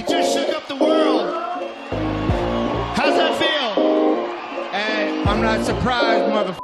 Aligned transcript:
You 0.00 0.06
just 0.08 0.32
shook 0.34 0.56
up 0.56 0.66
the 0.66 0.84
world. 0.84 1.26
How's 2.96 3.16
that 3.16 3.34
feel? 3.38 3.74
Hey, 4.72 5.22
I'm 5.26 5.42
not 5.42 5.66
surprised, 5.66 6.28
mother. 6.28 6.54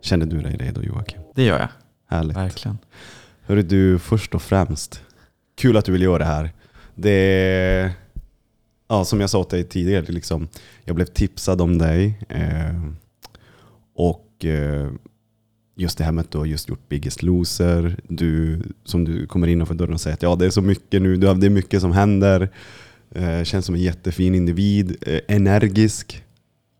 Känner 0.00 0.26
du 0.26 0.40
dig 0.40 0.56
redo 0.56 0.82
Joakim? 0.82 1.20
Det 1.34 1.42
gör 1.44 1.58
jag, 1.58 1.68
Härligt. 2.06 2.36
verkligen. 2.36 2.78
Hörru 3.42 3.62
du, 3.62 3.98
först 3.98 4.34
och 4.34 4.42
främst, 4.42 5.02
kul 5.56 5.76
att 5.76 5.84
du 5.84 5.92
vill 5.92 6.02
göra 6.02 6.18
det 6.18 6.24
här. 6.24 6.50
Det 6.94 7.92
ja, 8.88 9.04
som 9.04 9.20
jag 9.20 9.30
sa 9.30 9.44
till 9.44 9.58
dig 9.58 9.68
tidigare, 9.68 10.04
liksom, 10.08 10.48
jag 10.84 10.96
blev 10.96 11.06
tipsad 11.06 11.60
om 11.60 11.78
dig. 11.78 12.26
Eh, 12.28 12.82
och 13.94 14.44
eh, 14.44 14.90
just 15.78 15.98
det 15.98 16.04
här 16.04 16.12
med 16.12 16.22
att 16.24 16.30
du 16.30 16.38
har 16.38 16.44
just 16.46 16.68
gjort 16.68 16.88
Biggest 16.88 17.22
Loser, 17.22 17.96
du, 18.08 18.62
som 18.84 19.04
du 19.04 19.26
kommer 19.26 19.46
innanför 19.46 19.74
dörren 19.74 19.94
och 19.94 20.00
säger 20.00 20.14
att 20.14 20.22
ja, 20.22 20.36
det 20.36 20.46
är 20.46 20.50
så 20.50 20.62
mycket 20.62 21.02
nu, 21.02 21.16
det 21.16 21.46
är 21.46 21.50
mycket 21.50 21.80
som 21.80 21.92
händer. 21.92 22.48
Eh, 23.14 23.42
känns 23.44 23.66
som 23.66 23.74
en 23.74 23.80
jättefin 23.80 24.34
individ, 24.34 24.96
eh, 25.00 25.20
energisk. 25.28 26.22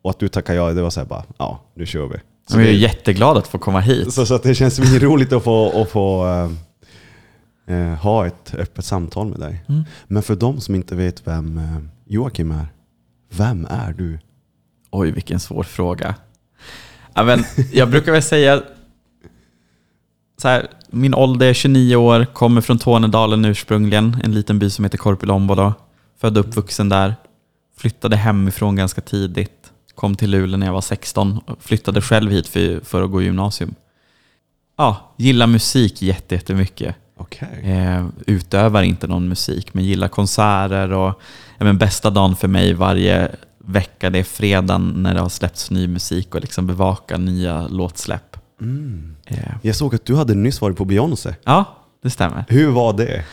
Och 0.03 0.11
att 0.11 0.19
du 0.19 0.29
tackar 0.29 0.55
ja, 0.55 0.73
det 0.73 0.83
var 0.83 0.91
så 0.91 1.01
här 1.01 1.07
bara, 1.07 1.25
ja, 1.39 1.63
nu 1.75 1.87
kör 1.87 2.07
vi. 2.07 2.17
Så 2.51 2.57
Jag 2.61 2.63
är 2.63 2.67
det- 2.73 2.73
jätteglad 2.79 3.37
att 3.37 3.47
få 3.47 3.59
komma 3.59 3.81
hit. 3.81 4.13
så, 4.13 4.27
så 4.27 4.35
att 4.35 4.43
det 4.43 4.55
känns 4.55 4.81
roligt 5.03 5.33
att 5.33 5.45
få, 5.45 5.83
att 5.83 5.91
få 5.91 6.27
eh, 6.27 6.51
eh, 7.77 7.95
ha 7.95 8.27
ett 8.27 8.55
öppet 8.55 8.85
samtal 8.85 9.27
med 9.29 9.41
dig. 9.41 9.65
Mm. 9.69 9.83
Men 10.07 10.23
för 10.23 10.37
de 10.37 10.61
som 10.61 10.75
inte 10.75 10.95
vet 10.95 11.27
vem 11.27 11.59
eh, 11.59 11.79
Joakim 12.07 12.51
är, 12.51 12.67
vem 13.31 13.67
är 13.71 13.93
du? 13.93 14.19
Oj, 14.91 15.11
vilken 15.11 15.41
svår 15.41 15.63
fråga. 15.63 16.15
Ja, 17.15 17.25
men 17.25 17.45
jag 17.73 17.91
brukar 17.91 18.13
väl 18.13 18.23
säga 18.23 18.63
så 20.43 20.49
här, 20.49 20.69
min 20.91 21.15
ålder 21.15 21.47
är 21.47 21.55
29 21.55 21.97
år, 21.97 22.25
kommer 22.25 22.61
från 22.61 22.79
Tornedalen 22.79 23.45
ursprungligen, 23.45 24.17
en 24.25 24.35
liten 24.35 24.59
by 24.59 24.71
som 24.71 24.85
heter 24.85 24.99
Korpilombolo. 24.99 25.73
Född 26.21 26.39
och 26.39 26.49
uppvuxen 26.49 26.89
där. 26.89 27.15
Flyttade 27.77 28.17
hemifrån 28.17 28.77
ganska 28.77 29.01
tidigt. 29.01 29.73
Kom 29.95 30.15
till 30.15 30.31
Luleå 30.31 30.57
när 30.57 30.67
jag 30.67 30.73
var 30.75 30.81
16 30.81 31.39
och 31.39 31.63
flyttade 31.63 32.01
själv 32.03 32.31
hit 32.31 32.49
för, 32.49 32.81
för 32.85 33.03
att 33.03 33.11
gå 33.11 33.23
gymnasium. 33.23 33.75
Ja, 34.77 35.15
gillar 35.17 35.47
musik 35.47 36.03
jätte- 36.03 36.35
jättemycket. 36.35 36.97
Okej. 37.17 37.49
Eh, 37.65 38.07
utövar 38.27 38.83
inte 38.83 39.07
någon 39.07 39.29
musik, 39.29 39.75
men 39.75 39.85
gillar 39.85 40.09
konserter 40.09 40.93
och 40.93 41.21
ja, 41.59 41.65
men 41.65 41.79
bästa 41.79 42.11
dagen 42.11 42.37
för 42.37 42.49
mig 42.49 42.75
varje 42.75 43.29
vecka, 43.59 44.11
det 44.11 44.19
är 44.19 44.25
fredagen 44.25 44.89
när 44.97 45.15
det 45.15 45.21
har 45.21 45.29
släppts 45.29 45.71
ny 45.71 45.89
musik 45.89 46.35
och 46.35 46.41
liksom 46.41 46.67
bevaka 46.67 47.19
nya 47.19 47.69
låtsläpp. 47.69 48.28
Mm. 48.61 49.17
Eh, 49.27 49.39
Jag 49.63 49.77
såg 49.77 49.95
att 49.95 50.05
du 50.05 50.17
hade 50.17 50.35
nyss 50.35 50.61
varit 50.61 50.77
på 50.77 50.85
Beyoncé. 50.85 51.35
ja, 51.45 51.65
det 52.03 52.11
stämmer. 52.11 52.45
Hur 52.49 52.71
var 52.71 52.93
det? 52.93 53.25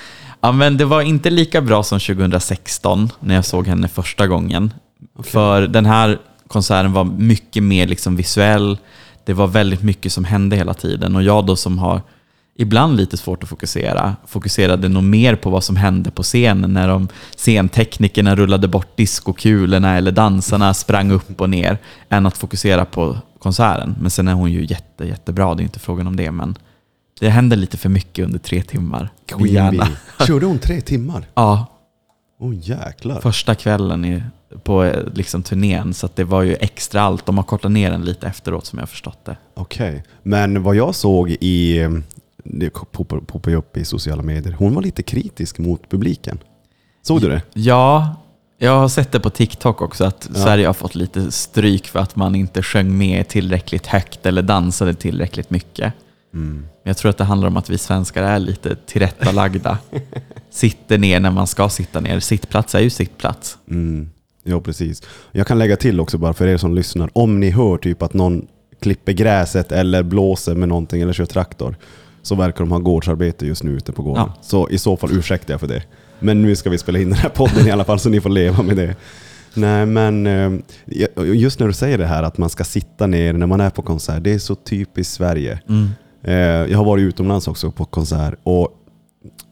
Ja, 0.41 0.51
men 0.51 0.77
det 0.77 0.85
var 0.85 1.01
inte 1.01 1.29
lika 1.29 1.61
bra 1.61 1.83
som 1.83 1.99
2016 1.99 3.09
när 3.19 3.35
jag 3.35 3.45
såg 3.45 3.67
henne 3.67 3.87
första 3.87 4.27
gången. 4.27 4.73
För 5.23 5.61
den 5.67 5.85
här 5.85 6.19
konserten 6.47 6.93
var 6.93 7.03
mycket 7.03 7.63
mer 7.63 7.87
liksom 7.87 8.15
visuell. 8.15 8.77
Det 9.25 9.33
var 9.33 9.47
väldigt 9.47 9.83
mycket 9.83 10.11
som 10.13 10.25
hände 10.25 10.55
hela 10.55 10.73
tiden. 10.73 11.15
Och 11.15 11.23
jag 11.23 11.45
då 11.45 11.55
som 11.55 11.79
har 11.79 12.01
ibland 12.57 12.97
lite 12.97 13.17
svårt 13.17 13.43
att 13.43 13.49
fokusera, 13.49 14.15
fokuserade 14.27 14.89
nog 14.89 15.03
mer 15.03 15.35
på 15.35 15.49
vad 15.49 15.63
som 15.63 15.75
hände 15.75 16.11
på 16.11 16.23
scenen 16.23 16.73
när 16.73 16.87
de 16.87 17.07
scenteknikerna 17.35 18.35
rullade 18.35 18.67
bort 18.67 18.97
diskokulorna 18.97 19.97
eller 19.97 20.11
dansarna 20.11 20.73
sprang 20.73 21.11
upp 21.11 21.41
och 21.41 21.49
ner, 21.49 21.77
än 22.09 22.25
att 22.25 22.37
fokusera 22.37 22.85
på 22.85 23.17
konserten. 23.39 23.95
Men 23.99 24.11
sen 24.11 24.27
är 24.27 24.33
hon 24.33 24.51
ju 24.51 24.65
jätte, 24.65 25.05
jättebra, 25.05 25.55
det 25.55 25.61
är 25.61 25.63
inte 25.63 25.79
frågan 25.79 26.07
om 26.07 26.15
det, 26.15 26.31
men 26.31 26.57
det 27.19 27.29
hände 27.29 27.55
lite 27.55 27.77
för 27.77 27.89
mycket 27.89 28.25
under 28.25 28.39
tre 28.39 28.63
timmar. 28.63 29.09
Queen. 29.25 29.77
Bee. 29.77 30.25
Körde 30.27 30.45
hon 30.45 30.59
tre 30.59 30.81
timmar? 30.81 31.27
Ja, 31.33 31.65
oh, 32.39 32.55
jäklar. 32.55 33.21
första 33.21 33.55
kvällen 33.55 34.05
i, 34.05 34.23
på 34.63 34.93
liksom, 35.13 35.43
turnén, 35.43 35.93
så 35.93 36.09
det 36.15 36.23
var 36.23 36.41
ju 36.41 36.55
extra 36.55 37.01
allt. 37.01 37.25
De 37.25 37.37
har 37.37 37.43
kortat 37.43 37.71
ner 37.71 37.91
den 37.91 38.05
lite 38.05 38.27
efteråt 38.27 38.65
som 38.65 38.79
jag 38.79 38.81
har 38.81 38.87
förstått 38.87 39.25
det. 39.25 39.37
Okej. 39.53 40.03
Men 40.23 40.63
vad 40.63 40.75
jag 40.75 40.95
såg 40.95 41.29
i, 41.29 41.87
det 42.45 42.69
poppar 42.69 43.19
poppar 43.19 43.51
ju 43.51 43.57
upp 43.57 43.77
i 43.77 43.85
sociala 43.85 44.23
medier, 44.23 44.55
hon 44.59 44.75
var 44.75 44.81
lite 44.81 45.03
kritisk 45.03 45.57
mot 45.57 45.89
publiken. 45.89 46.39
Såg 47.01 47.21
du 47.21 47.29
det? 47.29 47.41
Ja, 47.53 48.15
jag 48.57 48.79
har 48.79 48.87
sett 48.87 49.11
det 49.11 49.19
på 49.19 49.29
TikTok 49.29 49.81
också, 49.81 50.03
att 50.03 50.29
Ja. 50.33 50.39
Sverige 50.39 50.67
har 50.67 50.73
fått 50.73 50.95
lite 50.95 51.31
stryk 51.31 51.87
för 51.87 51.99
att 51.99 52.15
man 52.15 52.35
inte 52.35 52.63
sjöng 52.63 52.97
med 52.97 53.27
tillräckligt 53.27 53.87
högt 53.87 54.25
eller 54.25 54.41
dansade 54.41 54.93
tillräckligt 54.93 55.49
mycket. 55.49 55.93
Mm. 56.33 56.57
Men 56.57 56.89
jag 56.89 56.97
tror 56.97 57.09
att 57.09 57.17
det 57.17 57.23
handlar 57.23 57.47
om 57.47 57.57
att 57.57 57.69
vi 57.69 57.77
svenskar 57.77 58.23
är 58.23 58.39
lite 58.39 58.75
tillrättalagda. 58.75 59.77
Sitter 60.51 60.97
ner 60.97 61.19
när 61.19 61.31
man 61.31 61.47
ska 61.47 61.69
sitta 61.69 61.99
ner. 61.99 62.19
Sittplats 62.19 62.75
är 62.75 62.79
ju 62.79 62.89
sittplats. 62.89 63.57
Mm. 63.69 64.09
Ja, 64.43 64.61
precis. 64.61 65.01
Jag 65.31 65.47
kan 65.47 65.59
lägga 65.59 65.75
till 65.75 65.99
också 65.99 66.17
bara 66.17 66.33
för 66.33 66.47
er 66.47 66.57
som 66.57 66.75
lyssnar. 66.75 67.09
Om 67.13 67.39
ni 67.39 67.49
hör 67.49 67.77
typ 67.77 68.01
att 68.01 68.13
någon 68.13 68.47
klipper 68.81 69.11
gräset 69.11 69.71
eller 69.71 70.03
blåser 70.03 70.55
med 70.55 70.69
någonting 70.69 71.01
eller 71.01 71.13
kör 71.13 71.25
traktor 71.25 71.75
så 72.25 72.35
verkar 72.35 72.59
de 72.59 72.71
ha 72.71 72.79
gårdsarbete 72.79 73.45
just 73.45 73.63
nu 73.63 73.71
ute 73.71 73.91
på 73.91 74.03
gården. 74.03 74.23
Ja. 74.35 74.41
Så 74.41 74.69
i 74.69 74.77
så 74.77 74.97
fall 74.97 75.09
ursäktar 75.13 75.53
jag 75.53 75.59
för 75.61 75.67
det. 75.67 75.83
Men 76.19 76.41
nu 76.41 76.55
ska 76.55 76.69
vi 76.69 76.77
spela 76.77 76.99
in 76.99 77.09
den 77.09 77.19
här 77.19 77.29
podden 77.29 77.67
i 77.67 77.71
alla 77.71 77.83
fall 77.83 77.99
så 77.99 78.09
ni 78.09 78.21
får 78.21 78.29
leva 78.29 78.63
med 78.63 78.75
det. 78.77 78.95
Nej 79.53 79.85
men 79.85 80.27
eh, 80.27 80.51
just 81.33 81.59
när 81.59 81.67
du 81.67 81.73
säger 81.73 81.97
det 81.97 82.05
här 82.05 82.23
att 82.23 82.37
man 82.37 82.49
ska 82.49 82.63
sitta 82.63 83.07
ner 83.07 83.33
när 83.33 83.47
man 83.47 83.61
är 83.61 83.69
på 83.69 83.81
konsert. 83.81 84.23
Det 84.23 84.33
är 84.33 84.39
så 84.39 84.55
typiskt 84.55 85.13
Sverige. 85.13 85.59
Mm. 85.69 85.87
Eh, 86.23 86.71
Jag 86.71 86.77
har 86.77 86.85
varit 86.85 87.01
utomlands 87.01 87.47
också 87.47 87.71
på 87.71 87.85
konsert 87.85 88.33
och 88.43 88.69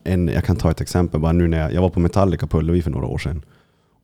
en, 0.04 0.28
jag 0.28 0.44
kan 0.44 0.56
ta 0.56 0.70
ett 0.70 0.80
exempel 0.80 1.20
bara 1.20 1.32
nu 1.32 1.48
när 1.48 1.58
jag, 1.58 1.72
jag 1.72 1.82
var 1.82 1.90
på 1.90 2.00
Metallica 2.00 2.46
på 2.46 2.58
Ullevi 2.58 2.82
för 2.82 2.90
några 2.90 3.06
år 3.06 3.18
sedan. 3.18 3.42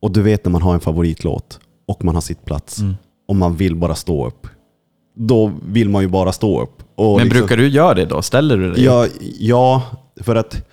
Och 0.01 0.11
du 0.11 0.21
vet 0.21 0.45
när 0.45 0.51
man 0.51 0.61
har 0.61 0.73
en 0.73 0.79
favoritlåt 0.79 1.59
och 1.87 2.03
man 2.05 2.15
har 2.15 2.21
sitt 2.21 2.45
plats 2.45 2.79
Mm. 2.79 2.95
och 3.27 3.35
man 3.35 3.55
vill 3.55 3.75
bara 3.75 3.95
stå 3.95 4.27
upp. 4.27 4.47
Då 5.13 5.51
vill 5.65 5.89
man 5.89 6.01
ju 6.01 6.07
bara 6.07 6.31
stå 6.31 6.61
upp. 6.61 6.83
Och 6.95 7.17
Men 7.17 7.25
liksom- 7.27 7.39
brukar 7.39 7.57
du 7.57 7.67
göra 7.67 7.93
det 7.93 8.05
då? 8.05 8.21
Ställer 8.21 8.57
du 8.57 8.71
dig? 8.71 8.83
Ja, 8.83 9.07
ja, 9.39 9.83
för 10.21 10.35
att 10.35 10.67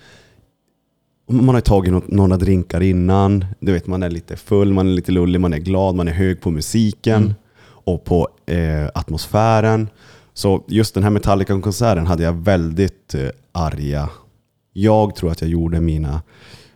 man 1.29 1.55
har 1.55 1.61
tagit 1.61 1.93
nå- 1.93 2.01
några 2.07 2.37
drinkar 2.37 2.81
innan. 2.81 3.45
Du 3.59 3.71
vet, 3.71 3.87
man 3.87 4.03
är 4.03 4.09
lite 4.09 4.35
full, 4.35 4.73
man 4.73 4.87
är 4.87 4.91
lite 4.91 5.11
lullig, 5.11 5.39
man 5.41 5.53
är 5.53 5.57
glad, 5.57 5.95
man 5.95 6.07
är 6.07 6.11
hög 6.11 6.41
på 6.41 6.51
musiken 6.51 7.23
Mm. 7.23 7.33
och 7.63 8.03
på 8.05 8.27
eh, 8.45 8.87
atmosfären. 8.93 9.89
Så 10.33 10.63
just 10.67 10.93
den 10.93 11.03
här 11.03 11.09
Metallica-konserten 11.09 12.07
hade 12.07 12.23
jag 12.23 12.33
väldigt 12.33 13.15
eh, 13.15 13.29
arga. 13.51 14.09
Jag 14.73 15.15
tror 15.15 15.31
att 15.31 15.41
jag 15.41 15.49
gjorde 15.49 15.81
mina 15.81 16.21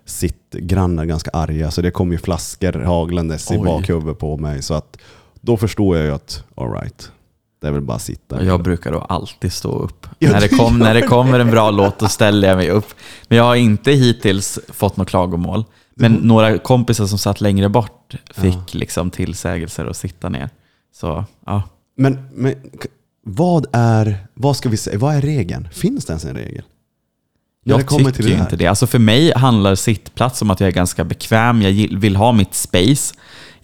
sittgrannar 0.06 1.06
ganska 1.06 1.30
arga, 1.34 1.72
så 1.72 1.82
det 1.82 1.92
kom 1.92 2.12
ju 2.12 2.18
flaskor 2.18 2.74
haglandes 2.74 3.52
i 3.52 3.58
bakhuvudet 3.58 4.20
på 4.20 4.38
mig. 4.38 4.62
Så 4.62 4.74
att 4.74 4.98
då 5.42 5.58
förstår 5.58 5.98
jag 5.98 6.06
ju 6.06 6.12
att, 6.14 6.44
alright, 6.56 7.12
det 7.64 7.70
är 7.70 7.72
väl 7.72 7.82
bara 7.82 7.96
att 7.96 8.02
sitta. 8.02 8.44
Jag 8.44 8.64
brukar 8.64 8.92
då 8.92 9.00
alltid 9.00 9.54
stå 9.54 9.80
upp. 9.80 10.08
Ja, 10.20 10.32
när, 10.32 10.42
det 10.42 10.48
kom, 10.48 10.80
när 10.80 10.94
det 10.94 11.02
kommer 11.02 11.40
en 11.40 11.52
bra 11.52 11.72
låt, 11.72 12.00
då 12.00 12.08
ställer 12.08 12.48
jag 12.48 12.58
mig 12.58 12.70
upp. 12.70 12.86
Men 13.28 13.38
jag 13.38 13.46
har 13.46 13.56
inte 13.56 13.92
hittills 13.92 14.60
fåt 14.68 14.98
något 14.98 15.08
klagomål. 15.08 15.66
Men 15.96 16.14
några 16.14 16.58
kompisar 16.58 17.06
som 17.06 17.18
satt 17.18 17.42
längre 17.42 17.70
bort 17.70 18.16
fick 18.36 18.74
liksom 18.74 19.12
tillsägelser 19.12 19.86
att 19.86 19.98
sitta 19.98 20.30
ner. 20.30 20.50
Så 20.96 21.26
ja, 21.46 21.64
Men, 21.98 22.30
men 22.34 22.56
vad 23.26 23.66
är, 23.72 24.28
vad 24.34 24.58
ska 24.58 24.70
vi 24.70 24.78
säga, 24.78 24.98
vad 24.98 25.16
är 25.16 25.22
regeln? 25.22 25.70
Finns 25.72 26.06
det 26.06 26.12
ens 26.12 26.26
en 26.26 26.36
regel? 26.36 26.64
När 27.66 27.78
jag 27.78 27.90
tycker 27.90 28.12
till 28.12 28.26
det 28.26 28.34
inte 28.34 28.56
det. 28.56 28.68
Alltså 28.68 28.88
för 28.88 29.00
mig 29.00 29.34
handlar 29.36 29.76
sittplats 29.76 30.42
om 30.42 30.52
att 30.52 30.60
jag 30.60 30.68
är 30.68 30.74
ganska 30.74 31.04
bekväm. 31.04 31.62
Jag 31.62 32.00
vill 32.00 32.16
ha 32.16 32.32
mitt 32.32 32.54
space. 32.54 33.14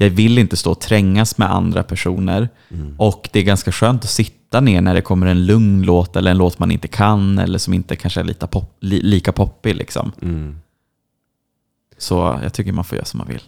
Jag 0.01 0.09
vill 0.09 0.37
inte 0.37 0.57
stå 0.57 0.71
och 0.71 0.79
trängas 0.81 1.37
med 1.37 1.51
andra 1.51 1.83
personer. 1.83 2.49
Mm. 2.69 2.95
Och 2.97 3.29
det 3.33 3.39
är 3.39 3.43
ganska 3.43 3.71
skönt 3.71 4.03
att 4.03 4.09
sitta 4.09 4.59
ner 4.61 4.81
när 4.81 4.93
det 4.93 5.01
kommer 5.01 5.27
en 5.27 5.45
lugn 5.45 5.81
låt 5.81 6.15
eller 6.15 6.31
en 6.31 6.37
låt 6.37 6.59
man 6.59 6.71
inte 6.71 6.87
kan 6.87 7.39
eller 7.39 7.57
som 7.59 7.73
inte 7.73 7.95
kanske 7.95 8.19
är 8.19 8.23
lika, 8.23 8.47
pop, 8.47 8.77
li, 8.79 9.01
lika 9.01 9.31
poppig. 9.31 9.75
Liksom. 9.75 10.11
Mm. 10.21 10.59
Så 11.97 12.39
jag 12.43 12.53
tycker 12.53 12.71
man 12.71 12.85
får 12.85 12.95
göra 12.95 13.05
som 13.05 13.17
man 13.17 13.27
vill. 13.27 13.41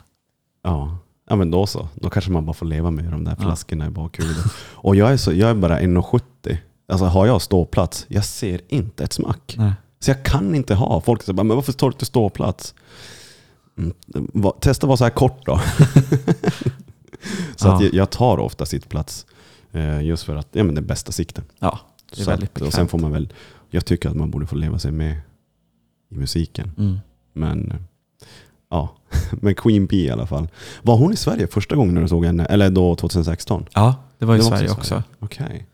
Ja. 0.64 0.98
ja, 1.30 1.36
men 1.36 1.52
då 1.52 1.68
så. 1.68 1.88
Då 1.96 2.10
kanske 2.10 2.32
man 2.32 2.46
bara 2.46 2.54
får 2.54 2.66
leva 2.66 2.92
med 2.92 3.06
de 3.06 3.24
där 3.24 3.36
Ja. 3.40 3.44
flaskorna 3.44 3.88
i 3.88 3.90
bakhuvudet. 3.90 4.46
Och 4.74 4.96
jag 4.96 5.12
är, 5.12 5.18
så, 5.18 5.34
jag 5.34 5.50
är 5.50 5.54
bara 5.56 5.80
1,70. 5.80 6.58
Alltså 6.92 7.06
har 7.06 7.26
jag 7.26 7.42
ståplats, 7.42 8.06
jag 8.08 8.26
ser 8.26 8.62
inte 8.68 9.04
ett 9.04 9.14
smack. 9.14 9.56
Nej. 9.58 9.74
Så 10.00 10.10
jag 10.12 10.24
kan 10.24 10.56
inte 10.56 10.76
ha. 10.76 11.02
Folk 11.02 11.24
säger 11.24 11.34
bara, 11.34 11.44
men 11.44 11.56
varför 11.56 11.72
står 11.72 11.90
du 11.90 11.94
inte 11.94 12.06
ståplats? 12.06 12.74
Mm. 13.78 13.94
va- 14.34 14.54
Testa 14.62 14.86
att 14.86 14.88
vara 14.88 14.98
så 14.98 15.04
här 15.04 15.12
kort 15.12 15.46
då. 15.46 15.62
så 17.56 17.68
Ja. 17.68 17.76
att 17.76 17.82
jag, 17.84 17.94
jag 17.94 18.10
tar 18.10 18.38
ofta 18.38 18.66
sittplats. 18.66 19.26
Eh, 19.72 20.02
just 20.02 20.24
för 20.24 20.36
att, 20.36 20.48
ja 20.52 20.64
men 20.64 20.76
den 20.76 20.86
bästa 20.88 21.12
sikten. 21.12 21.44
Ja, 21.60 21.80
det 22.10 22.22
är 22.22 22.24
Så 22.24 22.30
väldigt 22.32 22.56
att, 22.56 22.62
och 22.62 22.74
sen 22.74 22.88
får 22.88 22.98
man 23.00 23.12
väl, 23.12 23.34
jag 23.70 23.86
tycker 23.86 24.10
att 24.10 24.16
man 24.16 24.32
borde 24.32 24.48
få 24.48 24.56
leva 24.56 24.80
sig 24.80 24.92
med 24.92 25.22
i 26.10 26.16
musiken. 26.16 26.72
Mm. 26.78 27.00
Men 27.34 27.74
ja, 28.70 28.96
men 29.32 29.56
Queen 29.56 29.86
Bee 29.86 30.00
i 30.06 30.10
alla 30.10 30.28
fall. 30.28 30.48
Var 30.82 30.98
hon 30.98 31.14
i 31.14 31.16
Sverige 31.16 31.48
första 31.48 31.76
gången 31.76 31.94
när 31.94 32.02
du 32.02 32.08
såg 32.08 32.26
henne? 32.26 32.46
Eller 32.46 32.70
då 32.70 32.96
2016? 32.96 33.66
Ja, 33.74 33.96
det 34.18 34.26
var 34.26 34.36
i 34.36 34.38
Det 34.38 34.44
var 34.44 34.50
Sverige 34.50 34.70
också 34.72 34.78
i 34.78 34.80
också. 34.80 34.90
Sverige. 34.90 35.04
Okej. 35.50 35.68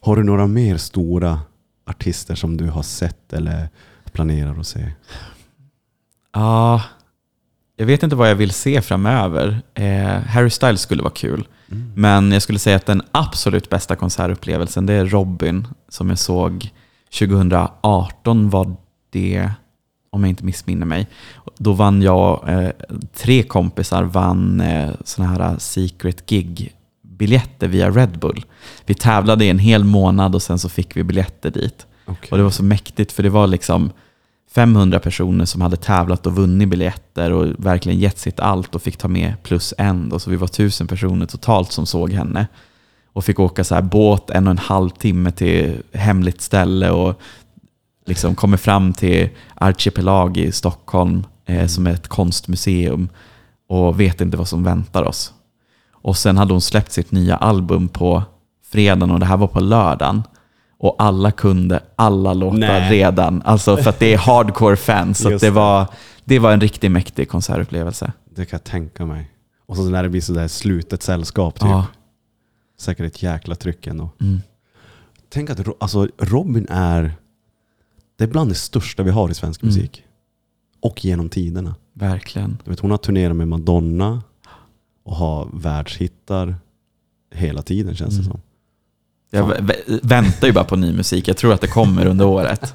Har 0.00 0.16
du 0.16 0.22
några 0.22 0.46
mer 0.46 0.76
stora 0.76 1.40
artister 1.86 2.34
som 2.34 2.56
du 2.56 2.68
har 2.68 2.82
sett 2.82 3.32
eller 3.32 3.68
planerar 4.12 4.60
att 4.60 4.66
se? 4.66 4.92
Ja, 6.32 6.82
jag 7.80 7.86
vet 7.86 8.02
inte 8.02 8.16
vad 8.16 8.30
jag 8.30 8.34
vill 8.34 8.50
se 8.50 8.82
framöver. 8.82 9.62
Eh, 9.74 10.20
Harry 10.26 10.50
Styles 10.50 10.80
skulle 10.80 11.02
vara 11.02 11.12
kul. 11.12 11.48
Men 11.94 12.32
jag 12.32 12.42
skulle 12.42 12.58
säga 12.58 12.76
att 12.76 12.86
den 12.86 13.02
absolut 13.12 13.68
bästa 13.68 13.96
konsertupplevelsen 13.96 14.86
det 14.86 14.92
är 14.92 15.06
Robin 15.06 15.66
som 15.88 16.08
jag 16.08 16.18
såg 16.18 16.70
2018 17.18 18.50
var 18.50 18.76
det, 19.10 19.50
om 20.10 20.22
jag 20.22 20.28
inte 20.28 20.44
missminner 20.44 20.86
mig. 20.86 21.06
Då 21.58 21.72
vann 21.72 22.02
jag, 22.02 22.48
eh, 22.48 22.70
tre 23.14 23.42
kompisar 23.42 24.02
vann 24.02 24.60
eh, 24.60 24.90
sådana 25.04 25.32
här 25.32 25.58
secret 25.58 26.26
gig 26.26 26.74
biljetter 27.02 27.68
via 27.68 27.90
Red 27.90 28.18
Bull. 28.18 28.44
Vi 28.86 28.94
tävlade 28.94 29.44
i 29.44 29.50
en 29.50 29.58
hel 29.58 29.84
månad 29.84 30.34
och 30.34 30.42
sen 30.42 30.58
så 30.58 30.68
fick 30.68 30.96
vi 30.96 31.04
biljetter 31.04 31.50
dit. 31.50 31.86
Okej. 32.04 32.28
Och 32.30 32.36
det 32.36 32.44
var 32.44 32.50
så 32.50 32.64
mäktigt 32.64 33.12
för 33.12 33.22
det 33.22 33.30
var 33.30 33.46
liksom 33.46 33.90
500 34.54 34.98
personer 35.00 35.44
som 35.44 35.60
hade 35.60 35.76
tävlat 35.76 36.26
och 36.26 36.36
vunnit 36.36 36.68
biljetter 36.68 37.32
och 37.32 37.46
verkligen 37.58 37.98
gett 37.98 38.18
sitt 38.18 38.40
allt 38.40 38.74
och 38.74 38.82
fick 38.82 38.96
ta 38.96 39.08
med 39.08 39.42
plus 39.42 39.74
en. 39.78 40.08
Då. 40.08 40.18
Så 40.18 40.30
vi 40.30 40.36
var 40.36 40.46
tusen 40.46 40.86
personer 40.86 41.26
totalt 41.26 41.72
som 41.72 41.86
såg 41.86 42.12
henne. 42.12 42.46
Och 43.12 43.24
fick 43.24 43.38
åka 43.38 43.64
så 43.64 43.74
här 43.74 43.82
båt 43.82 44.30
en 44.30 44.46
och 44.46 44.50
en 44.50 44.58
halv 44.58 44.90
timme 44.90 45.30
till 45.30 45.82
hemligt 45.92 46.40
ställe 46.40 46.90
och 46.90 47.20
liksom 48.06 48.34
kommer 48.34 48.56
fram 48.56 48.92
till 48.92 49.28
Archipelag 49.54 50.36
i 50.36 50.52
Stockholm 50.52 51.26
eh, 51.46 51.66
som 51.66 51.86
är 51.86 51.90
ett 51.90 52.08
konstmuseum 52.08 53.08
och 53.68 54.00
vet 54.00 54.20
inte 54.20 54.36
vad 54.36 54.48
som 54.48 54.64
väntar 54.64 55.02
oss. 55.02 55.32
Och 55.92 56.16
sen 56.16 56.38
hade 56.38 56.54
hon 56.54 56.60
släppt 56.60 56.92
sitt 56.92 57.10
nya 57.12 57.36
album 57.36 57.88
på 57.88 58.22
fredagen 58.72 59.10
och 59.10 59.20
det 59.20 59.26
här 59.26 59.36
var 59.36 59.46
på 59.46 59.60
lördagen. 59.60 60.22
Och 60.82 60.96
alla 60.98 61.30
kunde 61.30 61.82
alla 61.96 62.34
låtar 62.34 62.58
Nej. 62.58 62.90
redan. 62.92 63.42
Alltså 63.42 63.76
för 63.76 63.90
att 63.90 63.98
det 63.98 64.12
är 64.14 64.18
hardcore 64.26 64.76
fans. 64.76 65.18
Så 65.18 65.28
det, 65.28 65.38
det. 65.38 65.50
var, 65.50 65.86
det 66.24 66.38
var 66.38 66.52
en 66.52 66.60
riktigt 66.60 66.90
mäktig 66.92 67.28
konsertupplevelse. 67.28 68.12
Det 68.34 68.44
kan 68.46 68.56
jag 68.56 68.64
tänka 68.64 69.06
mig. 69.06 69.30
Och 69.66 69.76
så 69.76 69.82
när 69.82 70.02
det 70.02 70.08
blir 70.08 70.20
sådär 70.20 70.48
slutet 70.48 71.02
sällskap 71.02 71.54
typ. 71.60 71.68
Ja. 71.68 71.86
Säkert 72.78 73.06
ett 73.06 73.22
jäkla 73.22 73.54
tryck 73.54 73.86
ändå. 73.86 74.10
Mm. 74.20 74.40
Tänk 75.28 75.50
att 75.50 75.82
alltså, 75.82 76.08
Robin 76.18 76.66
är, 76.70 77.12
det 78.18 78.24
är 78.24 78.28
bland 78.28 78.50
det 78.50 78.54
största 78.54 79.02
vi 79.02 79.10
har 79.10 79.30
i 79.30 79.34
svensk 79.34 79.62
Mm. 79.62 79.74
musik. 79.74 80.02
Och 80.82 81.04
genom 81.04 81.28
tiderna. 81.28 81.74
Verkligen. 81.94 82.58
Du 82.64 82.70
vet, 82.70 82.80
hon 82.80 82.90
har 82.90 82.98
turnerat 82.98 83.36
med 83.36 83.48
Madonna 83.48 84.22
och 85.04 85.16
har 85.16 85.48
världshittar 85.52 86.54
hela 87.34 87.62
tiden 87.62 87.94
känns 87.94 88.14
det 88.16 88.20
Mm. 88.22 88.32
som. 88.32 88.40
Jag 89.30 89.44
vä- 89.50 89.60
vä- 89.60 90.00
väntar 90.02 90.46
ju 90.46 90.52
bara 90.52 90.64
på 90.64 90.76
ny 90.76 90.92
musik. 90.92 91.28
Jag 91.28 91.36
tror 91.36 91.54
att 91.54 91.60
det 91.60 91.66
kommer 91.66 92.06
under 92.06 92.26
året. 92.26 92.74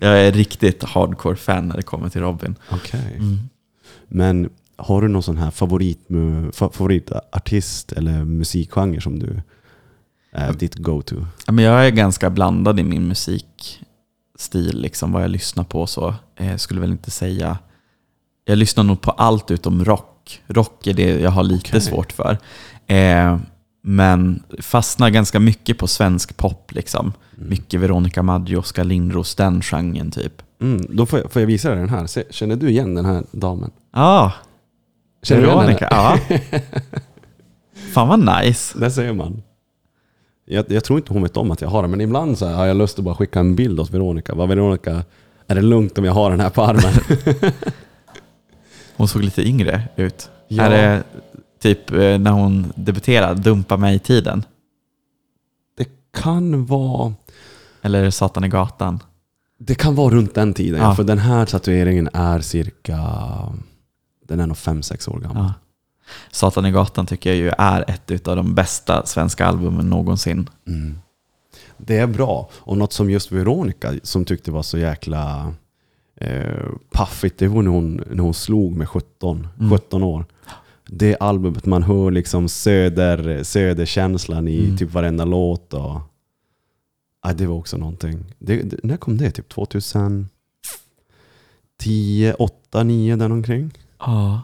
Jag 0.00 0.20
är 0.20 0.32
riktigt 0.32 0.82
hardcore-fan 0.84 1.68
när 1.68 1.76
det 1.76 1.82
kommer 1.82 2.08
till 2.08 2.20
Robin. 2.20 2.54
Okej. 2.70 3.14
Mm. 3.16 3.38
Men 4.08 4.50
har 4.76 5.02
du 5.02 5.08
någon 5.08 5.22
sån 5.22 5.36
här 5.38 5.50
favorit, 5.50 5.98
fa- 6.08 6.72
favoritartist 6.72 7.92
eller 7.92 8.24
musikgenre 8.24 9.00
som 9.00 9.18
du 9.18 9.42
är 10.32 10.52
ditt 10.52 10.74
go-to? 10.74 11.26
Men 11.46 11.64
jag 11.64 11.86
är 11.86 11.90
ganska 11.90 12.30
blandad 12.30 12.80
i 12.80 12.82
min 12.82 13.08
musikstil, 13.08 14.80
liksom, 14.80 15.12
vad 15.12 15.22
jag 15.22 15.30
lyssnar 15.30 15.64
på. 15.64 15.86
så 15.86 16.14
eh, 16.36 16.56
skulle 16.56 16.80
väl 16.80 16.90
inte 16.92 17.10
säga... 17.10 17.58
Jag 18.46 18.58
lyssnar 18.58 18.84
nog 18.84 19.00
på 19.00 19.10
allt 19.10 19.50
utom 19.50 19.84
rock. 19.84 20.42
Rock 20.46 20.86
är 20.86 20.94
det 20.94 21.20
jag 21.20 21.30
har 21.30 21.42
lite 21.42 21.68
Okej. 21.68 21.80
svårt 21.80 22.12
för. 22.12 22.38
Eh, 22.86 23.38
men 23.86 24.42
fastnar 24.58 25.10
ganska 25.10 25.40
mycket 25.40 25.78
på 25.78 25.86
svensk 25.86 26.36
pop. 26.36 26.72
Liksom. 26.72 27.12
Mycket 27.34 27.80
Veronica 27.80 28.22
Maggio, 28.22 28.56
Oskar 28.56 28.84
Lindros, 28.84 29.34
den 29.34 29.62
genren 29.62 30.10
typ. 30.10 30.42
Mm, 30.60 30.86
då 30.88 31.06
får 31.06 31.18
jag, 31.18 31.32
får 31.32 31.42
jag 31.42 31.46
visa 31.46 31.68
dig 31.70 31.78
den 31.78 31.88
här. 31.88 32.06
Se, 32.06 32.24
känner 32.30 32.56
du 32.56 32.70
igen 32.70 32.94
den 32.94 33.04
här 33.04 33.24
damen? 33.30 33.70
Ja, 33.92 34.32
Känner 35.22 35.42
du 35.42 35.46
igen 35.46 35.58
Veronica. 35.58 35.88
Ja. 35.90 36.18
Fan 37.94 38.08
vad 38.08 38.44
nice. 38.44 38.78
Där 38.78 38.90
ser 38.90 39.12
man. 39.12 39.42
Jag, 40.44 40.64
jag 40.68 40.84
tror 40.84 40.98
inte 40.98 41.12
hon 41.12 41.22
vet 41.22 41.36
om 41.36 41.50
att 41.50 41.60
jag 41.60 41.68
har 41.68 41.82
den, 41.82 41.90
men 41.90 42.00
ibland 42.00 42.38
så 42.38 42.46
har 42.46 42.66
jag 42.66 42.76
lust 42.76 42.98
att 42.98 43.04
bara 43.04 43.14
skicka 43.14 43.40
en 43.40 43.56
bild 43.56 43.80
åt 43.80 43.90
Veronica. 43.90 44.34
Vad 44.34 44.48
Veronica, 44.48 45.04
är 45.46 45.54
det 45.54 45.62
lugnt 45.62 45.98
om 45.98 46.04
jag 46.04 46.12
har 46.12 46.30
den 46.30 46.40
här 46.40 46.50
på 46.50 46.62
armen? 46.62 46.92
Hon 48.96 49.08
såg 49.08 49.22
lite 49.22 49.48
yngre 49.48 49.82
ut. 49.96 50.30
Ja. 50.48 50.62
Är 50.62 50.70
det 50.70 51.02
typ 51.64 51.90
eh, 51.90 52.18
när 52.18 52.30
hon 52.30 52.72
debuterade, 52.76 53.40
Dumpa 53.40 53.76
mig 53.76 53.96
i 53.96 53.98
tiden? 53.98 54.44
det 55.76 55.86
kan 56.12 56.66
vara... 56.66 57.14
Eller 57.82 58.10
Satan 58.10 58.44
i 58.44 58.48
gatan? 58.48 59.02
Det 59.58 59.74
kan 59.74 59.94
vara 59.94 60.14
runt 60.14 60.34
den 60.34 60.54
tiden, 60.54 60.80
ja. 60.80 60.94
För 60.94 61.04
den 61.04 61.18
här 61.18 61.46
tatueringen 61.46 62.08
är 62.12 62.40
cirka... 62.40 62.98
Den 64.28 64.40
är 64.40 64.46
nog 64.46 64.56
5-6 64.56 65.10
år 65.10 65.20
gammal. 65.20 65.44
Ja. 65.44 65.52
Satan 66.30 66.66
i 66.66 66.70
gatan 66.70 67.06
tycker 67.06 67.30
jag 67.30 67.36
ju 67.36 67.50
är 67.58 67.84
ett 67.88 68.28
av 68.28 68.36
de 68.36 68.54
bästa 68.54 69.06
svenska 69.06 69.46
albumen 69.46 69.90
någonsin. 69.90 70.48
Mm. 70.66 70.98
Det 71.78 71.96
är 71.98 72.06
bra. 72.06 72.48
Och 72.54 72.78
något 72.78 72.92
som 72.92 73.10
just 73.10 73.32
Veronica 73.32 73.92
som 74.02 74.24
tyckte 74.24 74.50
var 74.50 74.62
så 74.62 74.78
jäkla 74.78 75.52
eh, 76.20 76.66
paffigt, 76.92 77.38
det 77.38 77.48
var 77.48 77.62
när 77.62 77.70
hon, 77.70 78.04
när 78.10 78.22
hon 78.22 78.34
slog 78.34 78.76
med 78.76 78.88
17, 78.88 79.48
Mm. 79.58 79.70
17 79.70 80.02
år. 80.02 80.24
Det 80.96 81.16
albumet, 81.20 81.66
man 81.66 81.82
hör 81.82 82.10
liksom 82.10 82.48
söder, 82.48 83.42
söderkänslan 83.42 84.48
i 84.48 84.64
Mm. 84.64 84.76
typ 84.76 84.92
varenda 84.92 85.24
låt. 85.24 85.74
Och, 85.74 86.00
ja, 87.22 87.32
det 87.34 87.46
var 87.46 87.56
också 87.56 87.76
någonting. 87.76 88.24
Det, 88.38 88.62
det, 88.62 88.76
när 88.82 88.96
kom 88.96 89.16
det? 89.16 89.30
Typ 89.30 89.48
2010, 89.48 90.28
8, 92.38 92.82
9 92.82 93.16
däromkring? 93.16 93.70
Ja. 93.98 94.42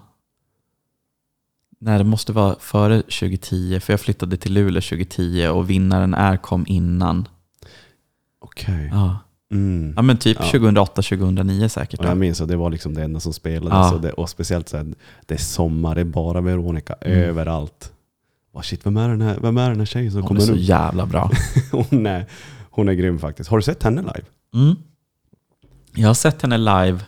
Nej, 1.78 1.98
det 1.98 2.04
måste 2.04 2.32
vara 2.32 2.56
före 2.60 3.02
2010, 3.02 3.80
för 3.80 3.92
jag 3.92 4.00
flyttade 4.00 4.36
till 4.36 4.52
Luleå 4.52 4.80
2010 4.80 5.46
och 5.48 5.70
vinnaren 5.70 6.14
är 6.14 6.36
kom 6.36 6.64
innan. 6.68 7.28
Okej. 8.38 8.88
Ja, 8.92 9.18
Mm. 9.52 9.92
ja 9.96 10.02
men 10.02 10.16
typ 10.16 10.36
Ja. 10.40 10.44
2008-2009 10.58 11.68
säkert. 11.68 12.00
Och 12.00 12.06
jag 12.06 12.16
minns 12.16 12.40
att 12.40 12.48
det 12.48 12.56
var 12.56 12.70
liksom 12.70 12.94
det 12.94 13.02
enda 13.02 13.20
som 13.20 13.32
spelades. 13.32 13.72
Ja. 13.90 13.94
Och, 13.94 14.00
det, 14.00 14.12
och 14.12 14.28
speciellt 14.28 14.68
så 14.68 14.76
här, 14.76 14.86
det 15.26 15.34
är 15.34 15.38
sommar, 15.38 15.94
det 15.94 16.00
är 16.00 16.04
bara 16.04 16.40
Veronica 16.40 16.94
Mm. 17.00 17.18
överallt. 17.18 17.92
Oh, 18.52 18.62
shit, 18.62 18.86
vem 18.86 18.96
är, 18.96 19.08
den 19.08 19.20
här, 19.22 19.38
vem 19.42 19.58
är 19.58 19.68
den 19.70 19.78
här 19.78 19.86
tjejen 19.86 20.12
som 20.12 20.22
Hon 20.22 20.24
är 20.24 20.28
kommer 20.28 20.40
så 20.40 20.52
nu? 20.52 20.58
jävla 20.60 21.06
bra. 21.06 21.30
hon, 21.72 22.06
är, 22.06 22.26
hon 22.70 22.88
är 22.88 22.92
grym 22.92 23.18
faktiskt. 23.18 23.50
Har 23.50 23.56
du 23.58 23.62
sett 23.62 23.82
henne 23.82 24.00
live? 24.02 24.24
Mm. 24.54 24.76
Jag 25.94 26.08
har 26.08 26.14
sett 26.14 26.42
henne 26.42 26.58
live 26.58 27.00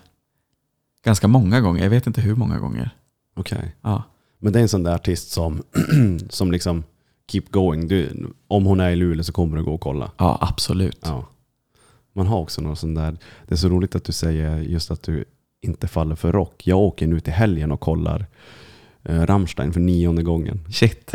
ganska 1.05 1.29
många 1.29 1.61
gånger. 1.61 1.83
Jag 1.83 1.91
vet 1.91 2.07
inte 2.07 2.21
hur 2.21 2.35
många 2.35 2.59
gånger. 2.59 2.91
Okej. 3.37 3.77
Ja. 3.83 4.03
Men 4.39 4.53
det 4.53 4.59
är 4.59 4.63
en 4.63 4.69
sån 4.69 4.83
där 4.83 4.95
artist 4.95 5.31
som, 5.31 5.63
som 6.31 6.53
liksom 6.53 6.85
keep 7.33 7.43
going. 7.51 7.89
Du, 7.89 8.27
om 8.49 8.67
hon 8.67 8.81
är 8.81 8.91
i 8.91 8.97
Luleå 8.97 9.25
så 9.25 9.33
kommer 9.33 9.57
du 9.57 9.65
gå 9.65 9.75
och 9.75 9.81
kolla. 9.81 10.11
Ja, 10.19 10.39
absolut. 10.41 10.99
Ja. 11.03 11.29
Man 12.13 12.27
har 12.27 12.41
också 12.41 12.63
någon 12.63 12.77
sån 12.77 12.95
där, 12.95 13.17
det 13.49 13.55
är 13.55 13.57
så 13.57 13.69
roligt 13.69 13.95
att 13.95 14.05
du 14.05 14.13
säger 14.13 14.59
just 14.59 14.91
att 14.91 15.03
du 15.03 15.25
inte 15.61 15.89
faller 15.89 16.15
för 16.15 16.33
rock. 16.33 16.67
Jag 16.67 16.79
åker 16.79 17.07
nu 17.07 17.21
till 17.21 17.33
helgen 17.33 17.73
och 17.73 17.81
kollar 17.81 18.27
eh, 19.03 19.27
Rammstein 19.27 19.73
för 19.73 19.81
nionde 19.81 20.23
gången. 20.23 20.61
Shit. 20.71 21.13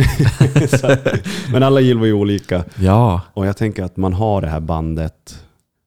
Men 1.51 1.63
alla 1.63 1.79
gillar 1.79 2.05
ju 2.05 2.13
olika. 2.13 2.63
Ja. 2.79 3.21
Och 3.33 3.47
jag 3.47 3.57
tänker 3.57 3.83
att 3.83 3.97
man 3.97 4.13
har 4.13 4.41
det 4.41 4.47
här 4.47 4.59
bandet, 4.59 5.43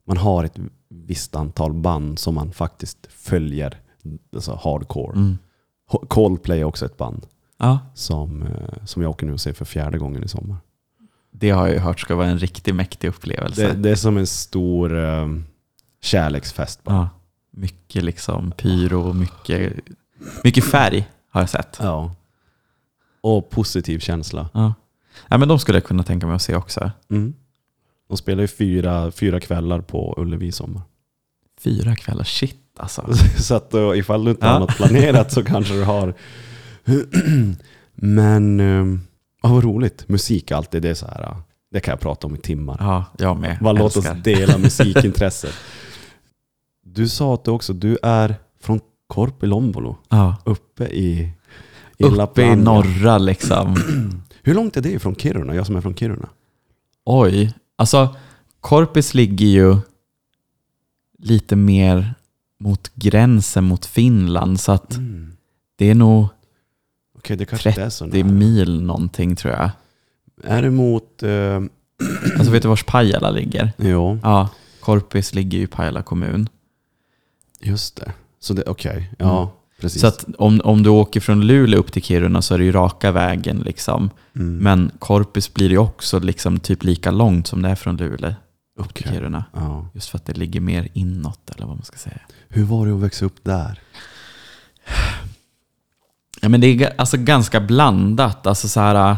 man 0.06 0.16
har 0.16 0.44
ett 0.44 0.56
visst 0.88 1.36
antal 1.36 1.72
band 1.72 2.18
som 2.18 2.34
man 2.34 2.52
faktiskt 2.52 3.06
följer, 3.10 3.80
alltså 4.34 4.60
hardcore. 4.62 5.16
Mm. 5.16 5.38
Coldplay 6.08 6.60
är 6.60 6.64
också 6.64 6.86
ett 6.86 6.96
band 6.96 7.26
ja. 7.58 7.78
som, 7.94 8.42
eh, 8.42 8.84
som 8.84 9.02
jag 9.02 9.10
åker 9.10 9.26
nu 9.26 9.32
och 9.32 9.40
ser 9.40 9.52
för 9.52 9.64
fjärde 9.64 9.98
gången 9.98 10.24
i 10.24 10.28
sommar. 10.28 10.56
Det 11.40 11.50
har 11.50 11.66
jag 11.66 11.74
ju 11.74 11.80
hört 11.80 12.00
ska 12.00 12.14
vara 12.16 12.26
en 12.26 12.38
riktigt 12.38 12.74
mäktig 12.74 13.08
upplevelse. 13.08 13.66
Det, 13.68 13.72
det 13.74 13.90
är 13.90 13.94
som 13.94 14.16
en 14.16 14.26
stor 14.26 14.92
um, 14.94 15.44
kärleksfest 16.02 16.84
bara. 16.84 16.94
Ja. 16.96 17.08
Mycket 17.52 18.04
liksom 18.04 18.50
pyro, 18.52 19.12
mycket, 19.12 19.72
mycket 20.44 20.64
färg 20.64 21.08
har 21.30 21.40
jag 21.40 21.50
sett. 21.50 21.76
Ja. 21.80 22.14
Och 23.20 23.50
positiv 23.50 23.98
känsla. 23.98 24.48
Ja. 24.54 24.74
Ja, 25.28 25.38
men 25.38 25.48
de 25.48 25.58
skulle 25.58 25.76
jag 25.78 25.84
kunna 25.84 26.02
tänka 26.02 26.26
mig 26.26 26.36
att 26.36 26.42
se 26.42 26.56
också. 26.56 26.90
Mm. 27.10 27.34
De 28.08 28.16
spelar 28.16 28.40
ju 28.42 28.48
fyra, 28.48 29.10
fyra 29.10 29.40
kvällar 29.40 29.80
på 29.80 30.14
Ullevi 30.18 30.46
i 30.46 30.52
sommar. 30.52 30.82
Fyra 31.60 31.96
kvällar, 31.96 32.24
shit 32.24 32.56
alltså. 32.76 33.14
Så 33.38 33.54
att 33.54 33.74
uh, 33.74 33.98
ifall 33.98 34.24
du 34.24 34.30
inte 34.30 34.46
Ja. 34.46 34.52
har 34.52 34.60
något 34.60 34.76
planerat 34.76 35.32
så 35.32 35.44
kanske 35.44 35.74
du 35.74 35.84
har. 35.84 36.14
Men 37.94 38.60
um, 38.60 39.00
oh, 39.42 39.52
vad 39.52 39.64
roligt. 39.64 40.08
Musik 40.08 40.50
alltid, 40.52 40.82
det 40.82 40.88
är 40.90 40.94
så 40.94 41.06
här. 41.06 41.22
uh, 41.30 41.36
Det 41.70 41.80
kan 41.80 41.92
jag 41.92 42.00
prata 42.00 42.26
om 42.26 42.34
i 42.34 42.38
timmar. 42.38 42.76
Ja, 42.80 43.04
jag 43.18 43.40
med. 43.40 43.58
Bara 43.60 43.72
låt 43.72 43.96
oss 43.96 44.06
dela 44.24 44.58
musikintresset. 44.58 45.54
Du 46.84 47.08
sa 47.08 47.34
att 47.34 47.44
du 47.44 47.50
också, 47.50 47.72
du 47.72 47.98
är 48.02 48.34
från 48.60 48.80
Korpilombolo, 49.06 49.96
Ja. 50.08 50.36
uppe 50.44 50.84
i, 50.84 51.32
i 51.98 52.04
Uppe 52.04 52.42
i 52.42 52.56
norra 52.56 53.18
liksom. 53.18 53.76
Hur 54.42 54.54
långt 54.54 54.76
är 54.76 54.80
det 54.80 54.98
från 54.98 55.14
Kiruna? 55.16 55.54
Jag 55.54 55.66
som 55.66 55.76
är 55.76 55.80
från 55.80 55.94
Kiruna. 55.94 56.28
Oj, 57.04 57.54
Alltså, 57.76 58.16
Korpis 58.60 59.14
ligger 59.14 59.46
ju 59.46 59.76
lite 61.18 61.56
mer 61.56 62.14
mot 62.60 62.90
gränsen 62.94 63.64
mot 63.64 63.86
Finland, 63.86 64.60
så 64.60 64.72
att 64.72 64.96
Mm. 64.96 65.32
det 65.76 65.90
är 65.90 65.94
nog 65.94 66.26
Okej, 67.20 67.36
det 67.36 67.44
kanske 67.44 67.68
inte 67.68 67.82
är 67.82 67.90
så 67.90 68.04
30 68.04 68.22
nära. 68.22 68.32
mil 68.32 68.82
någonting 68.82 69.36
tror 69.36 69.54
jag. 69.54 69.70
Är 70.44 70.62
det 70.62 70.70
mot... 70.70 71.22
Eh, 71.22 71.60
Alltså 72.38 72.52
vet 72.52 72.62
du 72.62 72.68
var 72.68 72.80
Pajala 72.86 73.30
ligger? 73.30 73.72
jo, 73.78 74.18
Ja, 74.22 74.48
Korpis 74.80 75.34
ligger 75.34 75.58
ju 75.58 75.64
i 75.64 75.66
Pajala 75.66 76.02
kommun. 76.02 76.48
just 77.60 77.96
det. 77.96 78.12
Så 78.40 78.54
det, 78.54 78.62
okej. 78.66 79.10
Ja, 79.18 79.38
Mm. 79.42 79.52
precis. 79.80 80.00
Så 80.00 80.06
att 80.06 80.24
om, 80.38 80.60
om 80.64 80.82
du 80.82 80.90
åker 80.90 81.20
från 81.20 81.40
Luleå 81.46 81.80
upp 81.80 81.92
till 81.92 82.02
Kiruna 82.02 82.42
så 82.42 82.54
är 82.54 82.58
det 82.58 82.64
ju 82.64 82.72
raka 82.72 83.10
vägen 83.12 83.58
liksom. 83.58 84.10
Mm. 84.36 84.56
Men 84.56 84.90
Korpis 84.98 85.54
blir 85.54 85.70
ju 85.70 85.78
också 85.78 86.18
liksom 86.18 86.60
typ 86.60 86.84
lika 86.84 87.10
långt 87.10 87.46
som 87.46 87.62
det 87.62 87.68
är 87.68 87.74
från 87.74 87.96
Luleå 87.96 88.34
upp 88.78 88.94
till 88.94 89.04
Okej. 89.06 89.12
Kiruna. 89.18 89.44
ja. 89.54 89.86
Just 89.94 90.08
för 90.08 90.18
att 90.18 90.26
det 90.26 90.32
ligger 90.38 90.60
mer 90.60 90.88
inåt 90.92 91.50
eller 91.56 91.66
vad 91.66 91.76
man 91.76 91.84
ska 91.84 91.96
säga. 91.98 92.20
Hur 92.48 92.64
var 92.64 92.86
det 92.86 92.92
att 92.94 93.00
växa 93.00 93.24
upp 93.24 93.44
där? 93.44 93.80
Ja, 96.40 96.48
men 96.48 96.60
det 96.60 96.66
är 96.66 96.92
alltså 96.98 97.16
ganska 97.16 97.60
blandat. 97.60 98.46
Alltså 98.46 98.68
så 98.68 98.80
här, 98.80 99.10
äh, 99.10 99.16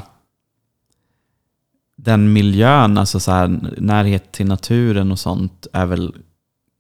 den 1.97 2.33
miljön, 2.33 2.99
alltså 2.99 3.21
så 3.21 3.33
här, 3.33 3.61
närhet 3.79 4.33
till 4.33 4.47
naturen 4.47 5.13
och 5.13 5.19
sånt 5.19 5.67
är 5.73 5.87
väl 5.87 6.15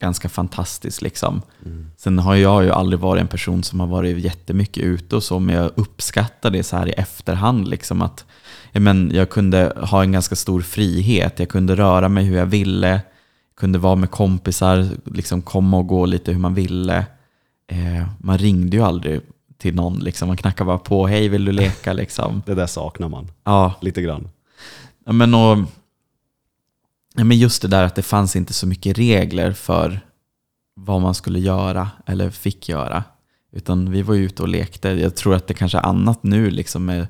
ganska 0.00 0.28
fantastiskt. 0.28 1.02
Liksom. 1.02 1.42
Mm. 1.64 1.90
Sen 1.96 2.18
har 2.18 2.34
jag 2.34 2.64
ju 2.64 2.70
aldrig 2.70 3.00
varit 3.00 3.20
en 3.20 3.28
person 3.28 3.62
som 3.62 3.80
har 3.80 3.86
varit 3.86 4.18
jättemycket 4.18 4.84
ute 4.84 5.16
och 5.16 5.22
så, 5.22 5.38
men 5.38 5.54
jag 5.54 5.70
uppskattar 5.74 6.50
det 6.50 6.62
så 6.62 6.76
här 6.76 6.88
i 6.88 6.92
efterhand. 6.92 7.68
Liksom 7.68 8.02
att, 8.02 8.24
ja, 8.72 8.80
men 8.80 9.10
jag 9.14 9.30
kunde 9.30 9.72
ha 9.76 10.02
en 10.02 10.12
ganska 10.12 10.36
stor 10.36 10.60
frihet, 10.60 11.38
jag 11.38 11.48
kunde 11.48 11.76
röra 11.76 12.08
mig 12.08 12.24
hur 12.24 12.36
jag 12.36 12.46
ville, 12.46 13.00
kunde 13.56 13.78
vara 13.78 13.96
med 13.96 14.10
kompisar, 14.10 14.88
liksom 15.04 15.42
komma 15.42 15.76
och 15.76 15.86
gå 15.86 16.06
lite 16.06 16.32
hur 16.32 16.38
man 16.38 16.54
ville. 16.54 17.06
Eh, 17.66 18.08
man 18.18 18.38
ringde 18.38 18.76
ju 18.76 18.82
aldrig 18.82 19.20
till 19.62 19.74
någon, 19.74 19.98
liksom. 19.98 20.28
man 20.28 20.36
knackade 20.36 20.66
bara 20.66 20.78
på, 20.78 21.06
hej 21.06 21.28
vill 21.28 21.44
du 21.44 21.52
leka? 21.52 21.92
Liksom. 22.02 22.42
Det 22.46 22.54
där 22.54 22.66
saknar 22.66 23.08
man 23.08 23.30
Ja, 23.44 23.74
lite 23.80 24.02
grann. 24.02 24.28
Ja, 25.04 25.12
men, 25.12 25.34
och, 25.34 25.58
men 27.14 27.38
just 27.38 27.62
det 27.62 27.68
där 27.68 27.84
att 27.84 27.94
det 27.94 28.02
fanns 28.02 28.36
inte 28.36 28.52
så 28.52 28.66
mycket 28.66 28.98
regler 28.98 29.52
för 29.52 30.00
vad 30.74 31.00
man 31.00 31.14
skulle 31.14 31.38
göra 31.38 31.90
eller 32.06 32.30
fick 32.30 32.68
göra. 32.68 33.04
Utan 33.52 33.90
vi 33.90 34.02
var 34.02 34.14
ju 34.14 34.24
ute 34.24 34.42
och 34.42 34.48
lekte. 34.48 34.88
Jag 34.88 35.16
tror 35.16 35.34
att 35.34 35.46
det 35.46 35.54
kanske 35.54 35.78
är 35.78 35.86
annat 35.86 36.22
nu 36.22 36.50
liksom 36.50 36.84
med 36.84 37.06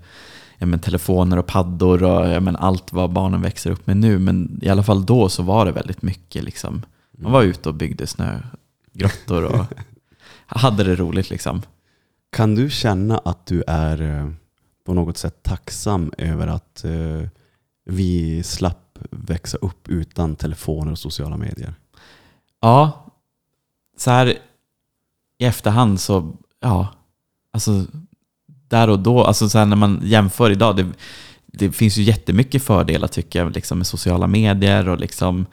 ja, 0.58 0.66
men, 0.66 0.80
telefoner 0.80 1.36
och 1.36 1.46
paddor 1.46 2.02
och 2.02 2.28
ja, 2.28 2.40
men, 2.40 2.56
allt 2.56 2.92
vad 2.92 3.12
barnen 3.12 3.42
växer 3.42 3.70
upp 3.70 3.86
med 3.86 3.96
nu. 3.96 4.18
Men 4.18 4.60
i 4.62 4.68
alla 4.68 4.82
fall 4.82 5.06
då 5.06 5.28
så 5.28 5.42
var 5.42 5.66
det 5.66 5.72
väldigt 5.72 6.02
mycket. 6.02 6.44
Liksom. 6.44 6.82
Man 7.18 7.32
var 7.32 7.42
ute 7.42 7.68
och 7.68 7.74
byggde 7.74 8.06
snögrottor 8.06 9.44
och 9.44 9.66
hade 10.46 10.84
det 10.84 10.96
roligt. 10.96 11.30
Liksom. 11.30 11.62
Kan 12.32 12.54
du 12.54 12.70
känna 12.70 13.18
att 13.18 13.46
du 13.46 13.64
är 13.66 14.02
eh, 14.02 14.30
på 14.84 14.94
något 14.94 15.18
sätt 15.18 15.42
tacksam 15.42 16.12
över 16.18 16.46
att 16.46 16.84
eh, 16.84 17.28
vi 17.84 18.42
slapp 18.42 18.98
växa 19.10 19.56
upp 19.56 19.88
utan 19.88 20.36
telefoner 20.36 20.92
och 20.92 20.98
sociala 20.98 21.36
medier? 21.36 21.74
Ja, 22.60 23.06
så 23.96 24.10
här 24.10 24.38
i 25.38 25.44
efterhand 25.44 26.00
så, 26.00 26.32
ja, 26.60 26.88
alltså 27.52 27.84
där 28.46 28.90
och 28.90 28.98
då, 28.98 29.24
alltså 29.24 29.48
så 29.48 29.58
här 29.58 29.66
när 29.66 29.76
man 29.76 30.00
jämför 30.04 30.50
idag, 30.50 30.76
det, 30.76 30.86
det 31.46 31.72
finns 31.72 31.96
ju 31.96 32.02
jättemycket 32.02 32.62
fördelar 32.62 33.08
tycker 33.08 33.38
jag, 33.38 33.54
liksom 33.54 33.78
med 33.78 33.86
sociala 33.86 34.26
medier 34.26 34.88
och 34.88 34.98
liksom, 34.98 35.46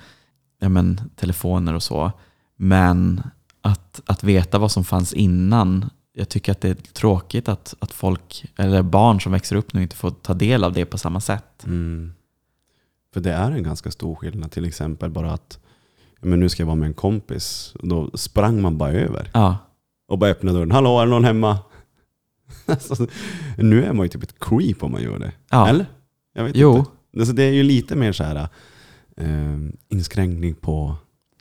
ja 0.60 0.70
men, 0.70 1.02
telefoner 1.16 1.74
och 1.74 1.84
så. 1.84 2.12
Men 2.56 3.22
att, 3.62 4.02
att 4.06 4.24
veta 4.24 4.58
vad 4.58 4.72
som 4.72 4.84
fanns 4.84 5.14
innan, 5.14 5.90
jag 6.14 6.30
tycker 6.30 6.52
att 6.52 6.62
det 6.62 6.70
är 6.70 6.74
tråkigt 6.74 7.50
att, 7.50 7.76
att 7.80 7.92
folk, 7.92 8.46
eller 8.58 8.82
barn 8.82 9.22
som 9.22 9.32
växer 9.32 9.56
upp 9.56 9.74
nu 9.74 9.82
inte 9.82 9.96
får 9.96 10.12
ta 10.12 10.34
del 10.34 10.64
av 10.64 10.74
det 10.74 10.86
på 10.86 10.98
samma 10.98 11.22
sätt. 11.22 11.64
Mm. 11.66 12.14
För 13.14 13.22
det 13.22 13.32
är 13.34 13.52
en 13.52 13.64
ganska 13.64 13.92
stor 13.92 14.16
skillnad. 14.16 14.52
Till 14.52 14.66
exempel 14.66 15.10
bara 15.10 15.32
att 15.32 15.60
men 16.22 16.40
nu 16.40 16.50
ska 16.50 16.62
jag 16.62 16.68
vara 16.68 16.76
med 16.76 16.88
en 16.88 16.94
kompis. 16.94 17.74
Då 17.84 18.12
sprang 18.14 18.62
man 18.62 18.78
bara 18.78 18.92
över 18.92 19.30
Ja, 19.34 19.58
och 20.08 20.18
bara 20.18 20.30
öppnade 20.30 20.58
dörren. 20.58 20.72
Hallå, 20.72 21.00
är 21.00 21.06
det 21.06 21.12
någon 21.12 21.24
hemma? 21.24 21.60
alltså, 22.66 23.08
nu 23.58 23.84
är 23.84 23.94
man 23.94 24.06
ju 24.06 24.10
typ 24.10 24.24
ett 24.24 24.40
creep 24.40 24.84
om 24.84 24.92
man 24.92 25.02
gör 25.04 25.20
det. 25.20 25.32
ja. 25.50 25.68
Eller? 25.68 25.86
Jag 26.34 26.44
vet 26.44 26.56
jo, 26.56 26.78
inte. 26.78 26.92
Alltså, 27.18 27.34
det 27.34 27.44
är 27.44 27.52
ju 27.52 27.64
lite 27.64 27.96
mer 27.96 28.12
så 28.12 28.24
här 28.24 28.48
eh, 29.18 29.58
inskränkning 29.90 30.56
på 30.56 30.96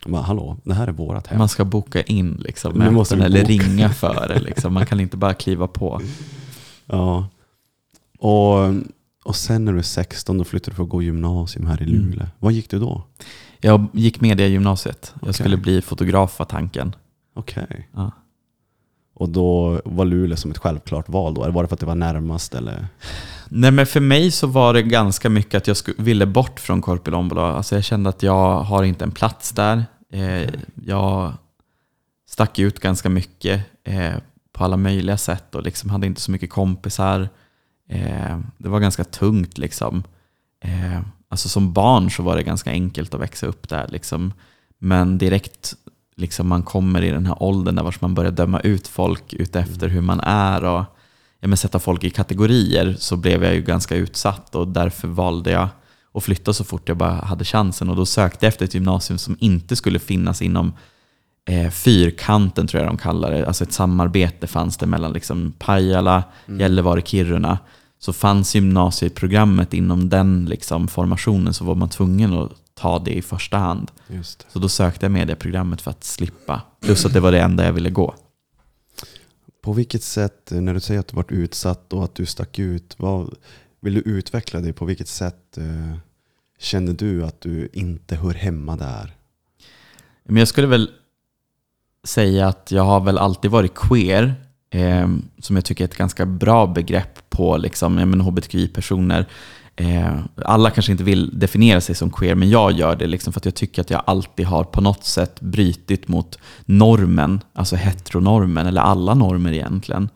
bara, 0.05 0.21
Hallå, 0.21 0.57
det 0.63 0.73
här 0.73 0.87
är 0.87 0.91
vårat 0.91 1.27
hem. 1.27 1.37
Man 1.37 1.49
ska 1.49 1.65
boka 1.65 2.01
in 2.01 2.31
liksom, 2.45 2.93
måste 2.93 3.15
möten 3.15 3.19
vi 3.33 3.39
eller 3.39 3.57
boka. 3.57 3.69
ringa 3.69 3.89
före. 3.89 4.39
Liksom. 4.39 4.73
Man 4.73 4.85
kan 4.85 4.99
inte 4.99 5.17
bara 5.17 5.33
kliva 5.33 5.67
på. 5.67 6.01
Ja. 6.91 7.27
Och, 8.19 8.73
och 9.25 9.35
sen 9.35 9.65
när 9.65 9.71
du 9.73 9.77
är 9.79 9.83
16 9.83 10.37
då 10.37 10.43
flyttade 10.43 10.71
du 10.71 10.75
för 10.75 10.83
att 10.83 10.89
gå 10.89 11.01
gymnasium 11.01 11.65
här 11.67 11.81
i 11.81 11.85
Mm. 11.85 11.95
Luleå. 12.05 12.27
Vad 12.39 12.53
gick 12.53 12.69
du 12.69 12.79
då? 12.79 13.03
Jag 13.59 13.87
gick 13.93 14.21
media 14.21 14.47
i 14.47 14.51
gymnasiet. 14.51 15.13
Jag 15.25 15.35
skulle 15.35 15.57
bli 15.57 15.81
fotograf 15.81 16.39
var 16.39 16.45
tanken. 16.45 16.95
Okej. 17.35 17.89
Ja. 17.95 18.11
Och 19.19 19.29
då 19.29 19.81
var 19.85 20.05
Luleå 20.05 20.37
som 20.37 20.51
ett 20.51 20.57
självklart 20.57 21.09
val 21.09 21.33
då? 21.33 21.43
Eller 21.43 21.53
var 21.53 21.63
det 21.63 21.67
för 21.67 21.73
att 21.73 21.79
det 21.79 21.85
var 21.85 21.95
närmast? 21.95 22.55
Eller? 22.55 22.87
Nej, 23.49 23.71
men 23.71 23.85
för 23.85 23.99
mig 23.99 24.31
så 24.31 24.47
var 24.47 24.73
det 24.73 24.81
ganska 24.81 25.29
mycket 25.29 25.55
att 25.55 25.67
jag 25.67 25.77
ville 25.97 26.25
bort 26.25 26.59
från 26.59 26.81
Korpilombolo. 26.81 27.41
Alltså 27.41 27.75
jag 27.75 27.83
kände 27.83 28.09
att 28.09 28.23
jag 28.23 28.59
har 28.59 28.83
inte 28.83 29.03
en 29.03 29.11
plats 29.11 29.51
där. 29.51 29.85
Eh, 30.13 30.49
jag 30.85 31.33
stack 32.29 32.59
ut 32.59 32.79
ganska 32.79 33.09
mycket 33.09 33.65
eh, 33.83 34.13
på 34.51 34.63
alla 34.63 34.77
möjliga 34.77 35.17
sätt 35.17 35.55
och 35.55 35.63
liksom 35.63 35.89
hade 35.89 36.07
inte 36.07 36.21
så 36.21 36.31
mycket 36.31 36.49
kompisar. 36.49 37.29
Eh, 37.89 38.39
det 38.57 38.69
var 38.69 38.79
ganska 38.79 39.03
tungt 39.03 39.57
liksom. 39.57 40.03
Alltså 41.29 41.49
som 41.49 41.73
barn 41.73 42.11
så 42.11 42.23
var 42.23 42.35
det 42.35 42.43
ganska 42.43 42.71
enkelt 42.71 43.13
att 43.13 43.21
växa 43.21 43.47
upp 43.47 43.69
där. 43.69 43.87
Liksom. 43.87 44.33
Men 44.77 45.17
direkt 45.17 45.75
liksom 46.19 46.47
man 46.47 46.63
kommer 46.63 47.01
i 47.01 47.09
den 47.09 47.25
här 47.25 47.43
åldern 47.43 47.75
där 47.75 47.95
man 47.99 48.15
börjar 48.15 48.31
döma 48.31 48.59
ut 48.59 48.87
folk 48.87 49.33
utefter 49.33 49.87
hur 49.87 50.01
man 50.01 50.19
är 50.19 50.63
och 50.63 50.85
ja, 51.39 51.47
men 51.47 51.57
sätta 51.57 51.79
folk 51.79 52.03
i 52.03 52.09
kategorier 52.09 52.95
så 52.99 53.17
blev 53.17 53.43
jag 53.43 53.55
ju 53.55 53.61
ganska 53.61 53.95
utsatt 53.95 54.55
och 54.55 54.67
därför 54.67 55.07
valde 55.07 55.51
jag 55.51 55.67
att 56.13 56.23
flytta 56.23 56.53
så 56.53 56.63
fort 56.63 56.87
jag 56.89 56.97
bara 56.97 57.11
hade 57.11 57.45
chansen 57.45 57.89
och 57.89 57.95
då 57.95 58.05
sökte 58.05 58.45
jag 58.45 58.47
efter 58.47 58.65
ett 58.65 58.73
gymnasium 58.73 59.17
som 59.17 59.37
inte 59.39 59.75
skulle 59.75 59.99
finnas 59.99 60.41
inom 60.41 60.73
eh, 61.45 61.69
fyrkanten 61.69 62.67
tror 62.67 62.83
jag 62.83 62.89
de 62.89 62.97
kallar 62.97 63.31
det. 63.31 63.47
Alltså 63.47 63.63
ett 63.63 63.73
samarbete 63.73 64.47
fanns 64.47 64.77
det 64.77 64.85
mellan 64.85 65.13
liksom 65.13 65.53
Pajala, 65.59 66.23
Gällivare, 66.45 67.01
Kiruna. 67.01 67.59
Så 67.99 68.13
fanns 68.13 68.55
gymnasieprogrammet 68.55 69.73
inom 69.73 70.09
den 70.09 70.45
liksom 70.45 70.87
formationen 70.87 71.53
så 71.53 71.65
var 71.65 71.75
man 71.75 71.89
tvungen 71.89 72.33
att 72.33 72.51
ta 72.79 72.99
det 72.99 73.17
i 73.17 73.21
första 73.21 73.57
hand. 73.57 73.91
Så 74.47 74.59
då 74.59 74.69
sökte 74.69 75.05
jag 75.05 75.11
medieprogrammet 75.11 75.81
för 75.81 75.91
att 75.91 76.03
slippa. 76.03 76.61
Plus 76.79 77.05
att 77.05 77.13
det 77.13 77.19
var 77.19 77.31
det 77.31 77.41
enda 77.41 77.65
jag 77.65 77.73
ville 77.73 77.89
gå. 77.89 78.15
På 79.61 79.73
vilket 79.73 80.03
sätt, 80.03 80.51
när 80.51 80.73
du 80.73 80.79
säger 80.79 80.99
att 80.99 81.07
du 81.07 81.15
varit 81.15 81.31
utsatt 81.31 81.93
och 81.93 82.03
att 82.03 82.15
du 82.15 82.25
stack 82.25 82.59
ut, 82.59 82.95
vad, 82.97 83.35
vill 83.79 83.93
du 83.93 83.99
utveckla 83.99 84.59
det? 84.59 84.73
På 84.73 84.85
vilket 84.85 85.07
sätt 85.07 85.57
eh, 85.57 85.97
kände 86.59 86.93
du 86.93 87.25
att 87.25 87.41
du 87.41 87.69
inte 87.73 88.15
hör 88.15 88.33
hemma 88.33 88.75
där? 88.75 89.15
Men 90.23 90.37
jag 90.37 90.47
skulle 90.47 90.67
väl 90.67 90.89
säga 92.03 92.47
att 92.47 92.71
jag 92.71 92.83
har 92.83 92.99
väl 92.99 93.17
alltid 93.17 93.51
varit 93.51 93.75
queer, 93.75 94.35
eh, 94.69 95.09
som 95.39 95.55
jag 95.55 95.65
tycker 95.65 95.83
är 95.83 95.87
ett 95.87 95.97
ganska 95.97 96.25
bra 96.25 96.67
begrepp 96.67 97.29
på 97.29 97.57
liksom, 97.57 98.21
hbtqi-personer. 98.21 99.25
Eh, 99.79 100.19
alla 100.45 100.69
kanske 100.69 100.91
inte 100.91 101.03
vill 101.03 101.39
definiera 101.39 101.81
sig 101.81 101.95
som 101.95 102.09
queer, 102.09 102.35
men 102.35 102.49
jag 102.49 102.71
gör 102.71 102.95
det 102.95 103.07
liksom 103.07 103.33
för 103.33 103.39
att 103.39 103.45
jag 103.45 103.55
tycker 103.55 103.81
att 103.81 103.89
jag 103.89 104.03
alltid 104.05 104.45
har 104.45 104.63
på 104.63 104.81
något 104.81 105.05
sätt 105.05 105.41
brytit 105.41 106.07
mot 106.07 106.39
normen, 106.65 107.41
alltså 107.53 107.75
heteronormen, 107.75 108.67
eller 108.67 108.81
alla 108.81 109.13
normer 109.13 109.53
egentligen. 109.53 110.09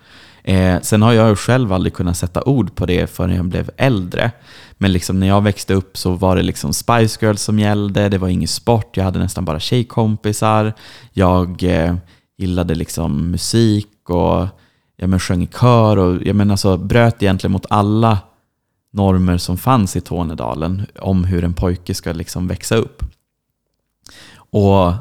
Eh, 0.44 0.82
sen 0.82 1.02
har 1.02 1.14
jag 1.14 1.30
ju 1.30 1.36
själv 1.36 1.74
aldrig 1.74 1.94
kunnat 1.94 2.18
sätta 2.18 2.44
ord 2.44 2.76
på 2.76 2.86
det 2.86 3.08
förrän 3.08 3.36
jag 3.36 3.46
blev 3.46 3.70
äldre. 3.78 4.32
Men 4.78 4.92
liksom 4.92 5.20
när 5.20 5.28
jag 5.28 5.42
växte 5.42 5.74
upp 5.74 5.98
så 5.98 6.12
var 6.12 6.36
det 6.36 6.44
liksom 6.44 6.74
Spice 6.74 7.26
Girls 7.26 7.42
som 7.42 7.60
gällde, 7.60 8.10
det 8.10 8.18
var 8.18 8.28
ingen 8.28 8.48
sport, 8.48 8.98
jag 8.98 9.04
hade 9.04 9.20
nästan 9.20 9.46
bara 9.46 9.60
tjejkompisar. 9.60 10.74
Jag 11.14 11.64
eh, 11.64 11.96
gillade 12.38 12.76
liksom 12.76 13.32
musik 13.32 14.10
och 14.10 14.48
jag 14.98 15.10
men, 15.10 15.20
sjöng 15.20 15.44
i 15.44 15.48
kör 15.48 15.98
och 15.98 16.22
jag 16.26 16.36
men, 16.36 16.52
alltså, 16.52 16.78
bröt 16.78 17.24
egentligen 17.24 17.52
mot 17.52 17.66
alla 17.70 18.18
normer 18.94 19.38
som 19.38 19.58
fanns 19.58 19.96
i 19.96 20.02
Tornedalen 20.02 20.86
om 21.00 21.24
hur 21.24 21.44
en 21.44 21.54
pojke 21.54 21.94
ska 21.94 22.14
liksom 22.14 22.48
växa 22.48 22.76
upp. 22.76 23.04
Och 24.36 24.94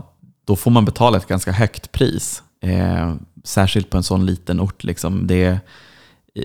då 0.45 0.57
får 0.57 0.71
man 0.71 0.85
betala 0.85 1.17
ett 1.17 1.27
ganska 1.27 1.53
högt 1.53 1.93
pris. 1.93 2.43
Eh, 2.61 3.15
särskilt 3.45 3.91
på 3.91 3.97
en 3.97 4.03
sån 4.03 4.27
liten 4.27 4.61
ort. 4.61 4.85
Liksom. 4.85 5.27
Det, 5.27 5.61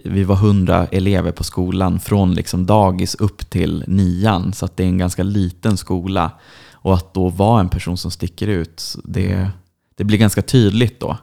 vi 0.04 0.24
var 0.24 0.36
hundra 0.36 0.86
elever 0.86 1.32
på 1.32 1.44
skolan 1.44 2.00
från 2.00 2.34
liksom 2.34 2.66
dagis 2.66 3.16
upp 3.16 3.50
till 3.50 3.84
nian. 3.88 4.54
Så 4.54 4.66
att 4.66 4.78
det 4.78 4.84
är 4.84 4.88
en 4.88 4.98
ganska 4.98 5.24
liten 5.24 5.78
skola. 5.78 6.32
Och 6.72 6.94
att 6.94 7.14
då 7.14 7.30
vara 7.30 7.60
en 7.60 7.70
person 7.70 7.98
som 7.98 8.12
sticker 8.12 8.48
ut, 8.48 8.96
det, 9.04 9.50
det 9.96 10.04
blir 10.04 10.18
ganska 10.18 10.42
tydligt 10.42 11.00
då. 11.00 11.18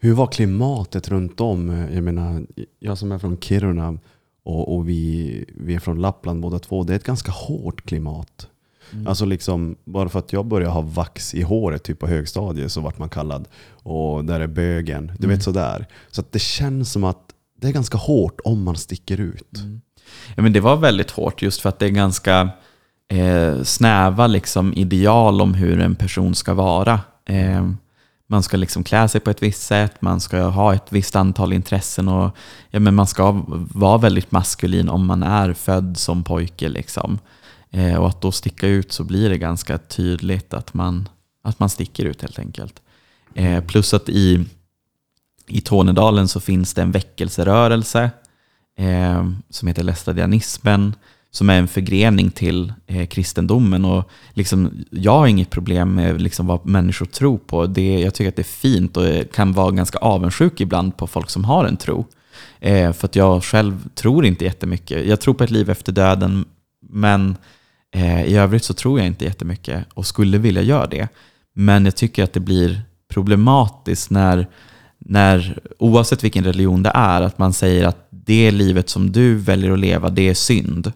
Hur 0.00 0.12
var 0.12 0.26
klimatet 0.26 1.08
runt 1.08 1.40
om? 1.40 1.86
Jag 1.92 2.04
menar, 2.04 2.46
jag 2.78 2.98
som 2.98 3.12
är 3.12 3.18
från 3.18 3.38
Kiruna 3.40 3.98
och, 4.46 4.76
och 4.76 4.88
vi, 4.88 5.44
vi 5.56 5.74
är 5.74 5.78
från 5.78 6.00
Lappland 6.00 6.40
båda 6.40 6.58
två. 6.58 6.84
Det 6.84 6.92
är 6.92 6.96
ett 6.96 7.04
ganska 7.04 7.32
hårt 7.32 7.86
klimat. 7.86 8.48
Mm. 8.92 9.06
Alltså 9.06 9.24
liksom, 9.24 9.76
bara 9.84 10.08
för 10.08 10.18
att 10.18 10.32
jag 10.32 10.46
började 10.46 10.72
ha 10.72 10.80
vax 10.80 11.34
i 11.34 11.42
håret 11.42 11.82
typ 11.82 11.98
på 11.98 12.06
högstadiet 12.06 12.72
så 12.72 12.80
vart 12.80 12.98
man 12.98 13.08
kallad. 13.08 13.48
Och 13.70 14.24
där 14.24 14.40
är 14.40 14.46
bögen. 14.46 15.12
Du 15.18 15.24
Mm. 15.24 15.36
vet 15.36 15.44
sådär. 15.44 15.86
Så 16.10 16.20
att 16.20 16.32
det 16.32 16.38
känns 16.38 16.92
som 16.92 17.04
att 17.04 17.22
det 17.60 17.68
är 17.68 17.72
ganska 17.72 17.98
hårt 17.98 18.40
om 18.44 18.62
man 18.62 18.76
sticker 18.76 19.20
ut. 19.20 19.56
Mm. 19.58 19.80
Ja, 20.36 20.42
men 20.42 20.52
det 20.52 20.60
var 20.60 20.76
väldigt 20.76 21.10
hårt 21.10 21.42
just 21.42 21.60
för 21.60 21.68
att 21.68 21.78
det 21.78 21.86
är 21.86 21.90
ganska 21.90 22.48
eh, 23.08 23.62
snäva 23.62 24.26
liksom, 24.26 24.72
ideal 24.74 25.40
om 25.40 25.54
hur 25.54 25.80
en 25.80 25.94
person 25.94 26.34
ska 26.34 26.54
vara. 26.54 27.00
Eh, 27.28 27.70
man 28.26 28.42
ska 28.42 28.56
liksom 28.56 28.84
klä 28.84 29.08
sig 29.08 29.20
på 29.20 29.30
ett 29.30 29.42
visst 29.42 29.62
sätt, 29.62 30.02
man 30.02 30.20
ska 30.20 30.42
ha 30.42 30.74
ett 30.74 30.92
visst 30.92 31.16
antal 31.16 31.52
intressen 31.52 32.08
och 32.08 32.36
ja, 32.70 32.80
men 32.80 32.94
man 32.94 33.06
ska 33.06 33.44
vara 33.74 33.98
väldigt 33.98 34.30
maskulin 34.30 34.88
om 34.88 35.06
man 35.06 35.22
är 35.22 35.52
född 35.52 35.96
som 35.96 36.24
pojke. 36.24 36.68
Liksom. 36.68 37.18
Eh, 37.70 37.96
och 37.96 38.08
att 38.08 38.20
då 38.20 38.32
sticka 38.32 38.66
ut 38.66 38.92
så 38.92 39.04
blir 39.04 39.30
det 39.30 39.38
ganska 39.38 39.78
tydligt 39.78 40.54
att 40.54 40.74
man, 40.74 41.08
att 41.42 41.58
man 41.58 41.68
sticker 41.68 42.04
ut 42.04 42.22
helt 42.22 42.38
enkelt. 42.38 42.82
Eh, 43.34 43.64
plus 43.64 43.94
att 43.94 44.08
i, 44.08 44.44
i 45.46 45.60
Tornedalen 45.60 46.28
så 46.28 46.40
finns 46.40 46.74
det 46.74 46.82
en 46.82 46.92
väckelserörelse 46.92 48.10
eh, 48.78 49.30
som 49.50 49.68
heter 49.68 49.82
lästadianismen 49.82 50.94
som 51.36 51.50
är 51.50 51.58
en 51.58 51.68
förgrening 51.68 52.30
till 52.30 52.72
eh, 52.86 53.06
kristendomen. 53.06 53.84
Och 53.84 54.10
liksom, 54.34 54.84
jag 54.90 55.12
har 55.12 55.26
inget 55.26 55.50
problem 55.50 55.94
med 55.94 56.20
liksom, 56.20 56.46
vad 56.46 56.66
människor 56.66 57.06
tror 57.06 57.38
på. 57.38 57.66
Det, 57.66 58.00
jag 58.00 58.14
tycker 58.14 58.28
att 58.28 58.36
det 58.36 58.42
är 58.42 58.44
fint 58.44 58.96
och 58.96 59.06
eh, 59.06 59.24
kan 59.24 59.52
vara 59.52 59.70
ganska 59.70 59.98
avundsjuk 59.98 60.60
ibland 60.60 60.96
på 60.96 61.06
folk 61.06 61.30
som 61.30 61.44
har 61.44 61.64
en 61.64 61.76
tro. 61.76 62.06
Eh, 62.60 62.92
för 62.92 63.06
att 63.06 63.16
jag 63.16 63.44
själv 63.44 63.88
tror 63.94 64.26
inte 64.26 64.44
jättemycket. 64.44 65.06
Jag 65.06 65.20
tror 65.20 65.34
på 65.34 65.44
ett 65.44 65.50
liv 65.50 65.70
efter 65.70 65.92
döden, 65.92 66.44
men 66.88 67.36
eh, 67.94 68.24
i 68.24 68.36
övrigt 68.36 68.64
så 68.64 68.74
tror 68.74 68.98
jag 68.98 69.06
inte 69.06 69.24
jättemycket 69.24 69.84
och 69.94 70.06
skulle 70.06 70.38
vilja 70.38 70.62
göra 70.62 70.86
det. 70.86 71.08
Men 71.54 71.84
jag 71.84 71.96
tycker 71.96 72.24
att 72.24 72.32
det 72.32 72.40
blir 72.40 72.80
problematiskt 73.08 74.10
när, 74.10 74.46
när 74.98 75.58
oavsett 75.78 76.24
vilken 76.24 76.44
religion 76.44 76.82
det 76.82 76.92
är, 76.94 77.22
att 77.22 77.38
man 77.38 77.52
säger 77.52 77.86
att 77.86 78.08
det 78.10 78.50
livet 78.50 78.88
som 78.88 79.12
du 79.12 79.34
väljer 79.34 79.70
att 79.70 79.78
leva, 79.78 80.10
det 80.10 80.28
är 80.28 80.34
synd. 80.34 80.92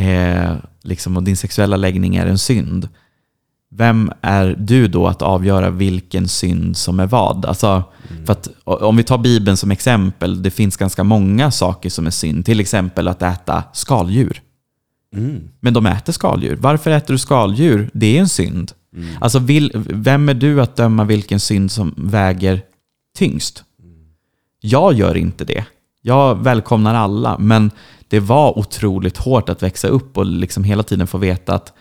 Eh, 0.00 0.56
liksom, 0.82 1.16
och 1.16 1.22
din 1.22 1.36
sexuella 1.36 1.76
läggning 1.76 2.16
är 2.16 2.26
en 2.26 2.38
synd. 2.38 2.88
Vem 3.72 4.12
är 4.20 4.56
du 4.58 4.88
då 4.88 5.06
att 5.06 5.22
avgöra 5.22 5.70
vilken 5.70 6.28
synd 6.28 6.76
som 6.76 7.00
är 7.00 7.06
vad? 7.06 7.46
Alltså, 7.46 7.84
för 8.26 8.32
att, 8.32 8.48
om 8.64 8.96
vi 8.96 9.02
tar 9.02 9.18
Bibeln 9.18 9.56
som 9.56 9.70
exempel, 9.70 10.42
det 10.42 10.50
finns 10.50 10.76
ganska 10.76 11.04
många 11.04 11.50
saker 11.50 11.90
som 11.90 12.06
är 12.06 12.10
synd. 12.10 12.44
Till 12.44 12.60
exempel 12.60 13.08
att 13.08 13.22
äta 13.22 13.62
skaldjur. 13.72 14.42
Mm. 15.16 15.48
Men 15.60 15.74
de 15.74 15.86
äter 15.86 16.12
skaldjur. 16.12 16.56
Varför 16.56 16.90
äter 16.90 17.14
du 17.14 17.18
skaldjur? 17.18 17.90
Det 17.92 18.16
är 18.16 18.20
en 18.20 18.28
synd. 18.28 18.72
Alltså, 19.20 19.38
vill, 19.38 19.72
vem 19.74 20.28
är 20.28 20.34
du 20.34 20.62
att 20.62 20.76
döma 20.76 21.04
vilken 21.04 21.40
synd 21.40 21.70
som 21.70 21.94
väger 21.96 22.62
tyngst? 23.18 23.64
Jag 24.60 24.94
gör 24.94 25.16
inte 25.16 25.44
det. 25.44 25.64
Jag 26.02 26.44
välkomnar 26.44 26.94
alla, 26.94 27.38
men 27.38 27.70
det 28.10 28.20
var 28.20 28.58
otroligt 28.58 29.16
hårt 29.16 29.48
att 29.48 29.62
växa 29.62 29.88
upp 29.88 30.16
och 30.16 30.26
liksom 30.26 30.64
hela 30.64 30.82
tiden 30.82 31.06
få 31.06 31.18
veta 31.18 31.54
att 31.54 31.72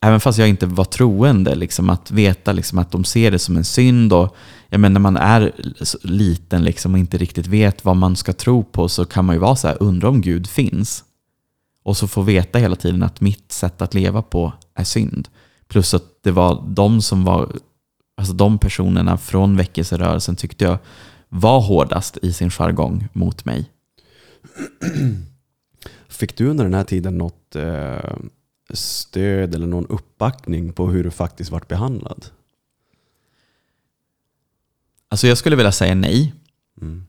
även 0.00 0.20
fast 0.20 0.38
jag 0.38 0.48
inte 0.48 0.66
var 0.66 0.84
troende, 0.84 1.54
liksom 1.54 1.90
att 1.90 2.10
veta 2.10 2.52
liksom 2.52 2.78
att 2.78 2.90
de 2.90 3.04
ser 3.04 3.30
det 3.30 3.38
som 3.38 3.56
en 3.56 3.64
synd. 3.64 4.12
Och, 4.12 4.36
jag 4.68 4.80
menar, 4.80 4.92
när 4.92 5.00
man 5.00 5.16
är 5.16 5.52
liten 6.02 6.64
liksom 6.64 6.92
och 6.92 6.98
inte 6.98 7.18
riktigt 7.18 7.46
vet 7.46 7.84
vad 7.84 7.96
man 7.96 8.16
ska 8.16 8.32
tro 8.32 8.64
på 8.64 8.88
så 8.88 9.04
kan 9.04 9.24
man 9.24 9.36
ju 9.36 9.40
vara 9.40 9.56
så 9.56 9.68
här, 9.68 9.76
undra 9.80 10.08
om 10.08 10.20
Gud 10.20 10.46
finns. 10.46 11.04
Och 11.84 11.96
så 11.96 12.08
få 12.08 12.22
veta 12.22 12.58
hela 12.58 12.76
tiden 12.76 13.02
att 13.02 13.20
mitt 13.20 13.52
sätt 13.52 13.82
att 13.82 13.94
leva 13.94 14.22
på 14.22 14.52
är 14.74 14.84
synd. 14.84 15.28
Plus 15.68 15.94
att 15.94 16.04
det 16.22 16.30
var 16.30 16.64
de 16.68 17.02
som 17.02 17.24
var, 17.24 17.52
alltså 18.16 18.34
de 18.34 18.58
personerna 18.58 19.18
från 19.18 19.56
väckelserörelsen 19.56 20.36
tyckte 20.36 20.64
jag 20.64 20.78
var 21.28 21.60
hårdast 21.60 22.18
i 22.22 22.32
sin 22.32 22.50
jargong 22.50 23.08
mot 23.12 23.44
mig. 23.44 23.70
Fick 26.12 26.36
du 26.36 26.46
under 26.48 26.64
den 26.64 26.74
här 26.74 26.84
tiden 26.84 27.18
något 27.18 27.56
eh, 27.56 28.14
stöd 28.70 29.54
eller 29.54 29.66
någon 29.66 29.86
uppbackning 29.86 30.72
på 30.72 30.86
hur 30.86 31.04
du 31.04 31.10
faktiskt 31.10 31.50
vart 31.50 31.68
behandlad? 31.68 32.26
Alltså 35.08 35.26
jag 35.26 35.38
skulle 35.38 35.56
vilja 35.56 35.72
säga 35.72 35.94
nej. 35.94 36.34
Mm. 36.80 37.06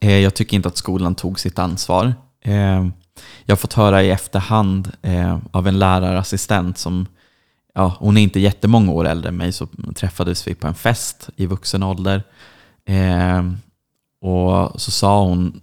Eh, 0.00 0.18
Jag 0.18 0.34
tycker 0.34 0.56
inte 0.56 0.68
att 0.68 0.76
skolan 0.76 1.14
tog 1.14 1.40
sitt 1.40 1.58
ansvar. 1.58 2.14
Eh, 2.40 2.86
Jag 3.44 3.52
har 3.52 3.56
fått 3.56 3.72
höra 3.72 4.02
i 4.02 4.10
efterhand 4.10 4.92
eh, 5.02 5.38
av 5.50 5.68
en 5.68 5.78
lärarassistent 5.78 6.78
som, 6.78 7.06
ja, 7.74 7.96
hon 7.98 8.16
är 8.16 8.22
inte 8.22 8.40
jättemånga 8.40 8.92
år 8.92 9.04
äldre 9.04 9.28
än 9.28 9.36
mig, 9.36 9.52
så 9.52 9.68
träffades 9.94 10.48
vi 10.48 10.54
på 10.54 10.66
en 10.66 10.74
fest 10.74 11.28
i 11.36 11.46
vuxen 11.46 11.82
ålder. 11.82 12.22
Och 14.20 14.80
så 14.80 14.90
sa 14.90 15.24
hon 15.24 15.60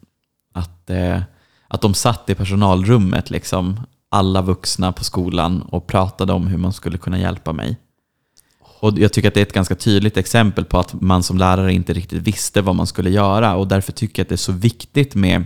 att, 0.54 0.90
att 1.70 1.82
de 1.82 1.94
satt 1.94 2.30
i 2.30 2.36
personalrummet, 2.36 3.30
liksom, 3.30 3.80
alla 4.10 4.42
vuxna 4.42 4.92
på 4.92 5.04
skolan 5.04 5.62
och 5.62 5.88
pratade 5.88 6.34
om 6.34 6.48
hur 6.48 6.58
man 6.58 6.74
skulle 6.74 6.98
kunna 6.98 7.20
hjälpa 7.20 7.54
mig. 7.54 7.78
Och 8.80 9.00
jag 9.00 9.14
tycker 9.14 9.28
att 9.28 9.34
det 9.34 9.40
är 9.40 9.46
ett 9.46 9.54
ganska 9.54 9.76
tydligt 9.76 10.18
exempel 10.18 10.66
på 10.66 10.80
att 10.80 11.02
man 11.02 11.24
som 11.24 11.38
lärare 11.38 11.74
inte 11.74 11.94
riktigt 11.94 12.22
visste 12.22 12.62
vad 12.62 12.76
man 12.76 12.88
skulle 12.88 13.10
göra 13.10 13.56
och 13.56 13.68
därför 13.68 13.92
tycker 13.92 14.20
jag 14.20 14.26
att 14.26 14.30
det 14.30 14.36
är 14.36 14.38
så 14.38 14.52
viktigt 14.52 15.16
med 15.16 15.46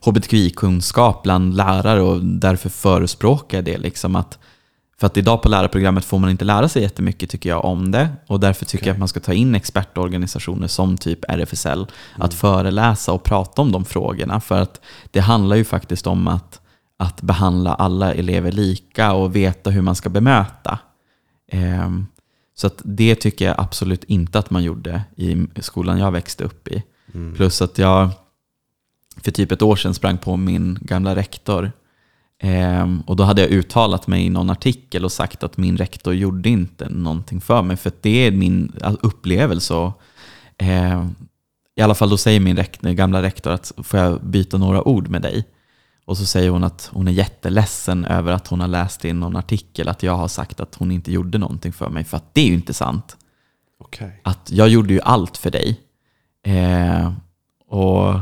hbtqi-kunskap 0.00 1.22
bland 1.22 1.56
lärare 1.56 2.00
och 2.00 2.24
därför 2.24 2.68
förespråkar 2.68 3.58
jag 3.58 3.64
det. 3.64 3.78
Liksom 3.78 4.16
att, 4.16 4.38
för 5.00 5.06
att 5.06 5.16
idag 5.16 5.42
på 5.42 5.48
lärarprogrammet 5.48 6.04
får 6.04 6.18
man 6.18 6.30
inte 6.30 6.44
lära 6.44 6.68
sig 6.68 6.82
jättemycket 6.82 7.30
tycker 7.30 7.48
jag 7.50 7.64
om 7.64 7.90
det 7.90 8.08
och 8.26 8.40
därför 8.40 8.64
tycker 8.64 8.82
Okej. 8.82 8.88
jag 8.88 8.94
att 8.94 8.98
man 8.98 9.08
ska 9.08 9.20
ta 9.20 9.32
in 9.32 9.54
expertorganisationer 9.54 10.66
som 10.68 10.96
typ 10.96 11.24
RFSL 11.28 11.86
att 12.16 12.34
föreläsa 12.34 13.12
och 13.12 13.22
prata 13.22 13.62
om 13.62 13.72
de 13.72 13.84
frågorna 13.84 14.40
för 14.40 14.60
att 14.60 14.80
det 15.10 15.20
handlar 15.20 15.56
ju 15.56 15.64
faktiskt 15.64 16.06
om 16.06 16.28
att, 16.28 16.60
att 16.96 17.22
behandla 17.22 17.74
alla 17.74 18.14
elever 18.14 18.52
lika 18.52 19.12
och 19.12 19.36
veta 19.36 19.70
hur 19.70 19.82
man 19.82 19.94
ska 19.94 20.08
bemöta. 20.08 20.78
Ehm, 21.52 22.06
Så 22.56 22.66
att 22.66 22.80
det 22.84 23.14
tycker 23.14 23.44
jag 23.44 23.54
absolut 23.58 24.04
inte 24.04 24.38
att 24.38 24.50
man 24.50 24.62
gjorde 24.62 25.02
i 25.16 25.46
skolan 25.60 25.98
jag 25.98 26.12
växte 26.12 26.44
upp 26.44 26.68
i. 26.68 26.82
Mm. 27.14 27.34
Plus 27.34 27.62
att 27.62 27.78
jag 27.78 28.10
för 29.22 29.30
typ 29.30 29.52
ett 29.52 29.62
år 29.62 29.76
sedan 29.76 29.94
sprang 29.94 30.18
på 30.18 30.36
min 30.36 30.78
gamla 30.80 31.16
rektor. 31.16 31.72
Ehm, 32.44 33.00
och 33.06 33.16
då 33.16 33.24
hade 33.24 33.40
jag 33.40 33.50
uttalat 33.50 34.06
mig 34.06 34.26
i 34.26 34.30
någon 34.30 34.50
artikel 34.50 35.04
och 35.04 35.12
sagt 35.12 35.42
att 35.42 35.56
min 35.56 35.76
rektor 35.76 36.14
gjorde 36.14 36.48
inte 36.48 36.88
någonting 36.88 37.40
för 37.40 37.62
mig. 37.62 37.76
För 37.76 37.92
det 38.00 38.26
är 38.26 38.30
min 38.30 38.72
upplevelse. 39.00 39.92
Ehm, 40.58 41.14
I 41.76 41.82
alla 41.82 41.94
fall 41.94 42.10
då 42.10 42.16
säger 42.16 42.40
min 42.40 42.56
rektor, 42.56 42.90
gamla 42.90 43.22
rektor 43.22 43.50
att 43.50 43.72
får 43.76 44.00
jag 44.00 44.24
byta 44.24 44.58
några 44.58 44.88
ord 44.88 45.08
med 45.08 45.22
dig? 45.22 45.44
Och 46.04 46.18
så 46.18 46.26
säger 46.26 46.50
hon 46.50 46.64
att 46.64 46.90
hon 46.92 47.08
är 47.08 47.12
jätteledsen 47.12 48.04
över 48.04 48.32
att 48.32 48.46
hon 48.46 48.60
har 48.60 48.68
läst 48.68 49.04
i 49.04 49.12
någon 49.12 49.36
artikel 49.36 49.88
att 49.88 50.02
jag 50.02 50.16
har 50.16 50.28
sagt 50.28 50.60
att 50.60 50.74
hon 50.74 50.90
inte 50.90 51.12
gjorde 51.12 51.38
någonting 51.38 51.72
för 51.72 51.88
mig. 51.88 52.04
För 52.04 52.16
att 52.16 52.34
det 52.34 52.40
är 52.40 52.46
ju 52.46 52.54
inte 52.54 52.74
sant 52.74 53.16
Okej. 53.78 54.20
att 54.24 54.50
jag 54.50 54.68
gjorde 54.68 54.94
ju 54.94 55.00
allt 55.00 55.36
för 55.36 55.50
dig. 55.50 55.80
Eh, 56.46 57.12
och 57.68 58.14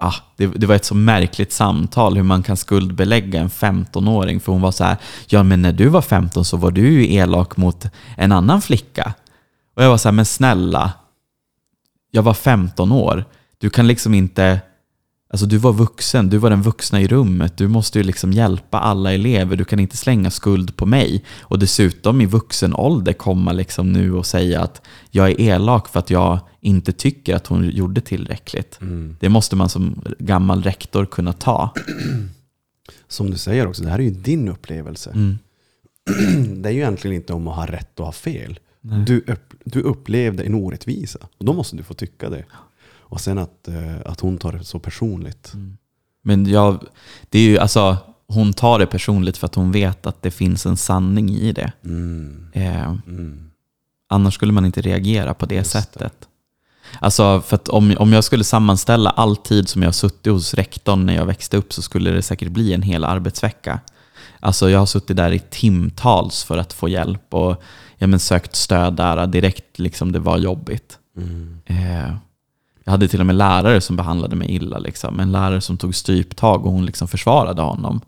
ah, 0.00 0.14
det, 0.36 0.46
det 0.46 0.66
var 0.66 0.74
ett 0.74 0.84
så 0.84 0.94
märkligt 0.94 1.52
samtal 1.52 2.16
hur 2.16 2.22
man 2.22 2.42
kan 2.42 2.56
skuldbelägga 2.56 3.40
en 3.40 3.48
15-åring. 3.48 4.40
För 4.40 4.52
hon 4.52 4.60
var 4.60 4.72
så 4.72 4.84
här, 4.84 4.96
ja 5.28 5.42
men 5.42 5.62
när 5.62 5.72
du 5.72 5.88
var 5.88 6.02
15 6.02 6.44
så 6.44 6.56
var 6.56 6.70
du 6.70 6.88
ju 6.92 7.14
elak 7.14 7.56
mot 7.56 7.86
en 8.16 8.32
annan 8.32 8.62
flicka. 8.62 9.14
Och 9.76 9.84
jag 9.84 9.90
var 9.90 9.98
så 9.98 10.08
här, 10.08 10.12
men 10.12 10.26
snälla, 10.26 10.92
jag 12.10 12.22
var 12.22 12.34
15 12.34 12.92
år. 12.92 13.24
Du 13.58 13.70
kan 13.70 13.86
liksom 13.86 14.14
inte, 14.14 14.60
alltså 15.30 15.46
du 15.46 15.56
var 15.56 15.72
vuxen, 15.72 16.30
du 16.30 16.38
var 16.38 16.50
den 16.50 16.62
vuxna 16.62 17.00
i 17.00 17.08
rummet. 17.08 17.56
Du 17.56 17.68
måste 17.68 17.98
ju 17.98 18.04
liksom 18.04 18.32
hjälpa 18.32 18.78
alla 18.78 19.12
elever. 19.12 19.56
Du 19.56 19.64
kan 19.64 19.80
inte 19.80 19.96
slänga 19.96 20.30
skuld 20.30 20.76
på 20.76 20.86
mig. 20.86 21.24
Och 21.40 21.58
dessutom 21.58 22.20
i 22.20 22.26
vuxen 22.26 22.74
ålder 22.74 23.12
komma 23.12 23.52
liksom 23.52 23.92
nu 23.92 24.14
och 24.14 24.26
säga 24.26 24.62
att 24.62 24.82
jag 25.10 25.30
är 25.30 25.40
elak 25.40 25.88
för 25.88 25.98
att 25.98 26.10
jag 26.10 26.38
inte 26.60 26.92
tycker 26.92 27.34
att 27.36 27.46
hon 27.46 27.70
gjorde 27.70 28.00
tillräckligt. 28.00 28.78
Mm. 28.80 29.16
Det 29.20 29.28
måste 29.28 29.56
man 29.56 29.68
som 29.68 30.02
gammal 30.18 30.62
rektor 30.62 31.06
kunna 31.06 31.32
ta. 31.32 31.70
Som 33.08 33.30
du 33.30 33.38
säger 33.38 33.66
också, 33.66 33.82
det 33.82 33.90
här 33.90 33.98
är 33.98 34.02
ju 34.02 34.10
din 34.10 34.48
upplevelse. 34.48 35.10
Mm. 35.10 35.38
Det 36.62 36.68
är 36.68 36.72
ju 36.72 36.78
egentligen 36.78 37.16
inte 37.16 37.32
om 37.32 37.48
att 37.48 37.56
ha 37.56 37.66
rätt 37.66 38.00
och 38.00 38.06
ha 38.06 38.12
fel. 38.12 38.58
Nej. 38.80 39.04
Du, 39.04 39.18
upp, 39.26 39.54
du 39.64 39.80
upplevde 39.80 40.42
en 40.42 40.54
orättvisa 40.54 41.18
och 41.38 41.44
då 41.44 41.52
måste 41.52 41.76
du 41.76 41.82
få 41.82 41.94
tycka 41.94 42.30
det. 42.30 42.44
Och 42.98 43.20
sen 43.20 43.38
att, 43.38 43.68
eh, 43.68 43.96
att 44.04 44.20
hon 44.20 44.38
tar 44.38 44.52
det 44.52 44.64
så 44.64 44.78
personligt. 44.78 45.52
Men 46.22 46.46
jag, 46.46 46.84
det 47.28 47.38
är 47.38 47.42
ju, 47.42 47.58
alltså, 47.58 47.96
hon 48.26 48.52
tar 48.52 48.78
det 48.78 48.86
personligt 48.86 49.36
för 49.36 49.46
att 49.46 49.54
hon 49.54 49.72
vet 49.72 50.06
att 50.06 50.22
det 50.22 50.30
finns 50.30 50.66
en 50.66 50.76
sanning 50.76 51.30
i 51.30 51.52
det. 51.52 51.72
Mm. 51.84 52.46
Eh, 52.52 52.96
Mm. 53.06 53.50
annars 54.08 54.34
skulle 54.34 54.52
man 54.52 54.64
inte 54.64 54.80
reagera 54.80 55.34
på 55.34 55.46
det 55.46 55.54
Just 55.54 55.72
det. 55.72 55.78
sättet. 55.82 56.28
Alltså, 56.98 57.40
för 57.40 57.54
att 57.54 57.68
om, 57.68 57.94
om 57.98 58.12
jag 58.12 58.24
skulle 58.24 58.44
sammanställa 58.44 59.10
all 59.10 59.36
tid 59.36 59.68
som 59.68 59.82
jag 59.82 59.94
suttit 59.94 60.32
hos 60.32 60.54
rektorn 60.54 61.06
när 61.06 61.14
jag 61.14 61.26
växte 61.26 61.56
upp 61.56 61.72
så 61.72 61.82
skulle 61.82 62.10
det 62.10 62.22
säkert 62.22 62.48
bli 62.48 62.72
en 62.72 62.82
hel 62.82 63.04
arbetsvecka. 63.04 63.80
Alltså 64.40 64.70
jag 64.70 64.78
har 64.78 64.86
suttit 64.86 65.16
där 65.16 65.32
i 65.32 65.38
timtals 65.38 66.44
för 66.44 66.58
att 66.58 66.72
få 66.72 66.88
hjälp 66.88 67.34
och 67.34 67.62
ja, 67.98 68.06
men 68.06 68.18
sökt 68.18 68.56
stöd 68.56 68.94
där 68.94 69.26
direkt 69.26 69.78
liksom 69.78 70.12
det 70.12 70.18
var 70.18 70.38
jobbigt. 70.38 70.98
Mm. 71.16 71.58
Eh, 71.66 72.14
jag 72.84 72.90
hade 72.92 73.08
till 73.08 73.20
och 73.20 73.26
med 73.26 73.36
lärare 73.36 73.80
som 73.80 73.96
behandlade 73.96 74.36
mig 74.36 74.50
illa. 74.50 74.78
Liksom. 74.78 75.20
En 75.20 75.32
lärare 75.32 75.60
som 75.60 75.78
tog 75.78 75.94
stryptag 75.94 76.66
och 76.66 76.72
hon 76.72 76.86
liksom 76.86 77.08
försvarade 77.08 77.62
honom. 77.62 78.00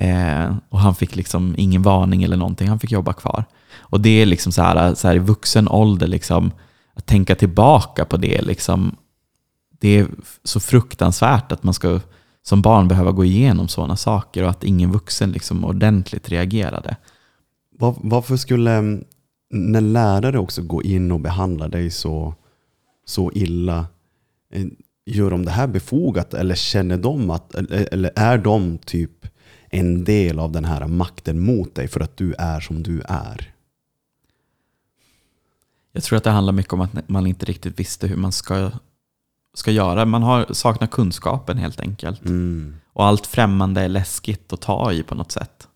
Eh, 0.00 0.56
och 0.68 0.80
han 0.80 0.94
fick 0.94 1.16
liksom 1.16 1.54
ingen 1.58 1.82
varning 1.82 2.22
eller 2.22 2.36
någonting, 2.36 2.68
han 2.68 2.80
fick 2.80 2.92
jobba 2.92 3.12
kvar. 3.12 3.44
Och 3.78 4.00
det 4.00 4.22
är 4.22 4.26
liksom 4.26 4.52
så 4.52 4.62
här, 4.62 4.94
så 4.94 5.08
här 5.08 5.14
i 5.14 5.18
vuxen 5.18 5.68
ålder, 5.68 6.06
liksom, 6.06 6.50
att 6.94 7.06
tänka 7.06 7.34
tillbaka 7.34 8.04
på 8.04 8.16
det, 8.16 8.42
liksom, 8.42 8.96
det 9.70 9.98
är 9.98 10.06
så 10.44 10.60
fruktansvärt 10.60 11.52
att 11.52 11.62
man 11.62 11.74
ska 11.74 12.00
som 12.42 12.62
barn 12.62 12.88
behöva 12.88 13.12
gå 13.12 13.24
igenom 13.24 13.68
sådana 13.68 13.96
saker 13.96 14.42
och 14.42 14.50
att 14.50 14.64
ingen 14.64 14.92
vuxen 14.92 15.32
liksom 15.32 15.64
ordentligt 15.64 16.28
reagerade. 16.28 16.96
Var, 17.78 17.94
varför 17.96 18.36
skulle, 18.36 18.72
mm, 18.72 19.04
när 19.50 19.80
lärare 19.80 20.38
också 20.38 20.62
går 20.62 20.86
in 20.86 21.12
och 21.12 21.20
behandlar 21.20 21.68
dig 21.68 21.90
så, 21.90 22.34
så 23.06 23.32
illa, 23.32 23.86
eh, 24.52 24.66
gör 25.06 25.30
de 25.30 25.44
det 25.44 25.50
här 25.50 25.66
befogat 25.66 26.34
eller 26.34 26.54
känner 26.54 26.96
de 26.96 27.30
att, 27.30 27.54
eh, 27.54 27.64
eh, 27.70 27.86
eller 27.92 28.10
är 28.16 28.38
de 28.38 28.78
typ 28.78 29.26
en 29.70 30.04
del 30.04 30.38
av 30.38 30.52
den 30.52 30.64
här 30.64 30.88
makten 30.88 31.40
mot 31.40 31.74
dig 31.74 31.88
för 31.88 32.00
att 32.00 32.16
du 32.16 32.34
är 32.38 32.60
som 32.60 32.82
du 32.82 33.02
är? 33.08 33.53
Jag 35.96 36.02
tror 36.02 36.16
att 36.16 36.24
det 36.24 36.30
handlar 36.30 36.52
mycket 36.52 36.72
om 36.72 36.80
att 36.80 37.08
man 37.08 37.26
inte 37.26 37.46
riktigt 37.46 37.80
visste 37.80 38.06
hur 38.06 38.16
man 38.16 38.32
ska, 38.32 38.70
ska 39.54 39.70
göra. 39.70 40.04
Man 40.04 40.22
har 40.22 40.46
saknat 40.52 40.90
kunskapen 40.90 41.58
helt 41.58 41.80
enkelt. 41.80 42.24
Mm. 42.24 42.76
Och 42.92 43.04
allt 43.04 43.26
främmande 43.26 43.80
är 43.80 43.88
läskigt 43.88 44.52
att 44.52 44.60
ta 44.60 44.92
i 44.92 45.02
på 45.02 45.14
något 45.14 45.32
sätt. 45.32 45.68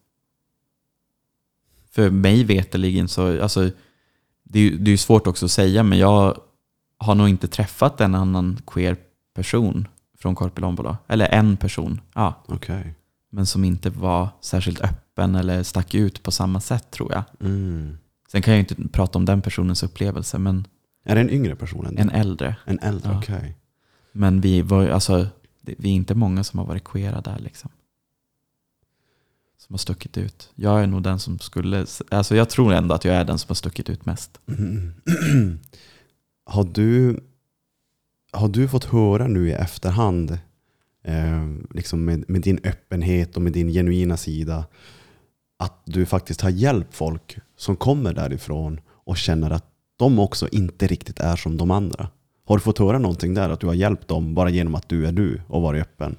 För 1.91 2.11
mig 2.11 2.45
veteligen 2.45 3.09
så, 3.09 3.43
alltså, 3.43 3.71
det 4.43 4.59
är 4.59 4.71
det 4.71 4.91
är 4.91 4.97
svårt 4.97 5.27
också 5.27 5.45
att 5.45 5.51
säga, 5.51 5.83
men 5.83 5.99
jag 5.99 6.41
har 6.99 7.15
nog 7.15 7.29
inte 7.29 7.49
träffat 7.49 8.01
en 8.01 8.15
annan 8.15 8.61
queer 8.67 8.97
person 9.35 9.89
från 10.19 10.35
Korpilombolo. 10.35 10.97
Eller 11.09 11.27
en 11.27 11.57
person, 11.57 12.01
ja. 12.15 12.45
Okej. 12.47 12.95
Men 13.31 13.47
som 13.47 13.65
inte 13.65 13.91
var 13.91 14.29
särskilt 14.41 14.81
öppen 14.81 15.35
eller 15.35 15.63
stack 15.63 15.95
ut 15.95 16.23
på 16.23 16.31
samma 16.31 16.61
sätt 16.61 16.91
tror 16.91 17.13
jag. 17.13 17.23
Mm. 17.41 17.99
Sen 18.31 18.43
kan 18.43 18.55
jag 18.55 18.59
ju 18.63 18.67
inte 18.69 18.89
prata 18.93 19.19
om 19.19 19.25
den 19.25 19.43
personens 19.43 19.83
upplevelse, 19.83 20.39
men 20.39 20.67
Är 21.05 21.15
det 21.15 21.21
en 21.21 21.31
yngre 21.31 21.57
person 21.57 21.87
än 21.87 21.99
en 21.99 22.11
äldre. 22.11 22.57
En 22.65 22.79
äldre, 22.79 23.11
Ja. 23.13 23.19
okej. 23.19 23.57
Men 24.13 24.41
vi, 24.41 24.63
var, 24.63 24.89
alltså, 24.89 25.27
vi 25.61 25.89
är 25.89 25.93
inte 25.95 26.15
många 26.15 26.45
som 26.45 26.59
har 26.59 26.67
varit 26.67 26.85
queera 26.85 27.21
där. 27.21 27.39
Liksom. 27.39 27.71
Som 29.59 29.73
har 29.75 29.79
stuckit 29.79 30.19
ut. 30.19 30.53
Jag 30.55 30.83
är 30.83 30.87
nog 30.87 31.03
den 31.03 31.19
som 31.19 31.39
skulle... 31.39 31.87
Alltså 32.11 32.37
jag 32.37 32.51
tror 32.51 32.73
ändå 32.73 32.95
att 32.95 33.05
jag 33.05 33.15
är 33.15 33.25
den 33.25 33.39
som 33.39 33.49
har 33.49 33.55
stuckit 33.55 33.91
ut 33.91 34.07
mest. 34.07 34.41
Mm. 34.49 34.93
har, 36.45 36.65
du, 36.65 37.21
har 38.33 38.49
du 38.49 38.69
fått 38.69 38.85
höra 38.85 39.27
nu 39.27 39.49
i 39.49 39.53
efterhand, 39.53 40.39
eh, 41.05 41.47
liksom 41.71 42.05
med, 42.05 42.25
med 42.29 42.43
din 42.43 42.61
öppenhet 42.65 43.37
och 43.37 43.43
med 43.43 43.53
din 43.53 43.69
genuina 43.69 44.17
sida, 44.17 44.67
att 45.59 45.83
du 45.85 46.07
faktiskt 46.07 46.41
har 46.41 46.51
hjälpt 46.51 46.95
folk 46.95 47.39
som 47.59 47.77
kommer 47.77 48.13
därifrån 48.13 48.81
och 49.05 49.17
känner 49.17 49.51
att 49.51 49.65
de 49.97 50.19
också 50.19 50.49
inte 50.49 50.87
riktigt 50.87 51.21
är 51.21 51.37
som 51.37 51.57
de 51.57 51.71
andra? 51.71 52.09
Har 52.47 52.57
du 52.57 52.63
fått 52.63 52.79
höra 52.79 52.99
någonting 52.99 53.35
där, 53.35 53.51
att 53.51 53.61
du 53.61 53.67
har 53.67 53.75
hjälpt 53.75 54.09
dem 54.09 54.35
bara 54.35 54.51
genom 54.51 54.75
att 54.75 54.89
du 54.89 55.07
är 55.07 55.13
du 55.13 55.43
och 55.49 55.63
varit 55.63 55.83
öppen? 55.83 56.17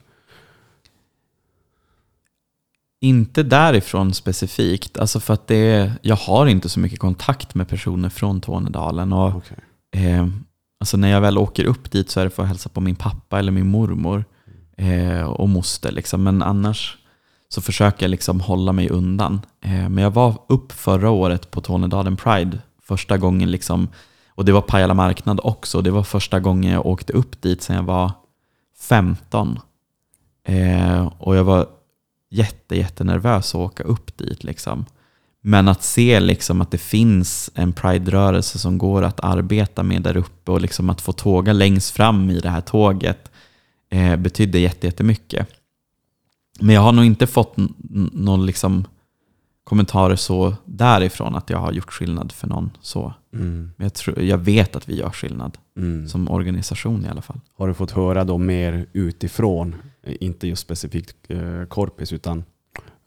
Inte 3.02 3.44
därifrån 3.44 4.14
specifikt. 4.14 4.98
Alltså 4.98 5.20
för 5.20 5.34
att 5.34 5.48
det, 5.48 5.94
jag 6.02 6.16
har 6.16 6.48
inte 6.48 6.70
så 6.70 6.80
mycket 6.80 7.00
kontakt 7.00 7.56
med 7.56 7.68
personer 7.68 8.10
från 8.10 8.42
Tornedalen. 8.42 9.14
Och, 9.14 9.36
Okej. 9.36 9.58
eh, 9.92 10.28
alltså 10.80 10.98
när 10.98 11.10
jag 11.10 11.22
väl 11.22 11.38
åker 11.38 11.66
upp 11.66 11.92
dit 11.92 12.10
så 12.10 12.20
är 12.20 12.24
det 12.24 12.30
för 12.30 12.44
att 12.44 12.50
hälsa 12.50 12.70
på 12.70 12.82
min 12.82 12.96
pappa 12.96 13.40
eller 13.40 13.52
min 13.52 13.68
mormor 13.68 14.26
eh, 14.78 15.24
och 15.24 15.50
moster. 15.50 15.92
Liksom. 15.92 16.24
Men 16.24 16.42
annars 16.42 16.98
så 17.50 17.62
försöker 17.62 18.04
jag 18.04 18.10
liksom 18.10 18.42
hålla 18.42 18.72
mig 18.72 18.90
undan. 18.90 19.42
Eh, 19.62 19.90
men 19.90 19.98
jag 19.98 20.12
var 20.12 20.42
upp 20.48 20.72
förra 20.72 21.10
året 21.10 21.52
på 21.52 21.62
Tornedalen 21.62 22.18
Pride 22.18 22.58
första 22.82 23.18
gången. 23.18 23.52
Liksom, 23.52 23.88
och 24.30 24.46
det 24.46 24.52
var 24.52 24.62
Pajala 24.62 24.94
marknad 24.94 25.40
också. 25.44 25.82
Det 25.82 25.92
var 25.92 26.04
första 26.04 26.40
gången 26.40 26.72
jag 26.72 26.86
åkte 26.86 27.14
upp 27.14 27.42
dit 27.42 27.62
sedan 27.62 27.76
jag 27.76 27.84
var 27.84 28.12
15. 28.80 29.60
Eh, 30.48 31.08
och 31.18 31.36
jag 31.36 31.44
var 31.44 31.68
jätte, 32.30 32.76
jättenervös 32.76 33.56
att 33.56 33.62
åka 33.62 33.84
upp 33.84 34.18
dit. 34.18 34.44
Liksom. 34.44 34.86
Men 35.42 35.68
att 35.68 35.84
se 35.84 36.20
liksom 36.20 36.62
att 36.62 36.72
det 36.72 36.78
finns 36.78 37.52
en 37.56 37.74
Pride-rörelse 37.74 38.60
som 38.60 38.78
går 38.78 39.02
att 39.02 39.20
arbeta 39.20 39.84
med 39.84 40.02
där 40.02 40.18
uppe 40.18 40.52
och 40.52 40.62
liksom 40.62 40.90
att 40.90 41.02
få 41.02 41.12
tåga 41.12 41.54
längst 41.54 41.92
fram 41.92 42.30
i 42.30 42.40
det 42.40 42.50
här 42.50 42.62
tåget 42.62 43.32
eh, 43.90 44.16
betydde 44.16 44.60
jätte, 44.60 44.88
jättemycket. 44.88 45.59
Men 46.62 46.76
jag 46.76 46.82
har 46.82 46.92
nog 46.92 47.06
inte 47.06 47.28
fått 47.28 47.54
någon 48.14 48.46
liksom 48.46 48.86
kommentarer 49.64 50.16
så 50.16 50.56
därifrån 50.66 51.36
att 51.36 51.50
jag 51.50 51.58
har 51.58 51.72
gjort 51.72 51.92
skillnad 51.92 52.32
för 52.32 52.48
någon. 52.48 52.72
så. 52.82 53.14
Mm. 53.34 53.72
Men 53.78 53.86
jag, 53.86 53.94
tror, 53.94 54.20
jag 54.22 54.38
vet 54.38 54.76
att 54.76 54.90
vi 54.90 54.96
gör 54.96 55.10
skillnad, 55.10 55.58
Mm. 55.78 56.08
som 56.08 56.30
organisation 56.32 57.06
i 57.06 57.10
alla 57.10 57.22
fall. 57.22 57.40
Har 57.58 57.68
du 57.68 57.74
fått 57.74 57.92
höra 57.92 58.24
då 58.24 58.38
mer 58.38 58.86
utifrån, 58.94 59.76
inte 60.20 60.48
just 60.48 60.62
specifikt 60.62 61.16
eh, 61.28 61.64
Korpis 61.70 62.14
utan 62.14 62.44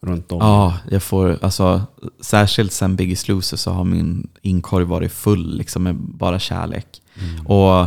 runt 0.02 0.32
om? 0.32 0.38
Ja, 0.38 0.78
jag 0.90 1.02
får, 1.02 1.38
alltså, 1.42 1.82
särskilt 2.20 2.72
sen 2.72 2.96
Biggest 2.96 3.28
Loser 3.28 3.56
så 3.56 3.70
har 3.70 3.84
min 3.84 4.30
inkorg 4.42 4.84
varit 4.84 5.12
full 5.12 5.56
liksom, 5.56 5.82
med 5.82 5.94
bara 5.96 6.38
kärlek. 6.38 7.02
Mm. 7.20 7.46
Och 7.46 7.86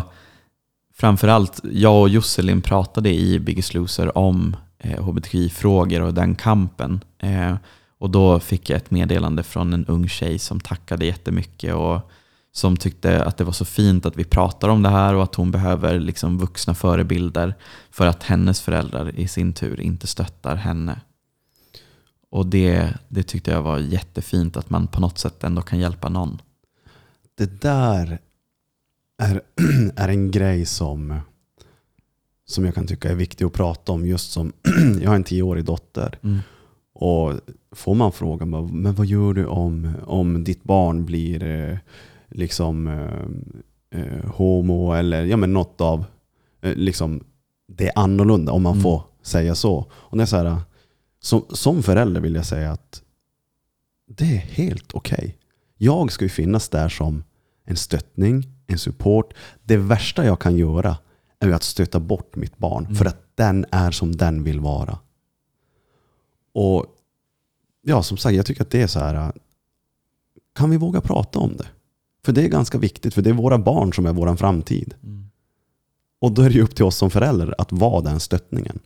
framförallt, 0.93 1.61
jag 1.71 2.01
och 2.01 2.09
Josselin 2.09 2.61
pratade 2.61 3.13
i 3.13 3.39
Biggest 3.39 3.73
Loser 3.73 4.17
om 4.17 4.55
eh, 4.85 5.03
hbtqi-frågor 5.03 6.01
och 6.01 6.13
den 6.13 6.35
kampen. 6.35 7.03
Eh, 7.19 7.55
och 7.97 8.09
då 8.09 8.39
fick 8.39 8.69
jag 8.69 8.77
ett 8.77 8.91
meddelande 8.91 9.43
från 9.43 9.73
en 9.73 9.85
ung 9.85 10.07
tjej 10.07 10.39
som 10.39 10.59
tackade 10.59 11.05
jättemycket 11.05 11.75
och 11.75 12.11
som 12.51 12.77
tyckte 12.77 13.23
att 13.23 13.37
det 13.37 13.43
var 13.43 13.51
så 13.51 13.65
fint 13.65 14.05
att 14.05 14.17
vi 14.17 14.23
pratar 14.23 14.69
om 14.69 14.83
det 14.83 14.89
här 14.89 15.15
och 15.15 15.23
att 15.23 15.35
hon 15.35 15.51
behöver 15.51 15.99
liksom 15.99 16.37
vuxna 16.37 16.73
förebilder 16.73 17.55
för 17.91 18.07
att 18.07 18.23
hennes 18.23 18.61
föräldrar 18.61 19.19
i 19.19 19.27
sin 19.27 19.53
tur 19.53 19.79
inte 19.79 20.07
stöttar 20.07 20.55
henne. 20.55 21.01
Och 22.31 22.45
det, 22.45 22.93
det 23.07 23.23
tyckte 23.23 23.51
jag 23.51 23.61
var 23.61 23.79
jättefint 23.79 24.57
att 24.57 24.69
man 24.69 24.87
på 24.87 25.01
något 25.01 25.17
sätt 25.17 25.43
ändå 25.43 25.61
kan 25.61 25.79
hjälpa 25.79 26.09
någon. 26.09 26.41
Det 27.37 27.61
där 27.61 28.19
är, 29.21 29.41
är 29.95 30.09
en 30.09 30.31
grej 30.31 30.65
som, 30.65 31.19
som 32.45 32.65
jag 32.65 32.75
kan 32.75 32.87
tycka 32.87 33.09
är 33.11 33.15
viktig 33.15 33.45
att 33.45 33.53
prata 33.53 33.91
om. 33.91 34.05
Just 34.05 34.31
som, 34.31 34.53
jag 35.01 35.09
har 35.09 35.15
en 35.15 35.23
tioårig 35.23 35.65
dotter. 35.65 36.19
Mm. 36.23 36.39
Och 36.93 37.33
får 37.71 37.95
man 37.95 38.11
frågan, 38.11 38.49
men 38.81 38.95
vad 38.95 39.05
gör 39.05 39.33
du 39.33 39.45
om, 39.45 39.91
om 40.05 40.43
ditt 40.43 40.63
barn 40.63 41.05
blir 41.05 41.43
eh, 41.43 41.77
liksom 42.29 42.87
eh, 42.87 43.99
eh, 44.01 44.25
homo 44.31 44.93
eller 44.93 45.23
ja, 45.25 45.37
men 45.37 45.53
något 45.53 45.81
av 45.81 46.05
eh, 46.61 46.73
liksom, 46.75 47.23
det 47.67 47.87
är 47.87 47.91
annorlunda 47.99 48.51
om 48.51 48.61
man 48.61 48.73
Mm. 48.73 48.83
får 48.83 49.01
säga 49.23 49.55
så. 49.55 49.85
Och 49.91 50.17
det 50.17 50.23
är 50.23 50.27
så 50.27 50.37
här, 50.37 50.57
som, 51.19 51.45
som 51.49 51.83
förälder 51.83 52.21
vill 52.21 52.35
jag 52.35 52.45
säga 52.45 52.71
att 52.71 53.01
det 54.07 54.25
är 54.25 54.37
helt 54.37 54.93
okej. 54.93 55.37
Jag 55.77 56.11
ska 56.11 56.25
ju 56.25 56.29
finnas 56.29 56.69
där 56.69 56.89
som 56.89 57.23
en 57.65 57.75
stöttning, 57.75 58.47
en 58.67 58.77
support. 58.79 59.33
Det 59.63 59.77
värsta 59.77 60.25
jag 60.25 60.39
kan 60.39 60.55
göra 60.57 60.97
är 61.45 61.49
ju 61.49 61.55
att 61.55 61.63
stöta 61.63 61.99
bort 61.99 62.35
mitt 62.35 62.57
barn 62.57 62.83
Mm. 62.83 62.95
för 62.95 63.05
att 63.05 63.21
den 63.35 63.65
är 63.71 63.91
som 63.91 64.15
den 64.15 64.43
vill 64.43 64.59
vara. 64.59 64.99
Och 66.53 66.85
ja, 67.81 68.03
som 68.03 68.17
sagt, 68.17 68.35
jag 68.35 68.45
tycker 68.45 68.61
att 68.61 68.69
det 68.71 68.81
är 68.81 68.87
så 68.87 68.99
här. 68.99 69.33
Kan 70.55 70.69
vi 70.69 70.77
våga 70.77 71.01
prata 71.01 71.39
om 71.39 71.57
det? 71.57 71.67
För 72.25 72.31
det 72.31 72.43
är 72.43 72.47
ganska 72.47 72.77
viktigt, 72.77 73.13
för 73.13 73.21
det 73.21 73.29
är 73.29 73.33
våra 73.33 73.57
barn 73.57 73.93
som 73.93 74.05
är 74.05 74.13
vår 74.13 74.35
framtid. 74.35 74.93
Mm. 75.03 75.29
Och 76.21 76.31
då 76.31 76.41
är 76.41 76.49
det 76.49 76.55
ju 76.55 76.61
upp 76.61 76.75
till 76.75 76.85
oss 76.85 76.95
som 76.97 77.11
föräldrar 77.11 77.55
att 77.57 77.71
vara 77.71 78.01
den 78.01 78.19
stöttningen. 78.19 78.79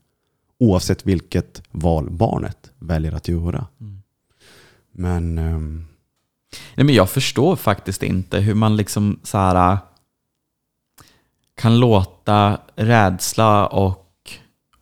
Oavsett 0.60 1.06
vilket 1.06 1.64
val 1.72 2.10
barnet 2.10 2.72
väljer 2.80 3.12
att 3.12 3.28
göra. 3.28 3.68
Mm. 3.80 4.02
Men 4.92 5.38
ehm, 5.38 5.86
Nej, 6.76 6.86
men 6.86 6.96
jag 6.96 7.10
förstår 7.10 7.56
faktiskt 7.56 8.04
inte 8.04 8.40
hur 8.40 8.54
man 8.54 8.76
liksom 8.78 9.20
så 9.24 9.38
här, 9.38 9.78
kan 11.60 11.80
låta 11.80 12.60
rädsla 12.76 13.68
och 13.68 14.32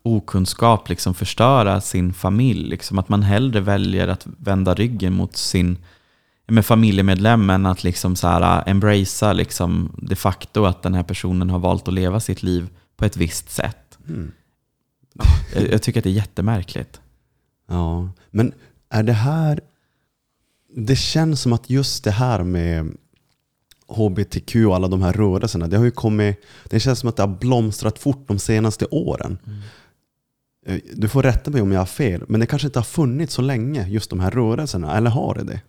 okunskap 0.03 0.89
liksom 0.89 1.13
förstöra 1.13 1.81
sin 1.81 2.13
familj. 2.13 2.69
Liksom 2.69 2.99
att 2.99 3.09
man 3.09 3.23
hellre 3.23 3.59
väljer 3.59 4.07
att 4.07 4.27
vända 4.37 4.73
ryggen 4.73 5.13
mot 5.13 5.37
sin 5.37 5.77
med 6.47 6.65
familjemedlem 6.65 7.49
än 7.49 7.65
att 7.65 7.83
liksom 7.83 8.15
så 8.15 8.27
här, 8.27 8.41
äh, 8.41 8.71
embracea 8.71 9.33
liksom 9.33 9.91
de 9.97 10.15
facto 10.15 10.65
att 10.65 10.83
den 10.83 10.93
här 10.93 11.03
personen 11.03 11.49
har 11.49 11.59
valt 11.59 11.87
att 11.87 11.93
leva 11.93 12.19
sitt 12.19 12.43
liv 12.43 12.69
på 12.97 13.05
ett 13.05 13.17
visst 13.17 13.49
sätt. 13.49 13.97
Mm. 14.07 14.31
Jag, 15.55 15.71
jag 15.71 15.81
tycker 15.81 15.99
att 15.99 16.03
det 16.03 16.09
är 16.09 16.11
jättemärkligt. 16.11 17.01
Ja, 17.67 18.09
men 18.31 18.53
är 18.89 19.03
det 19.03 19.13
här... 19.13 19.59
Det 20.75 20.95
känns 20.95 21.41
som 21.41 21.53
att 21.53 21.69
just 21.69 22.03
det 22.03 22.11
här 22.11 22.43
med 22.43 22.97
HBTQ 23.87 24.55
och 24.67 24.75
alla 24.75 24.87
de 24.87 25.01
här 25.01 25.13
rörelserna, 25.13 25.67
det 25.67 25.77
har 25.77 25.85
ju 25.85 25.91
kommit... 25.91 26.45
Det 26.69 26.79
känns 26.79 26.99
som 26.99 27.09
att 27.09 27.15
det 27.15 27.23
har 27.23 27.37
blomstrat 27.37 27.99
fort 27.99 28.27
de 28.27 28.39
senaste 28.39 28.85
åren. 28.85 29.37
Eh, 30.65 30.77
Du 30.93 31.07
får 31.09 31.23
rätta 31.23 31.51
mig 31.51 31.61
om 31.61 31.71
jag 31.71 31.79
har 31.81 31.85
fel, 31.85 32.23
men 32.27 32.39
det 32.39 32.45
kanske 32.45 32.67
inte 32.67 32.79
har 32.79 32.83
funnits 32.83 33.33
så 33.33 33.41
länge, 33.41 33.87
just 33.87 34.09
de 34.09 34.19
här 34.19 34.31
rörelserna. 34.31 34.97
Eller 34.97 35.09
har 35.09 35.35
det 35.35 35.43
det? 35.43 35.61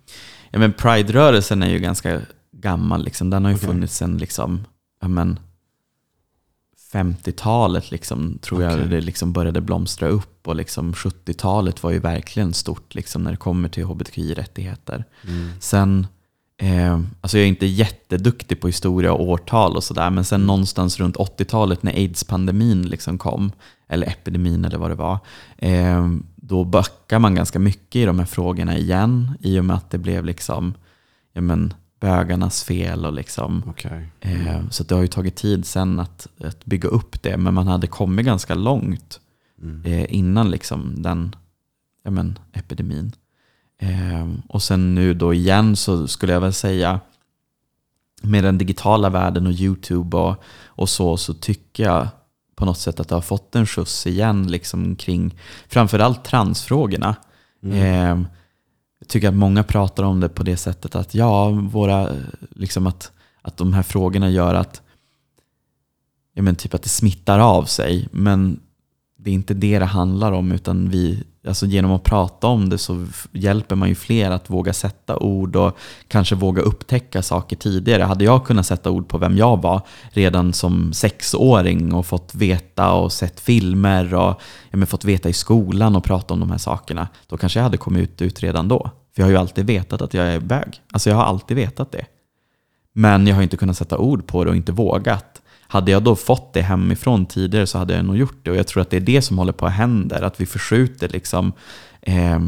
Ja, 0.50 0.59
men 0.59 0.72
Pride-rörelsen 0.72 1.62
är 1.62 1.70
ju 1.70 1.78
ganska 1.78 2.20
gammal. 2.52 3.04
Liksom. 3.04 3.31
Den 3.31 3.44
har 3.44 3.50
ju 3.50 3.57
Okej. 3.57 3.68
funnits 3.68 3.96
sedan 3.96 4.18
liksom, 4.18 4.64
ja, 5.00 5.09
men 5.09 5.38
50-talet 6.92 7.90
liksom, 7.90 8.38
tror 8.42 8.62
jag 8.62 8.72
Okej. 8.74 8.88
det 8.88 9.00
liksom 9.00 9.33
började 9.33 9.61
blomstra 9.61 10.09
upp. 10.09 10.48
Och 10.48 10.57
liksom 10.57 10.92
70-talet 10.92 11.83
var 11.83 11.90
ju 11.90 11.98
verkligen 11.98 12.54
stort 12.54 12.94
liksom, 12.94 13.22
när 13.22 13.31
det 13.31 13.37
kommer 13.37 13.68
till 13.68 13.85
hbtqi-rättigheter. 13.85 15.04
Sen, 15.61 16.07
eh, 16.59 17.01
alltså 17.21 17.38
jag 17.38 17.44
är 17.44 17.49
inte 17.49 17.66
jätteduktig 17.66 18.61
på 18.61 18.66
historia 18.66 19.12
och 19.12 19.23
årtal 19.29 19.77
och 19.77 19.85
sådär, 19.85 20.11
men 20.11 20.25
sen 20.25 20.47
någonstans 20.47 21.01
runt 21.01 21.16
80-talet 21.16 21.83
när 21.83 21.92
aids-pandemin 21.92 22.83
liksom 22.88 23.18
kom, 23.18 23.53
eller 23.88 24.07
epidemin 24.07 24.64
eller 24.64 24.79
vad 24.79 24.90
det 24.90 24.94
var, 24.94 25.18
eh, 25.59 26.09
då 26.37 26.64
backar 26.64 27.18
man 27.18 27.35
ganska 27.35 27.59
mycket 27.59 27.97
i 27.97 28.05
de 28.05 28.18
här 28.18 28.27
frågorna 28.27 28.79
igen, 28.79 29.33
i 29.40 29.59
och 29.61 29.64
med 29.64 29.77
att 29.77 29.90
det 29.90 29.99
blev 29.99 30.25
liksom, 30.25 30.75
ja 31.33 31.40
men, 31.40 31.75
bögarnas 32.01 32.64
fel 32.64 33.07
och 33.07 33.12
liksom, 33.12 33.62
Okej. 33.66 34.09
eh, 34.21 34.68
så 34.71 34.83
att 34.83 34.88
det 34.88 34.94
har 34.94 35.03
ju 35.03 35.09
tagit 35.09 35.37
tid 35.37 35.66
sen 35.66 36.01
att, 36.01 36.27
att 36.44 36.64
bygga 36.64 36.88
upp 36.88 37.23
det, 37.23 37.37
men 37.37 37.55
man 37.55 37.66
hade 37.66 37.87
kommit 37.87 38.27
ganska 38.27 38.55
långt 38.55 39.21
Mm. 39.62 39.83
eh, 39.85 40.07
innan 40.14 40.51
liksom 40.51 41.03
den 41.03 41.37
ja, 42.05 42.11
men, 42.11 42.38
epidemin. 42.53 43.12
Eh, 43.78 44.28
och 44.48 44.62
sen 44.62 44.94
nu 44.94 45.14
då 45.14 45.34
igen 45.34 45.76
så 45.76 46.08
skulle 46.08 46.32
jag 46.32 46.40
väl 46.40 46.52
säga 46.52 47.00
med 48.22 48.44
den 48.44 48.58
digitala 48.58 49.10
världen 49.10 49.46
och 49.46 49.52
YouTube 49.52 50.16
och, 50.16 50.42
och 50.66 50.88
så, 50.88 51.16
så 51.16 51.34
tycker 51.34 51.84
jag 51.84 52.08
på 52.56 52.64
något 52.64 52.78
sätt 52.78 53.00
att 53.00 53.08
det 53.08 53.14
har 53.14 53.22
fått 53.22 53.54
en 53.54 53.66
skjuts 53.66 54.06
igen 54.06 54.46
liksom 54.46 54.96
kring 54.96 55.34
framförallt 55.68 56.24
transfrågorna. 56.24 57.16
Eh, 57.62 58.20
jag 58.98 59.08
tycker 59.08 59.28
att 59.28 59.34
många 59.34 59.62
pratar 59.62 60.02
om 60.02 60.20
det 60.20 60.28
på 60.28 60.42
det 60.42 60.56
sättet 60.56 60.94
att 60.94 61.14
ja, 61.14 61.50
våra, 61.50 62.10
liksom 62.50 62.86
att, 62.86 63.12
att 63.42 63.56
de 63.56 63.72
här 63.72 63.82
frågorna 63.82 64.30
gör 64.30 64.54
att, 64.54 64.82
ja 66.34 66.42
men 66.42 66.56
typ 66.56 66.74
att 66.74 66.82
det 66.82 66.88
smittar 66.88 67.38
av 67.38 67.64
sig. 67.64 68.08
Men 68.12 68.60
det 69.16 69.30
är 69.30 69.34
inte 69.34 69.54
det 69.54 69.78
det 69.78 69.84
handlar 69.84 70.32
om, 70.32 70.52
utan 70.52 70.90
vi, 70.90 71.24
alltså 71.48 71.66
genom 71.66 71.92
att 71.92 72.04
prata 72.04 72.46
om 72.46 72.68
det 72.68 72.78
så 72.78 73.06
hjälper 73.32 73.76
man 73.76 73.88
ju 73.88 73.94
fler 73.94 74.30
att 74.30 74.50
våga 74.50 74.72
sätta 74.72 75.16
ord 75.16 75.56
och 75.56 75.78
kanske 76.08 76.34
våga 76.34 76.62
upptäcka 76.62 77.22
saker 77.22 77.56
tidigare. 77.56 78.02
Hade 78.02 78.24
jag 78.24 78.46
kunnat 78.46 78.66
sätta 78.66 78.90
ord 78.90 79.08
på 79.08 79.18
vem 79.18 79.37
jag 79.37 79.62
var 79.62 79.80
redan 80.11 80.52
som 80.52 80.92
sexåring 80.92 81.94
och 81.94 82.06
fått 82.06 82.34
veta 82.34 82.92
och 82.92 83.12
sett 83.12 83.40
filmer 83.40 84.14
och 84.14 84.40
ja, 84.70 84.76
men 84.76 84.87
fått 84.87 85.04
veta 85.04 85.28
i 85.28 85.32
skolan 85.32 85.96
och 85.96 86.04
prata 86.04 86.34
om 86.34 86.40
de 86.40 86.50
här 86.50 86.58
sakerna, 86.58 87.08
då 87.26 87.37
kanske 87.37 87.58
jag 87.58 87.64
hade 87.64 87.76
kommit 87.76 88.02
ut, 88.02 88.22
ut 88.22 88.40
redan 88.40 88.68
då. 88.68 88.90
För 89.14 89.22
jag 89.22 89.26
har 89.26 89.30
ju 89.30 89.37
alltid 89.37 89.66
vetat 89.66 90.02
att 90.02 90.14
jag 90.14 90.26
är 90.26 90.40
bög. 90.40 90.80
Alltså 90.92 91.11
jag 91.11 91.16
har 91.16 91.24
alltid 91.24 91.56
vetat 91.56 91.92
det. 91.92 92.06
Men 92.92 93.26
jag 93.26 93.34
har 93.34 93.42
inte 93.42 93.56
kunnat 93.56 93.76
sätta 93.76 93.98
ord 93.98 94.26
på 94.26 94.44
det 94.44 94.50
och 94.50 94.56
inte 94.56 94.72
vågat. 94.72 95.42
Hade 95.70 95.90
jag 95.90 96.02
då 96.02 96.16
fått 96.16 96.52
det 96.52 96.62
hemifrån 96.62 97.26
tidigare 97.26 97.66
så 97.66 97.78
hade 97.78 97.94
jag 97.94 98.04
nog 98.04 98.16
gjort 98.16 98.44
det. 98.44 98.50
Och 98.50 98.57
jag 98.57 98.66
tror 98.66 98.83
att 98.83 98.90
det 98.90 98.96
är 98.96 99.00
det 99.00 99.22
som 99.22 99.38
håller 99.38 99.52
på 99.52 99.66
att 99.66 99.72
hända. 99.72 100.26
Att 100.26 100.40
vi 100.40 100.46
förskjuter 100.46 101.09
liksom... 101.09 101.52
Eh, 102.00 102.40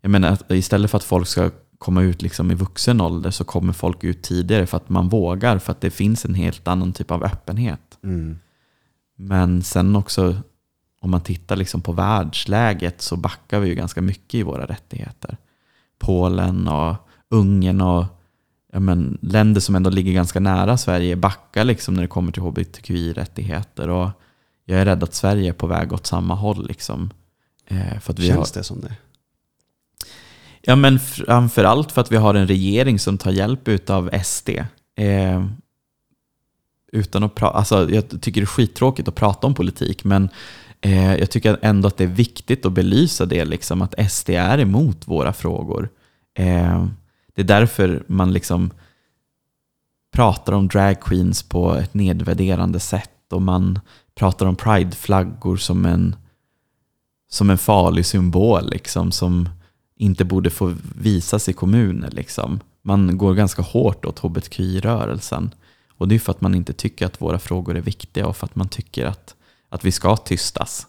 jag 0.00 0.10
menar, 0.10 0.38
istället 0.48 0.90
för 0.90 0.98
att 0.98 1.04
folk 1.04 1.28
ska 1.28 1.50
komma 1.78 2.02
ut 2.02 2.22
liksom 2.22 2.50
i 2.50 2.54
vuxen 2.54 3.00
ålder 3.00 3.30
så 3.30 3.44
kommer 3.44 3.72
folk 3.72 4.04
ut 4.04 4.22
tidigare 4.22 4.66
för 4.66 4.76
att 4.76 4.88
man 4.88 5.08
vågar. 5.08 5.58
För 5.58 5.72
att 5.72 5.80
det 5.80 5.90
finns 5.90 6.24
en 6.24 6.34
helt 6.34 6.68
annan 6.68 6.92
typ 6.92 7.10
av 7.10 7.24
öppenhet. 7.24 7.98
Mm. 8.04 8.38
Men 9.16 9.62
sen 9.62 9.96
också 9.96 10.36
om 11.00 11.10
man 11.10 11.20
tittar 11.20 11.56
liksom 11.56 11.80
på 11.80 11.92
världsläget 11.92 13.02
så 13.02 13.16
backar 13.16 13.60
vi 13.60 13.68
ju 13.68 13.74
ganska 13.74 14.02
mycket 14.02 14.34
i 14.34 14.42
våra 14.42 14.66
rättigheter. 14.66 15.36
Polen 15.98 16.68
och 16.68 16.96
Ungern 17.30 17.80
och 17.80 18.04
ja, 18.74 18.80
men, 18.80 19.18
länder 19.22 19.60
som 19.60 19.74
ändå 19.74 19.90
ligger 19.90 20.12
ganska 20.12 20.40
nära 20.40 20.76
Sverige 20.76 21.16
backar 21.16 21.64
liksom 21.64 21.94
när 21.94 22.02
det 22.02 22.08
kommer 22.08 22.32
till 22.32 22.42
hbtqi-rättigheter. 22.42 23.88
Och 23.88 24.10
jag 24.64 24.80
är 24.80 24.84
rädd 24.84 25.02
att 25.02 25.14
Sverige 25.14 25.48
är 25.48 25.52
på 25.52 25.66
väg 25.66 25.92
åt 25.92 26.06
samma 26.06 26.34
håll. 26.34 26.66
Liksom. 26.66 27.10
Eh, 27.66 28.00
för 28.00 28.12
att 28.12 28.18
vi 28.18 28.30
har, 28.30 28.36
Känns 28.36 28.52
det 28.52 28.64
som 28.64 28.80
det? 28.80 28.96
Ja, 30.62 30.76
men 30.76 30.98
framförallt 30.98 31.92
för 31.92 32.00
att 32.00 32.12
vi 32.12 32.16
har 32.16 32.34
en 32.34 32.46
regering 32.46 32.98
som 32.98 33.18
tar 33.18 33.30
hjälp 33.30 33.90
av 33.90 34.10
SD. 34.24 34.48
Eh, 34.96 35.44
utan 36.92 37.22
att 37.22 37.34
pra- 37.34 37.52
alltså, 37.52 37.90
jag 37.90 38.08
tycker 38.22 38.40
det 38.40 38.44
är 38.44 38.46
skittråkigt 38.46 39.08
att 39.08 39.14
prata 39.14 39.46
om 39.46 39.54
politik, 39.54 40.04
men 40.04 40.28
eh, 40.80 41.14
jag 41.16 41.30
tycker 41.30 41.58
ändå 41.62 41.88
att 41.88 41.96
det 41.96 42.04
är 42.04 42.08
viktigt 42.08 42.66
att 42.66 42.72
belysa 42.72 43.26
det, 43.26 43.44
liksom, 43.44 43.82
att 43.82 44.10
SD 44.10 44.30
är 44.30 44.58
emot 44.58 45.08
våra 45.08 45.32
frågor. 45.32 45.88
Eh, 46.38 46.86
det 47.34 47.42
är 47.42 47.46
därför 47.46 48.04
man 48.06 48.32
liksom 48.32 48.70
pratar 50.12 50.52
om 50.52 50.68
drag 50.68 51.00
queens 51.00 51.42
på 51.42 51.74
ett 51.74 51.94
nedvärderande 51.94 52.80
sätt 52.80 53.32
och 53.32 53.42
man 53.42 53.80
pratar 54.14 54.46
om 54.46 54.56
prideflaggor 54.56 55.56
som 55.56 55.84
en, 55.84 56.16
som 57.30 57.50
en 57.50 57.58
farlig 57.58 58.06
symbol 58.06 58.70
liksom, 58.70 59.12
som 59.12 59.48
inte 59.96 60.24
borde 60.24 60.50
få 60.50 60.74
visas 60.96 61.48
i 61.48 61.52
kommuner. 61.52 62.10
Liksom. 62.10 62.60
Man 62.82 63.18
går 63.18 63.34
ganska 63.34 63.62
hårt 63.62 64.04
åt 64.04 64.18
hbtqi-rörelsen. 64.18 65.50
Och 65.96 66.08
det 66.08 66.14
är 66.14 66.18
för 66.18 66.32
att 66.32 66.40
man 66.40 66.54
inte 66.54 66.72
tycker 66.72 67.06
att 67.06 67.20
våra 67.20 67.38
frågor 67.38 67.76
är 67.76 67.80
viktiga 67.80 68.26
och 68.26 68.36
för 68.36 68.46
att 68.46 68.56
man 68.56 68.68
tycker 68.68 69.06
att, 69.06 69.34
att 69.68 69.84
vi 69.84 69.92
ska 69.92 70.16
tystas. 70.16 70.86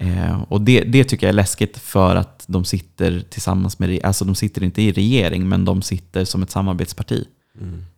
Eh, 0.00 0.42
och 0.42 0.60
det, 0.60 0.80
det 0.80 1.04
tycker 1.04 1.26
jag 1.26 1.32
är 1.32 1.36
läskigt 1.36 1.78
för 1.78 2.16
att 2.16 2.44
de 2.46 2.64
sitter 2.64 3.20
tillsammans 3.20 3.78
med, 3.78 4.04
alltså 4.04 4.24
de 4.24 4.34
sitter 4.34 4.62
inte 4.62 4.82
i 4.82 4.92
regering, 4.92 5.48
men 5.48 5.64
de 5.64 5.82
sitter 5.82 6.24
som 6.24 6.42
ett 6.42 6.50
samarbetsparti. 6.50 7.26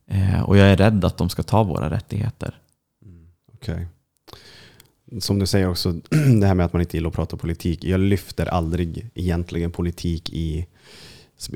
Eh, 0.06 0.42
och 0.42 0.56
jag 0.56 0.68
är 0.68 0.76
rädd 0.76 1.04
att 1.04 1.16
de 1.16 1.28
ska 1.28 1.42
ta 1.42 1.62
våra 1.62 1.90
rättigheter. 1.90 2.58
Okej. 3.54 3.86
Som 5.20 5.38
du 5.38 5.46
säger 5.46 5.68
också, 5.68 5.92
det 6.40 6.46
här 6.46 6.54
med 6.54 6.66
att 6.66 6.72
man 6.72 6.82
inte 6.82 6.96
gillar 6.96 7.08
att 7.08 7.14
prata 7.14 7.36
politik. 7.36 7.84
Jag 7.84 8.00
lyfter 8.00 8.46
aldrig 8.46 9.10
egentligen 9.14 9.70
politik 9.70 10.30
i, 10.30 10.66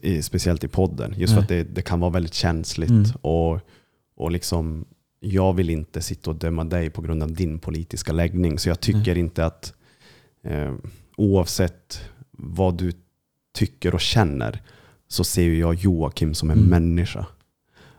i 0.03 0.23
speciellt 0.23 0.65
i 0.65 0.69
podden. 0.69 1.15
Just 1.17 1.33
för 1.35 1.41
Nej. 1.41 1.43
att 1.43 1.49
det, 1.49 1.75
det 1.75 1.83
kan 1.83 2.01
vara 2.01 2.11
väldigt 2.11 2.35
känsligt. 2.35 2.91
Mm. 2.91 3.11
Och, 3.21 3.61
och 4.17 4.31
liksom, 4.31 4.85
jag 5.21 5.53
vill 5.53 5.71
inte 5.71 6.03
sitta 6.03 6.31
och 6.31 6.37
döma 6.37 6.65
dig 6.65 6.91
på 6.91 7.03
grund 7.03 7.23
av 7.23 7.33
din 7.33 7.59
politiska 7.59 8.13
läggning. 8.13 8.59
Så 8.59 8.69
jag 8.69 8.81
tycker 8.81 9.19
inte 9.19 9.47
att 9.47 9.75
eh, 10.43 10.75
oavsett 11.17 12.01
vad 12.31 12.75
du 12.79 12.93
tycker 13.55 13.95
och 13.95 14.01
känner 14.01 14.63
så 15.09 15.25
ser 15.25 15.51
jag 15.51 15.75
Joakim 15.75 16.35
som 16.35 16.51
en 16.51 16.59
Mm. 16.59 16.71
människa. 16.71 17.27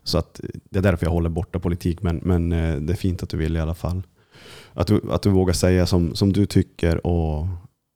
Så 0.04 0.17
att 0.17 0.41
det 0.69 0.80
är 0.80 0.84
därför 0.84 1.06
jag 1.06 1.12
håller 1.12 1.30
borta 1.30 1.60
politik. 1.60 2.02
Men, 2.02 2.15
men 2.23 2.52
eh, 2.52 2.75
det 2.75 2.93
är 2.93 2.97
fint 2.97 3.23
att 3.23 3.30
du 3.30 3.38
vill 3.38 3.56
i 3.56 3.60
alla 3.60 3.75
fall. 3.75 4.04
Att 4.73 4.88
du, 4.88 5.02
att 5.12 5.21
du 5.21 5.30
vågar 5.30 5.54
säga 5.54 5.86
som, 5.86 6.15
som 6.15 6.34
du 6.34 6.45
tycker 6.45 7.08
och, 7.08 7.47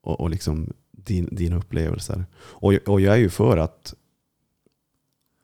och, 0.03 0.19
och 0.19 0.29
liksom 0.29 0.73
din, 0.91 1.29
dina 1.32 1.56
upplevelser. 1.58 2.25
Och, 2.36 2.73
och 2.73 3.01
jag 3.01 3.13
är 3.13 3.19
ju 3.19 3.29
för 3.29 3.58
att 3.58 3.93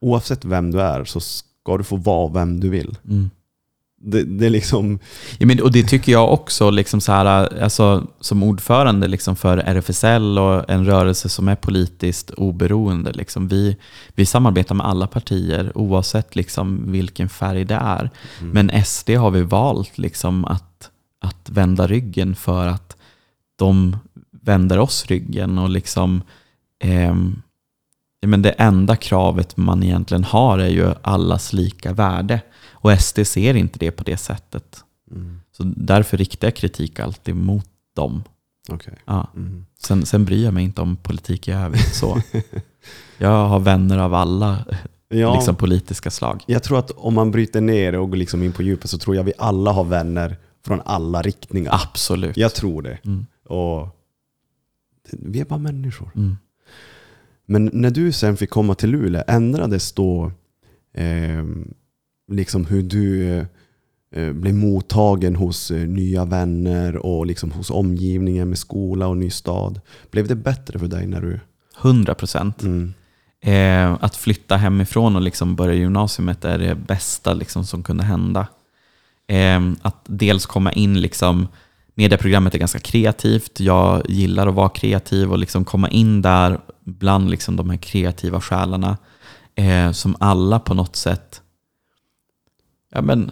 oavsett 0.01 0.45
vem 0.45 0.71
du 0.71 0.81
är 0.81 1.03
så 1.03 1.19
ska 1.19 1.77
du 1.77 1.83
få 1.83 1.95
vara 1.95 2.33
vem 2.33 2.59
du 2.59 2.69
vill. 2.69 2.97
Mm. 3.09 3.29
Det, 4.01 4.23
det 4.23 4.49
liksom... 4.49 4.99
Ja, 5.37 5.47
men, 5.47 5.61
och 5.61 5.71
det 5.71 5.83
tycker 5.83 6.11
jag 6.11 6.33
också, 6.33 6.69
liksom 6.69 7.01
så 7.01 7.11
här, 7.11 7.25
alltså, 7.63 8.07
som 8.19 8.43
ordförande 8.43 9.07
liksom 9.07 9.35
för 9.35 9.57
RFSL 9.57 10.39
och 10.39 10.69
en 10.69 10.85
rörelse 10.85 11.29
som 11.29 11.47
är 11.47 11.55
politiskt 11.55 12.29
oberoende. 12.29 13.11
Liksom, 13.11 13.47
vi, 13.47 13.77
vi 14.15 14.25
samarbetar 14.25 14.75
med 14.75 14.87
alla 14.87 15.07
partier 15.07 15.71
oavsett 15.77 16.35
liksom, 16.35 16.91
vilken 16.91 17.29
färg 17.29 17.65
det 17.65 17.79
är. 17.81 18.09
Men 18.39 18.85
SD 18.85 19.09
har 19.09 19.31
vi 19.31 19.41
valt 19.41 19.97
liksom, 19.97 20.45
att, 20.45 20.89
att 21.21 21.49
vända 21.49 21.87
ryggen 21.87 22.35
för 22.35 22.67
att 22.67 22.97
de 23.55 23.97
vänder 24.31 24.79
oss 24.79 25.05
ryggen. 25.05 25.57
och 25.57 25.69
liksom 25.69 26.21
ehm, 26.83 27.41
ja, 28.19 28.27
men 28.27 28.41
Det 28.41 28.49
enda 28.51 28.95
kravet 28.95 29.57
man 29.57 29.83
egentligen 29.83 30.23
har 30.23 30.59
är 30.59 30.69
ju 30.69 30.93
allas 31.01 31.53
lika 31.53 31.93
värde. 31.93 32.41
Och 32.71 33.01
SD 33.01 33.19
ser 33.27 33.53
inte 33.53 33.79
det 33.79 33.91
på 33.91 34.03
det 34.03 34.17
sättet. 34.17 34.83
Mm. 35.11 35.39
Så 35.51 35.63
därför 35.63 36.17
riktar 36.17 36.47
jag 36.47 36.55
kritik 36.55 36.99
alltid 36.99 37.35
mot 37.35 37.69
dem. 37.95 38.23
Okej. 38.69 38.93
Ja. 39.05 39.27
Mm. 39.35 39.65
Sen, 39.79 40.05
sen 40.05 40.25
bryr 40.25 40.43
jag 40.43 40.53
mig 40.53 40.63
inte 40.63 40.81
om 40.81 40.95
politik 40.95 41.47
i 41.47 41.51
övrigt. 41.51 41.95
Så. 41.95 42.21
jag 43.17 43.47
har 43.47 43.59
vänner 43.59 43.97
av 43.97 44.13
alla 44.13 44.65
Ja, 45.11 45.33
liksom, 45.35 45.55
politiska 45.55 46.11
slag. 46.11 46.43
jag 46.47 46.63
tror 46.63 46.79
att 46.79 46.91
om 46.91 47.13
man 47.13 47.31
bryter 47.31 47.61
ner 47.61 47.95
och 47.95 48.09
går 48.09 48.17
liksom 48.17 48.43
in 48.43 48.51
på 48.51 48.63
djupet 48.63 48.89
så 48.89 48.97
tror 48.97 49.15
jag 49.15 49.23
vi 49.23 49.33
alla 49.37 49.71
har 49.71 49.83
vänner 49.83 50.37
från 50.65 50.81
alla 50.85 51.21
riktningar. 51.21 51.71
Absolut. 51.83 52.37
Jag 52.37 52.55
tror 52.55 52.81
det. 52.81 52.97
Mm. 53.05 53.25
Och 53.45 53.87
vi 55.11 55.39
är 55.39 55.45
bara 55.45 55.59
människor. 55.59 56.11
Mm. 56.15 56.37
Men 57.51 57.69
när 57.73 57.89
du 57.89 58.11
sen 58.11 58.37
fick 58.37 58.49
komma 58.49 58.75
till 58.75 58.89
Luleå, 58.89 59.23
ändrades 59.27 59.91
då 59.91 60.31
eh, 60.93 61.45
liksom 62.31 62.65
hur 62.65 62.83
du 62.83 63.37
eh, 64.15 64.31
blev 64.33 64.55
mottagen 64.55 65.35
hos 65.35 65.71
eh, 65.71 65.87
nya 65.87 66.25
vänner 66.25 66.97
och 66.97 67.25
liksom 67.25 67.51
hos 67.51 67.69
omgivningen 67.69 68.49
med 68.49 68.57
skola 68.57 69.07
och 69.07 69.17
ny 69.17 69.29
stad? 69.29 69.81
Blev 70.11 70.27
det 70.27 70.35
bättre 70.35 70.79
för 70.79 70.87
dig 70.87 71.07
när 71.07 71.21
du... 71.21 71.39
100 71.81 72.15
procent. 72.15 72.61
Mm. 72.61 72.93
Eh, 73.41 73.97
att 74.03 74.15
flytta 74.15 74.57
hemifrån 74.57 75.15
och 75.15 75.21
liksom 75.21 75.55
börja 75.55 75.73
gymnasiet 75.73 76.45
är 76.45 76.57
det 76.57 76.75
bästa 76.75 77.33
liksom 77.33 77.65
som 77.65 77.83
kunde 77.83 78.03
hända. 78.03 78.47
Eh, 79.27 79.71
att 79.81 80.03
dels 80.05 80.45
komma 80.45 80.73
in, 80.73 81.01
liksom, 81.01 81.47
medieprogrammet 81.95 82.55
är 82.55 82.59
ganska 82.59 82.79
kreativt, 82.79 83.59
jag 83.59 84.09
gillar 84.09 84.47
att 84.47 84.55
vara 84.55 84.69
kreativ 84.69 85.31
och 85.31 85.39
liksom 85.39 85.65
komma 85.65 85.89
in 85.89 86.21
där 86.21 86.59
bland 86.89 87.29
liksom 87.29 87.55
de 87.55 87.69
här 87.69 87.77
kreativa 87.77 88.41
själarna 88.41 88.97
eh, 89.55 89.91
som 89.91 90.15
alla 90.19 90.59
på 90.59 90.73
något 90.73 90.95
sätt, 90.95 91.41
ja 92.93 93.01
men, 93.01 93.31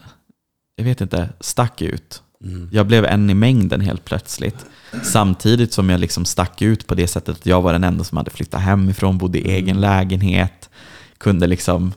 jag 0.75 0.83
vet 0.85 1.01
inte, 1.01 1.29
stack 1.39 1.81
ut. 1.81 2.21
Mm. 2.43 2.69
Jag 2.71 2.87
blev 2.87 3.05
en 3.05 3.29
i 3.29 3.33
mängden 3.33 3.81
helt 3.81 4.05
plötsligt. 4.05 4.65
Samtidigt 5.03 5.73
som 5.73 5.89
jag 5.89 5.99
liksom 5.99 6.25
stack 6.25 6.61
ut 6.61 6.87
på 6.87 6.95
det 6.95 7.07
sättet 7.07 7.37
att 7.37 7.45
jag 7.45 7.61
var 7.61 7.73
den 7.73 7.83
enda 7.83 8.03
som 8.03 8.17
hade 8.17 8.31
flyttat 8.31 8.61
hemifrån, 8.61 9.17
bodde 9.17 9.39
i 9.39 9.51
egen 9.51 9.81
lägenhet, 9.81 10.69
kunde 11.17 11.47
liksom 11.47 11.93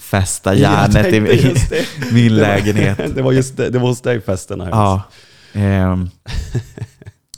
fästa 0.00 0.54
järnet 0.54 1.06
i 1.12 1.20
min, 1.20 1.54
det. 1.70 1.86
min 2.12 2.34
Det 2.34 2.40
var- 2.40 2.48
lägenhet. 2.48 3.00
Det 3.14 3.22
var 3.22 3.32
just 3.32 3.56
det, 3.56 3.70
det 3.70 3.78
var 3.78 3.88
hos 3.88 4.00
dig 4.00 4.20
festerna 4.20 4.64
hölls. 4.64 4.74
Ja. 4.74 5.02
Ehm, 5.60 6.10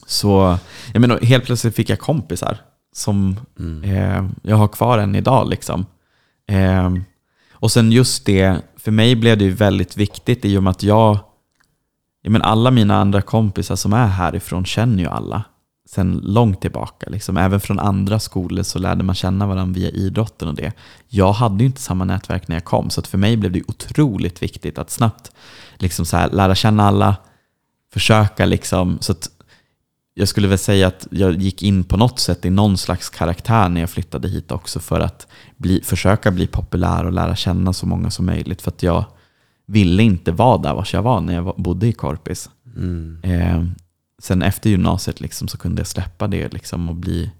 så 0.06 0.58
jag 0.92 1.00
menar, 1.00 1.20
helt 1.20 1.44
plötsligt 1.44 1.74
fick 1.76 1.90
jag 1.90 1.98
kompisar 1.98 2.58
som 2.92 3.40
Mm. 3.58 3.84
eh, 3.84 4.30
jag 4.42 4.56
har 4.56 4.68
kvar 4.68 4.98
än 4.98 5.14
idag. 5.14 5.48
Liksom. 5.48 5.86
Ehm, 6.46 7.04
och 7.52 7.72
sen 7.72 7.92
just 7.92 8.26
det, 8.26 8.60
för 8.76 8.90
mig 8.90 9.16
blev 9.16 9.38
det 9.38 9.44
ju 9.44 9.50
väldigt 9.52 9.96
viktigt 9.96 10.44
i 10.44 10.58
och 10.58 10.62
med 10.62 10.70
att 10.70 10.82
jag, 10.82 11.18
jag 12.22 12.30
menar, 12.30 12.46
alla 12.46 12.70
mina 12.70 12.96
andra 12.96 13.22
kompisar 13.22 13.76
som 13.76 13.92
är 13.92 14.06
härifrån 14.06 14.64
känner 14.64 15.02
ju 15.02 15.08
alla 15.08 15.44
sen 15.88 16.20
långt 16.24 16.60
tillbaka. 16.60 17.10
Liksom. 17.10 17.36
Även 17.36 17.60
från 17.60 17.78
andra 17.78 18.18
skolor 18.18 18.62
så 18.62 18.78
lärde 18.78 19.04
man 19.04 19.14
känna 19.14 19.46
varandra 19.46 19.80
via 19.80 19.90
idrotten 19.90 20.48
och 20.48 20.54
det. 20.54 20.72
Jag 21.08 21.32
hade 21.32 21.58
ju 21.58 21.66
inte 21.66 21.80
samma 21.80 22.04
nätverk 22.04 22.48
när 22.48 22.56
jag 22.56 22.64
kom, 22.64 22.90
så 22.90 23.00
att 23.00 23.06
för 23.06 23.18
mig 23.18 23.36
blev 23.36 23.52
det 23.52 23.62
otroligt 23.68 24.42
viktigt 24.42 24.78
att 24.78 24.90
snabbt 24.90 25.32
liksom 25.76 26.06
så 26.06 26.16
här, 26.16 26.30
lära 26.30 26.54
känna 26.54 26.88
alla, 26.88 27.16
försöka 27.92 28.46
liksom, 28.46 28.98
så 29.00 29.12
att 29.12 29.30
jag 30.18 30.28
skulle 30.28 30.48
väl 30.48 30.58
säga 30.58 30.86
att 30.86 31.06
jag 31.10 31.42
gick 31.42 31.62
in 31.62 31.84
på 31.84 31.96
något 31.96 32.20
sätt 32.20 32.44
i 32.44 32.50
någon 32.50 32.78
slags 32.78 33.10
karaktär 33.10 33.68
när 33.68 33.80
jag 33.80 33.90
flyttade 33.90 34.28
hit 34.28 34.52
också 34.52 34.80
för 34.80 35.00
att 35.00 35.26
bli, 35.56 35.80
försöka 35.84 36.30
bli 36.30 36.46
populär 36.46 37.04
och 37.04 37.12
lära 37.12 37.36
känna 37.36 37.72
så 37.72 37.86
många 37.86 38.10
som 38.10 38.26
möjligt. 38.26 38.62
För 38.62 38.70
att 38.70 38.82
jag 38.82 39.04
ville 39.66 40.02
inte 40.02 40.32
vara 40.32 40.58
där 40.58 40.74
vars 40.74 40.94
jag 40.94 41.02
var 41.02 41.20
när 41.20 41.34
jag 41.34 41.54
bodde 41.56 41.86
i 41.86 41.92
Korpis. 41.92 42.50
Mm. 42.76 43.20
Eh, 43.22 43.64
sen 44.18 44.42
efter 44.42 44.70
gymnasiet 44.70 45.20
liksom 45.20 45.48
så 45.48 45.58
kunde 45.58 45.80
jag 45.80 45.86
släppa 45.86 46.26
det 46.26 46.52
liksom 46.52 46.88
och 46.88 46.96
bli 46.96 47.30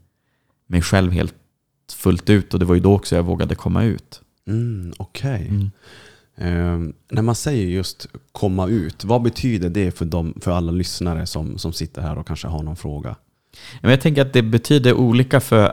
mig 0.67 0.83
själv 0.83 1.13
helt 1.13 1.35
fullt 1.93 2.31
ut. 2.31 2.55
Och 2.55 2.61
det 2.61 2.67
var 2.67 2.75
ju 2.75 2.81
då 2.81 2.95
också 2.95 3.17
jag 3.17 3.23
vågade 3.23 3.55
komma 3.55 3.85
ut. 3.85 4.21
Mm, 4.47 4.93
Okej. 4.97 5.47
Mm. 5.49 5.71
Eh, 6.41 6.79
när 7.11 7.23
man 7.23 7.35
säger 7.35 7.67
just 7.67 8.07
komma 8.33 8.67
ut, 8.67 9.05
vad 9.05 9.23
betyder 9.23 9.69
det 9.69 9.99
för, 9.99 10.05
dem, 10.05 10.35
för 10.41 10.51
alla 10.51 10.73
lyssnare 10.73 11.27
som, 11.27 11.59
som 11.59 11.73
sitter 11.73 12.03
här 12.03 12.19
och 12.19 12.27
kanske 12.27 12.49
har 12.49 12.63
någon 12.63 12.77
fråga? 12.77 13.17
Jag 13.81 14.01
tänker 14.01 14.23
att 14.23 14.33
det 14.33 14.43
betyder 14.43 14.95
olika 14.95 15.41
för 15.41 15.73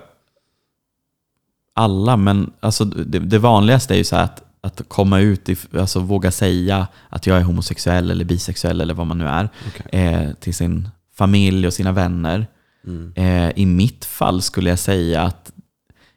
alla, 1.73 2.17
men 2.17 2.53
alltså 2.59 2.85
det, 2.85 3.19
det 3.19 3.39
vanligaste 3.39 3.93
är 3.93 3.97
ju 3.97 4.03
så 4.03 4.15
att, 4.15 4.43
att 4.61 4.81
komma 4.87 5.19
ut, 5.19 5.49
i, 5.49 5.57
alltså 5.77 5.99
våga 5.99 6.31
säga 6.31 6.87
att 7.09 7.27
jag 7.27 7.37
är 7.37 7.41
homosexuell 7.41 8.11
eller 8.11 8.25
bisexuell 8.25 8.81
eller 8.81 8.93
vad 8.93 9.07
man 9.07 9.17
nu 9.17 9.27
är, 9.27 9.49
Okej. 9.67 10.01
eh, 10.01 10.33
till 10.33 10.53
sin 10.53 10.89
familj 11.13 11.67
och 11.67 11.73
sina 11.73 11.91
vänner. 11.91 12.47
Mm. 12.87 13.13
Eh, 13.15 13.51
I 13.55 13.65
mitt 13.65 14.05
fall 14.05 14.41
skulle 14.41 14.69
jag 14.69 14.79
säga 14.79 15.21
att 15.21 15.51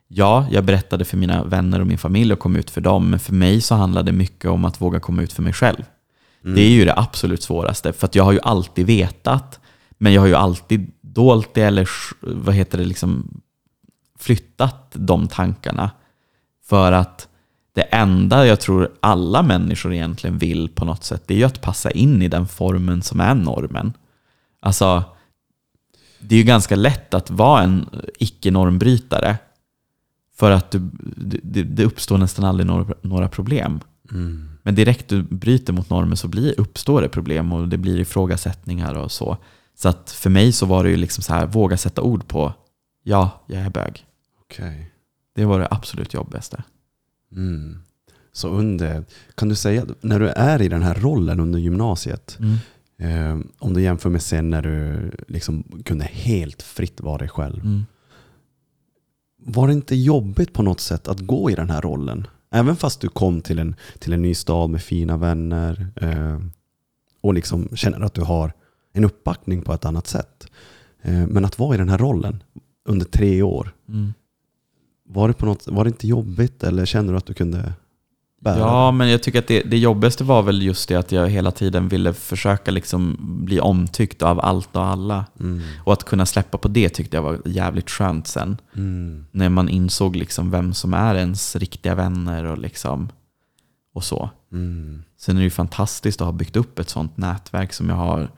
ja, 0.09 0.47
jag 0.51 0.64
berättade 0.64 1.05
för 1.05 1.16
mina 1.16 1.44
vänner 1.44 1.81
och 1.81 1.87
min 1.87 1.99
familj 1.99 2.33
och 2.33 2.38
kom 2.38 2.57
ut 2.57 2.71
för 2.71 2.81
dem, 2.81 3.11
men 3.11 3.18
för 3.18 3.33
mig 3.33 3.61
så 3.61 3.75
handlade 3.75 4.11
det 4.11 4.16
mycket 4.16 4.51
om 4.51 4.64
att 4.64 4.81
våga 4.81 5.01
komma 5.01 5.23
ut 5.23 5.33
för 5.33 5.42
mig 5.42 5.53
själv. 5.53 5.85
Det 6.42 6.61
är 6.61 6.71
ju 6.71 6.85
det 6.85 6.99
absolut 6.99 7.42
svåraste, 7.42 7.92
för 7.92 8.11
jag 8.12 8.25
har 8.25 8.33
ju 8.33 8.40
alltid 8.42 8.87
vetat, 8.87 9.61
men 9.99 10.12
jag 10.12 10.23
har 10.23 10.27
ju 10.27 10.35
alltid 10.35 10.92
dolt 11.01 11.55
det 11.55 11.62
eller 11.62 11.88
vad 12.21 12.55
heter 12.55 12.79
det, 12.79 12.85
liksom 12.85 13.40
flyttat 14.18 14.92
de 14.92 15.29
tankarna. 15.29 15.90
För 16.64 16.92
att 16.92 17.29
det 17.73 17.83
enda 17.83 18.47
jag 18.47 18.61
tror 18.61 18.90
alla 19.01 19.42
människor 19.42 19.94
egentligen 19.94 20.38
vill 20.38 20.68
på 20.68 20.85
något 20.85 21.05
sätt, 21.05 21.23
det 21.27 21.35
är 21.35 21.38
ju 21.38 21.44
att 21.44 21.61
passa 21.61 21.90
in 21.90 22.23
i 22.23 22.29
den 22.29 22.49
formen 22.49 23.03
som 23.03 23.21
är 23.21 23.35
normen. 23.35 23.92
Alltså, 24.61 25.05
det 26.18 26.35
är 26.35 26.38
ju 26.38 26.44
ganska 26.44 26.77
lätt 26.77 27.14
att 27.14 27.31
vara 27.31 27.62
en 27.62 27.88
icke-normbrytare. 28.18 29.37
För 30.38 30.51
att 30.51 30.70
du, 30.70 30.79
det, 31.42 31.62
det 31.62 31.85
uppstår 31.85 32.18
nästan 32.18 32.44
aldrig 32.44 32.66
några, 32.66 32.94
några 33.03 33.29
problem. 33.29 33.81
Mm. 34.11 34.48
Men 34.62 34.74
direkt 34.74 35.09
du 35.09 35.22
bryter 35.22 35.72
mot 35.72 35.90
normen 35.90 36.16
så 36.16 36.29
blir, 36.29 36.61
uppstår 36.61 37.03
det 37.03 37.09
problem 37.09 37.53
och 37.53 37.68
det 37.68 37.79
blir 37.79 38.01
ifrågasättningar 38.01 38.94
och 38.94 39.12
så. 39.12 39.37
Så 39.74 39.88
att 39.88 40.11
för 40.11 40.31
mig 40.31 40.53
så 40.53 40.66
var 40.66 40.85
det 40.85 40.90
ju 40.90 40.96
liksom 40.96 41.22
så 41.22 41.33
här, 41.33 41.46
våga 41.46 41.77
sätta 41.77 42.03
ord 42.03 42.29
på, 42.29 42.55
ja, 43.03 43.44
jag 43.46 43.62
är 43.62 43.70
bög. 43.70 44.07
Okej. 44.40 44.90
Det 45.35 45.44
var 45.44 45.59
det 45.59 45.68
absolut 45.70 46.14
jobbigaste. 46.14 46.62
Mm. 47.33 47.79
Så 48.33 48.48
under, 48.48 49.05
kan 49.35 49.48
du 49.48 49.55
säga, 49.55 49.87
när 50.01 50.20
du 50.20 50.29
är 50.29 50.62
i 50.62 50.68
den 50.68 50.83
här 50.83 50.94
rollen 50.94 51.40
under 51.40 51.59
gymnasiet, 51.59 52.38
eh, 52.98 53.38
om 53.59 53.74
du 53.74 53.83
jämför 53.83 54.11
med 54.11 54.22
sen 54.22 54.51
när 54.51 54.62
du 54.62 55.11
liksom 55.29 55.83
kunde 55.85 56.05
helt 56.05 56.62
fritt 56.62 57.01
vara 57.01 57.18
dig 57.18 57.29
själv. 57.29 57.85
Var 59.50 59.66
det 59.66 59.72
inte 59.72 59.96
jobbigt 59.96 60.52
på 60.52 60.62
något 60.62 60.80
sätt 60.80 61.08
att 61.08 61.20
gå 61.20 61.50
i 61.50 61.54
den 61.54 61.70
här 61.70 61.80
rollen? 61.80 62.26
Även 62.50 62.76
fast 62.76 63.00
du 63.00 63.08
kom 63.08 63.40
till 63.40 63.58
en, 63.58 63.74
till 63.98 64.12
en 64.12 64.22
ny 64.22 64.34
stad 64.34 64.70
med 64.70 64.82
fina 64.82 65.16
vänner 65.16 65.87
eh, 65.96 66.38
och 67.20 67.34
liksom 67.34 67.68
känner 67.76 68.00
att 68.00 68.14
du 68.14 68.20
har 68.22 68.52
en 68.92 69.04
uppbackning 69.04 69.62
på 69.62 69.72
ett 69.72 69.84
annat 69.84 70.06
sätt. 70.06 70.46
Eh, 71.02 71.26
men 71.26 71.44
att 71.44 71.58
vara 71.58 71.74
i 71.74 71.78
den 71.78 71.88
här 71.88 71.98
rollen 71.98 72.42
under 72.88 73.06
tre 73.06 73.42
år, 73.42 73.74
Mm. 73.88 74.12
var 75.08 75.28
det, 75.28 75.34
på 75.34 75.46
något, 75.46 75.68
var 75.68 75.84
det 75.84 75.88
inte 75.88 76.08
jobbigt 76.08 76.64
eller 76.64 76.87
kände 76.87 77.12
du 77.12 77.16
att 77.16 77.26
du 77.26 77.34
kunde 77.34 77.72
bära 78.40 78.59
Ja, 78.59 78.90
men 78.90 79.09
jag 79.09 79.22
tycker 79.22 79.38
att 79.38 79.46
det, 79.46 79.62
det 79.62 79.79
jobbigaste 79.79 80.24
var 80.24 80.42
väl 80.42 80.62
just 80.62 80.88
det 80.88 80.94
att 80.94 81.12
jag 81.12 81.29
hela 81.29 81.51
tiden 81.51 81.88
ville 81.88 82.14
försöka 82.14 82.70
liksom 82.70 83.16
bli 83.44 83.61
omtyckt 83.61 84.22
av 84.22 84.40
allt 84.40 84.77
och 84.77 84.85
alla. 84.85 85.24
Mm. 85.40 85.62
Och 85.85 85.92
att 85.92 86.05
kunna 86.05 86.27
släppa 86.27 86.59
på 86.59 86.68
det 86.68 86.88
tyckte 86.88 87.16
jag 87.16 87.22
var 87.22 87.40
jävligt 87.44 87.90
skönt 87.90 88.27
sen. 88.27 88.57
Mm. 88.77 89.27
När 89.31 89.48
man 89.48 89.68
insåg 89.68 90.16
liksom 90.16 90.51
vem 90.51 90.74
som 90.74 90.94
är 90.94 91.14
ens 91.14 91.57
riktiga 91.57 91.94
vänner 91.94 92.44
och, 92.44 92.59
liksom, 92.59 93.09
och 93.94 94.05
så. 94.05 94.31
Mm. 94.53 95.03
Sen 95.16 95.37
är 95.37 95.40
det 95.40 95.44
ju 95.44 95.51
fantastiskt 95.51 96.20
att 96.20 96.27
ha 96.27 96.33
byggt 96.33 96.57
upp 96.57 96.79
ett 96.79 96.88
sånt 96.88 97.16
nätverk 97.16 97.72
som 97.72 97.88
jag 97.88 97.96
har. 97.96 98.31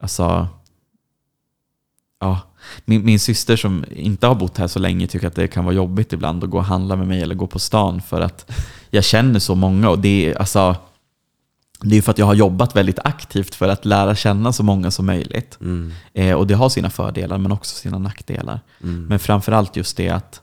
Alltså, 0.00 0.48
ja, 2.20 2.40
min, 2.84 3.04
min 3.04 3.18
syster 3.18 3.56
som 3.56 3.84
inte 3.90 4.26
har 4.26 4.34
bott 4.34 4.58
här 4.58 4.66
så 4.66 4.78
länge 4.78 5.06
tycker 5.06 5.26
att 5.26 5.34
det 5.34 5.48
kan 5.48 5.64
vara 5.64 5.74
jobbigt 5.74 6.12
ibland 6.12 6.44
att 6.44 6.50
gå 6.50 6.58
och 6.58 6.64
handla 6.64 6.96
med 6.96 7.08
mig 7.08 7.22
eller 7.22 7.34
gå 7.34 7.46
på 7.46 7.58
stan 7.58 8.02
för 8.02 8.20
att 8.20 8.50
jag 8.90 9.04
känner 9.04 9.38
så 9.38 9.54
många 9.54 9.90
och 9.90 9.98
det 9.98 10.26
är 10.26 10.38
alltså 10.38 10.76
det 11.82 11.96
är 11.96 12.02
för 12.02 12.10
att 12.10 12.18
jag 12.18 12.26
har 12.26 12.34
jobbat 12.34 12.76
väldigt 12.76 12.98
aktivt 12.98 13.54
för 13.54 13.68
att 13.68 13.84
lära 13.84 14.14
känna 14.14 14.52
så 14.52 14.62
många 14.62 14.90
som 14.90 15.06
möjligt. 15.06 15.58
Mm. 15.60 15.92
Eh, 16.12 16.34
och 16.34 16.46
det 16.46 16.54
har 16.54 16.68
sina 16.68 16.90
fördelar 16.90 17.38
men 17.38 17.52
också 17.52 17.76
sina 17.76 17.98
nackdelar. 17.98 18.60
Mm. 18.82 19.06
Men 19.06 19.18
framförallt 19.18 19.76
just 19.76 19.96
det 19.96 20.08
att, 20.08 20.40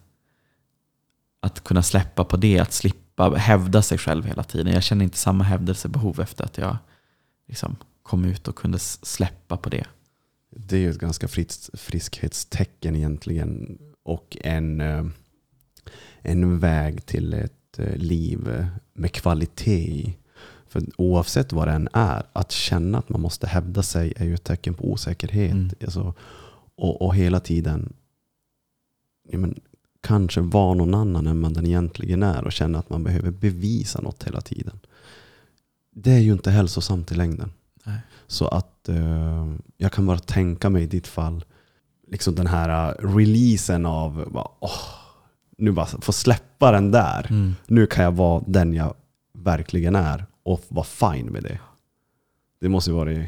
att 1.42 1.64
kunna 1.64 1.84
släppa 1.84 2.24
på 2.24 2.38
det, 2.38 2.60
att 2.60 2.74
slippa 2.74 3.30
hävda 3.30 3.82
sig 3.82 3.98
själv 3.98 4.26
hela 4.26 4.44
tiden. 4.44 4.74
Jag 4.74 4.84
känner 4.84 5.04
inte 5.04 5.18
samma 5.18 5.44
hävdelsebehov 5.44 6.20
efter 6.20 6.44
att 6.44 6.58
jag 6.58 6.78
liksom 7.48 7.76
kom 8.04 8.26
ut 8.26 8.48
och 8.48 8.56
kunde 8.56 8.80
släppa 8.80 9.58
på 9.58 9.70
det. 9.70 9.86
Det 10.50 10.76
är 10.76 10.80
ju 10.80 10.90
ett 10.90 11.00
ganska 11.00 11.28
frisk, 11.28 11.80
friskhetstecken 11.80 12.96
egentligen 12.96 13.80
och 14.04 14.38
en, 14.42 14.82
eh, 14.82 15.06
en 16.22 16.60
väg 16.60 17.06
till 17.06 17.34
ett 17.34 17.80
eh, 17.80 17.96
liv 17.96 18.68
med 18.94 19.12
kvalitet. 19.12 20.14
För 20.68 20.84
oavsett 20.98 21.54
vad 21.54 21.68
det 21.68 21.72
än 21.72 21.90
är, 21.94 22.24
att 22.34 22.52
känna 22.52 22.98
att 22.98 23.10
man 23.10 23.22
måste 23.22 23.48
hävda 23.48 23.84
sig 23.84 24.14
är 24.16 24.26
ju 24.26 24.34
ett 24.34 24.44
tecken 24.44 24.74
på 24.74 24.92
osäkerhet. 24.92 25.52
Mm. 25.52 25.70
Alltså, 25.82 26.14
och, 26.76 27.02
och 27.02 27.16
hela 27.16 27.40
tiden 27.40 27.94
ja, 29.30 29.38
men, 29.38 29.60
kanske 30.02 30.42
vara 30.42 30.74
någon 30.74 30.94
annan 30.94 31.28
än 31.28 31.40
man 31.40 31.54
den 31.54 31.66
egentligen 31.66 32.24
är 32.24 32.44
och 32.44 32.52
känna 32.52 32.80
att 32.80 32.90
man 32.90 33.04
behöver 33.04 33.32
bevisa 33.32 34.02
något 34.02 34.24
hela 34.24 34.42
tiden. 34.42 34.80
Det 35.92 36.12
är 36.12 36.20
ju 36.20 36.34
inte 36.34 36.52
hälsosamt 36.52 37.12
i 37.12 37.16
längden. 37.16 37.52
Nej. 37.90 38.00
Så 38.28 38.48
att 38.48 38.90
eh, 38.90 39.54
jag 39.78 39.92
kan 39.92 40.06
bara 40.06 40.20
tänka 40.20 40.70
mig 40.70 40.84
i 40.84 40.88
ditt 40.88 41.08
fall, 41.08 41.46
liksom 42.12 42.36
den 42.36 42.48
här 42.48 42.90
eh, 42.90 43.08
releasen 43.16 43.86
av, 43.86 44.28
bara, 44.32 44.48
åh, 44.60 45.00
nu 45.58 45.72
bara 45.72 45.86
få 45.86 46.12
släppa 46.12 46.72
den 46.72 46.92
där. 46.92 47.28
Mm. 47.30 47.56
Nu 47.68 47.86
kan 47.86 48.04
jag 48.04 48.12
vara 48.12 48.44
den 48.48 48.74
jag 48.74 48.94
verkligen 49.34 49.96
är 49.96 50.26
och 50.44 50.66
vara 50.68 50.86
fine 50.86 51.26
med 51.26 51.44
det. 51.44 51.60
Det 52.62 52.70
måste 52.70 52.90
ju 52.90 52.96
vara 52.96 53.26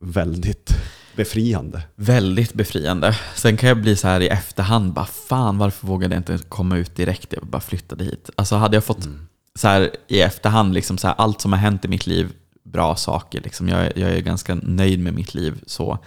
väldigt 0.00 0.76
befriande. 1.16 1.82
Väldigt 1.94 2.54
befriande. 2.54 3.18
Sen 3.34 3.56
kan 3.56 3.68
jag 3.68 3.80
bli 3.80 3.96
så 3.96 4.08
här 4.08 4.20
i 4.20 4.28
efterhand, 4.28 4.92
bara 4.92 5.04
fan 5.04 5.58
varför 5.58 5.86
vågade 5.86 6.14
jag 6.14 6.20
inte 6.20 6.38
komma 6.48 6.76
ut 6.76 6.96
direkt? 6.96 7.32
Jag 7.32 7.46
bara 7.46 7.60
flyttade 7.60 8.04
hit. 8.04 8.30
Alltså 8.36 8.56
hade 8.56 8.76
jag 8.76 8.84
fått 8.84 9.08
så 9.54 9.68
här 9.68 9.90
i 10.08 10.20
efterhand, 10.20 10.74
liksom 10.74 10.98
så 10.98 11.06
här, 11.06 11.14
allt 11.18 11.40
som 11.40 11.52
har 11.52 11.58
hänt 11.58 11.84
i 11.84 11.88
mitt 11.88 12.06
liv, 12.06 12.32
bra 12.74 12.96
saker. 12.96 13.40
Liksom. 13.40 13.68
Jag, 13.68 13.86
är- 13.86 13.98
jag 13.98 14.10
är 14.10 14.20
ganska 14.20 14.54
nöjd 14.54 15.00
med 15.00 15.14
mitt 15.14 15.34
liv. 15.34 15.62
så. 15.66 15.98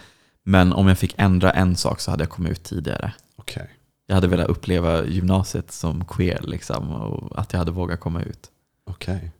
Men 0.42 0.72
om 0.72 0.88
jag 0.88 0.98
fick 0.98 1.14
ändra 1.18 1.50
en 1.50 1.76
sak 1.76 2.00
så 2.00 2.10
hade 2.10 2.22
jag 2.22 2.30
kommit 2.30 2.52
ut 2.52 2.62
tidigare. 2.64 3.12
Okej. 3.36 3.70
Jag 4.06 4.14
hade 4.14 4.28
velat 4.28 4.48
uppleva 4.48 5.04
gymnasiet 5.04 5.72
som 5.72 6.04
queer 6.04 6.40
liksom, 6.42 6.90
och 6.90 7.38
att 7.40 7.52
jag 7.52 7.58
hade 7.58 7.70
vågat 7.70 8.00
komma 8.00 8.22
ut. 8.22 8.50
Okej. 8.84 9.32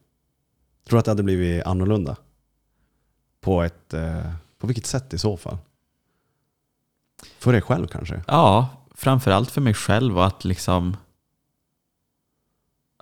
Tror 0.89 0.97
du 0.97 0.99
att 0.99 1.05
det 1.05 1.11
hade 1.11 1.23
blivit 1.23 1.65
annorlunda? 1.67 2.17
På 3.41 3.63
ett, 3.63 3.95
eh, 3.95 4.33
på 4.59 4.67
vilket 4.67 4.87
sätt 4.87 5.15
i 5.15 5.19
så 5.19 5.37
fall? 5.37 5.59
För 7.39 7.53
dig 7.53 7.63
själv 7.63 7.87
kanske? 7.87 8.23
Ja, 8.27 8.69
framförallt 8.95 9.51
för 9.51 9.61
mig 9.61 9.75
själv 9.75 10.19
och 10.19 10.27
att 10.27 10.45
liksom... 10.45 10.97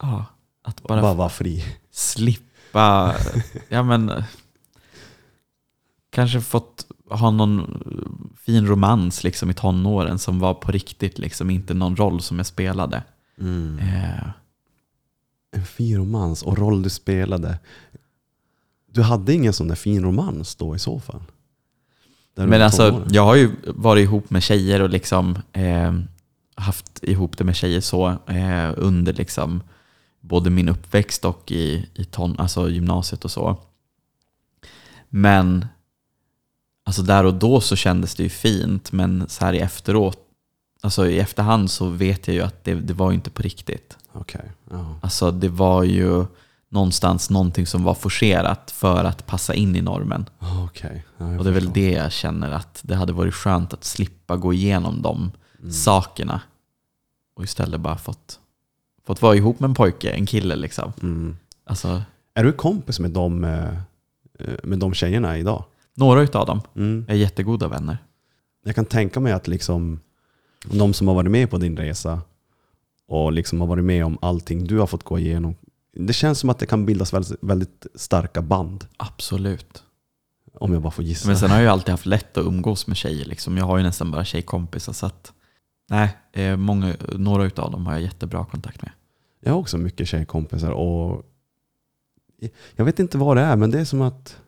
Ja, 0.01 0.25
att 0.63 0.83
bara, 0.83 1.01
Bara 1.03 1.15
vara 1.15 1.29
fri. 1.29 1.65
slippa... 1.91 2.46
ja 3.69 3.83
men... 3.83 4.13
Kanske 6.11 6.41
fått 6.41 6.87
ha 7.11 7.31
någon 7.31 7.83
fin 8.45 8.67
romans 8.67 9.25
liksom 9.25 9.51
i 9.51 9.55
tonåren 9.55 10.19
som 10.19 10.39
var 10.39 10.55
på 10.55 10.73
riktigt, 10.73 11.19
liksom 11.19 11.51
inte 11.51 11.75
någon 11.75 11.97
roll 11.97 12.21
som 12.21 12.37
jag 12.37 12.47
spelade. 12.47 13.03
Eh, 13.79 14.29
En 15.57 15.65
fin 15.65 15.97
romans 15.97 16.43
och 16.43 16.59
roll 16.59 16.83
du 16.83 16.91
spelade. 16.91 17.59
Du 18.93 19.03
hade 19.03 19.33
ingen 19.35 19.53
sån 19.53 19.69
där 19.69 19.75
fin 19.75 20.03
romans 20.05 20.57
då 20.57 20.77
i 20.77 20.79
så 20.79 21.01
fall? 21.01 21.23
Men 22.35 22.63
alltså, 22.63 23.05
jag 23.11 23.25
har 23.25 23.35
ju 23.35 23.51
varit 23.67 24.03
ihop 24.03 24.31
med 24.31 24.43
tjejer 24.43 24.83
och 24.83 24.91
liksom 24.91 25.39
eh, 25.53 25.95
haft 26.55 27.05
ihop 27.05 27.39
det 27.39 27.45
med 27.45 27.57
tjejer 27.57 27.81
så 27.81 28.09
eh, 28.27 28.73
under 28.77 29.13
liksom 29.13 29.63
både 30.27 30.51
min 30.51 30.69
uppväxt 30.69 31.25
och 31.25 31.53
i, 31.53 31.89
i 31.95 32.05
ton, 32.05 32.37
alltså 32.39 32.71
gymnasiet 32.71 33.25
och 33.25 33.31
så. 33.31 33.57
Men 35.09 35.67
alltså 36.85 37.03
där 37.03 37.25
och 37.25 37.35
då 37.35 37.61
så 37.61 37.77
kändes 37.77 38.15
det 38.15 38.23
ju 38.23 38.29
fint, 38.29 38.93
men 38.93 39.29
så 39.29 39.45
här 39.45 39.53
i 39.53 39.59
efteråt, 39.59 40.19
alltså 40.83 41.07
i 41.07 41.19
efterhand 41.19 41.71
så 41.71 41.89
vet 41.89 42.29
jag 42.29 42.35
ju 42.35 42.43
att 42.43 42.65
det, 42.65 42.75
det 42.75 42.95
var 42.95 43.13
inte 43.13 43.31
på 43.31 43.43
riktigt. 43.43 43.97
Okej. 44.13 44.53
Ja. 44.71 44.99
Alltså 45.03 45.31
det 45.31 45.49
var 45.49 45.83
ju 45.83 46.27
någonstans 46.69 47.31
någonting 47.31 47.67
som 47.67 47.85
var 47.85 47.95
forcerat 47.95 48.71
för 48.71 49.05
att 49.05 49.27
passa 49.27 49.55
in 49.55 49.77
i 49.77 49.81
normen. 49.81 50.27
Ah. 50.39 50.69
Ja, 50.83 50.89
jag 51.19 51.39
Och 51.39 51.45
det 51.45 51.51
är 51.51 51.55
väl 51.55 51.73
det 51.73 51.91
jag 51.91 52.13
känner 52.13 52.51
att 52.51 52.81
det 52.83 52.95
hade 52.95 53.13
varit 53.13 53.35
skönt 53.35 53.73
att 53.73 53.85
slippa 53.85 54.37
gå 54.37 54.53
igenom 54.53 55.03
de 55.03 55.33
sakerna. 55.71 56.41
Och 57.37 57.45
istället 57.45 57.81
bara 57.81 57.99
fått, 57.99 58.39
fått 59.07 59.23
vara 59.23 59.35
ihop 59.37 59.61
med 59.61 59.69
en 59.69 59.75
pojke, 59.75 60.11
en 60.11 60.27
kille 60.27 60.57
liksom. 60.57 60.93
Mm. 61.03 61.37
Alltså, 61.65 62.03
Är 62.35 62.45
du 62.45 62.53
kompis 62.53 63.01
med 63.01 63.11
de, 63.11 63.45
eh, 63.45 63.69
eh, 64.39 64.55
med 64.63 64.79
de 64.79 64.95
tjejerna 64.95 65.39
idag? 65.39 65.65
några 65.99 66.23
utav 66.23 66.47
dem 66.47 66.61
Mm. 66.77 67.05
är 67.09 67.15
jättegoda 67.15 67.69
vänner. 67.69 67.99
Jag 68.65 68.75
kan 68.75 68.85
tänka 68.85 69.21
mig 69.21 69.33
att 69.33 69.49
liksom, 69.49 70.01
de 70.71 70.95
som 70.95 71.09
har 71.09 71.15
varit 71.15 71.31
med 71.31 71.51
på 71.51 71.59
din 71.59 71.77
resa 71.77 72.21
och 73.09 73.33
liksom 73.33 73.61
har 73.61 73.67
varit 73.69 73.85
med 73.85 74.05
om 74.05 74.19
allting 74.23 74.65
du 74.65 74.79
har 74.79 74.87
fått 74.87 75.03
gå 75.03 75.19
igenom. 75.19 75.55
Det 75.93 76.13
känns 76.13 76.39
som 76.39 76.51
att 76.51 76.59
det 76.59 76.67
kan 76.67 76.87
bildas 76.87 77.13
väldigt, 77.13 77.39
väldigt 77.41 77.87
starka 77.95 78.43
band. 78.43 78.85
Absolut. 78.97 79.83
Om 80.55 80.73
jag 80.73 80.83
bara 80.83 80.91
får 80.91 81.05
gissa. 81.05 81.29
Men 81.29 81.39
sen 81.39 81.51
har 81.51 81.57
jag 81.57 81.63
ju 81.65 81.69
alltid 81.71 81.91
haft 81.91 82.07
lätt 82.07 82.37
att 82.39 82.45
umgås 82.47 82.87
med 82.87 82.97
tjejer. 82.97 83.25
Liksom. 83.25 83.57
Jag 83.57 83.65
har 83.65 83.77
ju 83.77 83.83
nästan 83.83 84.11
bara 84.11 84.25
tjejkompisar. 84.25 84.93
Så 84.93 85.07
att, 85.07 85.33
nej, 85.87 86.17
eh, 86.33 86.57
många, 86.57 86.97
några 87.13 87.45
utav 87.45 87.71
dem 87.71 87.87
har 87.87 87.93
jag 87.93 88.03
jättebra 88.03 88.45
kontakt 88.45 88.83
med. 88.83 88.91
Jag 89.41 89.53
har 89.53 89.59
också 89.59 89.79
mycket 89.79 90.09
tjejkompisar 90.09 90.71
och 90.71 91.33
jag 92.77 92.85
vet 92.85 92.99
inte 92.99 93.19
vad 93.19 93.37
det 93.37 93.43
är, 93.43 93.57
men 93.57 93.71
det 93.71 93.81
är 93.81 93.85
som 93.85 94.03
att 94.03 94.39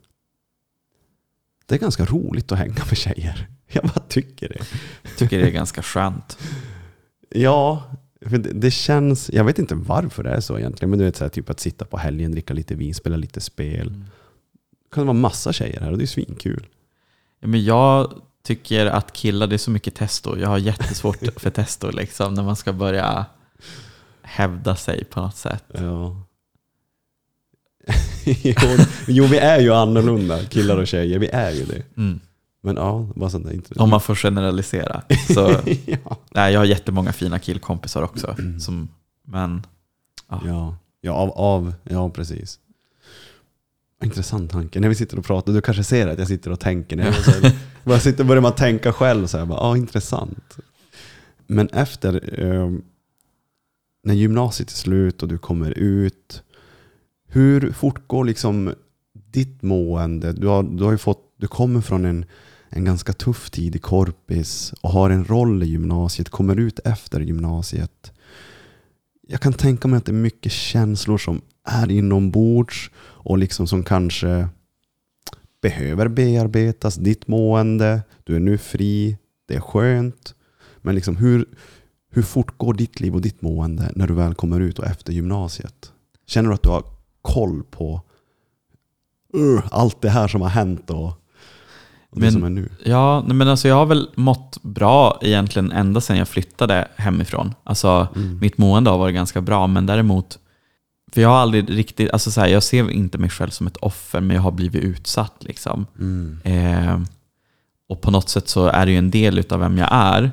det 1.67 1.75
är 1.75 1.79
ganska 1.79 2.05
roligt 2.05 2.53
att 2.53 2.59
hänga 2.59 2.85
med 2.89 2.97
tjejer. 2.97 3.49
Jag 3.73 3.85
bara 3.85 4.01
tycker 4.09 4.49
det. 4.49 4.65
Tycker 5.17 5.39
det 5.39 5.47
är 5.47 5.51
ganska 5.51 5.83
skönt. 5.83 6.39
Ja, 7.29 7.83
för 8.27 8.39
det, 8.39 8.53
det 8.53 8.71
känns, 8.71 9.31
jag 9.33 9.45
vet 9.45 9.59
inte 9.59 9.75
varför 9.75 10.23
det 10.23 10.31
är 10.31 10.41
så 10.41 10.59
egentligen, 10.59 10.91
men 10.91 10.99
du 10.99 11.05
vet 11.05 11.17
så 11.17 11.25
här, 11.25 11.29
typ 11.29 11.51
att 11.51 11.61
sitta 11.61 11.85
på 11.85 11.97
helgen, 11.97 12.33
dricka 12.33 12.55
lite 12.55 12.75
vin, 12.75 12.95
spela 12.95 13.17
lite 13.17 13.41
spel. 13.41 13.89
Mm. 13.89 14.01
Det 14.85 14.95
kan 14.95 15.07
vara 15.07 15.15
massa 15.15 15.53
tjejer 15.53 15.81
här 15.81 15.91
och 15.93 15.99
det 15.99 16.05
är 16.05 16.07
svinkul. 16.07 16.67
Ja, 17.41 17.49
men 17.49 17.65
jag 17.65 18.23
tycker 18.49 18.87
att 18.87 19.13
killar, 19.13 19.47
det 19.47 19.57
är 19.57 19.59
så 19.59 19.71
mycket 19.71 19.95
testo. 19.95 20.39
Jag 20.39 20.49
har 20.49 20.59
jättesvårt 20.59 21.17
för 21.37 21.51
testo 21.51 21.91
liksom, 21.91 22.35
när 22.35 22.43
man 22.43 22.57
ska 22.57 22.73
börja 22.73 23.27
hävda 24.23 24.77
sig 24.77 25.05
på 25.05 25.21
något 25.21 25.37
sätt. 25.37 25.65
Ja. 25.69 26.23
jo, 29.07 29.25
vi 29.25 29.39
är 29.39 29.61
ju 29.61 29.73
annorlunda, 29.73 30.45
killar 30.45 30.77
och 30.77 30.87
tjejer. 30.87 31.19
Vi 31.19 31.29
är 31.29 31.51
ju 31.51 31.65
det. 31.65 31.83
Mm. 31.97 32.21
Men 32.61 32.77
ja, 32.77 33.09
bara 33.15 33.31
sånt 33.31 33.47
där 33.47 33.53
inte... 33.53 33.75
Om 33.75 33.91
man 33.91 34.01
får 34.01 34.15
generalisera. 34.15 35.03
Så, 35.35 35.51
ja. 35.87 36.17
nej, 36.31 36.53
jag 36.53 36.61
har 36.61 36.65
jättemånga 36.65 37.13
fina 37.13 37.39
killkompisar 37.39 38.03
också. 38.03 38.37
Som, 38.61 38.89
men 39.23 39.67
Ja, 40.29 40.77
ja, 41.01 41.13
av, 41.13 41.31
av, 41.31 41.75
ja 41.85 42.11
precis. 42.11 42.59
Intressant 44.05 44.51
tanke. 44.51 44.81
När 44.81 44.89
vi 44.89 44.95
sitter 44.95 45.19
och 45.19 45.25
pratar, 45.25 45.53
du 45.53 45.61
kanske 45.61 45.85
ser 45.85 46.09
att 46.09 46.19
jag 46.19 46.29
sitter 46.29 46.51
och 46.51 46.61
tänker. 46.61 46.97
När 46.97 47.05
jag, 47.05 47.15
så 47.15 47.31
här, 47.31 47.99
sitter 47.99 48.25
börjar 48.25 48.43
man 48.43 48.55
tänka 48.55 48.93
själv 48.93 49.27
så 49.27 49.39
här, 49.39 49.47
bara, 49.47 49.59
ja 49.59 49.77
intressant. 49.77 50.59
Men 51.47 51.69
efter, 51.69 52.41
eh, 52.45 52.71
när 54.05 54.15
gymnasiet 54.15 54.71
är 54.71 54.75
slut 54.75 55.23
och 55.23 55.29
du 55.29 55.39
kommer 55.39 55.71
ut, 55.71 56.43
hur 57.29 57.73
fortgår 57.73 58.25
liksom 58.25 58.75
ditt 59.13 59.63
mående? 59.63 60.33
Du, 60.33 60.47
har, 60.47 60.63
du, 60.63 60.85
har 60.85 60.97
fått, 60.97 61.35
du 61.37 61.47
kommer 61.47 61.81
från 61.81 62.05
en, 62.05 62.25
en 62.69 62.85
ganska 62.85 63.13
tuff 63.13 63.51
tid 63.51 63.77
i 63.77 63.79
korpis 63.79 64.75
och 64.81 64.91
har 64.91 65.11
en 65.11 65.25
roll 65.25 65.63
i 65.63 65.67
gymnasiet, 65.67 66.29
kommer 66.29 66.57
ut 66.57 66.79
efter 66.79 67.21
gymnasiet 67.21 68.13
jag 69.31 69.41
kan 69.41 69.53
tänka 69.53 69.89
mig 69.89 69.97
att 69.97 70.05
det 70.05 70.13
är 70.13 70.15
mycket 70.15 70.53
känslor 70.53 71.19
som 71.19 71.41
är 71.65 71.91
inombords 71.91 72.91
och 72.99 73.39
liksom 73.39 73.67
som 73.67 73.85
kanske 73.85 74.49
behöver 75.63 76.09
bearbetas. 76.09 76.95
Ditt 76.95 77.29
mående, 77.29 78.03
du 78.25 78.37
är 78.37 78.41
nu 78.41 78.59
fri, 78.59 79.19
det 79.47 79.55
är 79.55 79.61
skönt. 79.61 80.35
Men 80.79 80.95
liksom 80.95 81.17
hur, 81.17 81.49
hur 82.11 82.23
fort 82.23 82.59
går 82.59 82.75
ditt 82.75 83.01
liv 83.01 83.15
och 83.15 83.21
ditt 83.21 83.43
mående 83.43 83.93
när 83.95 84.07
du 84.07 84.15
väl 84.15 84.35
kommer 84.35 84.61
ut 84.61 84.79
och 84.79 84.87
efter 84.87 85.13
gymnasiet? 85.13 85.93
Känner 86.27 86.49
du 86.49 86.55
att 86.55 86.63
du 86.63 86.69
har 86.69 86.85
koll 87.23 87.63
på 87.71 88.03
uh, 89.37 89.63
allt 89.71 90.01
det 90.03 90.11
här 90.11 90.29
som 90.29 90.41
har 90.41 90.49
hänt 90.49 90.91
och, 90.91 91.13
och 92.11 92.21
det 92.21 92.27
Men- 92.27 92.33
som 92.33 92.45
är 92.45 92.51
nu? 92.51 92.69
Ja, 92.85 93.23
men 93.27 93.49
alltså 93.49 93.69
jag 93.69 93.75
har 93.75 93.87
väl 93.87 94.09
mått 94.15 94.59
bra 94.63 95.19
egentligen 95.23 95.73
ända 95.73 96.01
sedan 96.01 96.17
jag 96.17 96.29
flyttade 96.29 96.89
hemifrån. 96.97 97.55
Alltså 97.65 98.09
Mm. 98.17 98.39
mitt 98.41 98.59
mående 98.59 98.91
har 98.91 98.99
varit 98.99 99.15
ganska 99.15 99.41
bra, 99.41 99.67
men 99.67 99.87
däremot, 99.87 100.39
för 101.13 101.21
jag 101.21 101.29
har 101.29 101.37
aldrig 101.37 101.71
riktigt, 101.71 102.11
alltså 102.11 102.31
så 102.31 102.41
här, 102.41 102.49
jag 102.49 102.63
ser 102.63 102.91
inte 102.91 103.19
mig 103.19 103.31
själv 103.31 103.51
som 103.51 103.67
ett 103.67 103.77
offer, 103.77 104.21
men 104.21 104.37
jag 104.37 104.43
har 104.43 104.51
blivit 104.53 104.83
utsatt 104.83 105.35
liksom. 105.41 105.87
Mm. 105.99 106.39
Eh, 106.45 107.01
och 107.89 108.01
på 108.01 108.11
något 108.11 108.29
sätt 108.29 108.49
så 108.49 108.67
är 108.67 108.87
det 108.87 108.93
ju 108.93 108.99
en 108.99 109.11
del 109.11 109.45
av 109.51 109.61
vem 109.61 109.79
jag 109.79 109.89
är. 109.93 110.31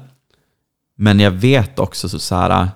Men 0.97 1.19
jag 1.19 1.31
vet 1.31 1.79
också 1.79 2.09
så, 2.09 2.19
så 2.19 2.35
här, 2.35 2.67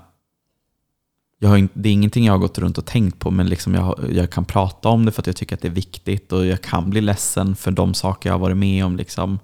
jag 1.40 1.50
har 1.50 1.68
det 1.74 1.90
är 1.90 1.94
ingenting 1.94 2.26
jag 2.26 2.34
har 2.34 2.38
gått 2.38 2.58
runt 2.58 2.78
och 2.78 2.86
tänkt 2.86 3.20
på, 3.20 3.32
men 3.32 3.50
liksom 3.50 3.74
jag, 3.74 4.00
jag 4.12 4.30
kan 4.30 4.46
prata 4.46 4.90
om 4.90 5.06
det 5.06 5.12
för 5.12 5.22
att 5.22 5.28
jag 5.28 5.36
tycker 5.36 5.56
att 5.56 5.62
det 5.62 5.68
är 5.68 5.72
viktigt 5.72 6.32
och 6.32 6.46
jag 6.46 6.62
kan 6.62 6.90
bli 6.90 7.02
ledsen 7.02 7.56
för 7.56 7.72
de 7.72 7.94
saker 7.94 8.30
jag 8.30 8.34
har 8.34 8.40
varit 8.40 8.58
med 8.58 8.86
om. 8.86 8.98
Liksom. 8.98 9.40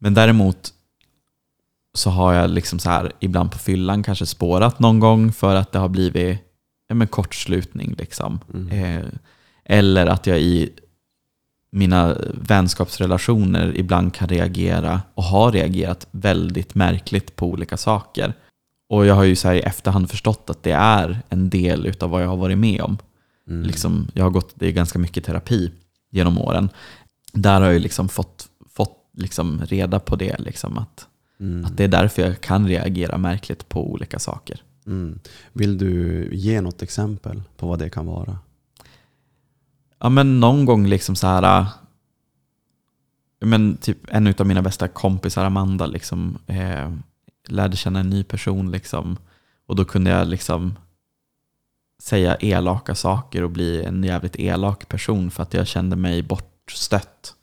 Men 0.00 0.14
däremot 0.14 0.72
så 1.94 2.10
har 2.10 2.34
jag 2.34 2.50
liksom 2.50 2.78
så 2.78 2.90
här, 2.90 3.12
ibland 3.20 3.52
på 3.52 3.58
fyllan 3.58 4.02
kanske 4.02 4.26
spårat 4.26 4.78
någon 4.78 5.00
gång 5.00 5.32
för 5.32 5.54
att 5.54 5.72
det 5.72 5.78
har 5.78 5.88
blivit 5.88 6.38
ja, 6.88 6.94
men 6.94 7.08
kortslutning. 7.08 7.94
Liksom. 7.98 8.40
Mm. 8.54 8.98
Eh, 8.98 9.04
Eller 9.64 10.06
att 10.06 10.26
jag 10.26 10.40
i 10.40 10.70
mina 11.70 12.16
vänskapsrelationer 12.34 13.72
ibland 13.76 14.14
kan 14.14 14.28
reagera 14.28 15.02
och 15.14 15.24
har 15.24 15.52
reagerat 15.52 16.06
väldigt 16.10 16.74
märkligt 16.74 17.36
på 17.36 17.46
olika 17.46 17.76
saker. 17.76 18.34
Och 18.94 19.06
jag 19.06 19.14
har 19.14 19.24
ju 19.24 19.36
så 19.36 19.52
i 19.52 19.60
efterhand 19.60 20.10
förstått 20.10 20.50
att 20.50 20.62
det 20.62 20.72
är 20.72 21.22
en 21.28 21.50
del 21.50 21.86
utav 21.86 22.10
vad 22.10 22.22
jag 22.22 22.28
har 22.28 22.36
varit 22.36 22.58
med 22.58 22.80
om. 22.80 22.98
Liksom, 23.46 24.08
jag 24.14 24.24
har 24.24 24.30
gått 24.30 24.52
det 24.54 24.66
är 24.66 24.72
ganska 24.72 24.98
mycket 24.98 25.24
terapi 25.24 25.72
genom 26.10 26.38
åren. 26.38 26.68
Där 27.32 27.60
har 27.60 27.72
jag 27.72 27.82
liksom 27.82 28.08
fått, 28.08 28.48
fått 28.68 29.10
liksom 29.12 29.60
reda 29.64 30.00
på 30.00 30.16
det, 30.16 30.38
liksom, 30.38 30.78
att, 30.78 31.08
att 31.66 31.76
det 31.76 31.84
är 31.84 31.88
därför 31.88 32.22
jag 32.22 32.40
kan 32.40 32.68
reagera 32.68 33.18
märkligt 33.18 33.68
på 33.68 33.90
olika 33.92 34.18
saker. 34.18 34.62
Mm. 34.86 35.20
Vill 35.52 35.78
du 35.78 36.28
ge 36.32 36.60
något 36.60 36.82
exempel 36.82 37.42
på 37.56 37.66
vad 37.66 37.78
det 37.78 37.90
kan 37.90 38.06
vara? 38.06 38.38
Ja 40.00 40.08
men 40.08 40.40
någon 40.40 40.64
gång 40.64 40.86
liksom 40.86 41.16
så 41.16 41.26
här. 41.26 41.66
Men 43.40 43.76
typ 43.76 43.98
en 44.08 44.34
av 44.38 44.46
mina 44.46 44.62
bästa 44.62 44.88
kompisar, 44.88 45.44
Amanda, 45.44 45.86
liksom, 45.86 46.38
eh, 46.46 46.92
lärde 47.48 47.76
känna 47.76 48.00
en 48.00 48.10
ny 48.10 48.24
person. 48.24 48.70
Liksom, 48.70 49.16
och 49.66 49.76
då 49.76 49.84
kunde 49.84 50.10
jag 50.10 50.28
liksom 50.28 50.74
säga 52.02 52.36
elaka 52.40 52.94
saker 52.94 53.42
och 53.42 53.50
bli 53.50 53.84
en 53.84 54.04
jävligt 54.04 54.36
elak 54.36 54.88
person 54.88 55.30
för 55.30 55.42
att 55.42 55.54
jag 55.54 55.66
kände 55.66 55.96
mig 55.96 56.22
bortstött. 56.22 57.34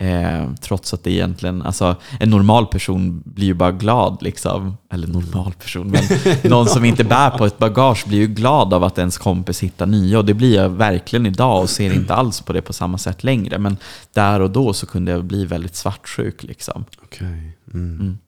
Eh, 0.00 0.52
trots 0.60 0.94
att 0.94 1.04
det 1.04 1.10
egentligen, 1.10 1.62
alltså 1.62 1.96
en 2.20 2.30
normal 2.30 2.66
person 2.66 3.22
blir 3.24 3.46
ju 3.46 3.54
bara 3.54 3.72
glad 3.72 4.22
liksom. 4.22 4.76
Eller 4.92 5.08
normal 5.08 5.52
person, 5.52 5.90
men 5.90 6.02
någon 6.50 6.66
som 6.66 6.84
inte 6.84 7.04
bär 7.04 7.30
på 7.30 7.46
ett 7.46 7.58
bagage 7.58 8.04
blir 8.08 8.18
ju 8.18 8.26
glad 8.26 8.74
av 8.74 8.84
att 8.84 8.98
ens 8.98 9.18
kompis 9.18 9.62
hittar 9.62 9.86
nya. 9.86 10.18
Och 10.18 10.24
det 10.24 10.34
blir 10.34 10.56
jag 10.56 10.68
verkligen 10.68 11.26
idag 11.26 11.62
och 11.62 11.70
ser 11.70 11.92
inte 11.94 12.14
alls 12.14 12.40
på 12.40 12.52
det 12.52 12.62
på 12.62 12.72
samma 12.72 12.98
sätt 12.98 13.24
längre. 13.24 13.58
Men 13.58 13.76
där 14.12 14.40
och 14.40 14.50
då 14.50 14.72
så 14.72 14.86
kunde 14.86 15.12
jag 15.12 15.24
bli 15.24 15.46
väldigt 15.46 15.76
svartsjuk 15.76 16.42
liksom. 16.42 16.84
Okej. 17.02 17.56
Mm. 17.74 18.18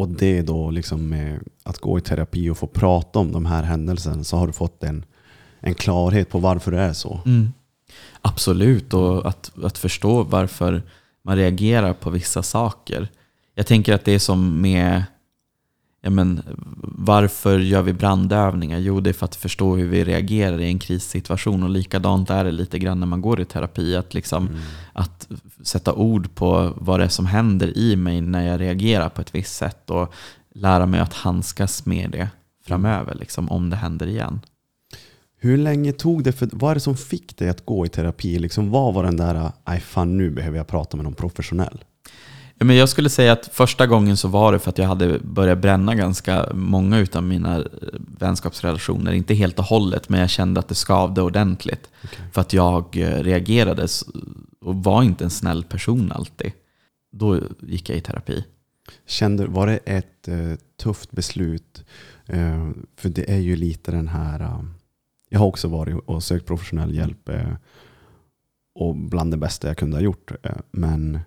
Och 0.00 0.08
det 0.08 0.42
då 0.42 0.70
liksom 0.70 1.08
med 1.08 1.40
att 1.62 1.78
gå 1.78 1.98
i 1.98 2.00
terapi 2.00 2.50
och 2.50 2.58
få 2.58 2.66
prata 2.66 3.18
om 3.18 3.32
de 3.32 3.46
här 3.46 3.62
händelserna 3.62 4.24
så 4.24 4.36
har 4.36 4.46
du 4.46 4.52
fått 4.52 4.84
en, 4.84 5.04
en 5.60 5.74
klarhet 5.74 6.28
på 6.28 6.38
varför 6.38 6.70
det 6.70 6.80
är 6.80 6.92
så. 6.92 7.20
Mm. 7.26 7.52
Absolut, 8.20 8.94
och 8.94 9.28
att, 9.28 9.52
att 9.64 9.78
förstå 9.78 10.22
varför 10.22 10.82
man 11.22 11.36
reagerar 11.36 11.92
på 11.92 12.10
vissa 12.10 12.42
saker. 12.42 13.08
Jag 13.54 13.66
tänker 13.66 13.94
att 13.94 14.04
det 14.04 14.12
är 14.12 14.18
som 14.18 14.60
med, 14.60 15.04
ja 16.00 16.10
men, 16.10 16.42
varför 16.82 17.58
gör 17.58 17.82
vi 17.82 17.92
brandövningar? 17.92 18.78
Jo, 18.78 19.00
det 19.00 19.10
är 19.10 19.14
för 19.14 19.24
att 19.24 19.36
förstå 19.36 19.76
hur 19.76 19.88
vi 19.88 20.04
reagerar 20.04 20.60
i 20.60 20.66
en 20.66 20.78
krissituation. 20.78 21.62
Och 21.62 21.70
likadant 21.70 22.30
är 22.30 22.44
det 22.44 22.52
lite 22.52 22.78
grann 22.78 23.00
när 23.00 23.06
man 23.06 23.20
går 23.20 23.40
i 23.40 23.44
terapi. 23.44 23.96
Att, 23.96 24.14
liksom, 24.14 24.48
att 24.92 25.28
sätta 25.62 25.92
ord 25.92 26.34
på 26.34 26.72
vad 26.76 27.00
det 27.00 27.04
är 27.04 27.08
som 27.08 27.26
händer 27.26 27.78
i 27.78 27.96
mig 27.96 28.20
när 28.20 28.46
jag 28.46 28.60
reagerar 28.60 29.08
på 29.08 29.20
ett 29.20 29.34
visst 29.34 29.56
sätt. 29.56 29.90
Och 29.90 30.14
lära 30.54 30.86
mig 30.86 31.00
att 31.00 31.14
handskas 31.14 31.86
med 31.86 32.10
det 32.10 32.28
framöver, 32.66 33.14
liksom, 33.14 33.50
om 33.50 33.70
det 33.70 33.76
händer 33.76 34.06
igen. 34.06 34.40
Hur 35.42 35.56
länge 35.56 35.92
tog 35.92 36.24
det? 36.24 36.32
För, 36.32 36.48
vad 36.52 36.70
är 36.70 36.74
det 36.74 36.80
som 36.80 36.96
fick 36.96 37.36
dig 37.36 37.48
att 37.48 37.66
gå 37.66 37.86
i 37.86 37.88
terapi? 37.88 38.38
Liksom, 38.38 38.70
vad 38.70 38.94
var 38.94 39.04
den 39.04 39.16
där, 39.16 39.52
aj 39.64 39.80
fan 39.80 40.16
nu 40.16 40.30
behöver 40.30 40.56
jag 40.56 40.66
prata 40.66 40.96
med 40.96 41.04
någon 41.04 41.14
professionell? 41.14 41.84
Men 42.64 42.76
jag 42.76 42.88
skulle 42.88 43.08
säga 43.08 43.32
att 43.32 43.50
första 43.52 43.86
gången 43.86 44.16
så 44.16 44.28
var 44.28 44.52
det 44.52 44.58
för 44.58 44.70
att 44.70 44.78
jag 44.78 44.86
hade 44.86 45.18
börjat 45.18 45.58
bränna 45.58 45.94
ganska 45.94 46.48
många 46.54 46.98
utav 46.98 47.22
mina 47.22 47.56
eh, 47.58 47.64
vänskapsrelationer. 48.18 49.12
Inte 49.12 49.34
helt 49.34 49.58
och 49.58 49.64
hållet, 49.64 50.08
men 50.08 50.20
jag 50.20 50.30
kände 50.30 50.60
att 50.60 50.68
det 50.68 50.74
skavde 50.74 51.22
ordentligt. 51.22 51.90
För 52.32 52.40
att 52.40 52.52
jag 52.52 52.96
eh, 52.96 53.22
reagerade 53.22 53.88
och 54.60 54.76
var 54.76 55.02
inte 55.02 55.24
en 55.24 55.30
snäll 55.30 55.64
person 55.64 56.12
alltid. 56.12 56.52
Då 57.12 57.40
gick 57.60 57.90
jag 57.90 57.98
i 57.98 58.00
terapi. 58.00 58.44
Kände, 59.06 59.46
var 59.46 59.66
det 59.66 59.76
ett 59.76 60.28
eh, 60.28 60.54
tufft 60.82 61.10
beslut? 61.10 61.84
Eh, 62.26 62.70
för 62.96 63.08
det 63.08 63.30
är 63.30 63.38
ju 63.38 63.56
lite 63.56 63.90
den 63.90 64.08
här, 64.08 64.40
eh, 64.40 64.64
jag 65.28 65.38
har 65.38 65.46
också 65.46 65.68
varit 65.68 65.96
och 66.06 66.22
sökt 66.22 66.46
professionell 66.46 66.94
hjälp 66.94 67.30
och 68.74 68.96
bland 68.96 69.30
det 69.30 69.36
bästa 69.36 69.68
jag 69.68 69.76
kunde 69.76 69.96
ha 69.96 70.02
gjort. 70.02 70.32
Men 70.70 71.18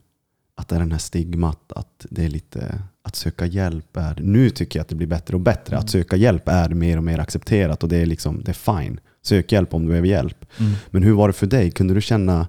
att 0.55 0.67
det 0.67 0.75
är 0.75 0.79
den 0.79 0.91
här 0.91 0.99
stigmat 0.99 1.71
att 1.71 2.05
det 2.09 2.25
är 2.25 2.29
lite, 2.29 2.81
att 3.03 3.15
söka 3.15 3.45
hjälp 3.45 3.97
är, 3.97 4.15
nu 4.21 4.49
tycker 4.49 4.79
jag 4.79 4.81
att 4.81 4.89
det 4.89 4.95
blir 4.95 5.07
bättre 5.07 5.35
och 5.35 5.41
bättre. 5.41 5.77
Att 5.77 5.89
söka 5.89 6.15
hjälp 6.15 6.47
är 6.47 6.69
mer 6.69 6.97
och 6.97 7.03
mer 7.03 7.19
accepterat 7.19 7.83
och 7.83 7.89
det 7.89 7.97
är 7.97 8.05
liksom, 8.05 8.43
det 8.43 8.51
är 8.51 8.81
fine. 8.81 8.99
Sök 9.21 9.51
hjälp 9.51 9.73
om 9.73 9.81
du 9.81 9.87
behöver 9.87 10.07
hjälp. 10.07 10.45
Men 10.89 11.03
hur 11.03 11.13
var 11.13 11.27
det 11.27 11.33
för 11.33 11.47
dig? 11.47 11.71
Kunde 11.71 11.93
du 11.93 12.01
känna 12.01 12.47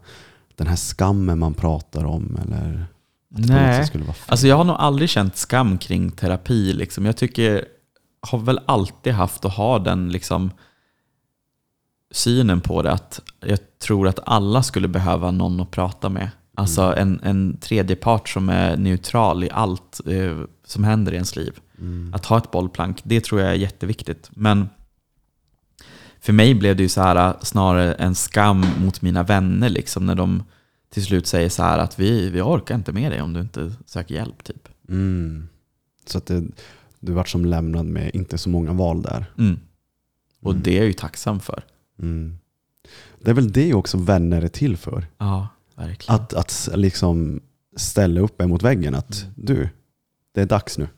den 0.54 0.66
här 0.66 0.76
skammen 0.76 1.38
man 1.38 1.54
pratar 1.54 2.04
om? 2.04 2.38
Eller 2.42 2.86
att 3.34 3.48
Nej. 3.48 3.86
skulle 3.86 4.04
vara 4.04 4.14
fel? 4.14 4.30
Alltså 4.30 4.46
jag 4.46 4.56
har 4.56 4.64
nog 4.64 4.76
aldrig 4.76 5.08
känt 5.08 5.36
skam 5.36 5.78
kring 5.78 6.10
terapi. 6.10 6.72
Liksom. 6.72 7.06
Jag 7.06 7.16
tycker, 7.16 7.64
har 8.20 8.38
väl 8.38 8.60
alltid 8.66 9.12
haft 9.12 9.44
och 9.44 9.50
har 9.50 9.78
den 9.78 10.08
liksom, 10.08 10.50
synen 12.10 12.60
på 12.60 12.82
det 12.82 12.92
att 12.92 13.20
jag 13.40 13.58
tror 13.78 14.08
att 14.08 14.18
alla 14.26 14.62
skulle 14.62 14.88
behöva 14.88 15.30
någon 15.30 15.60
att 15.60 15.70
prata 15.70 16.08
med. 16.08 16.30
Alltså 16.54 16.82
en, 16.82 17.20
en 17.22 17.56
tredje 17.56 17.96
part 17.96 18.28
som 18.28 18.48
är 18.48 18.76
neutral 18.76 19.44
i 19.44 19.50
allt 19.50 20.00
eh, 20.06 20.38
som 20.64 20.84
händer 20.84 21.12
i 21.12 21.14
ens 21.14 21.36
liv. 21.36 21.60
Att 22.12 22.24
ha 22.24 22.38
ett 22.38 22.50
bollplank, 22.50 23.00
det 23.04 23.24
tror 23.24 23.40
jag 23.40 23.50
är 23.50 23.54
jätteviktigt. 23.54 24.30
Men 24.34 24.68
för 26.20 26.32
mig 26.32 26.54
blev 26.54 26.76
det 26.76 26.82
ju 26.82 26.88
så 26.88 27.02
här 27.02 27.34
snarare 27.42 27.94
en 27.94 28.14
skam 28.14 28.64
mot 28.80 29.02
mina 29.02 29.22
vänner 29.22 29.68
liksom, 29.68 30.06
när 30.06 30.14
de 30.14 30.42
till 30.90 31.04
slut 31.04 31.26
säger 31.26 31.48
så 31.48 31.62
här 31.62 31.78
att 31.78 31.98
vi, 31.98 32.30
vi 32.30 32.40
orkar 32.40 32.74
inte 32.74 32.92
med 32.92 33.12
dig 33.12 33.22
om 33.22 33.32
du 33.32 33.40
inte 33.40 33.72
söker 33.86 34.14
hjälp. 34.14 34.44
Typ. 34.44 34.68
Mm. 34.88 35.48
Så 36.06 36.18
att 36.18 36.26
det, 36.26 36.42
du 37.00 37.12
vart 37.12 37.28
som 37.28 37.44
lämnad 37.44 37.86
med 37.86 38.10
inte 38.14 38.38
så 38.38 38.48
många 38.48 38.72
val 38.72 39.02
där. 39.02 39.26
Mm. 39.38 39.58
Och 40.40 40.54
det 40.54 40.70
är 40.70 40.76
jag 40.76 40.86
ju 40.86 40.92
tacksam 40.92 41.40
för. 41.40 41.62
Mm. 42.02 42.38
Det 43.20 43.30
är 43.30 43.34
väl 43.34 43.52
det 43.52 43.74
också 43.74 43.98
vänner 43.98 44.42
är 44.42 44.48
till 44.48 44.76
för. 44.76 45.06
Ja, 45.18 45.48
verkligen. 45.76 46.20
Att, 46.20 46.34
att 46.34 46.68
liksom 46.74 47.40
ställa 47.76 48.20
upp 48.20 48.40
emot 48.42 48.62
väggen. 48.62 48.94
Att 48.94 49.26
du, 49.36 49.68
det 50.34 50.40
är 50.40 50.46
dags 50.46 50.78
nu. 50.78 50.88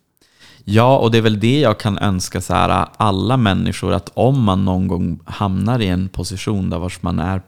Ja, 0.64 0.98
och 0.98 1.10
det 1.10 1.18
är 1.18 1.22
väl 1.22 1.40
det 1.40 1.60
jag 1.60 1.80
kan 1.80 1.98
önska 1.98 2.40
så 2.40 2.54
här, 2.54 2.88
alla 2.96 3.36
människor, 3.36 3.92
att 3.92 4.10
om 4.14 4.42
man 4.42 4.64
någon 4.64 4.88
gång 4.88 5.20
hamnar 5.24 5.80
i 5.80 5.86
en 5.86 6.08
position 6.08 6.70
där 6.70 6.78
vars 6.78 7.02
man 7.02 7.18
är 7.18 7.42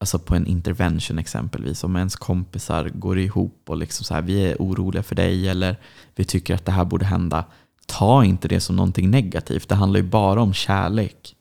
alltså 0.00 0.18
på 0.18 0.34
en 0.34 0.46
intervention 0.46 1.18
exempelvis, 1.18 1.84
om 1.84 1.96
ens 1.96 2.16
kompisar 2.16 2.88
går 2.94 3.18
ihop 3.18 3.62
och 3.68 3.76
liksom 3.76 4.04
så 4.04 4.14
här, 4.14 4.22
vi 4.22 4.46
är 4.46 4.56
oroliga 4.58 5.02
för 5.02 5.14
dig 5.14 5.48
eller 5.48 5.76
vi 6.14 6.24
tycker 6.24 6.54
att 6.54 6.64
det 6.64 6.72
här 6.72 6.84
borde 6.84 7.04
hända. 7.04 7.44
Ta 7.86 8.24
inte 8.24 8.48
det 8.48 8.60
som 8.60 8.76
någonting 8.76 9.10
negativt. 9.10 9.68
Det 9.68 9.74
handlar 9.74 10.00
ju 10.00 10.06
bara 10.06 10.42
om 10.42 10.52
kärlek. 10.52 11.36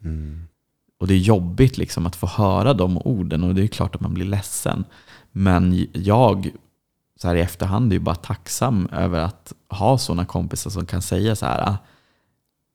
Och 1.00 1.08
det 1.08 1.14
är 1.14 1.18
jobbigt 1.18 1.78
liksom 1.78 2.06
att 2.06 2.16
få 2.16 2.28
höra 2.28 2.74
de 2.74 2.97
orden 2.97 3.43
och 3.43 3.56
det 3.56 3.64
är 3.64 3.68
klart 3.68 3.95
att 3.95 4.02
man 4.02 4.14
blir 4.14 4.26
ledsen. 4.26 4.84
Men 5.32 5.88
jag, 5.93 6.50
så 7.22 7.28
här 7.28 7.36
i 7.36 7.41
efterhand, 7.41 7.91
är 7.91 7.93
ju 7.93 8.00
bara 8.00 8.16
tacksam 8.16 8.88
över 8.91 9.20
att 9.20 9.54
ha 9.70 9.97
sådana 9.97 10.26
kompisar 10.26 10.72
som 10.72 10.86
kan 10.86 11.02
säga 11.02 11.36
så 11.36 11.45
här, 11.45 11.78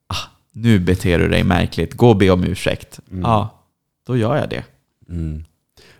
ah, 0.06 0.16
nu 0.52 0.78
beter 0.78 1.18
du 1.18 1.28
dig 1.28 1.44
märkligt, 1.44 1.94
gå 1.94 2.08
och 2.08 2.16
be 2.16 2.30
om 2.30 2.44
ursäkt. 2.44 3.00
Ja, 3.22 3.62
då 4.06 4.16
gör 4.16 4.36
jag 4.36 4.50
det. 4.50 4.64
Mm. 5.08 5.44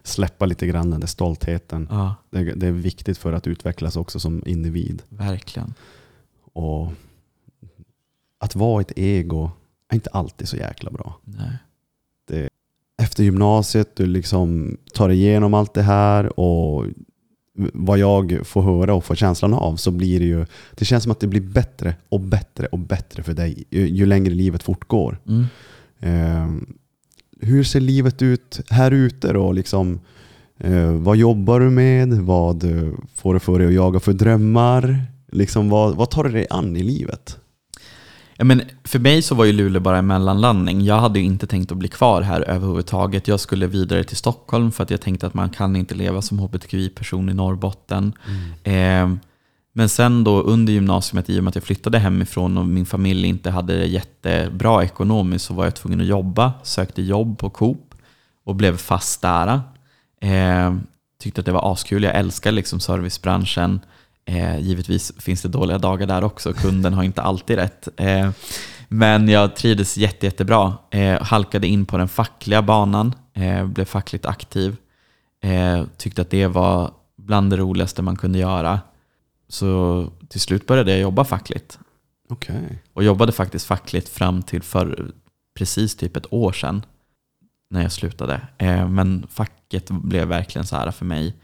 Släppa 0.02 0.46
lite 0.46 0.66
grann 0.66 0.90
den 0.90 1.00
där 1.00 1.06
stoltheten. 1.06 1.88
Ja, 1.90 2.14
Det, 2.30 2.42
det 2.54 2.66
är 2.66 2.72
viktigt 2.72 3.18
för 3.18 3.32
att 3.32 3.46
utvecklas 3.46 3.96
också 3.96 4.20
som 4.20 4.42
individ. 4.46 5.02
verkligen. 5.08 5.74
Och 6.52 6.92
att 8.38 8.54
vara 8.56 8.80
ett 8.80 8.92
ego 8.96 9.50
är 9.88 9.94
inte 9.94 10.10
alltid 10.10 10.48
så 10.48 10.56
jäkla 10.56 10.90
bra. 10.90 11.18
Nej. 11.24 11.58
Efter 13.14 13.24
gymnasiet, 13.24 13.96
du 13.96 14.06
liksom 14.06 14.76
tar 14.92 15.08
igenom 15.08 15.54
allt 15.54 15.74
det 15.74 15.82
här 15.82 16.40
och 16.40 16.86
vad 17.72 17.98
jag 17.98 18.38
får 18.44 18.62
höra 18.62 18.94
och 18.94 19.04
får 19.04 19.14
känslan 19.14 19.54
av 19.54 19.76
så 19.76 19.90
blir 19.90 20.20
det 20.20 20.26
ju, 20.26 20.46
det 20.74 20.84
känns 20.84 21.02
som 21.02 21.12
att 21.12 21.20
det 21.20 21.26
blir 21.26 21.40
bättre 21.40 21.94
och 22.08 22.20
bättre 22.20 22.66
och 22.66 22.78
bättre 22.78 23.22
för 23.22 23.34
dig 23.34 23.64
ju, 23.70 23.88
ju 23.88 24.06
längre 24.06 24.34
livet 24.34 24.62
fortgår. 24.62 25.18
Mm. 25.28 25.46
Eh, 26.00 26.48
hur 27.40 27.64
ser 27.64 27.80
livet 27.80 28.22
ut 28.22 28.60
här 28.70 28.90
ute 28.90 29.32
då? 29.32 29.52
Liksom, 29.52 30.00
eh, 30.58 30.92
vad 30.92 31.16
jobbar 31.16 31.60
du 31.60 31.70
med? 31.70 32.12
Vad 32.12 32.64
får 33.14 33.34
du 33.34 33.40
för 33.40 33.58
dig 33.58 33.68
att 33.68 33.74
jaga 33.74 34.00
för 34.00 34.12
drömmar? 34.12 35.02
Liksom, 35.32 35.68
vad, 35.68 35.96
vad 35.96 36.10
tar 36.10 36.24
du 36.24 36.30
dig 36.30 36.46
an 36.50 36.76
i 36.76 36.82
livet? 36.82 37.38
Ja, 38.36 38.44
men 38.44 38.62
för 38.84 38.98
mig 38.98 39.22
så 39.22 39.34
var 39.34 39.44
ju 39.44 39.52
Luleå 39.52 39.80
bara 39.80 39.98
en 39.98 40.06
mellanlandning. 40.06 40.80
Jag 40.80 40.98
hade 40.98 41.18
ju 41.18 41.24
inte 41.24 41.46
tänkt 41.46 41.72
att 41.72 41.78
bli 41.78 41.88
kvar 41.88 42.22
här 42.22 42.40
överhuvudtaget. 42.40 43.28
Jag 43.28 43.40
skulle 43.40 43.66
vidare 43.66 44.04
till 44.04 44.16
Stockholm 44.16 44.72
för 44.72 44.82
att 44.82 44.90
jag 44.90 45.00
tänkte 45.00 45.26
att 45.26 45.34
man 45.34 45.50
kan 45.50 45.76
inte 45.76 45.94
leva 45.94 46.22
som 46.22 46.38
hbtqi-person 46.38 47.28
i 47.28 47.34
Norrbotten. 47.34 48.12
Eh, 48.62 49.10
men 49.72 49.88
sen 49.88 50.24
då 50.24 50.40
under 50.40 50.72
gymnasiet, 50.72 51.30
i 51.30 51.38
och 51.38 51.44
med 51.44 51.48
att 51.48 51.54
jag 51.54 51.64
flyttade 51.64 51.98
hemifrån 51.98 52.58
och 52.58 52.66
min 52.66 52.86
familj 52.86 53.26
inte 53.26 53.50
hade 53.50 53.76
det 53.76 53.86
jättebra 53.86 54.84
ekonomiskt 54.84 55.44
så 55.44 55.54
var 55.54 55.64
jag 55.64 55.74
tvungen 55.74 56.00
att 56.00 56.06
jobba. 56.06 56.52
Sökte 56.62 57.02
jobb 57.02 57.38
på 57.38 57.50
Coop 57.50 57.94
och 58.44 58.54
blev 58.54 58.76
fast 58.76 59.22
där. 59.22 59.60
Eh, 60.20 60.74
tyckte 61.20 61.40
att 61.40 61.46
det 61.46 61.52
var 61.52 61.72
askul. 61.72 62.02
Jag 62.02 62.14
älskar 62.14 62.52
liksom 62.52 62.80
servicebranschen. 62.80 63.80
Eh, 64.24 64.58
givetvis 64.58 65.12
finns 65.18 65.42
det 65.42 65.48
dåliga 65.48 65.78
dagar 65.78 66.06
där 66.06 66.24
också. 66.24 66.52
Kunden 66.52 66.94
har 66.94 67.02
inte 67.02 67.22
alltid 67.22 67.56
rätt. 67.56 67.88
Eh, 67.96 68.30
men 68.88 69.28
jag 69.28 69.56
trivdes 69.56 69.96
jätte, 69.96 70.26
jättebra. 70.26 70.74
Eh, 70.90 71.22
halkade 71.22 71.66
in 71.66 71.86
på 71.86 71.98
den 71.98 72.08
fackliga 72.08 72.62
banan. 72.62 73.14
Eh, 73.32 73.66
blev 73.66 73.84
fackligt 73.84 74.26
aktiv. 74.26 74.76
Eh, 75.42 75.84
tyckte 75.96 76.22
att 76.22 76.30
det 76.30 76.46
var 76.46 76.90
bland 77.16 77.50
det 77.50 77.56
roligaste 77.56 78.02
man 78.02 78.16
kunde 78.16 78.38
göra. 78.38 78.80
Så 79.48 80.08
till 80.28 80.40
slut 80.40 80.66
började 80.66 80.90
jag 80.90 81.00
jobba 81.00 81.24
fackligt. 81.24 81.78
Okej. 82.28 82.82
Och 82.92 83.04
jobbade 83.04 83.32
faktiskt 83.32 83.66
fackligt 83.66 84.08
fram 84.08 84.42
till 84.42 84.62
för 84.62 85.10
precis 85.54 85.96
typ 85.96 86.16
ett 86.16 86.32
år 86.32 86.52
sedan 86.52 86.86
när 87.70 87.82
jag 87.82 87.92
slutade. 87.92 88.40
Eh, 88.58 88.88
men 88.88 89.26
facket 89.30 89.90
blev 89.90 90.28
verkligen 90.28 90.66
så 90.66 90.76
här 90.76 90.90
för 90.90 91.04
mig. 91.04 91.36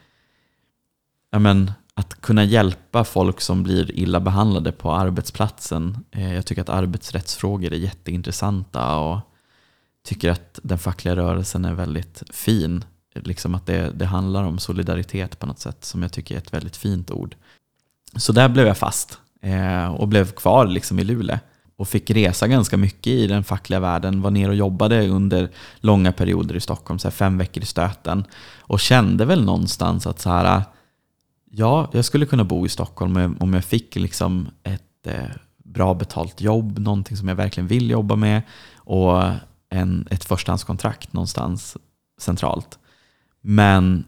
Ja, 1.31 1.39
men, 1.39 1.73
att 1.95 2.21
kunna 2.21 2.45
hjälpa 2.45 3.05
folk 3.05 3.41
som 3.41 3.63
blir 3.63 3.99
illa 3.99 4.21
behandlade 4.21 4.73
på 4.73 4.93
arbetsplatsen. 4.93 5.99
Eh, 6.11 6.35
jag 6.35 6.47
tycker 6.47 6.63
att 6.63 6.69
arbetsrättsfrågor 6.69 7.73
är 7.73 7.77
jätteintressanta 7.77 8.97
och 8.97 9.21
tycker 10.05 10.31
att 10.31 10.59
den 10.63 10.79
fackliga 10.79 11.17
rörelsen 11.17 11.65
är 11.65 11.75
väldigt 11.75 12.23
fin. 12.31 12.85
Liksom 13.15 13.55
att 13.55 13.67
det, 13.67 13.91
det 13.95 14.07
handlar 14.07 14.45
om 14.45 14.59
solidaritet 14.59 15.39
på 15.39 15.47
något 15.47 15.59
sätt 15.59 15.85
som 15.85 16.03
jag 16.03 16.13
tycker 16.13 16.35
är 16.35 16.39
ett 16.39 16.55
väldigt 16.55 16.77
fint 16.77 17.11
ord. 17.11 17.37
Så 18.17 18.33
där 18.33 18.49
blev 18.49 18.67
jag 18.67 18.79
fast 18.79 19.19
eh, 19.43 19.95
och 19.95 20.09
blev 20.09 20.33
kvar 20.33 20.67
liksom 20.67 20.99
i 20.99 21.05
Luleå 21.05 21.39
och 21.77 21.89
fick 21.89 22.11
resa 22.11 22.49
ganska 22.49 22.77
mycket 22.77 23.07
i 23.07 23.27
den 23.27 23.45
fackliga 23.45 23.81
världen. 23.81 24.23
Var 24.23 24.31
ner 24.31 24.49
och 24.49 24.55
jobbade 24.55 25.09
under 25.09 25.51
långa 25.81 26.13
perioder 26.13 26.55
i 26.55 26.61
Stockholm, 26.61 26.99
så 26.99 27.09
här 27.09 27.13
fem 27.13 27.39
veckor 27.39 27.63
i 27.63 27.67
stöten. 27.67 28.25
Och 28.61 28.81
kände 28.81 29.25
väl 29.25 29.45
någonstans 29.45 30.07
att 30.07 30.21
så 30.21 30.31
här, 30.31 30.63
ja, 31.51 31.91
jag 31.93 32.05
skulle 32.05 32.27
kunna 32.27 32.45
bo 32.45 32.67
i 32.67 32.69
Stockholm 32.69 33.37
om 33.41 33.55
jag 33.55 33.65
fick 33.65 33.97
liksom 33.97 34.49
ett 34.63 35.07
eh, 35.07 35.31
bra 35.65 35.95
betalt 35.95 36.41
jobb, 36.41 36.79
någonting 36.79 37.17
som 37.17 37.29
jag 37.29 37.35
verkligen 37.35 37.67
vill 37.67 37.91
jobba 37.91 38.17
med 38.17 38.43
och 38.77 39.23
en, 39.71 40.07
ett 40.11 40.25
förstahandskontrakt 40.25 41.13
någonstans 41.13 41.77
centralt. 42.21 42.79
Men 43.41 44.05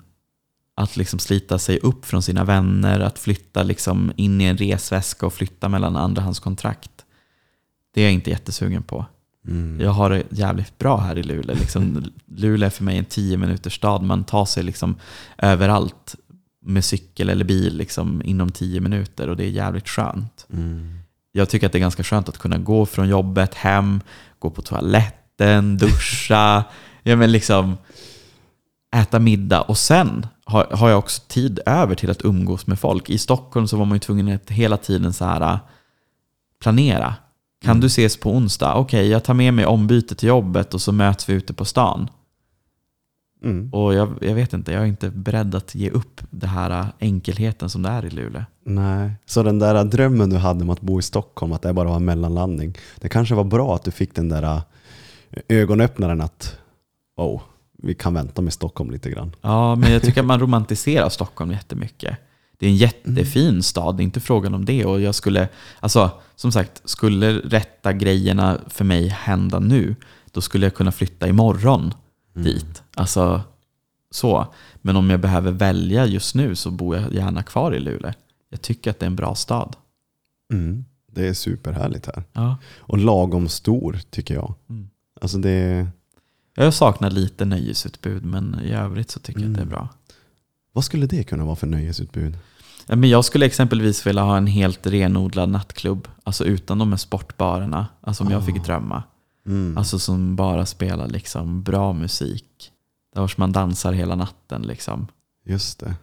att 0.74 0.96
liksom 0.96 1.18
slita 1.18 1.58
sig 1.58 1.78
upp 1.78 2.04
från 2.04 2.22
sina 2.22 2.44
vänner, 2.44 3.00
att 3.00 3.18
flytta 3.18 3.62
liksom 3.62 4.12
in 4.16 4.40
i 4.40 4.44
en 4.44 4.56
resväska 4.56 5.26
och 5.26 5.34
flytta 5.34 5.68
mellan 5.68 5.96
andrahandskontrakt. 5.96 6.90
Det 7.94 8.00
är 8.00 8.04
jag 8.04 8.12
inte 8.12 8.30
jättesugen 8.30 8.82
på. 8.82 9.06
Mm. 9.48 9.80
Jag 9.80 9.90
har 9.90 10.10
det 10.10 10.22
jävligt 10.30 10.78
bra 10.78 10.96
här 10.96 11.18
i 11.18 11.22
Luleå. 11.22 11.56
Liksom, 11.56 12.04
Luleå 12.26 12.66
är 12.66 12.70
för 12.70 12.84
mig 12.84 12.98
en 12.98 13.04
tio 13.04 13.36
minuters 13.36 13.76
stad. 13.76 14.02
Man 14.02 14.24
tar 14.24 14.44
sig 14.44 14.62
liksom 14.62 14.96
överallt 15.38 16.14
med 16.62 16.84
cykel 16.84 17.28
eller 17.28 17.44
bil 17.44 17.76
liksom 17.76 18.22
inom 18.24 18.50
tio 18.50 18.80
minuter 18.80 19.28
och 19.28 19.36
det 19.36 19.44
är 19.44 19.50
jävligt 19.50 19.88
skönt. 19.88 20.46
Mm. 20.52 20.98
Jag 21.32 21.48
tycker 21.48 21.66
att 21.66 21.72
det 21.72 21.78
är 21.78 21.80
ganska 21.80 22.02
skönt 22.02 22.28
att 22.28 22.38
kunna 22.38 22.58
gå 22.58 22.86
från 22.86 23.08
jobbet 23.08 23.54
hem, 23.54 24.00
gå 24.38 24.50
på 24.50 24.62
toaletten, 24.62 25.76
duscha, 25.78 26.64
ja, 27.02 27.16
men 27.16 27.32
liksom 27.32 27.76
äta 28.96 29.18
middag 29.18 29.60
och 29.60 29.78
sen 29.78 30.26
har, 30.44 30.64
har 30.64 30.88
jag 30.88 30.98
också 30.98 31.22
tid 31.28 31.60
över 31.66 31.94
till 31.94 32.10
att 32.10 32.24
umgås 32.24 32.66
med 32.66 32.78
folk. 32.78 33.10
I 33.10 33.18
Stockholm 33.18 33.68
så 33.68 33.76
var 33.76 33.84
man 33.84 33.96
ju 33.96 34.00
tvungen 34.00 34.34
att 34.34 34.50
hela 34.50 34.76
tiden 34.76 35.12
så 35.12 35.24
här 35.24 35.58
planera. 36.60 37.14
Kan 37.64 37.80
du 37.80 37.86
ses 37.86 38.16
på 38.16 38.30
onsdag? 38.30 38.74
Okej, 38.74 39.08
jag 39.08 39.24
tar 39.24 39.34
med 39.34 39.54
mig 39.54 39.66
ombyte 39.66 40.14
till 40.14 40.28
jobbet 40.28 40.74
och 40.74 40.80
så 40.80 40.92
möts 40.92 41.28
vi 41.28 41.32
ute 41.32 41.52
på 41.52 41.64
stan. 41.64 42.08
Mm. 43.44 43.70
Och 43.72 43.94
jag, 43.94 44.18
jag 44.20 44.34
vet 44.34 44.52
inte, 44.52 44.72
jag 44.72 44.82
är 44.82 44.86
inte 44.86 45.10
beredd 45.10 45.54
att 45.54 45.74
ge 45.74 45.90
upp 45.90 46.20
det 46.30 46.46
här 46.46 46.86
enkelheten 46.98 47.68
som 47.70 47.82
det 47.82 47.88
är 47.88 48.04
i 48.04 48.10
Luleå. 48.10 48.44
Nej, 48.64 49.10
så 49.26 49.42
den 49.42 49.58
där 49.58 49.84
drömmen 49.84 50.30
du 50.30 50.36
hade 50.36 50.62
om 50.62 50.70
att 50.70 50.80
bo 50.80 50.98
i 50.98 51.02
Stockholm, 51.02 51.52
att 51.52 51.62
det 51.62 51.72
bara 51.72 51.88
var 51.88 51.96
en 51.96 52.04
mellanlandning. 52.04 52.74
Det 53.00 53.08
kanske 53.08 53.34
var 53.34 53.44
bra 53.44 53.74
att 53.74 53.84
du 53.84 53.90
fick 53.90 54.14
den 54.14 54.28
där 54.28 54.42
äh, 54.42 54.62
ögonöppnaren 55.48 56.20
att 56.20 56.58
oh, 57.16 57.42
vi 57.78 57.94
kan 57.94 58.14
vänta 58.14 58.42
med 58.42 58.52
Stockholm 58.52 58.90
lite 58.90 59.10
grann. 59.10 59.36
Ja, 59.40 59.74
men 59.74 59.92
jag 59.92 60.02
tycker 60.02 60.20
att 60.20 60.26
man 60.26 60.40
romantiserar 60.40 61.08
Stockholm 61.08 61.50
jättemycket. 61.50 62.18
Det 62.58 62.66
är 62.66 62.70
en 62.70 62.76
jättefin 62.76 63.62
stad, 63.62 63.96
det 63.96 64.02
är 64.02 64.04
inte 64.04 64.20
frågan 64.20 64.54
om 64.54 64.64
det. 64.64 64.84
Och 64.84 65.00
jag 65.00 65.14
skulle, 65.14 65.48
alltså, 65.80 66.10
som 66.36 66.52
sagt, 66.52 66.82
skulle 66.84 67.32
rätta 67.38 67.92
grejerna 67.92 68.58
för 68.68 68.84
mig 68.84 69.08
hända 69.08 69.58
nu, 69.58 69.96
då 70.30 70.40
skulle 70.40 70.66
jag 70.66 70.74
kunna 70.74 70.92
flytta 70.92 71.28
imorgon 71.28 71.94
dit. 72.32 72.82
Alltså, 72.94 73.42
så. 74.10 74.46
Men 74.74 74.96
om 74.96 75.10
jag 75.10 75.20
behöver 75.20 75.52
välja 75.52 76.06
just 76.06 76.34
nu 76.34 76.54
så 76.56 76.70
bor 76.70 76.96
jag 76.96 77.14
gärna 77.14 77.42
kvar 77.42 77.74
i 77.74 77.80
Luleå. 77.80 78.12
Jag 78.50 78.62
tycker 78.62 78.90
att 78.90 78.98
det 78.98 79.04
är 79.04 79.10
en 79.10 79.16
bra 79.16 79.34
stad. 79.34 79.76
Mm. 80.52 80.84
Det 81.12 81.28
är 81.28 81.34
superhärligt 81.34 82.06
här. 82.06 82.24
Ja. 82.32 82.56
Och 82.78 82.98
lagom 82.98 83.48
stor 83.48 83.98
tycker 84.10 84.34
jag. 84.34 84.54
Mm. 84.70 84.88
Alltså 85.20 85.38
det, 85.38 85.86
Jag 86.54 86.74
saknar 86.74 87.10
lite 87.10 87.44
nöjesutbud, 87.44 88.24
men 88.24 88.60
i 88.64 88.72
övrigt 88.72 89.10
så 89.10 89.20
tycker 89.20 89.40
jag 89.40 89.50
att 89.50 89.56
det 89.56 89.62
är 89.62 89.66
bra. 89.66 89.88
vad 90.72 90.84
skulle 90.84 91.06
det 91.06 91.24
kunna 91.24 91.44
vara 91.44 91.56
för 91.56 91.66
nöjesutbud? 91.66 92.38
Ja, 92.86 92.96
Men 92.96 93.10
jag 93.10 93.24
skulle 93.24 93.46
exempelvis 93.46 94.06
vilja 94.06 94.22
ha 94.22 94.36
en 94.36 94.46
helt 94.46 94.86
renodlad 94.86 95.48
nattklubb, 95.48 96.08
alltså 96.24 96.44
utan 96.44 96.78
de 96.78 96.90
här 96.90 96.96
sportbarerna, 96.96 97.86
alltså 98.00 98.24
om 98.24 98.30
jag 98.30 98.46
fick 98.46 98.64
drömma. 98.64 99.02
Mm. 99.46 99.78
Alltså 99.78 99.98
som 99.98 100.36
bara 100.36 100.66
spelar 100.66 101.08
liksom 101.08 101.62
bra 101.62 101.92
musik. 101.92 102.72
Där 103.14 103.34
man 103.36 103.52
dansar 103.52 103.92
hela 103.92 104.14
natten 104.14 104.62
liksom. 104.62 105.06
Just 105.44 105.78
det. 105.80 105.94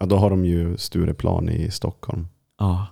Ja, 0.00 0.06
då 0.06 0.16
har 0.16 0.30
de 0.30 0.44
ju 0.44 0.76
Stureplan 0.76 1.48
i 1.48 1.70
Stockholm. 1.70 2.26
Ja, 2.58 2.86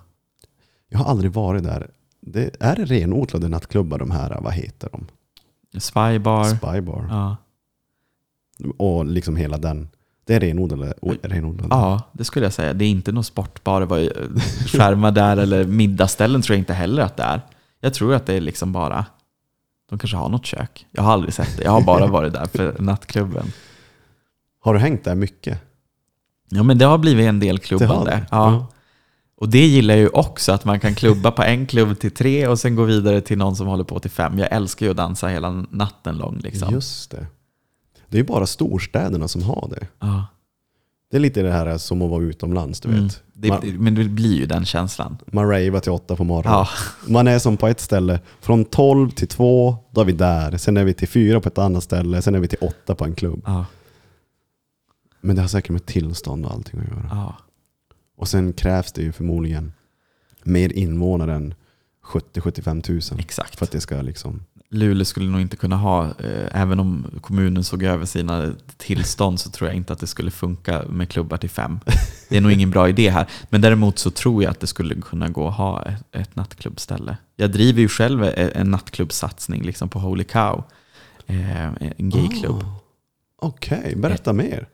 Jag 0.89 0.99
har 0.99 1.05
aldrig 1.05 1.31
varit 1.31 1.63
där. 1.63 1.91
Det, 2.21 2.55
är 2.59 2.75
det 2.75 2.85
renodlade 2.85 3.49
nattklubbar 3.49 3.99
de 3.99 4.11
här? 4.11 4.39
Vad 4.41 4.53
heter 4.53 4.89
de? 4.91 5.07
Spybar. 5.79 6.43
Spybar. 6.43 7.07
Ja. 7.09 7.37
Och 8.77 9.05
liksom 9.05 9.35
hela 9.35 9.57
den. 9.57 9.89
Det 10.25 10.35
är 10.35 10.39
renodlade. 10.39 10.93
renodlade. 11.21 11.75
ja, 11.75 12.01
det 12.11 12.23
skulle 12.23 12.45
jag 12.45 12.53
säga. 12.53 12.73
Det 12.73 12.85
är 12.85 12.89
inte 12.89 13.11
någon 13.11 13.23
sportbar, 13.23 13.79
det 13.79 13.85
var 13.85 13.99
skärmar 14.67 15.11
där 15.11 15.37
eller 15.37 15.65
middagsställen 15.65 16.41
tror 16.41 16.55
jag 16.55 16.61
inte 16.61 16.73
heller 16.73 17.03
att 17.03 17.17
det 17.17 17.23
är. 17.23 17.41
Jag 17.79 17.93
tror 17.93 18.13
att 18.13 18.25
det 18.25 18.33
är 18.33 18.41
liksom 18.41 18.71
bara, 18.71 19.05
de 19.93 19.99
kanske 19.99 20.17
har 20.17 20.29
något 20.29 20.45
kök. 20.45 20.87
Jag 20.91 21.03
har 21.03 21.13
aldrig 21.13 21.33
sett 21.33 21.57
det, 21.57 21.63
jag 21.63 21.71
har 21.71 21.81
bara 21.81 22.07
varit 22.07 22.33
där 22.33 22.45
för 22.45 22.75
nattklubben. 22.79 23.51
Har 24.59 24.73
du 24.73 24.79
hängt 24.79 25.03
där 25.03 25.15
mycket? 25.15 25.59
Ja 26.49 26.63
men 26.63 26.77
det 26.77 26.85
har 26.85 26.97
blivit 26.97 27.27
en 27.27 27.39
del 27.39 27.59
klubbande. 27.59 28.11
det? 28.11 28.25
Ja. 28.31 28.67
Och 29.37 29.49
det 29.49 29.65
gillar 29.65 29.93
jag 29.93 30.01
ju 30.01 30.09
också, 30.09 30.51
att 30.51 30.65
man 30.65 30.79
kan 30.79 30.95
klubba 30.95 31.31
på 31.31 31.43
en 31.43 31.65
klubb 31.65 31.99
till 31.99 32.11
tre 32.11 32.47
och 32.47 32.59
sen 32.59 32.75
gå 32.75 32.83
vidare 32.83 33.21
till 33.21 33.37
någon 33.37 33.55
som 33.55 33.67
håller 33.67 33.83
på 33.83 33.99
till 33.99 34.11
fem. 34.11 34.39
Jag 34.39 34.51
älskar 34.51 34.85
ju 34.85 34.89
att 34.89 34.97
dansa 34.97 35.27
hela 35.27 35.51
natten 35.69 36.17
lång. 36.17 36.37
Liksom. 36.37 36.73
Just 36.73 37.11
det. 37.11 37.27
Det 38.07 38.17
är 38.17 38.21
ju 38.21 38.27
bara 38.27 38.45
storstäderna 38.45 39.27
som 39.27 39.43
har 39.43 39.67
det. 39.69 39.87
Ja. 39.99 40.25
Det 41.13 41.17
är 41.17 41.21
lite 41.21 41.41
det 41.41 41.51
här 41.51 41.77
som 41.77 42.01
att 42.01 42.09
vara 42.09 42.23
utomlands, 42.23 42.79
du 42.79 42.89
Mm. 42.89 43.03
vet. 43.03 43.21
Det, 43.33 43.47
Man, 43.49 43.61
men 43.83 43.95
det 43.95 44.03
blir 44.03 44.35
ju 44.39 44.45
den 44.45 44.65
känslan. 44.65 45.17
man 45.31 45.49
ravar 45.49 45.79
till 45.79 45.91
åtta 45.91 46.15
på 46.15 46.23
morgonen. 46.23 46.51
Ja. 46.59 46.67
Man 47.07 47.27
är 47.27 47.39
som 47.39 47.57
på 47.57 47.67
ett 47.67 47.79
ställe, 47.79 48.19
från 48.41 48.65
12 48.65 49.09
till 49.11 49.27
2, 49.27 49.75
då 49.91 50.01
är 50.01 50.05
vi 50.05 50.11
där. 50.11 50.57
Sen 50.57 50.77
är 50.77 50.83
vi 50.83 50.93
till 50.93 51.07
4 51.07 51.39
på 51.39 51.49
ett 51.49 51.57
annat 51.57 51.83
ställe, 51.83 52.21
sen 52.21 52.35
är 52.35 52.39
vi 52.39 52.47
till 52.47 52.57
8 52.61 52.95
på 52.95 53.05
en 53.05 53.15
klubb. 53.15 53.41
Ja. 53.45 53.65
Men 55.21 55.35
det 55.35 55.41
har 55.41 55.49
säkert 55.49 55.71
med 55.71 55.85
tillstånd 55.85 56.45
och 56.45 56.51
allting 56.51 56.79
att 56.79 56.87
göra. 56.87 57.07
Ja. 57.11 57.35
Och 58.17 58.27
sen 58.27 58.53
krävs 58.53 58.91
det 58.91 59.01
ju 59.01 59.11
förmodligen 59.11 59.73
mer 60.43 60.73
invånare 60.73 61.33
än 61.33 61.53
70-75 62.05 62.81
tusen. 62.81 63.19
Exakt. 63.19 63.55
För 63.55 63.65
att 63.65 63.71
det 63.71 63.81
ska 63.81 64.01
liksom... 64.01 64.43
Luleå 64.73 65.05
skulle 65.05 65.31
nog 65.31 65.41
inte 65.41 65.55
kunna 65.55 65.75
ha, 65.75 66.05
eh, 66.05 66.61
även 66.61 66.79
om 66.79 67.05
kommunen 67.21 67.63
såg 67.63 67.83
över 67.83 68.05
sina 68.05 68.51
tillstånd 68.77 69.39
så 69.39 69.49
tror 69.49 69.69
jag 69.69 69.77
inte 69.77 69.93
att 69.93 69.99
det 69.99 70.07
skulle 70.07 70.31
funka 70.31 70.83
med 70.89 71.09
klubbar 71.09 71.37
till 71.37 71.49
fem. 71.49 71.79
Det 72.29 72.37
är 72.37 72.41
nog 72.41 72.51
ingen 72.51 72.69
bra 72.71 72.89
idé 72.89 73.09
här. 73.09 73.27
Men 73.49 73.61
däremot 73.61 73.99
så 73.99 74.11
tror 74.11 74.43
jag 74.43 74.51
att 74.51 74.59
det 74.59 74.67
skulle 74.67 74.95
kunna 74.95 75.29
gå 75.29 75.47
att 75.47 75.55
ha 75.57 75.83
ett, 75.85 76.15
ett 76.15 76.35
nattklubbställe. 76.35 77.17
Jag 77.35 77.51
driver 77.51 77.81
ju 77.81 77.87
själv 77.87 78.23
e- 78.23 78.51
en 78.55 78.71
nattklubbsatsning 78.71 79.63
liksom 79.63 79.89
på 79.89 79.99
Holy 79.99 80.23
Cow, 80.23 80.63
eh, 81.27 81.65
en 81.97 82.09
gayklubb. 82.09 82.63
Ah, 82.63 82.79
Okej, 83.41 83.95
berätta 83.95 84.33
mer. 84.33 84.67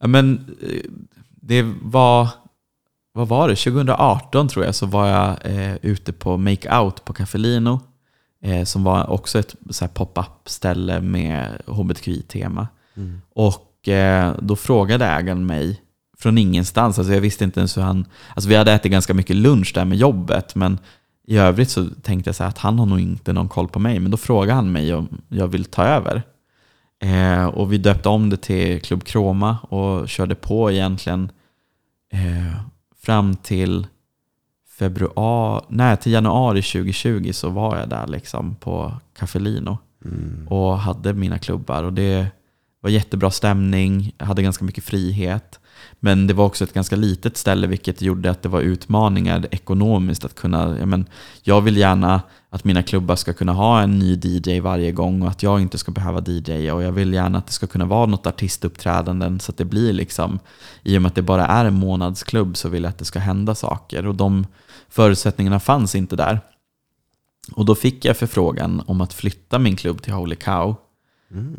Ja, 0.00 0.06
men 0.06 0.56
eh, 0.62 0.90
det 1.40 1.62
var, 1.82 2.28
vad 3.12 3.28
var 3.28 3.48
det, 3.48 3.56
2018 3.56 4.48
tror 4.48 4.64
jag 4.64 4.74
så 4.74 4.86
var 4.86 5.08
jag 5.08 5.36
eh, 5.44 5.76
ute 5.82 6.12
på 6.12 6.36
Make 6.36 6.78
Out 6.78 7.04
på 7.04 7.12
Caffelino. 7.12 7.80
Eh, 8.44 8.64
som 8.64 8.84
var 8.84 9.10
också 9.10 9.38
ett 9.38 9.54
pop-up 9.94 10.48
ställe 10.48 11.00
med 11.00 11.62
hbtqi-tema. 11.66 12.68
Och 13.34 13.88
eh, 13.88 14.34
då 14.38 14.56
frågade 14.56 15.06
ägaren 15.06 15.46
mig 15.46 15.80
från 16.18 16.38
ingenstans, 16.38 16.98
alltså 16.98 17.14
jag 17.14 17.20
visste 17.20 17.44
inte 17.44 17.60
ens 17.60 17.76
hur 17.76 17.82
han... 17.82 18.04
Alltså 18.34 18.48
vi 18.48 18.56
hade 18.56 18.72
ätit 18.72 18.92
ganska 18.92 19.14
mycket 19.14 19.36
lunch 19.36 19.72
där 19.74 19.84
med 19.84 19.98
jobbet, 19.98 20.54
men 20.54 20.78
i 21.26 21.36
övrigt 21.36 21.70
så 21.70 21.86
tänkte 22.02 22.28
jag 22.28 22.34
så 22.36 22.42
här 22.42 22.50
att 22.50 22.58
han 22.58 22.78
har 22.78 22.86
nog 22.86 23.00
inte 23.00 23.32
någon 23.32 23.48
koll 23.48 23.68
på 23.68 23.78
mig. 23.78 24.00
Men 24.00 24.10
då 24.10 24.16
frågade 24.16 24.52
han 24.52 24.72
mig 24.72 24.94
om 24.94 25.08
jag 25.28 25.48
vill 25.48 25.64
ta 25.64 25.84
över. 25.84 26.22
Eh, 27.02 27.44
och 27.44 27.72
vi 27.72 27.78
döpte 27.78 28.08
om 28.08 28.30
det 28.30 28.36
till 28.36 28.80
Club 28.80 29.04
Kroma 29.04 29.58
och 29.58 30.08
körde 30.08 30.34
på 30.34 30.70
egentligen 30.70 31.30
eh, 32.12 32.60
fram 33.02 33.36
till 33.36 33.86
februari, 34.78 35.64
nej 35.68 35.96
till 35.96 36.12
januari 36.12 36.62
2020 36.62 37.30
så 37.32 37.48
var 37.50 37.76
jag 37.78 37.88
där 37.88 38.06
liksom 38.06 38.54
på 38.54 38.92
Caffelino 39.18 39.78
Mm. 40.04 40.48
och 40.48 40.78
hade 40.78 41.12
mina 41.12 41.38
klubbar. 41.38 41.82
Och 41.82 41.92
det 41.92 42.26
var 42.80 42.90
jättebra 42.90 43.30
stämning, 43.30 44.14
jag 44.18 44.26
hade 44.26 44.42
ganska 44.42 44.64
mycket 44.64 44.84
frihet. 44.84 45.60
Men 46.04 46.26
det 46.26 46.34
var 46.34 46.44
också 46.44 46.64
ett 46.64 46.72
ganska 46.72 46.96
litet 46.96 47.36
ställe 47.36 47.66
vilket 47.66 48.02
gjorde 48.02 48.30
att 48.30 48.42
det 48.42 48.48
var 48.48 48.60
utmaningar 48.60 49.46
ekonomiskt 49.50 50.24
att 50.24 50.34
kunna, 50.34 50.76
ja, 50.78 50.86
men, 50.86 51.06
jag 51.42 51.60
vill 51.60 51.76
gärna 51.76 52.22
att 52.50 52.64
mina 52.64 52.82
klubbar 52.82 53.16
ska 53.16 53.32
kunna 53.32 53.52
ha 53.52 53.82
en 53.82 53.98
ny 53.98 54.20
DJ 54.22 54.60
varje 54.60 54.92
gång 54.92 55.22
och 55.22 55.28
att 55.28 55.42
jag 55.42 55.60
inte 55.60 55.78
ska 55.78 55.92
behöva 55.92 56.22
DJ 56.26 56.70
och 56.70 56.82
jag 56.82 56.92
vill 56.92 57.12
gärna 57.12 57.38
att 57.38 57.46
det 57.46 57.52
ska 57.52 57.66
kunna 57.66 57.84
vara 57.84 58.06
något 58.06 58.26
artistuppträdanden 58.26 59.40
så 59.40 59.52
att 59.52 59.58
det 59.58 59.64
blir 59.64 59.92
liksom, 59.92 60.38
i 60.82 60.98
och 60.98 61.02
med 61.02 61.08
att 61.08 61.14
det 61.14 61.22
bara 61.22 61.46
är 61.46 61.64
en 61.64 61.74
månadsklubb 61.74 62.56
så 62.56 62.68
vill 62.68 62.82
jag 62.82 62.90
att 62.90 62.98
det 62.98 63.04
ska 63.04 63.18
hända 63.18 63.54
saker 63.54 64.06
och 64.06 64.14
de 64.14 64.46
förutsättningarna 64.88 65.60
fanns 65.60 65.94
inte 65.94 66.16
där. 66.16 66.40
Och 67.52 67.64
då 67.64 67.74
fick 67.74 68.04
jag 68.04 68.16
förfrågan 68.16 68.82
om 68.86 69.00
att 69.00 69.12
flytta 69.12 69.58
min 69.58 69.76
klubb 69.76 70.02
till 70.02 70.12
Holy 70.12 70.36
Cow. 70.36 70.76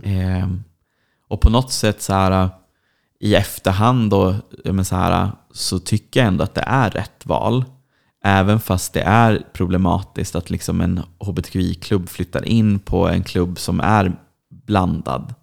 Eh, 0.04 0.48
och 1.28 1.42
på 1.42 1.50
något 1.50 1.72
sätt 1.72 2.02
så 2.02 2.14
här, 2.14 2.50
i 3.20 3.36
efterhand 3.36 4.10
då, 4.10 4.36
men 4.64 4.86
så, 4.86 4.96
här, 4.96 5.32
så 5.52 5.80
tycker 5.80 6.20
jag 6.20 6.28
ändå 6.28 6.44
att 6.44 6.56
det 6.56 6.64
är 6.68 6.90
rätt 6.90 7.26
val. 7.26 7.66
Även 8.24 8.60
fast 8.60 8.94
det 8.94 9.02
är 9.02 9.46
problematiskt 9.54 10.36
att 10.36 10.50
liksom 10.50 10.82
en 10.82 11.02
hbtqi-klubb 11.20 12.10
flyttar 12.10 12.46
in 12.46 12.80
på 12.80 13.08
en 13.08 13.24
klubb 13.24 13.60
som 13.60 13.80
är 13.80 14.16
blandad. 14.50 15.34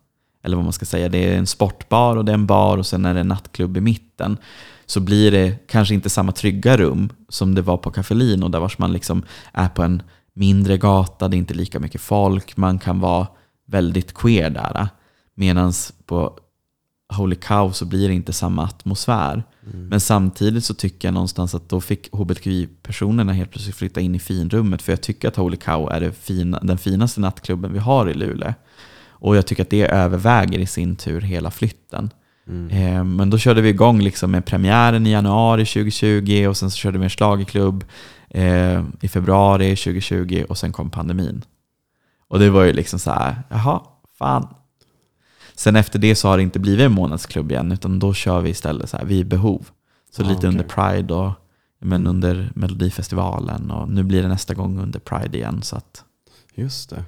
Eller 0.43 0.57
vad 0.57 0.65
man 0.65 0.73
ska 0.73 0.87
säga, 0.87 1.09
det 1.09 1.33
är 1.35 1.39
en 1.39 1.47
sportbar 1.47 2.17
och 2.17 2.25
det 2.25 2.33
är 2.33 2.35
en 2.35 2.47
bar 2.47 2.79
och 2.79 2.87
sen 2.87 3.05
är 3.05 3.15
det 3.15 3.21
en 3.21 3.29
nattklubb 3.29 3.77
i 3.77 3.81
mitten. 3.81 4.37
Så 4.87 5.01
blir 5.01 5.31
det 5.31 5.67
kanske 5.67 5.95
inte 5.95 6.11
samma 6.11 6.33
trygga 6.33 6.77
rum 6.77 7.09
som 7.29 7.55
det 7.55 7.63
var 7.63 7.77
på 7.77 7.91
Caffelino 7.91 8.49
där 8.49 8.61
vars 8.61 8.79
man 8.79 8.93
liksom 8.93 9.23
är 9.53 9.69
på 9.69 9.83
en 9.83 10.03
mindre 10.35 10.79
gata, 10.79 11.29
det 11.29 11.37
är 11.37 11.39
inte 11.39 11.55
lika 11.55 11.81
mycket 11.81 12.01
folk, 12.01 12.57
man 12.57 12.79
kan 12.79 13.01
vara 13.01 13.27
väldigt 13.67 14.15
queer 14.15 14.51
där. 14.51 14.89
Medan 15.35 15.73
på 16.07 16.39
Holy 17.11 17.37
Cow 17.37 17.71
så 17.73 17.85
blir 17.85 18.09
det 18.09 18.15
inte 18.15 18.33
samma 18.33 18.65
atmosfär. 18.65 19.45
Men 19.89 20.01
samtidigt 20.01 20.65
så 20.65 20.75
tycker 20.75 21.09
jag 21.09 21.13
någonstans 21.15 21.55
att 21.55 21.69
då 21.69 21.81
fick 21.81 22.09
hbtqi-personerna 22.13 23.33
helt 23.33 23.51
plötsligt 23.51 23.77
flytta 23.77 24.01
in 24.01 24.15
i 24.15 24.19
finrummet. 24.19 24.83
För 24.83 24.93
jag 24.93 25.01
tycker 25.01 25.29
att 25.29 25.37
Holy 25.37 25.57
Cow 25.57 25.91
är 25.93 26.01
det 26.01 26.13
fina, 26.13 26.61
den 26.63 26.79
finaste 26.79 27.21
nattklubben 27.21 27.73
vi 27.73 27.79
har 27.79 28.09
i 28.11 28.15
Luleå. 28.15 28.55
Och 29.09 29.37
jag 29.37 29.47
tycker 29.47 29.63
att 29.63 29.71
det 29.71 29.83
överväger 29.83 30.59
i 30.59 30.67
sin 30.67 30.97
tur 30.97 31.21
hela 31.21 31.51
flytten. 31.51 32.11
Eh, 32.71 33.05
Men 33.05 33.31
då 33.31 33.39
körde 33.39 33.61
vi 33.61 33.69
igång 33.69 34.01
liksom 34.01 34.31
med 34.31 34.45
premiären 34.45 35.07
i 35.07 35.11
januari 35.11 35.67
2020 35.67 36.47
och 36.49 36.57
sen 36.57 36.71
så 36.71 36.77
körde 36.77 36.99
vi 36.99 37.05
en 37.05 37.11
schlagerklubb 37.11 37.85
eh, 38.31 38.85
i 39.01 39.09
februari 39.09 39.77
2020 39.77 40.45
och 40.49 40.59
sen 40.59 40.73
kom 40.73 40.91
pandemin. 40.91 41.45
Och 42.29 42.39
det 42.39 42.51
var 42.51 42.63
ju 42.65 42.73
liksom 42.73 42.99
så 42.99 43.11
här, 43.11 43.43
jaha, 43.49 43.81
fan. 44.19 44.47
Sen 45.61 45.77
efter 45.77 45.99
det 45.99 46.15
så 46.15 46.29
har 46.29 46.37
det 46.37 46.43
inte 46.43 46.59
blivit 46.59 46.85
en 46.87 46.93
månadsklubb 46.93 47.53
igen, 47.53 47.73
utan 47.73 47.99
då 47.99 48.15
kör 48.15 48.41
vi 48.41 48.51
istället 48.51 48.91
så 48.91 48.97
här 48.97 49.05
vid 49.05 49.27
behov. 49.27 49.69
Så 50.11 50.23
Ah, 50.23 50.27
lite 50.27 50.39
okej. 50.39 50.49
under 50.49 50.65
Pride 50.65 51.15
och 51.15 51.33
men 51.79 52.07
under 52.07 52.53
Melodifestivalen 52.55 53.71
och 53.71 53.89
nu 53.89 54.03
blir 54.03 54.23
det 54.23 54.29
nästa 54.29 54.55
gång 54.55 54.79
under 54.79 55.01
Pride 55.01 55.39
igen. 55.39 55.63
Så 55.63 55.77
att 55.77 56.05
Just 56.55 56.91
det. 56.91 57.05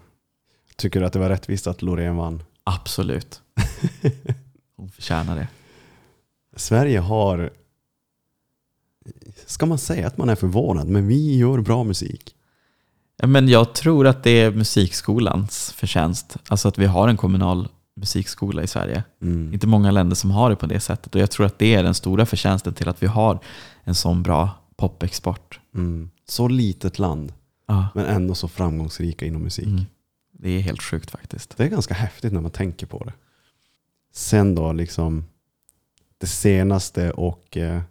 Tycker 0.76 1.00
du 1.00 1.06
att 1.06 1.12
det 1.12 1.18
var 1.18 1.28
rättvist 1.28 1.66
att 1.66 1.82
Loreen 1.82 2.16
vann? 2.16 2.42
absolut. 2.64 3.40
Hon 4.76 4.90
förtjänar 4.90 5.36
det. 5.36 5.48
Sverige 6.56 6.98
har, 6.98 7.50
ska 9.46 9.66
man 9.66 9.78
säga 9.78 10.06
att 10.06 10.16
man 10.16 10.28
är 10.28 10.34
förvånad, 10.34 10.88
men 10.88 11.06
vi 11.06 11.36
gör 11.36 11.60
bra 11.60 11.84
musik. 11.84 12.34
Men 13.22 13.48
jag 13.48 13.74
tror 13.74 14.06
att 14.06 14.22
det 14.22 14.30
är 14.30 14.50
musikskolans 14.50 15.72
förtjänst. 15.72 16.36
Alltså 16.48 16.68
att 16.68 16.78
vi 16.78 16.86
har 16.86 17.08
en 17.08 17.16
kommunal 17.16 17.68
musikskola 18.02 18.62
i 18.62 18.66
Sverige. 18.66 19.04
Mm. 19.22 19.52
Inte 19.54 19.66
många 19.66 19.90
länder 19.90 20.16
som 20.16 20.30
har 20.30 20.50
det 20.50 20.56
på 20.56 20.66
det 20.66 20.80
sättet. 20.80 21.14
Och 21.14 21.20
jag 21.20 21.30
tror 21.30 21.46
att 21.46 21.58
det 21.58 21.74
är 21.74 21.82
den 21.82 21.94
stora 21.94 22.26
förtjänsten 22.26 22.74
till 22.74 22.88
att 22.88 23.02
vi 23.02 23.06
har 23.06 23.38
en 23.84 23.94
sån 23.94 24.22
bra 24.22 24.50
popexport. 24.76 25.60
Mm. 25.74 26.10
Så 26.28 26.48
litet 26.48 26.98
land, 26.98 27.32
Ja, 27.66 27.88
men 27.94 28.04
ändå 28.04 28.34
så 28.34 28.48
framgångsrika 28.48 29.26
inom 29.26 29.42
musik. 29.42 29.66
mm. 29.66 29.84
Det 30.32 30.50
är 30.50 30.60
helt 30.60 30.82
sjukt 30.82 31.10
faktiskt. 31.10 31.56
Det 31.56 31.64
är 31.64 31.68
ganska 31.68 31.94
häftigt 31.94 32.32
när 32.32 32.40
man 32.40 32.50
tänker 32.50 32.86
på 32.86 33.04
det. 33.04 33.12
Sen 34.12 34.54
då 34.54 34.72
liksom 34.72 35.24
det 36.18 36.26
senaste 36.26 37.10
och 37.10 37.56
eh, 37.56 37.82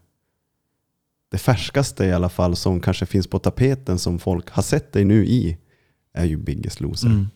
det 1.31 1.37
färskaste 1.37 2.05
i 2.05 2.11
alla 2.13 2.29
fall 2.29 2.55
som 2.55 2.79
kanske 2.81 3.05
finns 3.05 3.27
på 3.27 3.39
tapeten 3.39 3.99
som 3.99 4.19
folk 4.19 4.49
har 4.49 4.63
sett 4.63 4.91
dig 4.93 5.05
nu 5.05 5.25
i 5.25 5.57
är 6.13 6.25
ju 6.25 6.37
Biggest 6.37 6.79
Loser. 6.81 7.07
Mm. 7.07 7.27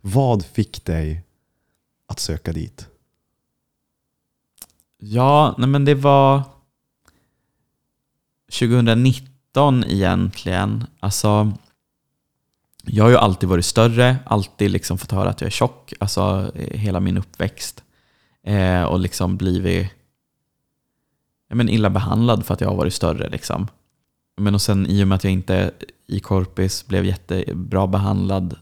Vad 0.00 0.44
fick 0.44 0.84
dig 0.84 1.22
att 2.06 2.18
söka 2.18 2.52
dit? 2.52 2.88
Ja, 4.98 5.54
nej 5.58 5.68
men 5.68 5.84
det 5.84 5.94
var 5.94 6.42
2019 8.58 9.84
egentligen. 9.84 10.84
Alltså, 11.00 11.52
jag 12.84 13.04
har 13.04 13.10
ju 13.10 13.16
alltid 13.16 13.48
varit 13.48 13.64
större, 13.64 14.16
alltid 14.26 14.70
liksom 14.70 14.98
fått 14.98 15.12
höra 15.12 15.28
att 15.28 15.40
jag 15.40 15.46
är 15.46 15.50
tjock, 15.50 15.92
alltså 16.00 16.52
eh, 16.54 16.78
hela 16.78 17.00
min 17.00 17.18
uppväxt. 17.18 17.84
Eh, 18.42 18.82
och 18.82 19.00
liksom 19.00 19.36
blivit 19.36 19.90
ja, 21.48 21.54
men 21.54 21.68
illa 21.68 21.90
behandlad 21.90 22.46
för 22.46 22.54
att 22.54 22.60
jag 22.60 22.68
har 22.68 22.76
varit 22.76 22.94
större. 22.94 23.28
Liksom. 23.28 23.68
Men 24.36 24.54
och 24.54 24.62
sen 24.62 24.86
i 24.86 25.04
och 25.04 25.08
med 25.08 25.16
att 25.16 25.24
jag 25.24 25.32
inte 25.32 25.72
i 26.06 26.20
korpis 26.20 26.86
blev 26.86 27.04
jättebra 27.04 27.86
behandlad 27.86 28.56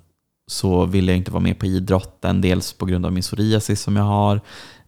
så 0.47 0.86
ville 0.86 1.12
jag 1.12 1.16
inte 1.16 1.30
vara 1.30 1.43
med 1.43 1.59
på 1.59 1.66
idrotten. 1.66 2.40
Dels 2.40 2.72
på 2.72 2.86
grund 2.86 3.07
av 3.07 3.12
min 3.12 3.22
psoriasis 3.22 3.82
som 3.82 3.97
jag 3.97 4.05
har, 4.05 4.40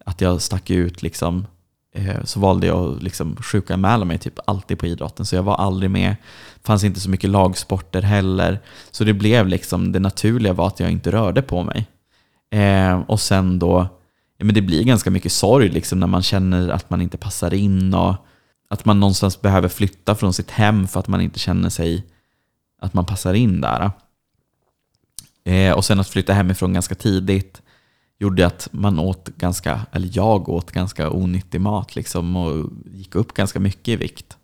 att 0.04 0.20
jag 0.20 0.42
stack 0.42 0.70
ut 0.70 1.02
liksom. 1.02 1.46
Eh, 1.94 2.24
så 2.24 2.40
valde 2.40 2.66
jag 2.66 2.96
att 2.96 3.02
liksom 3.02 3.36
sjukanmäla 3.36 4.04
mig 4.04 4.18
typ 4.18 4.38
alltid 4.46 4.78
på 4.78 4.86
idrotten. 4.86 5.26
Så 5.26 5.36
jag 5.36 5.42
var 5.42 5.56
aldrig 5.56 5.90
med. 5.90 6.16
fanns 6.62 6.84
inte 6.84 7.00
så 7.00 7.10
mycket 7.10 7.30
lagsporter 7.30 8.02
heller. 8.02 8.60
Så 8.90 9.04
det 9.04 9.12
blev 9.12 9.48
liksom, 9.48 9.92
det 9.92 9.98
naturliga 9.98 10.52
var 10.52 10.66
att 10.66 10.80
jag 10.80 10.90
inte 10.90 11.12
rörde 11.12 11.42
på 11.42 11.62
mig. 11.62 11.86
Eh, 12.50 13.00
och 13.00 13.20
sen 13.20 13.58
då, 13.58 13.88
men 14.38 14.54
det 14.54 14.62
blir 14.62 14.84
ganska 14.84 15.10
mycket 15.10 15.32
sorg 15.32 15.68
liksom 15.68 16.00
när 16.00 16.06
man 16.06 16.22
känner 16.22 16.68
att 16.68 16.90
man 16.90 17.00
inte 17.00 17.16
passar 17.16 17.54
in 17.54 17.94
och 17.94 18.14
att 18.70 18.84
man 18.84 19.00
någonstans 19.00 19.40
behöver 19.40 19.68
flytta 19.68 20.14
från 20.14 20.32
sitt 20.32 20.50
hem 20.50 20.88
för 20.88 21.00
att 21.00 21.08
man 21.08 21.20
inte 21.20 21.38
känner 21.38 21.68
sig 21.68 22.04
att 22.80 22.94
man 22.94 23.06
passar 23.06 23.34
in 23.34 23.60
där. 23.60 23.90
Eh, 25.44 25.72
och 25.72 25.84
sen 25.84 26.00
att 26.00 26.08
flytta 26.08 26.32
hemifrån 26.32 26.72
ganska 26.72 26.94
tidigt 26.94 27.62
gjorde 28.18 28.46
att 28.46 28.68
man 28.70 28.98
åt 28.98 29.28
ganska, 29.36 29.80
eller 29.92 30.10
jag 30.12 30.48
åt 30.48 30.70
ganska 30.70 31.10
onyttig 31.10 31.60
mat 31.60 31.96
liksom 31.96 32.36
och 32.36 32.70
gick 32.94 33.14
upp 33.14 33.34
ganska 33.34 33.60
mycket 33.60 33.88
i 33.88 33.96
vikt. 33.96 34.36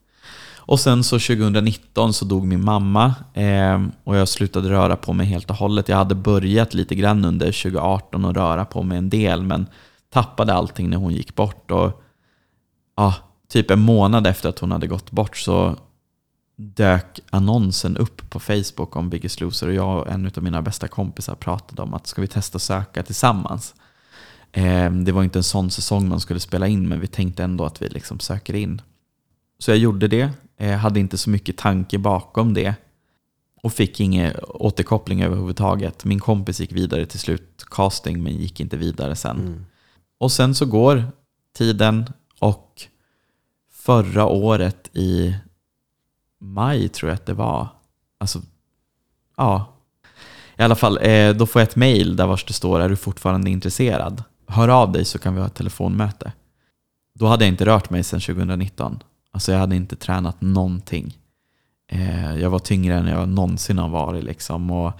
Och 0.70 0.80
sen 0.80 1.04
så 1.04 1.18
2019 1.18 2.12
så 2.12 2.24
dog 2.24 2.46
min 2.46 2.64
mamma 2.64 3.14
eh, 3.34 3.82
och 4.04 4.16
jag 4.16 4.28
slutade 4.28 4.70
röra 4.70 4.96
på 4.96 5.12
mig 5.12 5.26
helt 5.26 5.50
och 5.50 5.56
hållet. 5.56 5.88
Jag 5.88 5.96
hade 5.96 6.14
börjat 6.14 6.74
lite 6.74 6.94
grann 6.94 7.24
under 7.24 7.46
2018 7.46 8.24
att 8.24 8.36
röra 8.36 8.64
på 8.64 8.82
mig 8.82 8.98
en 8.98 9.10
del 9.10 9.42
men 9.42 9.66
tappade 10.12 10.54
allting 10.54 10.90
när 10.90 10.96
hon 10.96 11.12
gick 11.12 11.34
bort. 11.34 11.70
Och 11.70 12.02
ja, 12.96 13.14
typ 13.48 13.70
en 13.70 13.80
månad 13.80 14.26
efter 14.26 14.48
att 14.48 14.58
hon 14.58 14.72
hade 14.72 14.86
gått 14.86 15.10
bort 15.10 15.36
så 15.36 15.76
dök 16.60 17.20
annonsen 17.30 17.96
upp 17.96 18.30
på 18.30 18.40
Facebook 18.40 18.96
om 18.96 19.10
Biggest 19.10 19.40
Loser 19.40 19.66
och 19.66 19.74
jag 19.74 19.98
och 19.98 20.08
en 20.08 20.30
av 20.36 20.42
mina 20.42 20.62
bästa 20.62 20.88
kompisar 20.88 21.34
pratade 21.34 21.82
om 21.82 21.94
att 21.94 22.06
ska 22.06 22.20
vi 22.20 22.28
testa 22.28 22.58
söka 22.58 23.02
tillsammans. 23.02 23.74
Eh, 24.52 24.90
det 24.90 25.12
var 25.12 25.22
inte 25.22 25.38
en 25.38 25.42
sån 25.42 25.70
säsong 25.70 26.08
man 26.08 26.20
skulle 26.20 26.40
spela 26.40 26.66
in 26.66 26.88
men 26.88 27.00
vi 27.00 27.06
tänkte 27.06 27.44
ändå 27.44 27.64
att 27.64 27.82
vi 27.82 27.88
liksom 27.88 28.20
söker 28.20 28.54
in. 28.54 28.82
Så 29.58 29.70
jag 29.70 29.78
gjorde 29.78 30.08
det, 30.08 30.30
eh, 30.56 30.76
hade 30.76 31.00
inte 31.00 31.18
så 31.18 31.30
mycket 31.30 31.56
tanke 31.56 31.98
bakom 31.98 32.54
det 32.54 32.74
och 33.62 33.72
fick 33.72 34.00
ingen 34.00 34.36
återkoppling 34.48 35.22
överhuvudtaget. 35.22 36.04
Min 36.04 36.20
kompis 36.20 36.60
gick 36.60 36.72
vidare 36.72 37.06
till 37.06 37.20
slutcasting 37.20 38.22
men 38.22 38.36
gick 38.36 38.60
inte 38.60 38.76
vidare 38.76 39.16
sen. 39.16 39.66
Och 40.18 40.32
sen 40.32 40.54
så 40.54 40.66
går 40.66 41.04
tiden 41.56 42.10
och 42.38 42.82
förra 43.72 44.26
året 44.26 44.90
i 44.92 45.34
maj 46.40 46.88
tror 46.88 47.10
jag 47.10 47.14
att 47.14 47.26
det 47.26 47.34
var. 47.34 47.68
Alltså, 48.20 48.42
ja. 49.36 49.66
I 50.56 50.62
alla 50.62 50.74
fall, 50.74 50.98
eh, 51.02 51.30
då 51.30 51.46
får 51.46 51.60
jag 51.60 51.68
ett 51.68 51.76
mail 51.76 52.16
där 52.16 52.26
vars 52.26 52.44
det 52.44 52.52
står 52.52 52.80
är 52.80 52.88
du 52.88 52.96
fortfarande 52.96 53.50
intresserad? 53.50 54.24
Hör 54.46 54.68
av 54.68 54.92
dig 54.92 55.04
så 55.04 55.18
kan 55.18 55.34
vi 55.34 55.40
ha 55.40 55.46
ett 55.46 55.54
telefonmöte. 55.54 56.32
Då 57.14 57.26
hade 57.26 57.44
jag 57.44 57.52
inte 57.52 57.66
rört 57.66 57.90
mig 57.90 58.02
sedan 58.02 58.20
2019. 58.20 59.02
Alltså 59.32 59.52
jag 59.52 59.58
hade 59.58 59.76
inte 59.76 59.96
tränat 59.96 60.40
någonting. 60.40 61.18
Eh, 61.92 62.34
jag 62.34 62.50
var 62.50 62.58
tyngre 62.58 62.94
än 62.94 63.06
jag 63.06 63.28
någonsin 63.28 63.78
har 63.78 63.88
varit 63.88 64.24
liksom. 64.24 64.70
Och 64.70 64.92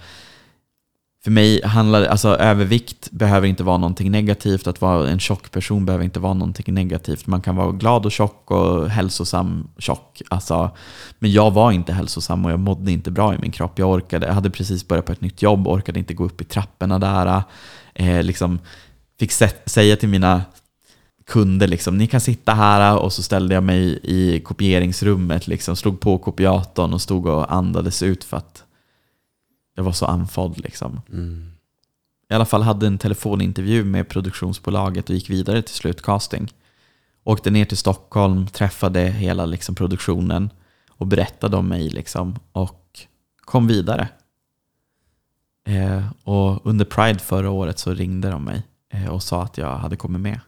för 1.23 1.31
mig 1.31 1.61
handlar 1.63 2.05
alltså 2.05 2.35
övervikt 2.35 3.11
behöver 3.11 3.47
inte 3.47 3.63
vara 3.63 3.77
någonting 3.77 4.11
negativt. 4.11 4.67
Att 4.67 4.81
vara 4.81 5.09
en 5.09 5.19
tjock 5.19 5.51
person 5.51 5.85
behöver 5.85 6.05
inte 6.05 6.19
vara 6.19 6.33
någonting 6.33 6.73
negativt. 6.73 7.27
Man 7.27 7.41
kan 7.41 7.55
vara 7.55 7.71
glad 7.71 8.05
och 8.05 8.11
tjock 8.11 8.51
och 8.51 8.89
hälsosam 8.89 9.67
tjock. 9.77 10.21
Alltså, 10.29 10.71
men 11.19 11.31
jag 11.31 11.51
var 11.51 11.71
inte 11.71 11.93
hälsosam 11.93 12.45
och 12.45 12.51
jag 12.51 12.59
mådde 12.59 12.91
inte 12.91 13.11
bra 13.11 13.35
i 13.35 13.37
min 13.37 13.51
kropp. 13.51 13.79
Jag, 13.79 13.89
orkade, 13.89 14.27
jag 14.27 14.33
hade 14.33 14.49
precis 14.49 14.87
börjat 14.87 15.05
på 15.05 15.11
ett 15.11 15.21
nytt 15.21 15.41
jobb, 15.41 15.67
orkade 15.67 15.99
inte 15.99 16.13
gå 16.13 16.23
upp 16.23 16.41
i 16.41 16.43
trapporna 16.43 16.99
där. 16.99 17.43
Eh, 17.93 18.23
liksom, 18.23 18.59
fick 19.19 19.31
säga 19.65 19.95
till 19.95 20.09
mina 20.09 20.41
kunder 21.27 21.67
liksom, 21.67 21.97
ni 21.97 22.07
kan 22.07 22.21
sitta 22.21 22.53
här 22.53 22.97
och 22.97 23.13
så 23.13 23.23
ställde 23.23 23.53
jag 23.53 23.63
mig 23.63 23.99
i 24.03 24.39
kopieringsrummet, 24.39 25.47
liksom, 25.47 25.75
slog 25.75 25.99
på 25.99 26.17
kopiatorn 26.17 26.93
och 26.93 27.01
stod 27.01 27.27
och 27.27 27.53
andades 27.53 28.03
ut 28.03 28.23
för 28.23 28.37
att 28.37 28.63
jag 29.75 29.83
var 29.83 29.91
så 29.91 30.05
andfådd. 30.05 30.57
Liksom. 30.57 31.01
Mm. 31.09 31.51
I 32.29 32.33
alla 32.33 32.45
fall 32.45 32.61
hade 32.61 32.87
en 32.87 32.97
telefonintervju 32.97 33.83
med 33.83 34.09
produktionsbolaget 34.09 35.09
och 35.09 35.15
gick 35.15 35.29
vidare 35.29 35.61
till 35.61 35.75
slutcasting. 35.75 36.53
Åkte 37.23 37.51
ner 37.51 37.65
till 37.65 37.77
Stockholm, 37.77 38.47
träffade 38.47 39.01
hela 39.01 39.45
liksom, 39.45 39.75
produktionen 39.75 40.49
och 40.89 41.07
berättade 41.07 41.57
om 41.57 41.67
mig 41.67 41.89
liksom, 41.89 42.39
och 42.51 42.99
kom 43.45 43.67
vidare. 43.67 44.07
Eh, 45.67 46.03
och 46.23 46.65
under 46.65 46.85
Pride 46.85 47.19
förra 47.19 47.49
året 47.49 47.79
så 47.79 47.93
ringde 47.93 48.29
de 48.29 48.43
mig 48.43 48.63
eh, 48.93 49.07
och 49.07 49.23
sa 49.23 49.43
att 49.43 49.57
jag 49.57 49.77
hade 49.77 49.95
kommit 49.95 50.21
med. 50.21 50.39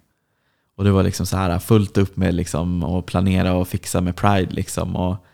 Och 0.75 0.83
det 0.83 0.91
var 0.91 1.03
liksom 1.03 1.25
så 1.25 1.37
här 1.37 1.59
fullt 1.59 1.97
upp 1.97 2.17
med 2.17 2.33
liksom 2.33 2.83
att 2.83 3.05
planera 3.05 3.53
och 3.53 3.67
fixa 3.67 4.01
med 4.01 4.15
Pride 4.15 4.53
liksom 4.53 4.95
och 4.95 5.25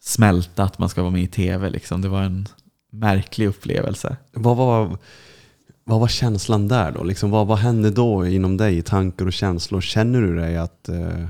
smälta 0.00 0.62
att 0.62 0.78
man 0.78 0.88
ska 0.88 1.02
vara 1.02 1.12
med 1.12 1.22
i 1.22 1.26
tv. 1.26 1.70
Liksom. 1.70 2.00
Det 2.00 2.08
var 2.08 2.22
en 2.22 2.48
märklig 2.90 3.46
upplevelse. 3.46 4.16
Vad 4.32 4.56
var, 4.56 4.98
vad 5.84 6.00
var 6.00 6.08
känslan 6.08 6.68
där 6.68 6.92
då? 6.92 7.04
Liksom, 7.04 7.30
vad, 7.30 7.46
vad 7.46 7.58
hände 7.58 7.90
då 7.90 8.26
inom 8.26 8.56
dig 8.56 8.78
i 8.78 8.82
tankar 8.82 9.26
och 9.26 9.32
känslor? 9.32 9.80
Känner 9.80 10.20
du 10.20 10.36
dig 10.36 10.56
att... 10.56 10.88
Eh, 10.88 11.26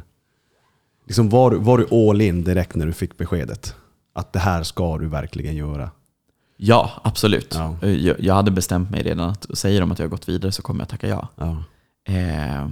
liksom 1.07 1.29
var, 1.29 1.53
var 1.53 1.79
du 1.79 2.09
all 2.09 2.21
in 2.21 2.45
direkt 2.45 2.75
när 2.75 2.87
du 2.87 2.93
fick 2.93 3.19
beskedet? 3.19 3.75
Att 4.13 4.33
det 4.33 4.39
här 4.39 4.63
ska 4.63 4.99
du 4.99 5.09
verkligen 5.09 5.57
göra? 5.57 5.91
Ja, 6.57 6.91
absolut. 7.05 7.55
Ja. 7.55 7.87
Jag, 7.87 8.21
jag 8.21 8.35
hade 8.35 8.51
bestämt 8.51 8.91
mig 8.91 9.03
redan 9.03 9.31
att 9.31 9.47
säger 9.59 9.81
de 9.81 9.93
att 9.93 9.99
jag 9.99 10.07
har 10.07 10.11
gått 10.11 10.29
vidare 10.29 10.53
så 10.53 10.63
kommer 10.63 10.81
jag 10.81 10.89
tacka 10.89 11.09
ja. 11.09 11.29
Ja. 11.37 11.65
Eh, 12.15 12.69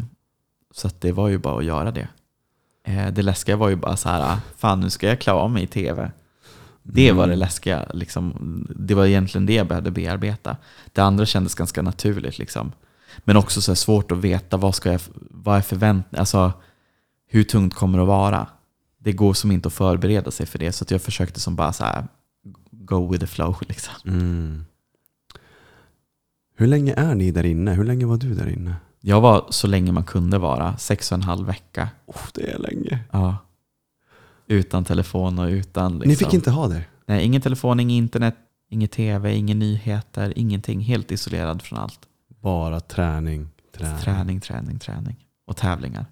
så 0.74 0.90
det 0.98 1.12
var 1.12 1.28
ju 1.28 1.38
bara 1.38 1.58
att 1.58 1.64
göra 1.64 1.90
det. 1.90 2.08
Eh, 2.84 3.08
det 3.12 3.22
läskiga 3.22 3.56
var 3.56 3.68
ju 3.68 3.76
bara 3.76 3.96
så 3.96 4.08
här, 4.08 4.36
fan 4.56 4.80
nu 4.80 4.90
ska 4.90 5.08
jag 5.08 5.20
klara 5.20 5.36
av 5.36 5.50
mig 5.50 5.62
i 5.62 5.66
tv. 5.66 6.10
Det 6.92 7.12
var 7.12 7.26
det 7.26 7.36
läskiga. 7.36 7.86
Liksom. 7.94 8.66
Det 8.76 8.94
var 8.94 9.06
egentligen 9.06 9.46
det 9.46 9.54
jag 9.54 9.66
behövde 9.66 9.90
bearbeta. 9.90 10.56
Det 10.92 11.00
andra 11.00 11.26
kändes 11.26 11.54
ganska 11.54 11.82
naturligt. 11.82 12.38
Liksom. 12.38 12.72
Men 13.18 13.36
också 13.36 13.60
så 13.60 13.74
svårt 13.74 14.12
att 14.12 14.18
veta 14.18 14.56
vad, 14.56 14.74
ska 14.74 14.92
jag, 14.92 15.00
vad 15.30 15.56
är 15.56 15.60
förväntningar. 15.60 16.20
Alltså, 16.20 16.52
hur 17.26 17.44
tungt 17.44 17.74
kommer 17.74 17.98
det 17.98 18.02
att 18.02 18.08
vara? 18.08 18.46
Det 18.98 19.12
går 19.12 19.34
som 19.34 19.50
inte 19.50 19.66
att 19.66 19.74
förbereda 19.74 20.30
sig 20.30 20.46
för 20.46 20.58
det. 20.58 20.72
Så 20.72 20.84
jag 20.88 21.02
försökte 21.02 21.40
som 21.40 21.56
bara 21.56 21.72
så 21.72 21.84
här, 21.84 22.06
go 22.70 23.12
with 23.12 23.20
the 23.20 23.26
flow. 23.26 23.56
Liksom. 23.68 23.94
Mm. 24.04 24.64
Hur 26.56 26.66
länge 26.66 26.94
är 26.96 27.14
ni 27.14 27.30
där 27.30 27.46
inne? 27.46 27.72
Hur 27.72 27.84
länge 27.84 28.06
var 28.06 28.16
du 28.16 28.34
där 28.34 28.48
inne? 28.48 28.74
Jag 29.00 29.20
var 29.20 29.46
så 29.50 29.66
länge 29.66 29.92
man 29.92 30.04
kunde 30.04 30.38
vara, 30.38 30.76
sex 30.76 31.12
och 31.12 31.16
en 31.16 31.22
halv 31.22 31.46
vecka. 31.46 31.88
Oh, 32.06 32.26
det 32.34 32.50
är 32.50 32.58
länge. 32.58 32.98
Ja. 33.10 33.36
Utan 34.48 34.84
telefon 34.84 35.38
och 35.38 35.48
utan... 35.48 35.92
Liksom. 35.92 36.08
Ni 36.08 36.16
fick 36.16 36.34
inte 36.34 36.50
ha 36.50 36.68
det? 36.68 36.84
Nej, 37.06 37.24
ingen 37.24 37.42
telefon, 37.42 37.80
ingen 37.80 37.96
internet, 37.96 38.34
ingen 38.70 38.88
tv, 38.88 39.34
ingen 39.36 39.58
nyheter, 39.58 40.32
ingenting. 40.36 40.80
Helt 40.80 41.10
isolerad 41.12 41.62
från 41.62 41.78
allt. 41.78 41.98
Bara 42.40 42.80
träning, 42.80 43.48
träning. 43.76 43.98
Träning, 44.02 44.40
träning, 44.40 44.78
träning. 44.78 45.16
Och 45.46 45.56
tävlingar. 45.56 46.06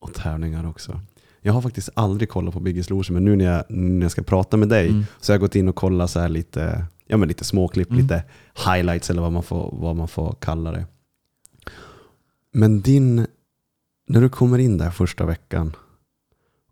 Och 0.00 0.14
tävlingar 0.14 0.66
också. 0.68 1.00
Jag 1.40 1.52
har 1.52 1.62
faktiskt 1.62 1.88
aldrig 1.94 2.28
kollat 2.28 2.54
på 2.54 2.60
Biggest 2.60 2.90
Loser, 2.90 3.12
men 3.14 3.24
nu 3.24 3.36
när 3.36 3.44
jag, 3.44 3.64
när 3.68 4.02
jag 4.04 4.10
ska 4.12 4.22
prata 4.22 4.56
med 4.56 4.68
dig 4.68 4.88
Mm. 4.88 5.04
så 5.20 5.32
har 5.32 5.34
jag 5.34 5.40
gått 5.40 5.54
in 5.56 5.68
och 5.68 5.74
kollat 5.76 6.10
så 6.10 6.20
här 6.20 6.28
lite, 6.28 6.84
ja, 7.06 7.16
men 7.16 7.28
lite 7.28 7.44
småklipp, 7.44 7.90
Mm. 7.90 8.02
lite 8.02 8.24
highlights 8.66 9.10
eller 9.10 9.22
vad 9.22 9.32
man, 9.32 9.42
får, 9.42 9.70
vad 9.72 9.96
man 9.96 10.08
får 10.08 10.36
kalla 10.40 10.72
det. 10.72 10.86
Men 12.52 12.80
din, 12.80 13.26
när 14.08 14.20
du 14.20 14.28
kommer 14.28 14.58
in 14.58 14.78
där 14.78 14.90
första 14.90 15.26
veckan 15.26 15.76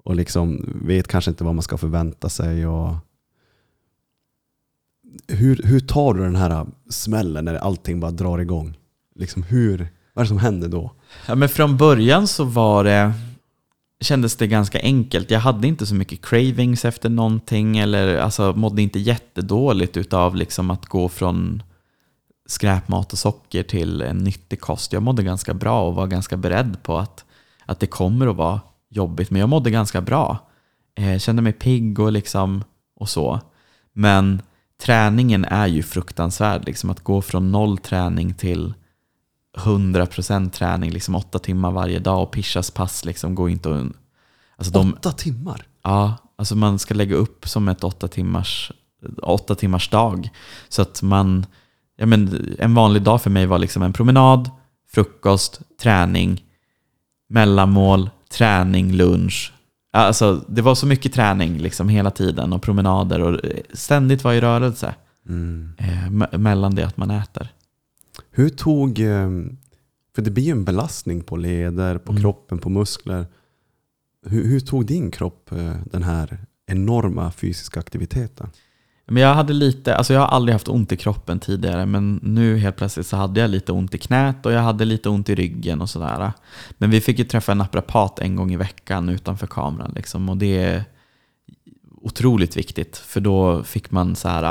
och 0.05 0.15
liksom 0.15 0.65
vet 0.85 1.09
kanske 1.09 1.31
inte 1.31 1.45
vad 1.45 1.55
man 1.55 1.63
ska 1.63 1.77
förvänta 1.77 2.29
sig 2.29 2.67
och 2.67 2.95
hur, 5.29 5.63
hur 5.65 5.81
tar 5.81 6.15
du 6.15 6.23
den 6.23 6.37
här 6.37 6.67
smällen 6.89 7.45
när 7.45 7.55
allting 7.55 8.01
bara 8.01 8.11
drar 8.11 8.39
igång? 8.39 8.79
Liksom 9.15 9.43
hur, 9.43 9.79
vad 10.15 10.23
är 10.23 10.25
det 10.25 10.29
som 10.29 10.39
händer 10.39 10.69
då? 10.69 10.93
Ja, 11.27 11.35
men 11.35 11.49
från 11.49 11.77
början 11.77 12.27
så 12.27 12.45
var 12.45 12.85
det, 12.85 13.13
kändes 14.01 14.37
det 14.37 14.47
ganska 14.47 14.81
enkelt. 14.81 15.31
Jag 15.31 15.41
hade 15.41 15.69
inte 15.69 15.87
så 15.87 15.95
mycket 15.95 16.25
cravings 16.25 16.85
efter 16.85 17.09
någonting 17.09 17.79
eller 17.79 18.19
alltså, 18.19 18.53
mådde 18.53 18.83
inte 18.83 18.99
jättedåligt 18.99 19.97
utav 19.97 20.37
liksom 20.37 20.71
att 20.71 20.87
gå 20.87 21.09
från 21.09 21.63
skräpmat 22.47 23.13
och 23.13 23.19
socker 23.19 23.63
till 23.63 24.03
en 24.03 24.19
nyttig 24.19 24.61
kost. 24.61 24.93
Jag 24.93 25.03
mådde 25.03 25.23
ganska 25.23 25.55
bra 25.55 25.89
och 25.89 25.95
var 25.95 26.07
ganska 26.07 26.37
beredd 26.37 26.83
på 26.83 26.99
att, 26.99 27.25
att 27.67 27.81
det 27.81 27.87
kommer 27.87 28.27
att 28.27 28.37
vara 28.37 28.61
jobbigt. 28.91 29.31
Men 29.31 29.41
jag 29.41 29.49
mådde 29.49 29.71
ganska 29.71 30.01
bra. 30.01 30.49
Eh, 30.95 31.19
kände 31.19 31.43
mig 31.43 31.53
pigg 31.53 31.99
och, 31.99 32.13
liksom, 32.13 32.65
och 32.97 33.09
så. 33.09 33.41
Men 33.93 34.43
träningen 34.83 35.45
är 35.45 35.67
ju 35.67 35.83
fruktansvärd. 35.83 36.65
Liksom 36.67 36.91
att 36.91 37.01
gå 37.01 37.23
från 37.23 37.53
noll 37.53 37.79
träning 37.79 38.35
till 38.35 38.75
100% 39.57 40.51
träning, 40.51 40.91
liksom 40.91 41.15
åtta 41.15 41.39
timmar 41.39 41.71
varje 41.71 41.99
dag 41.99 42.23
och 42.23 42.33
Pishas 42.33 42.71
pass 42.71 43.05
liksom 43.05 43.35
går 43.35 43.51
inte 43.51 43.71
att... 43.75 43.87
Alltså 44.57 44.73
de, 44.73 44.93
Åtta 44.93 45.13
timmar? 45.13 45.67
ja, 45.83 46.17
alltså 46.37 46.57
man 46.57 46.79
ska 46.79 46.95
lägga 46.95 47.17
upp 47.17 47.49
som 47.49 47.69
ett 47.69 47.85
åtta 47.85 48.09
timmars, 48.09 48.73
åtta 49.23 49.55
timmars 49.55 49.89
dag. 49.89 50.29
Så 50.69 50.83
att 50.83 51.03
man, 51.03 51.47
ja 51.97 52.07
men 52.07 52.55
en 52.59 52.75
vanlig 52.75 53.03
dag 53.03 53.23
för 53.23 53.31
mig 53.31 53.47
var 53.47 53.59
liksom 53.59 53.83
en 53.83 53.93
promenad, 53.93 54.51
frukost, 54.93 55.61
träning, 55.83 56.45
mellanmål, 57.29 58.11
träning, 58.33 58.93
lunch. 58.93 59.53
Alltså 59.93 60.45
det 60.49 60.63
var 60.63 60.75
så 60.75 60.87
mycket 60.87 61.13
träning 61.13 61.59
liksom 61.59 61.89
hela 61.89 62.11
tiden 62.11 62.53
och 62.53 62.63
promenader 62.63 63.21
och 63.21 63.41
ständigt 63.73 64.25
var 64.25 64.33
i 64.33 64.41
rörelse 64.41 64.95
Mm. 65.29 65.73
eh, 65.79 66.09
me- 66.11 66.39
mellan 66.39 66.75
det 66.75 66.87
att 66.87 66.97
man 66.97 67.11
äter. 67.11 67.49
Hur 68.31 68.49
tog, 68.49 68.99
eh, 69.01 69.31
för 70.15 70.23
det 70.23 70.31
blir 70.31 70.45
ju 70.45 70.51
en 70.53 70.65
belastning 70.65 71.21
på 71.23 71.37
leder, 71.37 71.99
på 71.99 72.13
Mm. 72.13 72.23
kroppen, 72.23 72.59
på 72.59 72.69
muskler. 72.69 73.27
Hur, 74.27 74.45
hur 74.45 74.61
tog 74.61 74.87
din 74.87 75.11
kropp 75.11 75.53
eh, 75.53 75.75
den 75.85 76.03
här 76.03 76.39
enorma 76.67 77.33
fysiska 77.33 77.81
aktiviteten? 77.81 78.51
Men 79.11 79.23
jag 79.23 79.35
hade 79.35 79.53
lite, 79.53 79.97
alltså 79.97 80.13
jag 80.13 80.21
har 80.21 80.27
aldrig 80.27 80.55
haft 80.55 80.69
ont 80.69 80.93
i 80.93 80.97
kroppen 80.97 81.39
tidigare 81.41 81.87
men 81.87 82.21
nu 82.23 82.59
helt 82.59 82.77
plötsligt 82.77 83.07
så 83.07 83.17
hade 83.17 83.41
jag 83.41 83.51
lite 83.51 83.73
ont 83.73 83.95
i 83.95 83.99
knät 83.99 84.47
och 84.47 84.53
jag 84.53 84.61
hade 84.61 84.85
lite 84.85 85.09
ont 85.09 85.29
i 85.29 85.35
ryggen 85.35 85.81
och 85.81 85.91
sådär. 85.91 86.33
Men 86.79 86.91
vi 86.91 87.01
fick 87.01 87.19
ju 87.19 87.25
träffa 87.25 87.53
en 87.53 87.59
naprapat 87.59 88.19
en 88.19 88.37
gång 88.37 88.53
i 88.53 88.57
veckan 88.57 89.09
utanför 89.09 89.47
kameran 89.47 89.93
liksom 89.97 90.29
och 90.29 90.37
det 90.37 90.65
är 90.65 90.85
otroligt 92.03 92.57
viktigt 92.57 92.97
för 92.97 93.21
då 93.21 93.63
fick 93.63 93.91
man 93.91 94.17
så 94.17 94.29
här, 94.29 94.43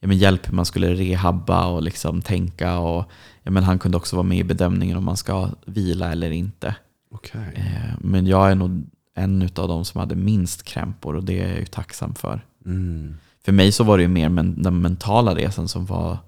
ja, 0.00 0.08
men 0.08 0.18
hjälp 0.18 0.48
hur 0.48 0.54
man 0.54 0.64
skulle 0.66 0.94
rehabba 0.94 1.66
och 1.66 1.82
liksom 1.82 2.22
tänka 2.22 2.78
och 2.78 3.04
ja, 3.42 3.50
men 3.50 3.62
han 3.62 3.78
kunde 3.78 3.96
också 3.96 4.16
vara 4.16 4.26
med 4.26 4.38
i 4.38 4.44
bedömningen 4.44 4.96
om 4.96 5.04
man 5.04 5.16
ska 5.16 5.48
vila 5.66 6.12
eller 6.12 6.30
inte. 6.30 6.74
Okej. 7.10 7.52
Eh, 7.54 7.94
Men 7.98 8.26
jag 8.26 8.50
är 8.50 8.54
nog 8.54 8.86
en 9.14 9.42
av 9.42 9.68
de 9.68 9.84
som 9.84 10.00
hade 10.00 10.14
minst 10.14 10.62
krämpor 10.62 11.16
och 11.16 11.24
det 11.24 11.40
är 11.40 11.48
jag 11.48 11.58
ju 11.58 11.66
tacksam 11.66 12.14
för 12.14 12.44
Mm. 12.66 13.14
För 13.44 13.52
mig 13.52 13.72
så 13.72 13.84
var 13.84 13.96
det 13.96 14.02
ju 14.02 14.08
mer 14.08 14.28
men, 14.28 14.62
den 14.62 14.80
mentala 14.80 15.34
resan 15.34 15.68
som 15.68 15.86
var 15.86 16.18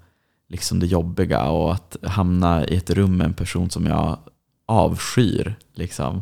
liksom 0.47 0.79
det 0.79 0.85
jobbiga 0.85 1.49
och 1.49 1.73
att 1.73 1.97
hamna 2.03 2.65
i 2.65 2.75
ett 2.75 2.89
rum 2.89 3.17
med 3.17 3.25
en 3.25 3.33
person 3.33 3.69
som 3.69 3.85
jag 3.85 4.19
avskyr. 4.65 5.55
Liksom. 5.73 6.21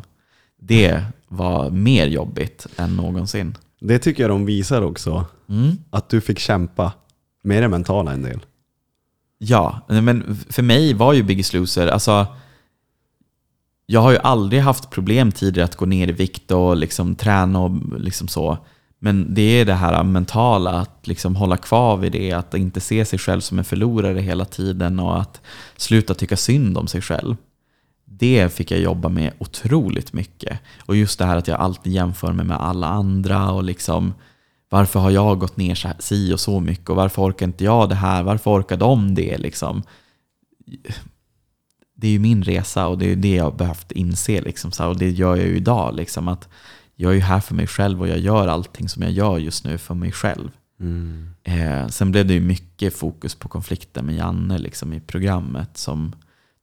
Det 0.60 1.04
var 1.28 1.70
mer 1.70 2.06
jobbigt 2.06 2.66
än 2.76 2.96
någonsin. 2.96 3.56
Det 3.80 3.98
tycker 3.98 4.22
jag 4.22 4.30
de 4.30 4.46
visar 4.46 4.82
också. 4.82 5.26
Mm. 5.48 5.76
Att 5.90 6.08
du 6.08 6.20
fick 6.20 6.38
kämpa 6.38 6.92
med 7.42 7.62
det 7.62 7.68
mentala 7.68 8.12
en 8.12 8.22
del. 8.22 8.40
Ja, 9.38 9.80
men 9.88 10.36
för 10.48 10.62
mig 10.62 10.94
var 10.94 11.12
ju 11.12 11.22
Biggest 11.22 11.54
Loser, 11.54 11.86
alltså 11.86 12.26
jag 13.86 14.00
har 14.00 14.10
ju 14.10 14.18
aldrig 14.18 14.62
haft 14.62 14.90
problem 14.90 15.32
tidigare 15.32 15.64
att 15.64 15.76
gå 15.76 15.86
ner 15.86 16.08
i 16.08 16.12
vikt 16.12 16.50
och 16.50 16.76
liksom 16.76 17.14
träna 17.14 17.60
och 17.60 18.00
liksom 18.00 18.28
så. 18.28 18.58
Men 18.98 19.34
det 19.34 19.60
är 19.60 19.64
det 19.64 19.74
här 19.74 20.04
mentala, 20.04 20.70
att 20.70 21.06
liksom 21.06 21.36
hålla 21.36 21.56
kvar 21.56 21.96
vid 21.96 22.12
det, 22.12 22.32
att 22.32 22.54
inte 22.54 22.80
se 22.80 23.04
sig 23.04 23.18
själv 23.18 23.40
som 23.40 23.58
en 23.58 23.64
förlorare 23.64 24.20
hela 24.20 24.44
tiden 24.44 25.00
och 25.00 25.20
att 25.20 25.40
sluta 25.76 26.14
tycka 26.14 26.36
synd 26.36 26.78
om 26.78 26.86
sig 26.86 27.02
själv. 27.02 27.36
Det 28.04 28.52
fick 28.52 28.70
jag 28.70 28.80
jobba 28.80 29.08
med 29.08 29.32
otroligt 29.38 30.12
mycket. 30.12 30.58
Och 30.86 30.96
just 30.96 31.18
det 31.18 31.24
här 31.24 31.36
att 31.36 31.48
jag 31.48 31.60
alltid 31.60 31.92
jämför 31.92 32.32
mig 32.32 32.46
med 32.46 32.60
alla 32.60 32.88
andra 32.88 33.52
och 33.52 33.64
liksom 33.64 34.14
varför 34.68 35.00
har 35.00 35.10
jag 35.10 35.38
gått 35.38 35.56
ner 35.56 35.74
så 35.74 35.88
här, 35.88 35.96
si 36.00 36.32
och 36.32 36.40
så 36.40 36.60
mycket 36.60 36.90
och 36.90 36.96
varför 36.96 37.22
orkar 37.22 37.46
inte 37.46 37.64
jag 37.64 37.88
det 37.88 37.94
här? 37.94 38.22
Varför 38.22 38.50
orkar 38.50 38.76
de 38.76 39.14
det? 39.14 39.38
Liksom. 39.38 39.82
Det 41.96 42.06
är 42.06 42.10
ju 42.10 42.18
min 42.18 42.42
resa 42.42 42.86
och 42.86 42.98
det 42.98 43.12
är 43.12 43.16
det 43.16 43.34
jag 43.34 43.44
har 43.44 43.52
behövt 43.52 43.92
inse. 43.92 44.40
Liksom, 44.40 44.72
så 44.72 44.82
här, 44.82 44.90
och 44.90 44.98
det 44.98 45.10
gör 45.10 45.36
jag 45.36 45.46
ju 45.46 45.56
idag. 45.56 45.94
Liksom, 45.94 46.28
att 46.28 46.48
jag 46.96 47.10
är 47.10 47.14
ju 47.14 47.20
här 47.20 47.40
för 47.40 47.54
mig 47.54 47.66
själv 47.66 48.00
och 48.00 48.08
jag 48.08 48.18
gör 48.18 48.48
allting 48.48 48.88
som 48.88 49.02
jag 49.02 49.12
gör 49.12 49.38
just 49.38 49.64
nu 49.64 49.78
för 49.78 49.94
mig 49.94 50.12
själv. 50.12 50.50
Mm. 50.80 51.28
Eh, 51.42 51.88
sen 51.88 52.10
blev 52.10 52.26
det 52.26 52.34
ju 52.34 52.40
mycket 52.40 52.96
fokus 52.96 53.34
på 53.34 53.48
konflikten 53.48 54.06
med 54.06 54.14
Janne 54.14 54.58
liksom, 54.58 54.92
i 54.92 55.00
programmet 55.00 55.76
som 55.76 56.12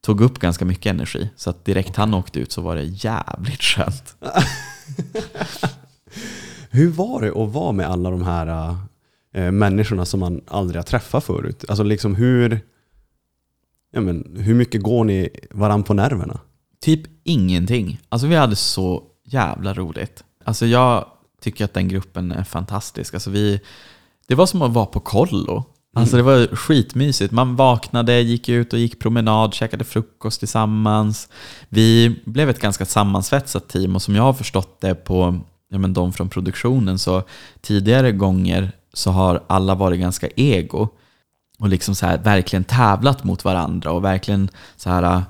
tog 0.02 0.22
upp 0.22 0.40
ganska 0.40 0.66
mycket 0.66 0.86
energi. 0.86 1.30
Så 1.36 1.50
att 1.50 1.66
direkt 1.66 1.96
han 1.96 2.14
åkte 2.14 2.40
ut 2.40 2.52
så 2.52 2.62
var 2.62 2.76
det 2.76 2.84
jävligt 2.84 3.62
skönt. 3.62 4.16
Hur 6.70 6.90
var 6.90 7.22
det 7.22 7.30
att 7.30 7.54
vara 7.54 7.72
med 7.72 7.90
alla 7.90 8.10
de 8.10 8.24
här 8.24 8.76
äh, 9.34 9.52
människorna 9.52 10.06
som 10.06 10.20
man 10.20 10.42
aldrig 10.48 10.80
har 10.80 10.84
träffat 10.84 11.24
förut? 11.24 11.66
Alltså 11.68 11.84
liksom 11.84 12.16
hur, 12.16 12.60
ja 13.92 14.02
men, 14.02 14.36
hur 14.40 14.54
mycket 14.54 14.82
går 14.82 15.04
ni 15.04 15.30
varann 15.52 15.84
på 15.84 15.94
nerverna? 15.94 16.40
Typ 16.82 17.02
ingenting. 17.24 18.00
Alltså 18.10 18.28
vi 18.28 18.36
hade 18.36 18.56
så 18.56 19.11
jävla 19.34 19.74
roligt. 19.74 20.24
Alltså 20.44 20.66
jag 20.66 21.06
tycker 21.42 21.66
att 21.66 21.74
den 21.74 21.88
gruppen 21.88 22.32
är 22.32 22.44
fantastisk. 22.44 23.14
Alltså 23.14 23.30
vi, 23.30 23.60
det 24.28 24.36
var 24.36 24.46
som 24.46 24.62
att 24.62 24.72
vara 24.72 24.86
på 24.86 25.00
kollo. 25.00 25.64
Alltså 25.94 26.18
det 26.18 26.24
var 26.24 26.56
skitmysigt. 26.56 27.32
Man 27.34 27.56
vaknade, 27.56 28.22
gick 28.22 28.50
ut 28.50 28.74
och 28.74 28.80
gick 28.80 29.00
promenad, 29.00 29.54
käkade 29.54 29.84
frukost 29.84 30.40
tillsammans. 30.40 31.30
Vi 31.70 32.20
blev 32.26 32.50
ett 32.50 32.60
ganska 32.60 32.86
sammansvetsat 32.86 33.70
team 33.70 33.96
och 33.96 34.02
som 34.02 34.16
jag 34.16 34.24
har 34.24 34.34
förstått 34.34 34.82
det 34.82 34.96
på 34.96 35.40
ja, 35.70 35.78
men 35.78 35.94
de 35.94 36.14
från 36.14 36.30
produktionen 36.30 37.00
så 37.00 37.24
tidigare 37.62 38.12
gånger 38.12 38.72
så 38.94 39.12
har 39.12 39.44
alla 39.48 39.76
varit 39.76 40.00
ganska 40.00 40.28
ego 40.36 40.88
och 41.60 41.70
liksom 41.70 41.96
så 41.96 42.06
här 42.06 42.18
verkligen 42.18 42.64
tävlat 42.64 43.24
mot 43.24 43.46
varandra 43.46 43.92
och 43.92 44.04
verkligen 44.04 44.50
så 44.78 44.90
här 44.90 45.24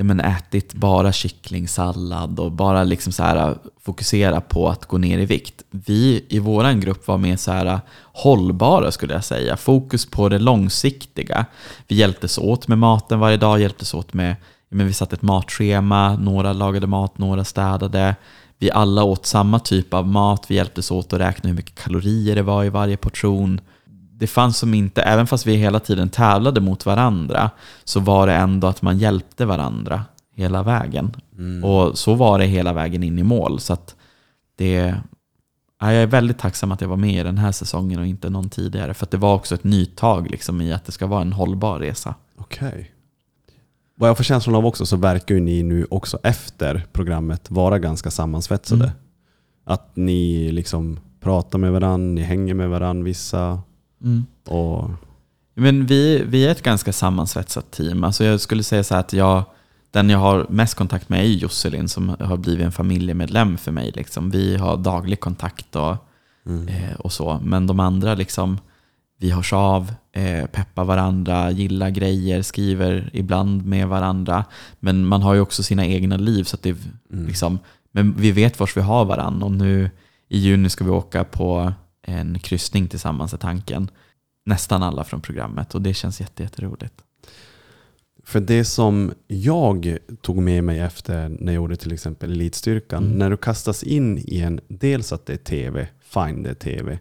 ja, 0.00 0.04
men 0.04 0.20
ätit 0.20 0.74
bara 0.74 1.12
kycklingsallad 1.12 2.40
och 2.40 2.52
bara 2.52 2.84
liksom 2.84 3.12
så 3.12 3.22
här, 3.22 3.48
äh, 3.48 3.54
fokusera 3.82 4.40
på 4.40 4.68
att 4.68 4.86
gå 4.86 4.98
ner 4.98 5.18
i 5.18 5.26
vikt. 5.26 5.62
Vi 5.70 6.24
i 6.28 6.38
vår 6.38 6.80
grupp 6.80 7.06
var 7.06 7.18
mer 7.18 7.36
så 7.36 7.52
här, 7.52 7.66
äh, 7.66 7.78
hållbara 8.02 8.90
skulle 8.90 9.14
jag 9.14 9.24
säga. 9.24 9.56
Fokus 9.56 10.06
på 10.06 10.28
det 10.28 10.38
långsiktiga. 10.38 11.46
Vi 11.88 11.96
hjälptes 11.96 12.38
åt 12.38 12.68
med 12.68 12.78
maten 12.78 13.18
varje 13.18 13.36
dag, 13.36 13.60
hjälptes 13.60 13.94
åt 13.94 14.14
med 14.14 14.36
men 14.68 14.86
vi 14.86 14.92
satte 14.92 15.16
ett 15.16 15.22
matschema, 15.22 16.16
några 16.16 16.52
lagade 16.52 16.86
mat, 16.86 17.18
några 17.18 17.44
städade. 17.44 18.16
Vi 18.58 18.70
alla 18.70 19.04
åt 19.04 19.26
samma 19.26 19.58
typ 19.58 19.94
av 19.94 20.06
mat, 20.06 20.44
vi 20.48 20.54
hjälptes 20.54 20.90
åt 20.90 21.12
att 21.12 21.20
räkna 21.20 21.48
hur 21.48 21.56
mycket 21.56 21.82
kalorier 21.82 22.34
det 22.34 22.42
var 22.42 22.64
i 22.64 22.68
varje 22.68 22.96
portion 22.96 23.60
det 24.20 24.26
fanns 24.26 24.58
som 24.58 24.74
inte, 24.74 25.02
även 25.02 25.26
fast 25.26 25.46
vi 25.46 25.56
hela 25.56 25.80
tiden 25.80 26.08
tävlade 26.08 26.60
mot 26.60 26.86
varandra, 26.86 27.50
så 27.84 28.00
var 28.00 28.26
det 28.26 28.34
ändå 28.34 28.66
att 28.66 28.82
man 28.82 28.98
hjälpte 28.98 29.46
varandra 29.46 30.04
hela 30.34 30.62
vägen. 30.62 31.16
Mm. 31.38 31.64
Och 31.64 31.98
så 31.98 32.14
var 32.14 32.38
det 32.38 32.44
hela 32.44 32.72
vägen 32.72 33.02
in 33.02 33.18
i 33.18 33.22
mål. 33.22 33.60
Så 33.60 33.76
det, 34.56 34.94
ja, 35.80 35.92
jag 35.92 36.02
är 36.02 36.06
väldigt 36.06 36.38
tacksam 36.38 36.72
att 36.72 36.80
jag 36.80 36.88
var 36.88 36.96
med 36.96 37.20
i 37.20 37.22
den 37.22 37.38
här 37.38 37.52
säsongen 37.52 38.00
och 38.00 38.06
inte 38.06 38.30
någon 38.30 38.48
tidigare. 38.48 38.94
För 38.94 39.06
att 39.06 39.10
det 39.10 39.16
var 39.16 39.34
också 39.34 39.54
ett 39.54 39.64
nytag 39.64 40.30
liksom, 40.30 40.60
i 40.60 40.72
att 40.72 40.84
det 40.84 40.92
ska 40.92 41.06
vara 41.06 41.22
en 41.22 41.32
hållbar 41.32 41.78
resa. 41.78 42.14
Okej. 42.36 42.68
Okay. 42.68 42.84
Vad 43.94 44.08
jag 44.08 44.16
får 44.16 44.24
känslan 44.24 44.56
av 44.56 44.66
också 44.66 44.86
så 44.86 44.96
verkar 44.96 45.34
ju 45.34 45.40
ni 45.40 45.62
nu 45.62 45.86
också 45.90 46.18
efter 46.22 46.86
programmet 46.92 47.50
vara 47.50 47.78
ganska 47.78 48.10
sammansvetsade. 48.10 48.84
Mm. 48.84 48.96
Att 49.64 49.96
ni 49.96 50.52
liksom 50.52 51.00
pratar 51.20 51.58
med 51.58 51.72
varandra, 51.72 52.14
ni 52.14 52.22
hänger 52.22 52.54
med 52.54 52.70
varandra 52.70 53.04
vissa 53.04 53.60
Mm. 54.02 54.26
Och... 54.46 54.90
Men 55.54 55.86
vi, 55.86 56.24
vi 56.26 56.46
är 56.46 56.50
ett 56.50 56.62
ganska 56.62 56.92
sammansvetsat 56.92 57.70
team. 57.70 58.04
Alltså 58.04 58.24
jag 58.24 58.40
skulle 58.40 58.62
säga 58.62 58.84
så 58.84 58.94
att 58.94 59.12
jag, 59.12 59.44
den 59.90 60.10
jag 60.10 60.18
har 60.18 60.46
mest 60.48 60.74
kontakt 60.74 61.08
med 61.08 61.20
är 61.20 61.28
Josselin 61.28 61.88
som 61.88 62.08
har 62.20 62.36
blivit 62.36 62.64
en 62.64 62.72
familjemedlem 62.72 63.58
för 63.58 63.72
mig. 63.72 63.92
Liksom. 63.94 64.30
Vi 64.30 64.56
har 64.56 64.76
daglig 64.76 65.20
kontakt 65.20 65.76
och, 65.76 65.96
mm. 66.46 66.68
eh, 66.68 66.94
och 66.98 67.12
så. 67.12 67.40
Men 67.44 67.66
de 67.66 67.80
andra, 67.80 68.14
liksom, 68.14 68.58
vi 69.18 69.30
hörs 69.30 69.52
av, 69.52 69.94
eh, 70.12 70.46
peppar 70.46 70.84
varandra, 70.84 71.50
gillar 71.50 71.90
grejer, 71.90 72.42
skriver 72.42 73.10
ibland 73.12 73.66
med 73.66 73.88
varandra. 73.88 74.44
Men 74.78 75.06
man 75.06 75.22
har 75.22 75.34
ju 75.34 75.40
också 75.40 75.62
sina 75.62 75.86
egna 75.86 76.16
liv. 76.16 76.44
så 76.44 76.56
att 76.56 76.62
det, 76.62 76.76
mm. 77.12 77.26
liksom, 77.26 77.58
Men 77.92 78.14
vi 78.16 78.32
vet 78.32 78.60
var 78.60 78.70
vi 78.74 78.80
har 78.80 79.04
varandra. 79.04 79.46
Och 79.46 79.52
nu 79.52 79.90
i 80.28 80.38
juni 80.38 80.68
ska 80.68 80.84
vi 80.84 80.90
åka 80.90 81.24
på 81.24 81.72
en 82.02 82.38
kryssning 82.38 82.88
tillsammans 82.88 83.32
är 83.32 83.38
tanken. 83.38 83.90
Nästan 84.44 84.82
alla 84.82 85.04
från 85.04 85.20
programmet 85.20 85.74
och 85.74 85.82
det 85.82 85.94
känns 85.94 86.20
jätteroligt. 86.20 87.04
För 88.24 88.40
det 88.40 88.64
som 88.64 89.12
jag 89.26 89.98
tog 90.20 90.36
med 90.36 90.64
mig 90.64 90.78
efter 90.78 91.28
när 91.28 91.52
jag 91.52 91.54
gjorde 91.54 91.76
till 91.76 91.92
exempel 91.92 92.32
Elitstyrkan, 92.32 93.04
mm. 93.04 93.18
när 93.18 93.30
du 93.30 93.36
kastas 93.36 93.82
in 93.82 94.18
i 94.18 94.40
en, 94.40 94.60
dels 94.68 95.12
att 95.12 95.26
det 95.26 95.32
är 95.32 95.36
tv, 95.36 95.88
fine 96.00 96.42
det 96.42 96.50
är 96.50 96.54
tv, 96.54 96.98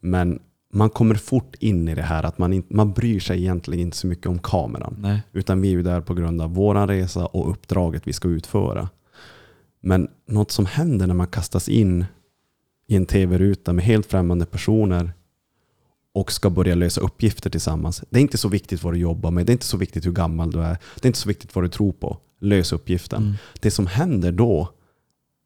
men 0.00 0.38
man 0.72 0.90
kommer 0.90 1.14
fort 1.14 1.54
in 1.60 1.88
i 1.88 1.94
det 1.94 2.02
här 2.02 2.22
att 2.22 2.38
man, 2.38 2.52
in, 2.52 2.64
man 2.68 2.92
bryr 2.92 3.20
sig 3.20 3.38
egentligen 3.38 3.86
inte 3.86 3.96
så 3.96 4.06
mycket 4.06 4.26
om 4.26 4.38
kameran. 4.38 4.96
Nej. 4.98 5.22
Utan 5.32 5.60
vi 5.60 5.68
är 5.68 5.72
ju 5.72 5.82
där 5.82 6.00
på 6.00 6.14
grund 6.14 6.42
av 6.42 6.54
vår 6.54 6.86
resa 6.86 7.26
och 7.26 7.50
uppdraget 7.50 8.08
vi 8.08 8.12
ska 8.12 8.28
utföra. 8.28 8.88
Men 9.80 10.08
något 10.26 10.50
som 10.50 10.66
händer 10.66 11.06
när 11.06 11.14
man 11.14 11.26
kastas 11.26 11.68
in 11.68 12.04
i 12.86 12.96
en 12.96 13.06
tv-ruta 13.06 13.72
med 13.72 13.84
helt 13.84 14.06
främmande 14.06 14.46
personer 14.46 15.12
och 16.14 16.32
ska 16.32 16.50
börja 16.50 16.74
lösa 16.74 17.00
uppgifter 17.00 17.50
tillsammans. 17.50 18.02
Det 18.10 18.18
är 18.18 18.22
inte 18.22 18.38
så 18.38 18.48
viktigt 18.48 18.82
vad 18.82 18.94
du 18.94 18.98
jobbar 18.98 19.30
med, 19.30 19.46
det 19.46 19.50
är 19.50 19.54
inte 19.54 19.66
så 19.66 19.76
viktigt 19.76 20.06
hur 20.06 20.12
gammal 20.12 20.50
du 20.50 20.60
är, 20.60 20.78
det 20.94 21.04
är 21.04 21.06
inte 21.06 21.18
så 21.18 21.28
viktigt 21.28 21.54
vad 21.54 21.64
du 21.64 21.68
tror 21.68 21.92
på. 21.92 22.18
Lös 22.40 22.72
uppgiften. 22.72 23.22
Mm. 23.22 23.34
Det 23.60 23.70
som 23.70 23.86
händer 23.86 24.32
då 24.32 24.68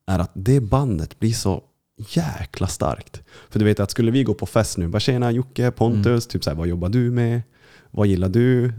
är 0.07 0.18
att 0.18 0.30
det 0.34 0.61
bandet 0.61 1.18
blir 1.18 1.32
så 1.32 1.62
jäkla 1.97 2.66
starkt. 2.66 3.22
För 3.51 3.59
du 3.59 3.64
vet 3.64 3.80
att 3.80 3.91
skulle 3.91 4.11
vi 4.11 4.24
gå 4.24 4.34
på 4.34 4.47
fest 4.47 4.78
nu, 4.78 4.89
bara 4.89 5.01
tjena 5.01 5.30
Jocke, 5.30 5.70
Pontus, 5.70 6.07
mm. 6.07 6.20
typ 6.20 6.45
så 6.45 6.51
här, 6.51 6.57
vad 6.57 6.68
jobbar 6.68 6.89
du 6.89 7.11
med? 7.11 7.43
Vad 7.91 8.07
gillar 8.07 8.28
du? 8.28 8.72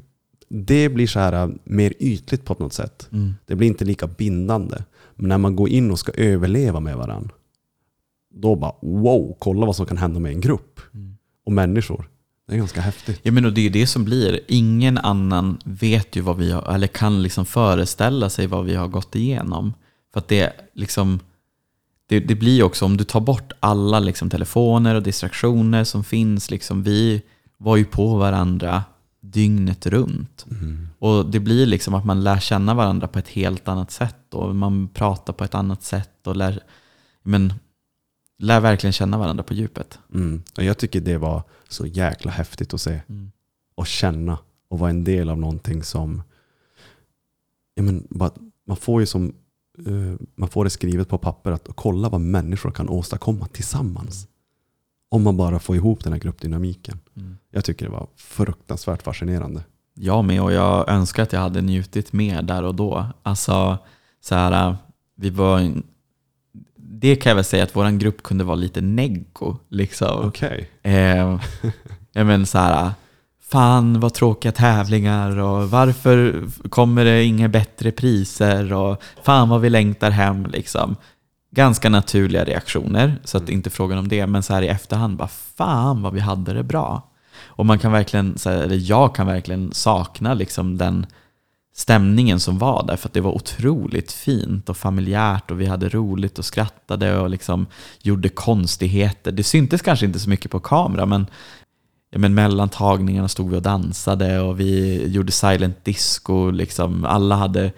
Det 0.49 0.89
blir 0.89 1.07
så 1.07 1.19
här 1.19 1.33
äh, 1.33 1.49
mer 1.63 1.93
ytligt 1.99 2.45
på 2.45 2.55
något 2.59 2.73
sätt. 2.73 3.07
Mm. 3.11 3.33
Det 3.45 3.55
blir 3.55 3.67
inte 3.67 3.85
lika 3.85 4.07
bindande. 4.07 4.77
Men 5.15 5.29
när 5.29 5.37
man 5.37 5.55
går 5.55 5.69
in 5.69 5.91
och 5.91 5.99
ska 5.99 6.11
överleva 6.11 6.79
med 6.79 6.97
varandra, 6.97 7.35
då 8.41 8.55
bara 8.55 8.73
wow, 8.81 9.35
kolla 9.39 9.65
vad 9.65 9.75
som 9.75 9.85
kan 9.85 9.97
hända 9.97 10.19
med 10.19 10.31
en 10.31 10.41
grupp 10.41 10.79
mm. 10.93 11.17
och 11.45 11.51
människor. 11.51 12.09
Det 12.47 12.55
är 12.55 12.57
ganska 12.57 12.81
häftigt. 12.81 13.19
Ja, 13.23 13.31
men 13.31 13.45
och 13.45 13.53
det 13.53 13.65
är 13.65 13.69
det 13.69 13.87
som 13.87 14.05
blir. 14.05 14.39
Ingen 14.47 14.97
annan 14.97 15.57
vet 15.63 16.15
ju 16.15 16.21
vad 16.21 16.37
vi 16.37 16.51
har, 16.51 16.73
eller 16.73 16.87
kan 16.87 17.23
liksom 17.23 17.45
föreställa 17.45 18.29
sig 18.29 18.47
vad 18.47 18.65
vi 18.65 18.75
har 18.75 18.87
gått 18.87 19.15
igenom. 19.15 19.73
För 20.13 20.19
att 20.19 20.27
det 20.27 20.53
liksom, 20.73 21.19
det, 22.07 22.19
det 22.19 22.35
blir 22.35 22.63
också, 22.63 22.85
om 22.85 22.97
du 22.97 23.03
tar 23.03 23.19
bort 23.19 23.51
alla 23.59 23.99
liksom 23.99 24.29
telefoner 24.29 24.95
och 24.95 25.03
distraktioner 25.03 25.83
som 25.83 26.03
finns, 26.03 26.51
liksom, 26.51 26.83
vi 26.83 27.21
var 27.57 27.77
ju 27.77 27.85
på 27.85 28.17
varandra 28.17 28.83
dygnet 29.21 29.85
runt. 29.85 30.45
Mm. 30.51 30.87
Och 30.99 31.25
det 31.25 31.39
blir 31.39 31.65
liksom 31.65 31.93
att 31.93 32.05
man 32.05 32.23
lär 32.23 32.39
känna 32.39 32.73
varandra 32.73 33.07
på 33.07 33.19
ett 33.19 33.27
helt 33.27 33.67
annat 33.67 33.91
sätt 33.91 34.33
och 34.33 34.55
man 34.55 34.87
pratar 34.87 35.33
på 35.33 35.43
ett 35.43 35.55
annat 35.55 35.83
sätt 35.83 36.27
och 36.27 36.35
lär, 36.35 36.59
men 37.23 37.53
lär 38.39 38.59
verkligen 38.59 38.93
känna 38.93 39.17
varandra 39.17 39.43
på 39.43 39.53
djupet. 39.53 39.99
Mm. 40.13 40.43
Och 40.57 40.63
jag 40.63 40.77
tycker 40.77 41.01
det 41.01 41.17
var 41.17 41.43
så 41.67 41.85
jäkla 41.85 42.31
häftigt 42.31 42.73
att 42.73 42.81
se 42.81 43.01
mm. 43.09 43.31
och 43.75 43.87
känna 43.87 44.37
och 44.67 44.79
vara 44.79 44.89
en 44.89 45.03
del 45.03 45.29
av 45.29 45.37
någonting 45.37 45.83
som 45.83 46.21
ja, 47.75 47.83
men, 47.83 48.07
man 48.67 48.77
får 48.77 49.01
ju 49.01 49.05
som 49.05 49.33
uh, 49.87 50.15
man 50.35 50.49
får 50.49 50.63
det 50.63 50.69
skrivet 50.69 51.09
på 51.09 51.17
papper 51.17 51.51
att 51.51 51.67
kolla 51.75 52.09
vad 52.09 52.21
människor 52.21 52.71
kan 52.71 52.89
åstadkomma 52.89 53.47
tillsammans. 53.47 54.23
Mm. 54.23 54.33
Om 55.11 55.23
man 55.23 55.37
bara 55.37 55.59
får 55.59 55.75
ihop 55.75 56.03
den 56.03 56.13
här 56.13 56.19
gruppdynamiken. 56.19 56.99
Mm. 57.15 57.37
Jag 57.51 57.65
tycker 57.65 57.85
det 57.85 57.91
var 57.91 58.07
fruktansvärt 58.15 59.03
fascinerande. 59.03 59.63
Jag 59.93 60.25
med 60.25 60.41
och 60.41 60.51
jag 60.51 60.89
önskar 60.89 61.23
att 61.23 61.33
jag 61.33 61.39
hade 61.39 61.61
njutit 61.61 62.13
mer 62.13 62.41
där 62.41 62.63
och 62.63 62.75
då. 62.75 63.05
Alltså, 63.23 63.77
så 64.21 64.35
här, 64.35 64.77
vi 65.15 65.29
var 65.29 65.81
det 67.01 67.15
kan 67.15 67.29
jag 67.29 67.35
väl 67.35 67.43
säga 67.43 67.63
att 67.63 67.75
vår 67.75 67.97
grupp 67.97 68.23
kunde 68.23 68.43
vara 68.43 68.55
lite 68.55 68.81
neggo. 68.81 69.57
Liksom. 69.69 70.27
Okay. 70.27 70.65
Eh, 70.83 71.39
jag 72.13 72.25
menar 72.25 72.45
så 72.45 72.57
här, 72.57 72.91
fan 73.49 73.99
vad 73.99 74.13
tråkiga 74.13 74.51
tävlingar 74.51 75.37
och 75.37 75.69
varför 75.69 76.45
kommer 76.69 77.05
det 77.05 77.23
inga 77.23 77.47
bättre 77.47 77.91
priser 77.91 78.73
och 78.73 79.01
fan 79.23 79.49
vad 79.49 79.61
vi 79.61 79.69
längtar 79.69 80.11
hem. 80.11 80.45
Liksom. 80.45 80.95
Ganska 81.51 81.89
naturliga 81.89 82.43
reaktioner, 82.45 83.15
så 83.23 83.37
att 83.37 83.47
det 83.47 83.53
inte 83.53 83.69
är 83.69 83.71
frågan 83.71 83.97
om 83.97 84.07
det. 84.07 84.27
Men 84.27 84.43
så 84.43 84.53
här 84.53 84.61
i 84.61 84.67
efterhand, 84.67 85.17
bara 85.17 85.27
fan 85.27 86.01
vad 86.01 86.13
vi 86.13 86.19
hade 86.19 86.53
det 86.53 86.63
bra. 86.63 87.09
Och 87.45 87.65
man 87.65 87.79
kan 87.79 87.91
verkligen, 87.91 88.35
eller 88.45 88.89
jag 88.89 89.15
kan 89.15 89.27
verkligen 89.27 89.71
sakna 89.71 90.33
liksom 90.33 90.77
den 90.77 91.05
stämningen 91.79 92.39
som 92.39 92.57
var 92.57 92.87
där. 92.87 92.95
För 92.95 93.07
att 93.07 93.13
det 93.13 93.21
var 93.21 93.31
otroligt 93.31 94.11
fint 94.11 94.69
och 94.69 94.77
familjärt 94.77 95.51
och 95.51 95.61
vi 95.61 95.65
hade 95.65 95.89
roligt 95.89 96.39
och 96.39 96.45
skrattade 96.45 97.19
och 97.19 97.29
liksom 97.29 97.67
gjorde 98.01 98.29
konstigheter. 98.29 99.31
Det 99.31 99.43
syntes 99.43 99.81
kanske 99.81 100.05
inte 100.05 100.19
så 100.19 100.29
mycket 100.29 100.51
på 100.51 100.59
kamera 100.59 101.05
men, 101.05 101.27
ja, 102.11 102.19
men 102.19 102.33
mellan 102.33 102.69
tagningarna 102.69 103.27
stod 103.27 103.49
vi 103.49 103.57
och 103.57 103.61
dansade 103.61 104.39
och 104.39 104.59
vi 104.59 105.03
gjorde 105.07 105.31
silent 105.31 105.85
disco. 105.85 106.51
Liksom. 106.51 107.05
Alla 107.05 107.35
hade 107.35 107.71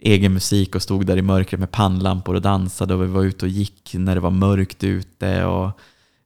egen 0.00 0.34
musik 0.34 0.74
och 0.74 0.82
stod 0.82 1.06
där 1.06 1.16
i 1.16 1.22
mörkret 1.22 1.60
med 1.60 1.70
pannlampor 1.70 2.34
och 2.34 2.42
dansade 2.42 2.94
och 2.94 3.02
vi 3.02 3.06
var 3.06 3.24
ute 3.24 3.44
och 3.44 3.50
gick 3.50 3.94
när 3.94 4.14
det 4.14 4.20
var 4.20 4.30
mörkt 4.30 4.84
ute 4.84 5.44
och 5.44 5.70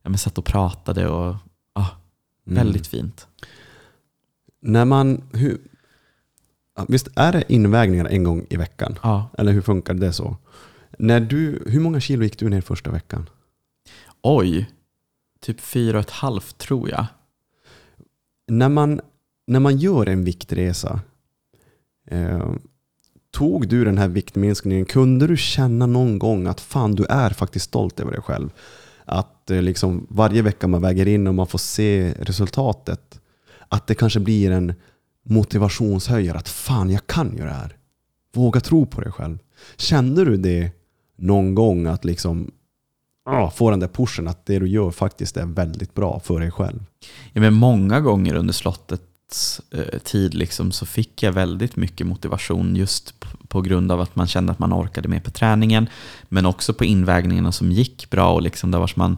ja, 0.03 0.11
men 0.11 0.19
satt 0.19 0.39
och 0.39 0.45
pratade. 0.45 1.09
och 1.09 1.37
ja, 1.75 1.89
Väldigt 2.45 2.87
fint. 2.87 3.27
När 4.63 4.85
man, 4.85 5.23
hur, 5.33 5.59
visst 6.89 7.09
är 7.17 7.33
det 7.33 7.53
invägningar 7.53 8.05
en 8.05 8.25
gång 8.25 8.47
i 8.51 8.57
veckan? 8.57 8.99
Ja. 9.03 9.29
Eller 9.39 9.53
hur 9.53 9.63
funkar 9.63 9.95
det 9.95 10.13
så? 10.13 10.37
När 10.99 11.21
du, 11.21 11.63
hur 11.67 11.81
många 11.81 12.01
kilo 12.01 12.23
gick 12.23 12.39
du 12.39 12.49
ner 12.49 12.61
första 12.61 12.91
veckan? 12.91 13.31
Oj, 14.23 14.71
typ 15.41 15.61
fyra 15.61 15.99
och 15.99 16.05
ett 16.05 16.11
halvt 16.11 16.59
tror 16.59 16.91
jag. 16.91 17.07
När 18.49 18.69
man, 18.69 19.01
när 19.47 19.61
man 19.61 19.79
gör 19.79 20.09
en 20.09 20.25
viktresa, 20.25 21.01
eh, 22.07 22.53
tog 23.31 23.69
du 23.69 23.85
den 23.85 23.99
här 23.99 24.09
viktminskningen, 24.09 24.85
kunde 24.85 25.27
du 25.27 25.37
känna 25.37 25.87
någon 25.87 26.19
gång 26.19 26.47
att 26.47 26.61
fan 26.61 26.95
du 26.95 27.05
är 27.05 27.31
faktiskt 27.31 27.65
stolt 27.65 28.01
över 28.01 28.13
dig 28.13 28.23
själv? 28.23 28.51
Att 29.05 29.51
eh, 29.51 29.63
liksom 29.63 30.07
varje 30.11 30.43
vecka 30.43 30.69
man 30.69 30.83
väger 30.83 31.09
in 31.09 31.27
och 31.27 31.35
man 31.35 31.47
får 31.47 31.59
se 31.59 32.15
resultatet, 32.19 33.21
att 33.69 33.87
det 33.87 33.95
kanske 33.95 34.21
blir 34.21 34.51
en 34.51 34.75
motivationshöjare 35.25 36.39
att 36.39 36.49
fan 36.49 36.91
jag 36.91 37.07
kan 37.07 37.37
göra 37.37 37.49
det 37.49 37.55
här. 37.55 37.77
Våga 38.35 38.61
tro 38.61 38.87
på 38.87 39.01
dig 39.01 39.13
själv. 39.13 39.39
Kände 39.77 40.25
du 40.25 40.37
det 40.37 40.71
någon 41.17 41.55
gång 41.55 41.87
att 41.87 42.05
liksom 42.05 42.51
ah, 43.25 43.51
få 43.51 43.71
den 43.71 43.81
där 43.81 43.89
pushen 43.89 44.29
att 44.29 44.47
det 44.47 44.59
du 44.59 44.69
gör 44.69 44.91
faktiskt 44.91 45.37
är 45.37 45.47
väldigt 45.47 45.95
bra 45.95 46.21
för 46.21 46.41
dig 46.41 46.51
själv? 46.51 46.85
Ja, 47.33 47.41
men 47.41 47.55
många 47.55 48.01
gånger 48.01 48.35
under 48.35 48.53
slottets 48.53 49.61
eh, 49.71 49.99
tid 49.99 50.35
liksom, 50.35 50.73
så 50.73 50.87
fick 50.87 51.23
jag 51.23 51.33
väldigt 51.33 51.77
mycket 51.77 52.07
motivation 52.07 52.77
just 52.77 53.15
på 53.49 53.61
grund 53.61 53.93
av 53.93 54.01
att 54.01 54.17
man 54.17 54.27
kände 54.27 54.53
att 54.53 54.59
man 54.59 54.73
orkade 54.73 55.09
med 55.09 55.25
på 55.25 55.31
träningen. 55.31 55.89
Men 56.29 56.47
också 56.47 56.75
på 56.75 56.85
invägningarna 56.85 57.53
som 57.53 57.73
gick 57.73 58.11
bra. 58.11 58.33
Och 58.35 58.43
liksom 58.43 58.71
där 58.71 58.79
vars 58.79 58.97
man, 58.97 59.17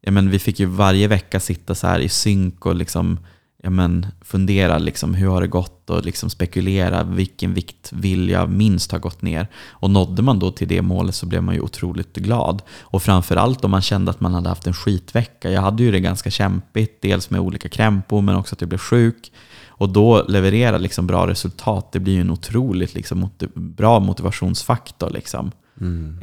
ja, 0.00 0.10
men 0.10 0.30
vi 0.30 0.38
fick 0.38 0.60
ju 0.60 0.66
varje 0.66 1.08
vecka 1.08 1.40
sitta 1.40 1.74
så 1.74 1.86
här 1.86 2.00
i 2.00 2.08
synk 2.08 2.66
och 2.66 2.74
liksom, 2.74 3.18
ja, 3.62 3.70
men 3.70 4.06
fundera 4.20 4.78
liksom, 4.78 5.14
hur 5.14 5.28
har 5.28 5.40
det 5.40 5.46
gått 5.46 5.90
och 5.90 6.04
liksom 6.04 6.30
spekulera 6.30 7.02
vilken 7.02 7.54
vikt 7.54 7.92
vill 7.92 8.28
jag 8.30 8.50
minst 8.50 8.92
ha 8.92 8.98
gått 8.98 9.22
ner. 9.22 9.48
Och 9.68 9.90
nådde 9.90 10.22
man 10.22 10.38
då 10.38 10.50
till 10.50 10.68
det 10.68 10.82
målet 10.82 11.14
så 11.14 11.26
blev 11.26 11.42
man 11.42 11.54
ju 11.54 11.60
otroligt 11.60 12.16
glad. 12.16 12.62
Och 12.80 13.02
framförallt 13.02 13.64
om 13.64 13.70
man 13.70 13.82
kände 13.82 14.10
att 14.10 14.20
man 14.20 14.34
hade 14.34 14.48
haft 14.48 14.66
en 14.66 14.74
skitvecka. 14.74 15.50
Jag 15.50 15.62
hade 15.62 15.82
ju 15.82 15.90
det 15.90 16.00
ganska 16.00 16.30
kämpigt, 16.30 17.02
dels 17.02 17.30
med 17.30 17.40
olika 17.40 17.68
krämpor 17.68 18.22
men 18.22 18.36
också 18.36 18.54
att 18.54 18.60
jag 18.60 18.68
blev 18.68 18.78
sjuk. 18.78 19.32
Och 19.68 19.88
då 19.88 20.24
leverera 20.28 20.78
liksom 20.78 21.06
bra 21.06 21.26
resultat, 21.26 21.92
det 21.92 22.00
blir 22.00 22.14
ju 22.14 22.20
en 22.20 22.30
otroligt 22.30 22.94
liksom 22.94 23.18
motiv- 23.18 23.52
bra 23.54 24.00
motivationsfaktor. 24.00 25.10
Liksom. 25.10 25.50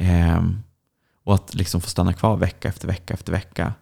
Ehm, 0.00 0.58
och 1.24 1.34
att 1.34 1.54
liksom 1.54 1.80
få 1.80 1.88
stanna 1.88 2.12
kvar 2.12 2.36
vecka 2.36 2.68
efter 2.68 2.86
vecka 2.86 3.14
efter 3.14 3.32
vecka. 3.32 3.72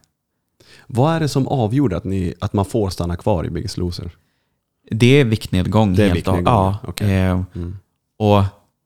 Vad 0.87 1.15
är 1.15 1.21
det 1.21 1.29
som 1.29 1.49
avgjorde 1.49 1.97
att, 1.97 2.05
ni, 2.05 2.35
att 2.41 2.53
man 2.53 2.65
får 2.65 2.91
stanna 2.91 3.17
kvar 3.17 3.47
i 3.47 3.51
Biggest 3.51 3.77
Loser? 3.77 4.11
Det 4.91 5.21
är 5.21 5.25
viktnedgång. 5.25 5.95
Det 5.95 6.03
är 6.03 6.07
helt 6.07 6.17
viktnedgång, 6.17 6.45
Ja, 6.55 6.79
okej. 6.85 7.15
eh, 7.17 7.41
Och 8.19 8.43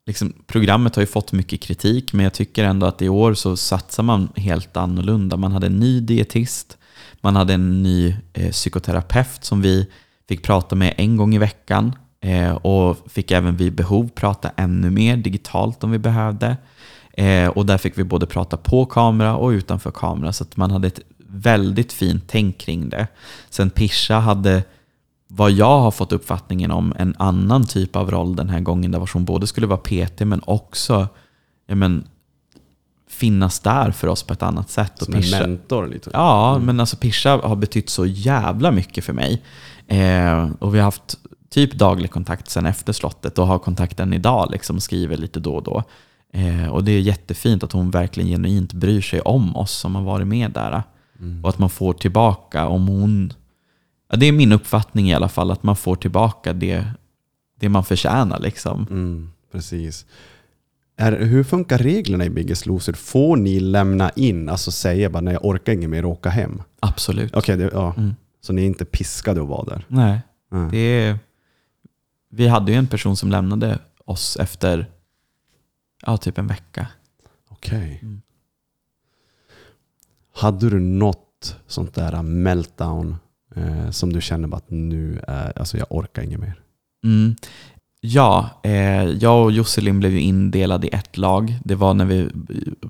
liksom, 0.07 0.33
programmet 0.47 0.97
har 0.97 1.03
ju 1.03 1.07
fått 1.07 1.33
mycket 1.33 1.61
kritik, 1.61 2.13
men 2.13 2.25
jag 2.25 2.33
tycker 2.33 2.65
ändå 2.65 2.87
att 2.87 3.03
i 3.03 3.09
år 3.09 3.35
så 3.35 3.57
satsar 3.57 4.03
man 4.03 4.29
helt 4.37 4.77
annorlunda. 4.77 5.37
Man 5.37 5.53
hade 5.53 5.67
en 5.67 5.79
ny 5.81 6.01
dietist, 6.01 6.79
man 7.21 7.37
hade 7.37 7.55
en 7.55 7.83
ny 7.83 8.17
eh, 8.33 8.51
psykoterapeut 8.51 9.45
som 9.45 9.63
vi 9.63 9.89
fick 10.29 10.43
prata 10.43 10.77
med 10.77 10.95
en 10.97 11.17
gång 11.17 11.35
i 11.35 11.39
veckan 11.39 11.93
eh, 12.21 12.53
och 12.53 12.97
fick 13.07 13.31
även 13.31 13.57
vid 13.57 13.75
behov 13.75 14.09
prata 14.15 14.51
ännu 14.57 14.91
mer 14.91 15.17
digitalt 15.17 15.85
om 15.85 15.91
vi 15.91 15.99
behövde. 15.99 16.57
Eh, 17.13 17.49
och 17.49 17.67
där 17.67 17.79
fick 17.79 17.99
vi 17.99 18.05
både 18.05 18.27
prata 18.27 18.57
på 18.57 18.87
kamera 18.87 19.37
och 19.37 19.49
utanför 19.49 19.91
kamera, 19.91 20.33
så 20.33 20.45
att 20.45 20.57
man 20.57 20.71
hade 20.71 20.89
ett 20.89 21.01
väldigt 21.33 21.93
fint 21.93 22.25
tänk 22.27 22.59
kring 22.59 22.89
det. 22.89 23.07
Sen 23.51 23.71
Pisha 23.71 24.19
hade 24.19 24.63
vad 25.27 25.51
jag 25.51 25.79
har 25.81 25.91
fått 25.91 26.13
uppfattningen 26.13 26.71
om 26.71 26.95
en 26.99 27.15
annan 27.19 27.67
typ 27.67 27.97
av 27.97 28.11
roll 28.11 28.37
den 28.37 28.49
här 28.49 28.61
gången, 28.61 28.91
där 28.91 29.11
hon 29.13 29.25
både 29.25 29.47
skulle 29.47 29.67
vara 29.67 29.79
PT 29.79 30.21
men 30.21 30.41
också 30.45 31.09
ja, 31.67 31.75
men, 31.75 32.05
finnas 33.09 33.61
där 33.61 33.91
för 33.91 34.09
oss 34.09 34.23
på 34.23 34.33
ett 34.33 34.43
annat 34.43 34.71
sätt. 34.71 34.99
Och 34.99 35.05
Som 35.05 35.15
en 35.15 35.23
Pisha- 35.23 35.41
mentor 35.41 35.87
lite? 35.87 36.11
Ja, 36.13 36.59
men 36.59 36.81
alltså 36.81 36.97
Pisha 36.97 37.41
har 37.43 37.57
betytt 37.57 37.91
så 37.91 38.07
jävla 38.07 38.71
mycket 38.71 39.05
för 39.05 39.13
mig. 39.13 39.43
Eh, 39.87 40.49
och 40.59 40.75
vi 40.75 40.79
har 40.79 40.85
haft 40.85 41.19
typ 41.51 41.75
daglig 41.75 42.11
kontakt 42.11 42.51
sen 42.51 42.67
efter 42.67 42.93
slottet 42.93 43.39
och 43.39 43.47
har 43.47 43.59
kontakt 43.59 44.01
än 44.01 44.13
idag, 44.13 44.49
liksom 44.51 44.81
skriver 44.81 45.17
lite 45.17 45.41
då 45.41 45.55
och 45.55 45.63
då. 45.63 45.83
Eh, 46.33 46.69
och 46.69 46.85
det 46.85 46.93
är 46.93 47.01
jättefint 47.01 47.63
att 47.63 47.73
hon 47.73 47.91
verkligen 47.91 48.31
genuint 48.31 48.73
bryr 48.73 49.01
sig 49.01 49.21
om 49.21 49.57
oss 49.57 49.73
som 49.73 49.95
har 49.95 50.03
varit 50.03 50.27
med 50.27 50.51
där. 50.51 50.83
Och 51.43 51.49
att 51.49 51.59
man 51.59 51.71
får 51.71 51.93
tillbaka 51.93 52.67
om 52.67 52.89
hon... 52.89 53.33
Ja, 54.11 54.17
det 54.17 54.27
är 54.27 54.33
min 54.33 54.53
uppfattning 54.53 55.11
i 55.11 55.15
alla 55.15 55.29
fall, 55.29 55.51
att 55.51 55.63
man 55.63 55.77
får 55.77 55.97
tillbaka 55.97 56.53
det, 56.53 56.85
det 57.61 57.69
man 57.69 57.85
förtjänar. 57.85 58.41
Liksom. 58.41 58.87
Mm, 58.91 59.31
precis. 59.53 60.07
Är, 60.97 61.13
hur 61.13 61.45
funkar 61.45 61.79
reglerna 61.79 62.25
i 62.25 62.31
Biggest 62.31 62.67
Loser? 62.67 62.93
Får 62.93 63.37
ni 63.37 63.61
lämna 63.61 64.11
in, 64.11 64.49
alltså 64.49 64.71
säga 64.71 65.11
bara 65.11 65.21
nej 65.21 65.35
jag 65.35 65.45
orkar 65.45 65.73
inget 65.73 65.91
mer 65.91 66.05
och 66.05 66.11
åka 66.11 66.29
hem? 66.31 66.63
Absolut. 66.81 67.37
Okej, 67.37 67.57
det- 67.57 67.71
ja. 67.73 67.95
Mm. 67.97 68.15
så 68.41 68.53
ni 68.53 68.63
är 68.63 68.67
inte 68.67 68.85
piskade 68.85 69.43
att 69.43 69.49
vara 69.49 69.65
där? 69.65 69.85
Nej, 69.89 70.21
Nej. 70.51 70.69
det 70.71 70.79
är, 70.79 71.19
vi 72.31 72.49
hade 72.49 72.73
ju 72.73 72.79
en 72.79 72.87
person 72.87 73.17
som 73.17 73.31
lämnade 73.31 73.79
oss 74.05 74.37
efter 74.41 74.87
ja, 76.07 76.17
typ 76.17 76.39
en 76.39 76.47
vecka. 76.47 76.87
Okej. 77.49 77.99
Mm. 78.03 78.23
Hade 80.33 80.71
du 80.71 80.81
något 80.81 81.57
sånt 81.67 81.95
där 81.95 82.23
meltdown 82.23 83.17
eh, 83.57 83.91
som 83.91 84.13
du 84.13 84.21
känner 84.21 84.57
att 84.57 84.71
nu 84.71 85.21
är, 85.29 85.59
alltså 85.59 85.79
jag 85.79 85.87
orkar 85.91 86.23
inget 86.23 86.41
mer? 86.41 86.61
Mm. 87.05 87.37
Ja, 88.01 88.51
eh, 88.63 89.05
jag 89.05 89.45
och 89.45 89.53
Josselin 89.53 90.01
blev 90.01 90.13
ju 90.13 90.21
indelade 90.21 90.87
i 90.87 90.91
ett 90.91 91.17
lag. 91.17 91.59
Det 91.65 91.75
var 91.75 91.95
när 91.95 92.05
vi 92.05 92.31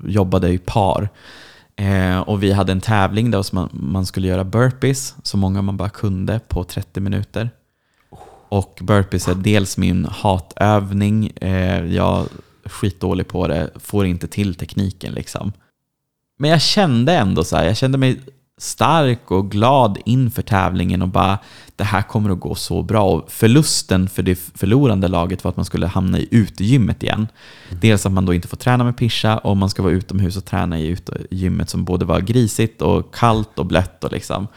jobbade 0.04 0.48
i 0.48 0.58
par. 0.58 1.08
Eh, 1.76 2.20
och 2.20 2.42
vi 2.42 2.52
hade 2.52 2.72
en 2.72 2.80
tävling 2.80 3.30
där 3.30 3.54
man, 3.54 3.68
man 3.72 4.06
skulle 4.06 4.28
göra 4.28 4.44
burpees, 4.44 5.14
så 5.22 5.36
många 5.36 5.62
man 5.62 5.76
bara 5.76 5.88
kunde, 5.88 6.40
på 6.48 6.64
30 6.64 7.00
minuter. 7.00 7.50
Och 8.48 8.78
burpees 8.82 9.28
är 9.28 9.34
dels 9.34 9.78
min 9.78 10.04
hatövning. 10.04 11.32
Eh, 11.36 11.84
jag 11.84 12.26
är 12.64 12.68
skitdålig 12.68 13.28
på 13.28 13.48
det, 13.48 13.70
får 13.76 14.06
inte 14.06 14.26
till 14.26 14.54
tekniken 14.54 15.12
liksom. 15.12 15.52
Men 16.40 16.50
jag 16.50 16.60
kände 16.60 17.14
ändå 17.14 17.44
så 17.44 17.56
här, 17.56 17.64
jag 17.64 17.76
kände 17.76 17.98
mig 17.98 18.20
stark 18.58 19.30
och 19.30 19.50
glad 19.50 19.98
inför 20.04 20.42
tävlingen 20.42 21.02
och 21.02 21.08
bara 21.08 21.38
det 21.76 21.84
här 21.84 22.02
kommer 22.02 22.30
att 22.30 22.40
gå 22.40 22.54
så 22.54 22.82
bra. 22.82 23.02
Och 23.02 23.32
förlusten 23.32 24.08
för 24.08 24.22
det 24.22 24.34
förlorande 24.34 25.08
laget 25.08 25.44
var 25.44 25.48
att 25.50 25.56
man 25.56 25.64
skulle 25.64 25.86
hamna 25.86 26.18
i 26.18 26.28
utegymmet 26.30 27.02
igen. 27.02 27.28
Dels 27.70 28.06
att 28.06 28.12
man 28.12 28.26
då 28.26 28.34
inte 28.34 28.48
får 28.48 28.56
träna 28.56 28.84
med 28.84 28.96
Pischa 28.96 29.38
och 29.38 29.56
man 29.56 29.70
ska 29.70 29.82
vara 29.82 29.92
utomhus 29.92 30.36
och 30.36 30.44
träna 30.44 30.78
i 30.78 30.86
utegymmet 30.86 31.70
som 31.70 31.84
både 31.84 32.04
var 32.04 32.20
grisigt 32.20 32.82
och 32.82 33.14
kallt 33.14 33.58
och 33.58 33.66
blött. 33.66 34.04
Och 34.04 34.12
liksom. 34.12 34.48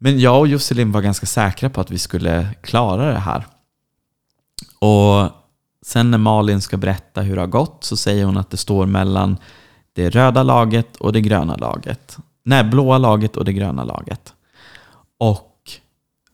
Men 0.00 0.20
jag 0.20 0.38
och 0.38 0.48
Josselin 0.48 0.92
var 0.92 1.00
ganska 1.00 1.26
säkra 1.26 1.70
på 1.70 1.80
att 1.80 1.90
vi 1.90 1.98
skulle 1.98 2.48
klara 2.62 3.12
det 3.12 3.18
här. 3.18 3.46
Och 4.78 5.30
sen 5.86 6.10
när 6.10 6.18
Malin 6.18 6.60
ska 6.60 6.76
berätta 6.76 7.20
hur 7.20 7.34
det 7.34 7.42
har 7.42 7.46
gått 7.46 7.84
så 7.84 7.96
säger 7.96 8.24
hon 8.24 8.36
att 8.36 8.50
det 8.50 8.56
står 8.56 8.86
mellan 8.86 9.36
det 9.92 10.10
röda 10.10 10.42
laget 10.42 10.96
och 10.96 11.12
det 11.12 11.20
gröna 11.20 11.56
laget. 11.56 12.16
Nej, 12.42 12.64
blåa 12.64 12.98
laget 12.98 13.36
och 13.36 13.44
det 13.44 13.52
gröna 13.52 13.84
laget. 13.84 14.34
Och 15.18 15.70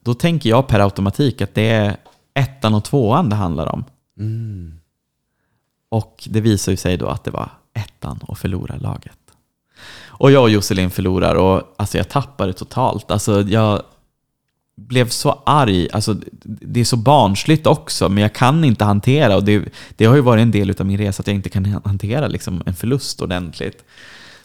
då 0.01 0.15
tänker 0.15 0.51
jag 0.51 0.67
per 0.67 0.81
automatik 0.81 1.41
att 1.41 1.55
det 1.55 1.71
är 1.71 1.97
ettan 2.35 2.75
och 2.75 2.85
tvåan 2.85 3.29
det 3.29 3.37
handlar 3.37 3.67
om. 3.67 3.85
Mm. 4.19 4.81
Och 5.89 6.29
det 6.31 6.41
visar 6.41 6.73
ju 6.73 6.77
sig 6.77 6.97
då 6.97 7.09
att 7.09 7.25
det 7.25 7.31
var 7.31 7.49
ettan 7.75 8.19
och 8.23 8.39
förlorarlaget. 8.39 9.19
Och 10.17 10.31
jag 10.31 10.43
och 10.43 10.51
Josselin 10.51 10.91
förlorar 10.91 11.35
och 11.35 11.75
alltså 11.77 11.99
jag 11.99 12.09
tappade 12.09 12.53
totalt. 12.53 13.11
Alltså 13.11 13.43
jag 13.43 13.83
blev 14.77 15.09
så 15.09 15.43
arg. 15.47 15.89
Alltså 15.93 16.17
det 16.43 16.81
är 16.81 16.85
så 16.85 16.97
barnsligt 16.97 17.67
också, 17.67 18.09
men 18.09 18.23
jag 18.23 18.33
kan 18.33 18.65
inte 18.65 18.85
hantera. 18.85 19.37
Och 19.37 19.45
det, 19.45 19.65
det 19.97 20.05
har 20.05 20.15
ju 20.15 20.21
varit 20.21 20.43
en 20.43 20.51
del 20.51 20.75
av 20.79 20.87
min 20.87 20.99
resa 20.99 21.21
att 21.21 21.27
jag 21.27 21.37
inte 21.37 21.49
kan 21.49 21.81
hantera 21.85 22.29
liksom 22.29 22.63
en 22.67 22.75
förlust 22.75 23.23
ordentligt. 23.23 23.85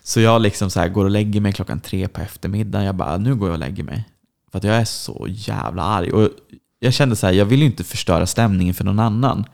Så 0.03 0.19
jag 0.19 0.41
liksom 0.41 0.69
så 0.69 0.79
här 0.79 0.87
går 0.87 1.05
och 1.05 1.11
lägger 1.11 1.41
mig 1.41 1.53
klockan 1.53 1.79
tre 1.79 2.07
på 2.07 2.21
eftermiddagen. 2.21 2.85
Jag 2.85 2.95
bara, 2.95 3.17
nu 3.17 3.35
går 3.35 3.47
jag 3.47 3.53
och 3.53 3.59
lägger 3.59 3.83
mig. 3.83 4.05
För 4.51 4.57
att 4.57 4.63
jag 4.63 4.75
är 4.75 4.85
så 4.85 5.25
jävla 5.29 5.83
arg. 5.83 6.11
Och 6.11 6.29
jag 6.79 6.93
kände 6.93 7.15
så 7.15 7.27
här, 7.27 7.33
jag 7.33 7.45
vill 7.45 7.59
ju 7.59 7.65
inte 7.65 7.83
förstöra 7.83 8.25
stämningen 8.25 8.73
för 8.73 8.83
någon 8.83 8.99
annan. 8.99 9.45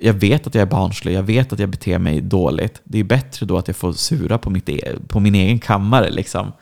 Jag 0.00 0.14
vet 0.14 0.46
att 0.46 0.54
jag 0.54 0.62
är 0.62 0.66
barnslig, 0.66 1.14
jag 1.14 1.22
vet 1.22 1.52
att 1.52 1.58
jag 1.58 1.68
beter 1.68 1.98
mig 1.98 2.20
dåligt. 2.20 2.80
Det 2.84 2.98
är 2.98 3.04
bättre 3.04 3.46
då 3.46 3.58
att 3.58 3.68
jag 3.68 3.76
får 3.76 3.92
sura 3.92 4.38
på, 4.38 4.50
mitt 4.50 4.68
e 4.68 4.92
på 5.08 5.20
min 5.20 5.34
egen 5.34 5.58
kammare. 5.58 6.10
Liksom. 6.10 6.52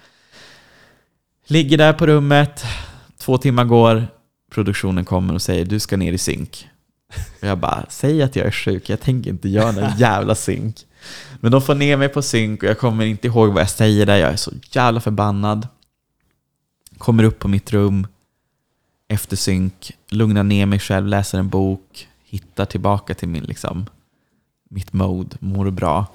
Ligger 1.47 1.79
där 1.79 1.93
på 1.93 2.07
rummet, 2.07 2.65
två 3.27 3.39
timmar 3.39 3.65
går, 3.65 4.07
produktionen 4.51 5.05
kommer 5.05 5.35
och 5.35 5.43
säger 5.43 5.65
du 5.65 5.81
ska 5.81 5.97
ner 5.97 6.13
i 6.13 6.19
synk. 6.19 6.69
Och 7.41 7.49
jag 7.49 7.59
bara, 7.59 7.87
säg 7.89 8.23
att 8.23 8.37
jag 8.37 8.47
är 8.47 8.51
sjuk, 8.51 8.89
jag 8.89 9.01
tänker 9.01 9.31
inte 9.31 9.49
göra 9.49 9.73
någon 9.73 9.91
jävla 9.99 10.35
synk. 10.35 10.77
Men 11.41 11.53
de 11.53 11.63
får 11.63 11.75
ner 11.75 11.97
mig 11.97 12.09
på 12.09 12.23
synk 12.23 12.63
och 12.63 12.69
jag 12.69 12.79
kommer 12.79 13.05
inte 13.05 13.27
ihåg 13.27 13.53
vad 13.53 13.61
jag 13.61 13.71
säger 13.71 14.07
där, 14.07 14.17
jag 14.17 14.33
är 14.33 14.37
så 14.37 14.53
jävla 14.71 15.01
förbannad. 15.01 15.69
Kommer 16.99 17.25
upp 17.25 17.39
på 17.39 17.49
mitt 17.49 17.73
rum 17.73 18.07
efter 19.09 19.37
synk, 19.37 19.93
lugnar 20.09 20.43
ner 20.43 20.67
mig 20.67 20.79
själv, 20.79 21.07
läser 21.07 21.39
en 21.39 21.49
bok, 21.49 22.09
hittar 22.25 22.65
tillbaka 22.65 23.15
till 23.15 23.29
min, 23.29 23.45
liksom, 23.45 23.87
mitt 24.71 24.93
mode, 24.93 25.37
mår 25.41 25.71
bra. 25.71 26.07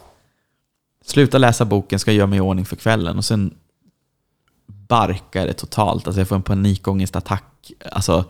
Slutar 1.06 1.40
läsa 1.40 1.66
boken, 1.66 2.00
ska 2.00 2.12
göra 2.12 2.28
mig 2.28 2.38
i 2.38 2.42
ordning 2.42 2.66
för 2.66 2.76
kvällen 2.76 3.18
och 3.18 3.26
sen 3.26 3.54
barkar 4.92 5.48
det 5.48 5.54
totalt. 5.54 6.08
Alltså 6.08 6.22
jag 6.22 6.28
får 6.28 6.36
en 6.36 6.42
panikångestattack. 6.42 7.72
Alltså, 7.92 8.26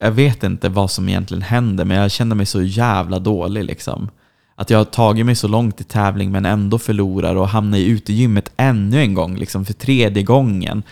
jag 0.00 0.10
vet 0.10 0.42
inte 0.44 0.68
vad 0.68 0.90
som 0.90 1.08
egentligen 1.08 1.42
händer, 1.42 1.84
men 1.84 1.96
jag 1.96 2.10
känner 2.10 2.36
mig 2.36 2.46
så 2.46 2.62
jävla 2.62 3.18
dålig. 3.18 3.64
Liksom. 3.64 4.10
Att 4.54 4.70
jag 4.70 4.78
har 4.78 4.84
tagit 4.84 5.26
mig 5.26 5.34
så 5.34 5.48
långt 5.48 5.80
i 5.80 5.84
tävling 5.84 6.32
men 6.32 6.46
ändå 6.46 6.78
förlorar 6.78 7.34
och 7.36 7.48
hamnar 7.48 7.78
i 7.78 7.86
utegymmet 7.86 8.52
ännu 8.56 9.00
en 9.00 9.14
gång, 9.14 9.36
liksom 9.36 9.64
för 9.64 9.72
tredje 9.72 10.22
gången. 10.22 10.82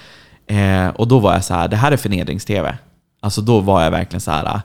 Eh, 0.47 0.89
och 0.89 1.09
då 1.09 1.19
var 1.19 1.33
jag 1.33 1.45
så 1.45 1.55
här, 1.55 1.69
det 1.69 1.77
här 1.77 1.93
är 1.93 1.97
förnedrings-tv. 1.97 2.79
Alltså 3.21 3.41
då 3.41 3.61
var 3.61 3.83
jag 3.83 3.91
verkligen 3.91 4.21
så 4.21 4.31
här, 4.31 4.45
ah, 4.45 4.61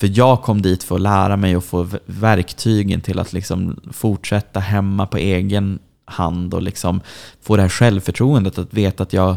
för 0.00 0.18
jag 0.18 0.42
kom 0.42 0.62
dit 0.62 0.82
för 0.82 0.94
att 0.94 1.00
lära 1.00 1.36
mig 1.36 1.56
och 1.56 1.64
få 1.64 1.88
verktygen 2.06 3.00
till 3.00 3.18
att 3.18 3.32
liksom 3.32 3.80
fortsätta 3.92 4.60
hemma 4.60 5.06
på 5.06 5.16
egen 5.16 5.78
hand 6.04 6.54
och 6.54 6.62
liksom 6.62 7.00
få 7.40 7.56
det 7.56 7.62
här 7.62 7.68
självförtroendet 7.68 8.58
att 8.58 8.74
veta 8.74 9.02
att 9.02 9.12
jag 9.12 9.36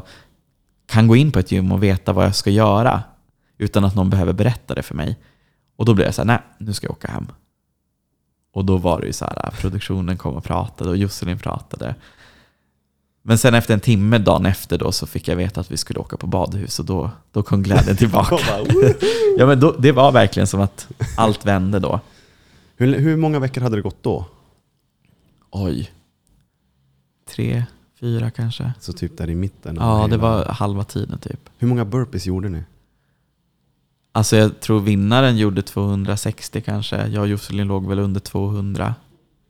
kan 0.85 1.07
gå 1.07 1.15
in 1.15 1.31
på 1.31 1.39
ett 1.39 1.51
gym 1.51 1.71
och 1.71 1.83
veta 1.83 2.13
vad 2.13 2.25
jag 2.25 2.35
ska 2.35 2.49
göra 2.49 3.03
utan 3.57 3.85
att 3.85 3.95
någon 3.95 4.09
behöver 4.09 4.33
berätta 4.33 4.75
det 4.75 4.83
för 4.83 4.95
mig. 4.95 5.17
Och 5.75 5.85
då 5.85 5.93
blev 5.93 6.07
jag 6.07 6.15
så 6.15 6.21
här, 6.21 6.27
nej, 6.27 6.39
nu 6.57 6.73
ska 6.73 6.87
jag 6.87 6.91
åka 6.91 7.07
hem. 7.07 7.27
Och 8.53 8.65
då 8.65 8.77
var 8.77 8.99
det 9.01 9.07
ju 9.07 9.13
så 9.13 9.25
här, 9.25 9.51
produktionen 9.61 10.17
kom 10.17 10.35
och 10.35 10.43
pratade 10.43 10.89
och 10.89 10.97
Josselin 10.97 11.39
pratade. 11.39 11.95
Men 13.21 13.37
sen 13.37 13.53
efter 13.53 13.73
en 13.73 13.79
timme 13.79 14.17
dagen 14.17 14.45
efter 14.45 14.77
då 14.77 14.91
så 14.91 15.07
fick 15.07 15.27
jag 15.27 15.35
veta 15.35 15.61
att 15.61 15.71
vi 15.71 15.77
skulle 15.77 15.99
åka 15.99 16.17
på 16.17 16.27
badhus 16.27 16.79
och 16.79 16.85
då, 16.85 17.11
då 17.31 17.43
kom 17.43 17.63
glädjen 17.63 17.95
tillbaka. 17.97 18.37
ja, 19.37 19.45
men 19.45 19.59
då, 19.59 19.71
det 19.71 19.91
var 19.91 20.11
verkligen 20.11 20.47
som 20.47 20.61
att 20.61 20.87
allt 21.17 21.45
vände 21.45 21.79
då. 21.79 21.99
Hur, 22.75 22.99
hur 22.99 23.17
många 23.17 23.39
veckor 23.39 23.61
hade 23.61 23.75
det 23.75 23.81
gått 23.81 24.03
då? 24.03 24.25
Oj. 25.51 25.91
Tre, 27.37 27.63
fyra 27.99 28.31
kanske. 28.31 28.73
Så 28.79 28.93
typ 28.93 29.17
där 29.17 29.29
i 29.29 29.35
mitten? 29.35 29.75
Ja, 29.79 30.07
det 30.09 30.17
var 30.17 30.45
halva 30.45 30.83
tiden 30.83 31.19
typ. 31.19 31.49
Hur 31.57 31.67
många 31.67 31.85
burpees 31.85 32.25
gjorde 32.25 32.49
ni? 32.49 32.63
Alltså 34.11 34.35
jag 34.37 34.59
tror 34.59 34.79
vinnaren 34.79 35.37
gjorde 35.37 35.61
260 35.61 36.61
kanske. 36.61 37.07
Jag 37.07 37.21
och 37.21 37.27
Josselin 37.27 37.67
låg 37.67 37.87
väl 37.87 37.99
under 37.99 38.19
200. 38.19 38.95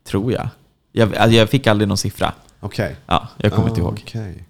Tror 0.03 0.31
jag. 0.31 0.49
Jag, 0.91 1.15
alltså 1.15 1.37
jag 1.37 1.49
fick 1.49 1.67
aldrig 1.67 1.87
någon 1.87 1.97
siffra. 1.97 2.33
Okej. 2.59 2.95
Ja, 3.05 3.27
jag 3.37 3.51
kommer 3.53 3.69
inte 3.69 3.81
Ah, 3.81 3.83
ihåg. 3.83 4.03
Okej. 4.07 4.47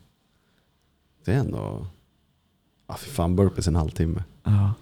Det 1.26 1.34
är 1.34 1.38
ändå... 1.40 1.88
Ja, 2.88 2.94
för 2.96 3.10
fan, 3.10 3.36
burpees 3.36 3.68
en 3.68 3.76
halvtimme. 3.76 4.24
Ja. 4.44 4.74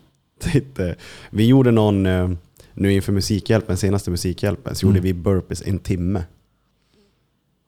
Inte... 0.54 0.96
Vi 1.30 1.46
gjorde 1.48 1.72
någon, 1.72 2.06
eh, 2.06 2.30
nu 2.74 2.94
inför 2.94 3.12
Musikhjälpen, 3.12 3.78
senaste 3.78 4.12
Musikhjälpen, 4.12 4.76
så 4.76 4.86
gjorde 4.86 5.00
Mm. 5.00 5.04
vi 5.04 5.14
burpees 5.14 5.62
en 5.66 5.80
timme. 5.80 6.24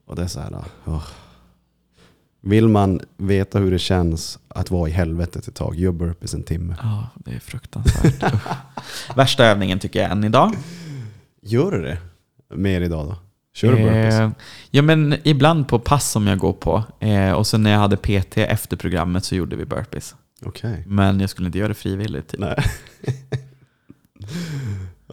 Och 0.07 0.15
det 0.15 0.21
är 0.21 0.27
så 0.27 0.39
här, 0.39 0.63
åh. 0.85 1.07
Vill 2.41 2.67
man 2.67 3.01
veta 3.17 3.59
hur 3.59 3.71
det 3.71 3.79
känns 3.79 4.39
att 4.47 4.71
vara 4.71 4.89
i 4.89 4.91
helvetet 4.91 5.47
ett 5.47 5.55
tag, 5.55 5.75
gör 5.75 5.91
burpees 5.91 6.33
en 6.33 6.43
timme. 6.43 6.75
ja, 6.81 7.07
det 7.15 7.31
är 7.31 7.39
fruktansvärt. 7.39 8.33
Värsta 9.15 9.45
övningen 9.45 9.79
tycker 9.79 10.01
jag 10.01 10.11
än 10.11 10.23
idag. 10.23 10.53
Gör 11.41 11.71
du 11.71 11.81
det 11.81 11.97
mer 12.55 12.81
idag 12.81 13.05
då? 13.05 13.15
Kör 13.53 13.71
du 13.71 13.83
burpees? 13.83 14.19
Eh, 14.19 14.29
ja, 14.71 14.81
men 14.81 15.15
ibland 15.23 15.67
på 15.67 15.79
pass 15.79 16.11
som 16.11 16.27
jag 16.27 16.37
går 16.37 16.53
på. 16.53 16.83
Eh, 16.99 17.31
och 17.31 17.47
sen 17.47 17.63
när 17.63 17.71
jag 17.71 17.79
hade 17.79 17.97
PT 17.97 18.37
efter 18.37 18.77
programmet 18.77 19.25
så 19.25 19.35
gjorde 19.35 19.55
vi 19.55 19.65
burpees. 19.65 20.15
Okej. 20.45 20.83
Men 20.87 21.19
jag 21.19 21.29
skulle 21.29 21.45
inte 21.45 21.57
göra 21.57 21.67
det 21.67 21.73
frivilligt. 21.73 22.27
Typ. 22.27 22.39
Nej. 22.39 22.63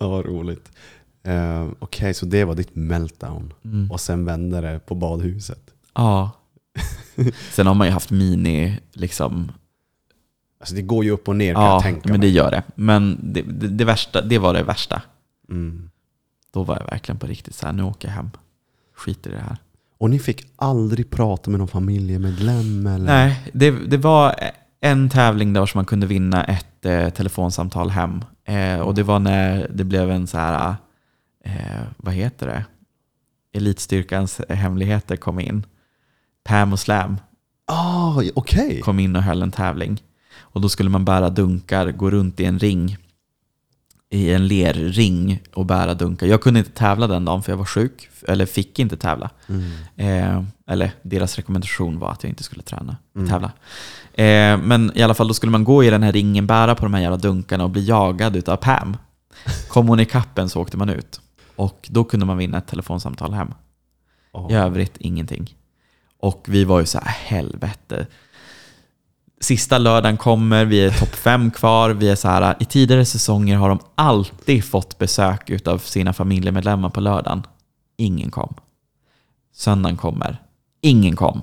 ja, 0.01 0.09
vad 0.09 0.27
roligt. 0.27 0.71
Eh, 1.25 1.67
Okej, 1.79 2.15
så 2.15 2.27
det 2.27 2.45
var 2.45 2.55
ditt 2.55 2.77
meltdown. 2.77 3.53
Mm. 3.65 3.91
Och 3.91 4.01
sen 4.01 4.25
vände 4.25 4.61
det 4.61 4.79
på 4.87 4.95
badhuset. 4.95 5.71
Ja. 5.95 6.31
Sen 7.53 7.67
har 7.67 7.75
man 7.75 7.87
ju 7.87 7.93
haft 7.93 8.11
mini, 8.11 8.81
liksom, 8.93 9.53
Alltså 10.61 10.75
det 10.75 10.83
går 10.83 11.05
ju 11.05 11.11
upp 11.11 11.29
och 11.29 11.37
ner 11.37 11.55
kan 11.55 11.63
ja, 11.63 11.73
jag 11.73 11.83
tänka 11.83 12.09
men 12.09 12.21
det 12.21 12.27
mig. 12.27 12.37
gör 12.37 12.51
det. 12.51 12.63
Men 12.75 13.19
det, 13.23 13.43
det, 13.43 13.69
det, 13.69 13.85
värsta, 13.85 14.21
det 14.21 14.39
var 14.39 14.55
det 14.55 14.63
värsta. 14.63 15.03
Mm. 15.51 15.91
Då 16.53 16.63
var 16.63 16.77
jag 16.81 16.91
verkligen 16.91 17.19
på 17.19 17.27
riktigt 17.27 17.55
så 17.55 17.67
här, 17.67 17.73
nu 17.73 17.83
åker 17.83 18.09
jag 18.09 18.15
hem. 18.15 18.31
Skiter 18.97 19.31
i 19.31 19.35
det 19.35 19.41
här. 19.41 19.57
Och 19.99 20.11
ni 20.11 20.19
fick 20.19 20.47
aldrig 20.57 21.11
prata 21.11 21.51
med 21.51 21.59
någon 21.59 21.69
familjemedlem? 21.69 22.87
Eller? 22.87 23.05
Nej, 23.07 23.51
det, 23.53 23.71
det 23.71 23.97
var 23.97 24.35
en 24.81 25.09
tävling 25.11 25.53
där 25.53 25.67
som 25.67 25.79
man 25.79 25.85
kunde 25.85 26.07
vinna 26.07 26.45
ett 26.45 26.85
eh, 26.87 27.09
telefonsamtal 27.09 27.91
hem. 27.91 28.25
Eh, 28.45 28.81
och 28.81 28.95
det 28.95 29.03
var 29.03 29.19
när 29.19 29.71
det 29.75 29.85
blev 29.85 30.11
en 30.11 30.27
så 30.27 30.39
här, 30.39 30.75
eh, 31.45 31.83
vad 31.97 32.15
heter 32.15 32.47
det? 32.47 32.65
Elitstyrkans 33.53 34.41
hemligheter 34.49 35.17
kom 35.17 35.41
in. 35.41 35.67
Pam 36.45 36.73
och 36.73 36.81
Slam 36.81 37.17
Ah, 37.67 38.23
Okej. 38.35 38.81
kom 38.81 38.99
in 38.99 39.17
och 39.17 39.23
höll 39.23 39.43
en 39.43 39.51
tävling. 39.51 40.03
Och 40.41 40.61
då 40.61 40.69
skulle 40.69 40.91
man 40.91 41.05
bära 41.05 41.31
dunkar, 41.31 41.91
gå 41.93 42.11
runt 42.11 42.41
i 42.41 42.45
en 42.45 42.59
ring, 42.59 42.97
i 44.11 44.31
en 44.33 44.47
lerring 44.49 45.43
och 45.55 45.67
bära 45.67 45.95
dunkar. 45.95 46.27
Jag 46.27 46.41
kunde 46.43 46.59
inte 46.61 46.71
tävla 46.73 47.07
den 47.07 47.25
dagen 47.25 47.43
för 47.43 47.53
jag 47.53 47.57
var 47.57 47.65
sjuk, 47.65 48.09
eller 48.29 48.47
fick 48.47 48.79
inte 48.79 48.97
tävla. 48.97 49.31
Mm. 49.49 49.71
Eh, 49.97 50.45
eller 50.67 50.91
deras 51.03 51.37
rekommendation 51.37 51.99
var 51.99 52.11
att 52.13 52.23
jag 52.23 52.31
inte 52.31 52.43
skulle 52.43 52.63
träna, 52.63 52.97
Mm. 53.17 53.29
tävla. 53.29 53.53
Eh, 54.15 54.59
men 54.59 54.93
i 54.95 55.03
alla 55.03 55.15
fall, 55.15 55.29
då 55.29 55.35
skulle 55.35 55.53
man 55.53 55.65
gå 55.65 55.85
i 55.85 55.91
den 55.91 56.03
här 56.03 56.13
ringen, 56.13 56.47
bära 56.47 56.75
på 56.75 56.83
de 56.85 56.95
här 56.95 57.01
jävla 57.03 57.17
dunkarna 57.17 57.65
och 57.65 57.71
bli 57.71 57.85
jagad 57.85 58.37
utav 58.37 58.57
Pam. 58.57 58.97
Kom 59.69 59.89
hon 59.89 60.01
i 60.01 60.05
kappen 60.05 60.49
så 60.49 60.61
åkte 60.61 60.77
man 60.77 60.89
ut. 60.91 61.21
Och 61.57 61.89
då 61.91 62.05
kunde 62.05 62.27
man 62.27 62.39
vinna 62.39 62.59
ett 62.59 62.67
telefonsamtal 62.67 63.33
hem. 63.33 63.55
Ah. 64.33 64.51
I 64.51 64.55
övrigt 64.55 64.97
ingenting. 64.97 65.55
Och 66.21 66.45
vi 66.49 66.65
var 66.65 66.81
ju 66.81 66.87
så 66.87 66.99
här, 66.99 67.09
helvete. 67.09 68.07
Sista 69.41 69.79
lördagen 69.79 70.17
kommer, 70.17 70.65
vi 70.65 70.85
är 70.85 70.91
topp 70.91 71.15
fem 71.15 71.51
kvar. 71.51 71.91
Vi 71.91 72.11
är 72.11 72.17
så 72.17 72.29
här, 72.29 72.57
I 72.61 72.65
tidigare 72.65 73.05
säsonger 73.05 73.57
har 73.57 73.69
de 73.69 73.79
alltid 73.95 74.65
fått 74.65 74.99
besök 74.99 75.67
av 75.69 75.79
sina 75.79 76.13
familjemedlemmar 76.13 76.91
på 76.91 77.01
lördagen. 77.01 77.43
Ingen 77.97 78.31
kom. 78.31 78.55
Söndagen 79.55 79.97
kommer. 79.97 80.43
Ingen 80.81 81.17
kom. 81.17 81.41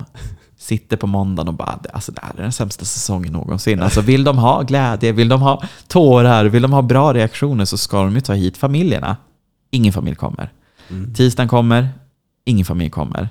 Sitter 0.57 0.97
på 0.97 1.07
måndagen 1.07 1.47
och 1.47 1.53
bara, 1.53 1.79
alltså 1.93 2.11
det 2.11 2.21
här 2.23 2.33
är 2.38 2.41
den 2.41 2.51
sämsta 2.51 2.85
säsongen 2.85 3.33
någonsin. 3.33 3.81
Alltså 3.81 4.01
vill 4.01 4.23
de 4.23 4.38
ha 4.38 4.61
glädje, 4.61 5.11
vill 5.11 5.29
de 5.29 5.41
ha 5.41 5.63
tårar, 5.88 6.45
vill 6.45 6.61
de 6.61 6.73
ha 6.73 6.81
bra 6.81 7.13
reaktioner 7.13 7.65
så 7.65 7.77
ska 7.77 8.03
de 8.03 8.15
ju 8.15 8.21
ta 8.21 8.33
hit 8.33 8.57
familjerna. 8.57 9.17
Ingen 9.72 9.93
familj 9.93 10.15
kommer. 10.15 10.49
Mm. 10.89 11.14
Tisdagen 11.14 11.48
kommer, 11.49 11.89
ingen 12.45 12.65
familj 12.65 12.89
kommer. 12.89 13.30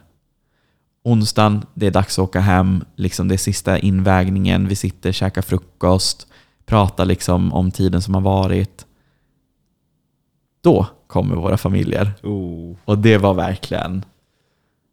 Onsdagen, 1.05 1.63
det 1.75 1.87
är 1.87 1.91
dags 1.91 2.19
att 2.19 2.23
åka 2.23 2.41
hem, 2.41 2.85
liksom 2.97 3.29
det 3.29 3.35
är 3.35 3.39
sista 3.39 3.79
invägningen, 3.79 4.69
vi 4.69 4.77
sitter, 4.77 5.13
käkar 5.13 5.43
frukost, 5.43 6.27
pratar 6.67 7.05
liksom 7.05 7.53
om 7.53 7.71
tiden 7.71 8.03
som 8.03 8.15
har 8.15 8.21
varit. 8.21 8.87
Då 10.61 10.87
kommer 11.07 11.37
våra 11.37 11.57
familjer. 11.57 12.13
Oh. 12.23 12.77
Och 12.85 12.99
det 12.99 13.19
var 13.19 13.35
verkligen 13.35 14.05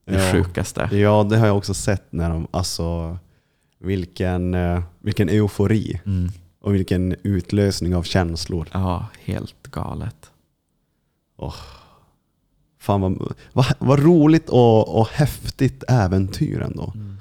det 0.06 0.26
Ja. 0.26 0.32
sjukaste. 0.32 0.90
Ja, 0.91 1.24
det 1.30 1.38
har 1.38 1.48
jag 1.48 1.57
också 1.57 1.74
sett 1.74 2.11
när 2.11 2.30
de, 2.30 2.48
alltså 2.52 3.18
vilken, 3.80 4.53
eh, 4.53 4.82
vilken 4.99 5.30
eufori 5.30 6.02
Mm. 6.06 6.30
och 6.61 6.76
vilken 6.76 7.15
utlösning 7.24 7.95
av 7.95 8.03
känslor. 8.03 8.68
Ja, 8.72 9.06
helt 9.26 9.56
galet. 9.72 10.32
Fan 12.80 13.01
vad, 13.01 13.34
vad, 13.53 13.65
vad 13.80 13.99
roligt 13.99 14.49
och, 14.49 14.99
och 14.99 15.07
häftigt 15.07 15.84
äventyr 15.88 16.61
ändå. 16.61 16.91
Mm. 16.95 17.18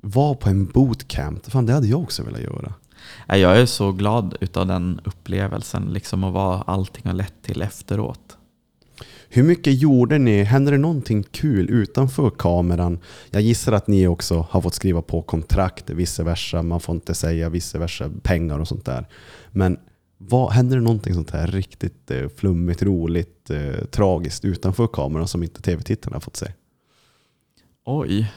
Var 0.00 0.34
på 0.34 0.48
en 0.48 0.66
bootcamp, 0.66 1.50
fan 1.50 1.66
det 1.66 1.72
hade 1.72 1.86
jag 1.86 2.02
också 2.02 2.22
velat 2.22 2.40
göra. 2.40 2.74
Jag 3.26 3.58
är 3.58 3.66
så 3.66 3.92
glad 3.92 4.36
utav 4.40 4.66
den 4.66 5.00
upplevelsen 5.04 5.82
liksom 5.92 6.24
och 6.24 6.32
vad 6.32 6.62
allting 6.66 7.02
har 7.04 7.12
lett 7.12 7.42
till 7.42 7.62
efteråt. 7.62 8.36
Hur 9.28 9.42
mycket 9.42 9.80
gjorde 9.80 10.18
ni? 10.18 10.42
Hände 10.42 10.70
det 10.70 10.78
någonting 10.78 11.22
kul 11.22 11.70
utanför 11.70 12.30
kameran? 12.30 12.98
Jag 13.30 13.42
gissar 13.42 13.72
att 13.72 13.86
ni 13.86 14.06
också 14.06 14.46
har 14.50 14.60
fått 14.60 14.74
skriva 14.74 15.02
på 15.02 15.22
kontrakt, 15.22 15.90
vice 15.90 16.22
versa. 16.22 16.62
Man 16.62 16.80
får 16.80 16.94
inte 16.94 17.14
säga 17.14 17.48
vice 17.48 17.78
versa, 17.78 18.10
pengar 18.22 18.58
och 18.58 18.68
sånt 18.68 18.84
där. 18.84 19.06
Men 19.50 19.78
vad, 20.18 20.52
händer 20.52 20.76
det 20.76 20.82
någonting 20.82 21.14
sånt 21.14 21.30
här 21.30 21.46
riktigt 21.46 22.10
eh, 22.10 22.28
flummigt, 22.36 22.82
roligt, 22.82 23.50
eh, 23.50 23.84
tragiskt 23.84 24.44
utanför 24.44 24.86
kameran 24.86 25.28
som 25.28 25.42
inte 25.42 25.62
tv-tittarna 25.62 26.16
har 26.16 26.20
fått 26.20 26.36
se? 26.36 26.46
Oj. 27.84 28.32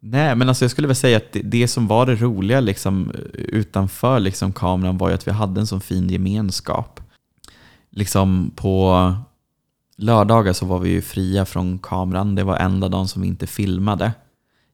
Nej, 0.00 0.36
men 0.36 0.48
alltså 0.48 0.64
jag 0.64 0.70
skulle 0.70 0.88
väl 0.88 0.96
säga 0.96 1.16
att 1.16 1.32
det, 1.32 1.42
det 1.42 1.68
som 1.68 1.86
var 1.86 2.06
det 2.06 2.14
roliga 2.14 2.60
liksom, 2.60 3.10
eh, 3.10 3.20
utanför 3.34 4.20
liksom, 4.20 4.52
kameran 4.52 4.98
var 4.98 5.08
ju 5.08 5.14
att 5.14 5.26
vi 5.26 5.32
hade 5.32 5.60
en 5.60 5.66
sån 5.66 5.80
fin 5.80 6.10
gemenskap. 6.10 7.00
Liksom 7.90 8.50
på 8.56 9.14
lördagar 9.96 10.52
så 10.52 10.66
var 10.66 10.78
vi 10.78 10.90
ju 10.90 11.02
fria 11.02 11.44
från 11.44 11.78
kameran. 11.78 12.34
Det 12.34 12.44
var 12.44 12.56
enda 12.56 12.88
dagen 12.88 13.08
som 13.08 13.22
vi 13.22 13.28
inte 13.28 13.46
filmade. 13.46 14.12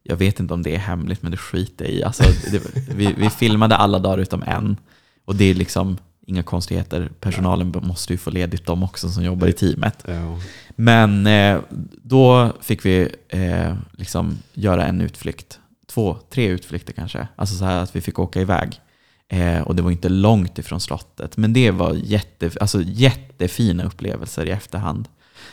Jag 0.06 0.16
vet 0.16 0.40
inte 0.40 0.54
om 0.54 0.62
det 0.62 0.74
är 0.74 0.78
hemligt, 0.78 1.22
men 1.22 1.30
det 1.30 1.36
skiter 1.36 1.84
jag 1.84 1.94
i. 1.94 2.04
Alltså, 2.04 2.24
det, 2.50 2.62
vi, 2.94 3.14
vi 3.18 3.30
filmade 3.30 3.76
alla 3.76 3.98
dagar 3.98 4.18
utom 4.18 4.42
en. 4.42 4.76
Och 5.24 5.36
det 5.36 5.44
är 5.44 5.54
liksom 5.54 5.96
inga 6.26 6.42
konstigheter. 6.42 7.10
Personalen 7.20 7.74
måste 7.82 8.12
ju 8.12 8.18
få 8.18 8.30
ledigt 8.30 8.66
de 8.66 8.82
också 8.82 9.08
som 9.08 9.24
jobbar 9.24 9.48
i 9.48 9.52
teamet. 9.52 10.04
Ja. 10.08 10.38
Men 10.76 11.26
eh, 11.26 11.60
då 12.02 12.52
fick 12.60 12.84
vi 12.84 13.08
eh, 13.28 13.74
liksom 13.92 14.38
göra 14.52 14.86
en 14.86 15.00
utflykt. 15.00 15.58
Två, 15.86 16.18
tre 16.30 16.46
utflykter 16.46 16.92
kanske. 16.92 17.28
Alltså 17.36 17.54
så 17.54 17.64
här 17.64 17.82
att 17.82 17.96
vi 17.96 18.00
fick 18.00 18.18
åka 18.18 18.40
iväg. 18.40 18.80
Eh, 19.28 19.60
och 19.60 19.76
det 19.76 19.82
var 19.82 19.90
inte 19.90 20.08
långt 20.08 20.58
ifrån 20.58 20.80
slottet. 20.80 21.36
Men 21.36 21.52
det 21.52 21.70
var 21.70 21.94
jätte, 21.94 22.50
alltså 22.60 22.82
jättefina 22.82 23.84
upplevelser 23.84 24.46
i 24.46 24.50
efterhand. 24.50 25.08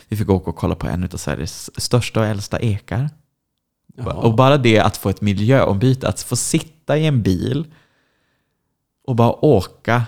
Vi 0.10 0.18
fick 0.18 0.30
åka 0.30 0.49
och 0.49 0.56
kolla 0.56 0.76
på 0.76 0.88
en 0.88 1.03
av 1.03 1.18
Sveriges 1.18 1.82
största 1.82 2.19
och 2.19 2.26
äldsta 2.26 2.60
ekar. 2.60 3.10
Jaha. 4.06 4.14
Och 4.14 4.36
bara 4.36 4.57
det 4.57 4.80
att 4.80 4.98
få 4.98 5.10
ett 5.10 5.22
miljöombyte, 5.22 6.07
att 6.07 6.22
få 6.22 6.36
sitta 6.36 6.98
i 6.98 7.06
en 7.06 7.22
bil 7.22 7.65
och 9.07 9.15
bara 9.15 9.45
åka 9.45 10.03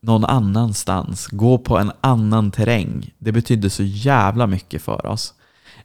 någon 0.00 0.24
annanstans, 0.24 1.26
gå 1.26 1.58
på 1.58 1.78
en 1.78 1.92
annan 2.00 2.50
terräng. 2.50 3.14
Det 3.18 3.32
betydde 3.32 3.70
så 3.70 3.82
jävla 3.82 4.46
mycket 4.46 4.82
för 4.82 5.06
oss. 5.06 5.34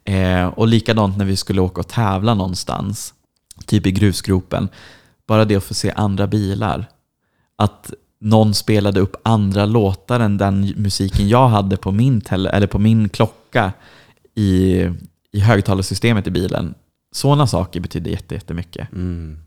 Eh, 0.03 0.45
och 0.45 0.67
likadant 0.67 1.17
när 1.17 1.25
vi 1.25 1.35
skulle 1.35 1.61
åka 1.61 1.79
och 1.81 1.87
tävla 1.87 2.33
någonstans, 2.33 3.13
typ 3.65 3.85
i 3.87 3.91
grusgropen. 3.91 4.69
Bara 5.27 5.45
det 5.45 5.55
att 5.55 5.63
få 5.63 5.73
se 5.73 5.91
andra 5.95 6.27
bilar. 6.27 6.85
Att 7.55 7.93
någon 8.19 8.53
spelade 8.53 8.99
upp 8.99 9.15
andra 9.23 9.65
låtar 9.65 10.19
än 10.19 10.37
den 10.37 10.73
musiken 10.77 11.29
jag 11.29 11.47
hade 11.47 11.77
på 11.77 11.91
min, 11.91 12.21
tele, 12.21 12.49
eller 12.49 12.67
på 12.67 12.79
min 12.79 13.09
klocka 13.09 13.71
i, 14.35 14.83
i 15.37 15.39
högtalarsystemet 15.39 16.27
i 16.27 16.31
bilen. 16.31 16.75
Sådana 17.11 17.47
saker 17.47 17.79
betydde 17.79 18.09
jätte- 18.09 18.35
jättemycket. 18.35 18.91
Mm. 18.91 19.39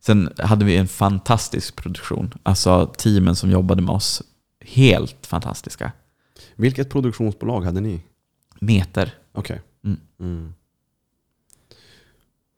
Sen 0.00 0.32
hade 0.38 0.64
vi 0.64 0.76
en 0.76 0.88
fantastisk 0.88 1.76
produktion. 1.76 2.34
Alltså 2.42 2.86
teamen 2.98 3.36
som 3.36 3.50
jobbade 3.50 3.82
med 3.82 3.94
oss, 3.94 4.22
helt 4.60 5.26
fantastiska. 5.26 5.92
Vilket 6.56 6.90
produktionsbolag 6.90 7.60
hade 7.64 7.80
ni? 7.80 8.02
Meter. 8.60 9.14
Okej. 9.32 9.60
Mm. 9.84 10.00
Mm. 10.20 10.54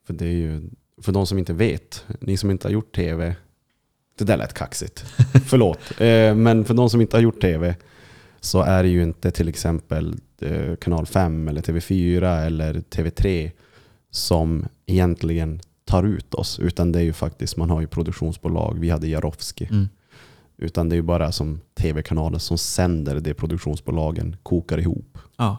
För 0.07 0.15
det 0.15 0.25
är 0.27 0.33
ju, 0.33 0.63
för 1.03 1.13
de 1.13 1.27
som 1.27 1.39
inte 1.39 1.53
vet, 1.53 2.05
ni 2.21 2.37
som 2.37 2.51
inte 2.51 2.69
har 2.69 2.73
gjort 2.73 2.95
tv, 2.97 3.37
det 4.19 4.25
där 4.25 4.37
lät 4.37 4.55
kaxigt. 4.55 5.01
Förlåt. 5.47 5.79
Eh, 6.01 6.35
men 6.35 6.65
för 6.65 6.75
de 6.75 6.91
som 6.91 7.01
inte 7.01 7.17
har 7.17 7.23
gjort 7.23 7.41
tv 7.41 7.77
så 8.45 8.63
är 8.63 8.83
det 8.83 8.89
ju 8.89 9.03
inte 9.03 9.31
till 9.31 9.49
exempel 9.49 10.15
eh, 10.41 10.77
kanal 10.77 11.07
5 11.07 11.49
eller 11.49 11.63
TV4 11.63 12.47
eller 12.47 12.75
TV3 12.75 13.51
som 14.11 14.67
egentligen 14.87 15.61
tar 15.85 16.05
ut 16.05 16.35
oss. 16.35 16.59
Utan 16.59 16.93
det 16.93 16.99
är 16.99 17.03
ju 17.03 17.13
faktiskt, 17.13 17.57
man 17.57 17.71
har 17.71 17.81
ju 17.81 17.87
produktionsbolag. 17.87 18.79
Vi 18.79 18.91
hade 18.91 19.09
Jarowski. 19.09 19.69
Mm. 19.71 19.89
Utan 20.57 20.89
det 20.89 20.95
är 20.95 20.97
ju 20.97 21.03
bara 21.03 21.33
som 21.33 21.61
tv-kanalen 21.75 22.41
som 22.41 22.59
sänder 22.59 23.21
det 23.21 23.35
produktionsbolagen 23.35 24.37
kokar 24.43 24.79
ihop. 24.79 25.19
Ja. 25.37 25.57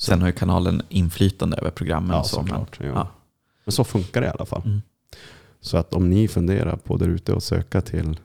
Sen 0.00 0.20
har 0.20 0.28
ju 0.28 0.32
kanalen 0.32 0.82
inflytande 0.88 1.56
över 1.56 1.70
programmen. 1.70 2.16
Ja, 2.16 2.24
så, 2.24 2.36
men- 2.36 2.48
såklart. 2.48 2.78
Ja. 2.80 2.86
ja. 2.86 3.08
Men 3.64 3.72
så 3.72 3.84
funkar 3.84 4.20
det 4.20 4.26
i 4.26 4.30
alla 4.30 4.46
fall. 4.46 4.62
Mm. 4.64 4.82
Så 5.60 5.76
att 5.76 5.94
om 5.94 6.10
ni 6.10 6.28
funderar 6.28 6.76
på 6.76 6.96
där 6.96 7.08
ute 7.08 7.32
och 7.32 7.42
söka 7.42 7.80
till 7.80 8.20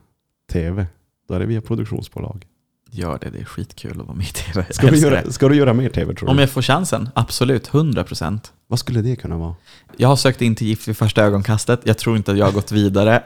tv, 0.51 0.87
då 1.27 1.33
är 1.33 1.39
det 1.39 1.45
via 1.45 1.61
produktionsbolag. 1.61 2.47
Gör 2.95 3.19
det, 3.21 3.29
det 3.29 3.39
är 3.39 3.45
skitkul 3.45 4.01
att 4.01 4.07
vara 4.07 4.17
med 4.17 4.27
i 4.27 4.31
tv. 4.31 4.65
Ska, 4.69 4.87
du 4.87 4.97
göra, 4.97 5.31
ska 5.31 5.49
du 5.49 5.55
göra 5.55 5.73
mer 5.73 5.89
tv 5.89 6.13
tror 6.13 6.27
du? 6.27 6.31
Om 6.31 6.39
jag 6.39 6.49
får 6.49 6.61
chansen, 6.61 7.09
absolut, 7.13 7.69
100%. 7.69 8.39
Vad 8.67 8.79
skulle 8.79 9.01
det 9.01 9.15
kunna 9.15 9.37
vara? 9.37 9.55
Jag 9.97 10.07
har 10.07 10.15
sökt 10.15 10.41
in 10.41 10.55
till 10.55 10.67
Gift 10.67 10.87
vid 10.87 10.97
första 10.97 11.23
ögonkastet. 11.23 11.81
Jag 11.83 11.97
tror 11.97 12.17
inte 12.17 12.31
att 12.31 12.37
jag 12.37 12.45
har 12.45 12.51
gått 12.51 12.71
vidare. 12.71 13.23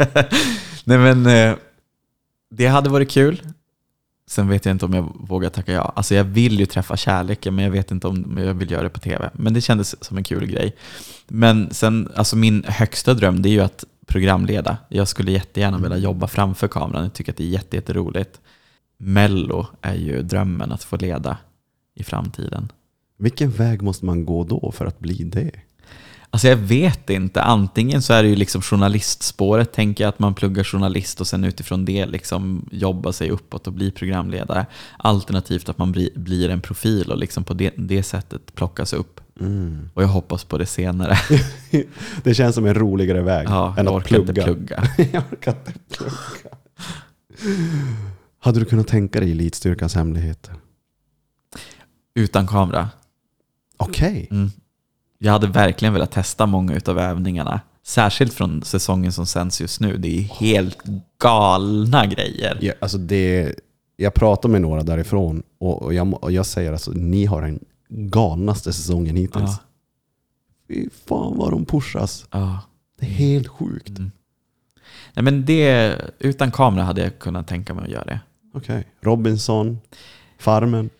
Nej 0.84 0.98
men, 0.98 1.26
eh, 1.26 1.56
det 2.50 2.66
hade 2.66 2.90
varit 2.90 3.10
kul. 3.10 3.42
Sen 4.26 4.48
vet 4.48 4.64
jag 4.64 4.74
inte 4.74 4.84
om 4.84 4.94
jag 4.94 5.12
vågar 5.20 5.50
tacka 5.50 5.72
ja. 5.72 5.92
Alltså 5.96 6.14
jag 6.14 6.24
vill 6.24 6.60
ju 6.60 6.66
träffa 6.66 6.96
kärleken 6.96 7.54
men 7.54 7.64
jag 7.64 7.72
vet 7.72 7.90
inte 7.90 8.08
om 8.08 8.38
jag 8.38 8.54
vill 8.54 8.70
göra 8.70 8.82
det 8.82 8.90
på 8.90 9.00
tv. 9.00 9.30
Men 9.32 9.54
det 9.54 9.60
kändes 9.60 10.04
som 10.04 10.16
en 10.16 10.24
kul 10.24 10.46
grej. 10.46 10.76
Men 11.28 11.74
sen, 11.74 12.12
alltså 12.14 12.36
min 12.36 12.64
högsta 12.68 13.14
dröm 13.14 13.42
det 13.42 13.48
är 13.48 13.50
ju 13.50 13.60
att 13.60 13.84
programleda. 14.06 14.76
Jag 14.88 15.08
skulle 15.08 15.32
jättegärna 15.32 15.78
vilja 15.78 15.96
jobba 15.96 16.26
framför 16.26 16.68
kameran. 16.68 17.02
Jag 17.02 17.12
tycker 17.12 17.32
att 17.32 17.38
det 17.38 17.44
är 17.44 17.48
jätte, 17.48 17.76
jätteroligt. 17.76 18.40
Mello 19.02 19.66
är 19.82 19.94
ju 19.94 20.22
drömmen 20.22 20.72
att 20.72 20.82
få 20.84 20.96
leda 20.96 21.36
i 21.94 22.02
framtiden. 22.04 22.72
Vilken 23.18 23.50
väg 23.50 23.82
måste 23.82 24.04
man 24.04 24.24
gå 24.24 24.44
då 24.44 24.72
för 24.72 24.86
att 24.86 24.98
bli 24.98 25.14
det? 25.24 25.50
Alltså 26.32 26.48
jag 26.48 26.56
vet 26.56 27.10
inte. 27.10 27.42
Antingen 27.42 28.02
så 28.02 28.12
är 28.12 28.22
det 28.22 28.28
ju 28.28 28.36
liksom 28.36 28.62
journalistspåret, 28.62 29.72
tänker 29.72 30.04
jag 30.04 30.08
att 30.08 30.18
man 30.18 30.34
pluggar 30.34 30.64
journalist 30.64 31.20
och 31.20 31.26
sen 31.26 31.44
utifrån 31.44 31.84
det 31.84 32.06
liksom 32.06 32.68
jobbar 32.72 33.12
sig 33.12 33.30
uppåt 33.30 33.66
och 33.66 33.72
blir 33.72 33.90
programledare. 33.90 34.66
Alternativt 34.98 35.68
att 35.68 35.78
man 35.78 35.92
bli- 35.92 36.12
blir 36.16 36.48
en 36.50 36.60
profil 36.60 37.10
och 37.12 37.18
liksom 37.18 37.44
på 37.44 37.54
det, 37.54 37.72
det 37.76 38.02
sättet 38.02 38.54
plockas 38.54 38.92
upp. 38.92 39.20
Mm. 39.40 39.88
Och 39.94 40.02
jag 40.02 40.08
hoppas 40.08 40.44
på 40.44 40.58
det 40.58 40.66
senare. 40.66 41.18
Det 42.22 42.34
känns 42.34 42.54
som 42.54 42.66
en 42.66 42.74
roligare 42.74 43.22
väg 43.22 43.46
Ja, 43.50 43.74
än 43.78 43.86
jag 43.86 43.86
att 43.86 43.92
orkar 43.94 44.08
plugga. 44.08 44.30
inte 44.30 44.42
plugga. 44.44 44.82
jag 45.12 45.22
orkar 45.32 45.50
inte 45.66 45.72
plugga. 45.96 46.56
Hade 48.42 48.60
du 48.60 48.64
kunnat 48.64 48.88
tänka 48.88 49.20
dig 49.20 49.30
Elitstyrkans 49.30 49.94
hemligheter? 49.94 50.54
Utan 52.14 52.46
kamera. 52.46 52.88
Okej. 53.76 54.28
Mm. 54.30 54.50
Jag 55.18 55.32
hade 55.32 55.46
verkligen 55.46 55.94
velat 55.94 56.10
testa 56.10 56.46
många 56.46 56.80
av 56.86 56.98
övningarna. 56.98 57.60
Särskilt 57.82 58.32
från 58.34 58.62
säsongen 58.62 59.12
som 59.12 59.26
sänds 59.26 59.60
just 59.60 59.80
nu. 59.80 59.96
Det 59.96 60.18
är 60.18 60.22
helt 60.22 60.78
galna 61.18 62.06
grejer. 62.06 62.58
Ja, 62.60 62.72
alltså 62.80 62.98
det, 62.98 63.54
jag 63.96 64.14
pratar 64.14 64.48
med 64.48 64.62
några 64.62 64.82
därifrån 64.82 65.42
och, 65.58 65.94
jag, 65.94 66.24
och 66.24 66.32
jag 66.32 66.46
säger 66.46 66.72
alltså 66.72 66.90
ni 66.90 67.24
har 67.24 67.42
den 67.42 67.64
galnaste 67.88 68.72
säsongen 68.72 69.16
hittills. 69.16 69.50
Ja. 69.50 69.58
Fy 70.68 70.88
fan 71.06 71.36
vad 71.36 71.50
de 71.50 71.64
pushas. 71.64 72.26
Ja. 72.30 72.60
Det 72.98 73.06
är 73.06 73.10
helt 73.10 73.48
sjukt. 73.48 73.88
Mm. 73.88 74.10
Nej, 75.14 75.22
men 75.22 75.44
det, 75.44 75.96
utan 76.18 76.50
kamera 76.52 76.84
hade 76.84 77.00
jag 77.00 77.18
kunnat 77.18 77.48
tänka 77.48 77.74
mig 77.74 77.84
att 77.84 77.90
göra 77.90 78.04
det. 78.04 78.20
Okej. 78.54 78.86
Robinson, 79.00 79.78
Farmen. 80.38 80.90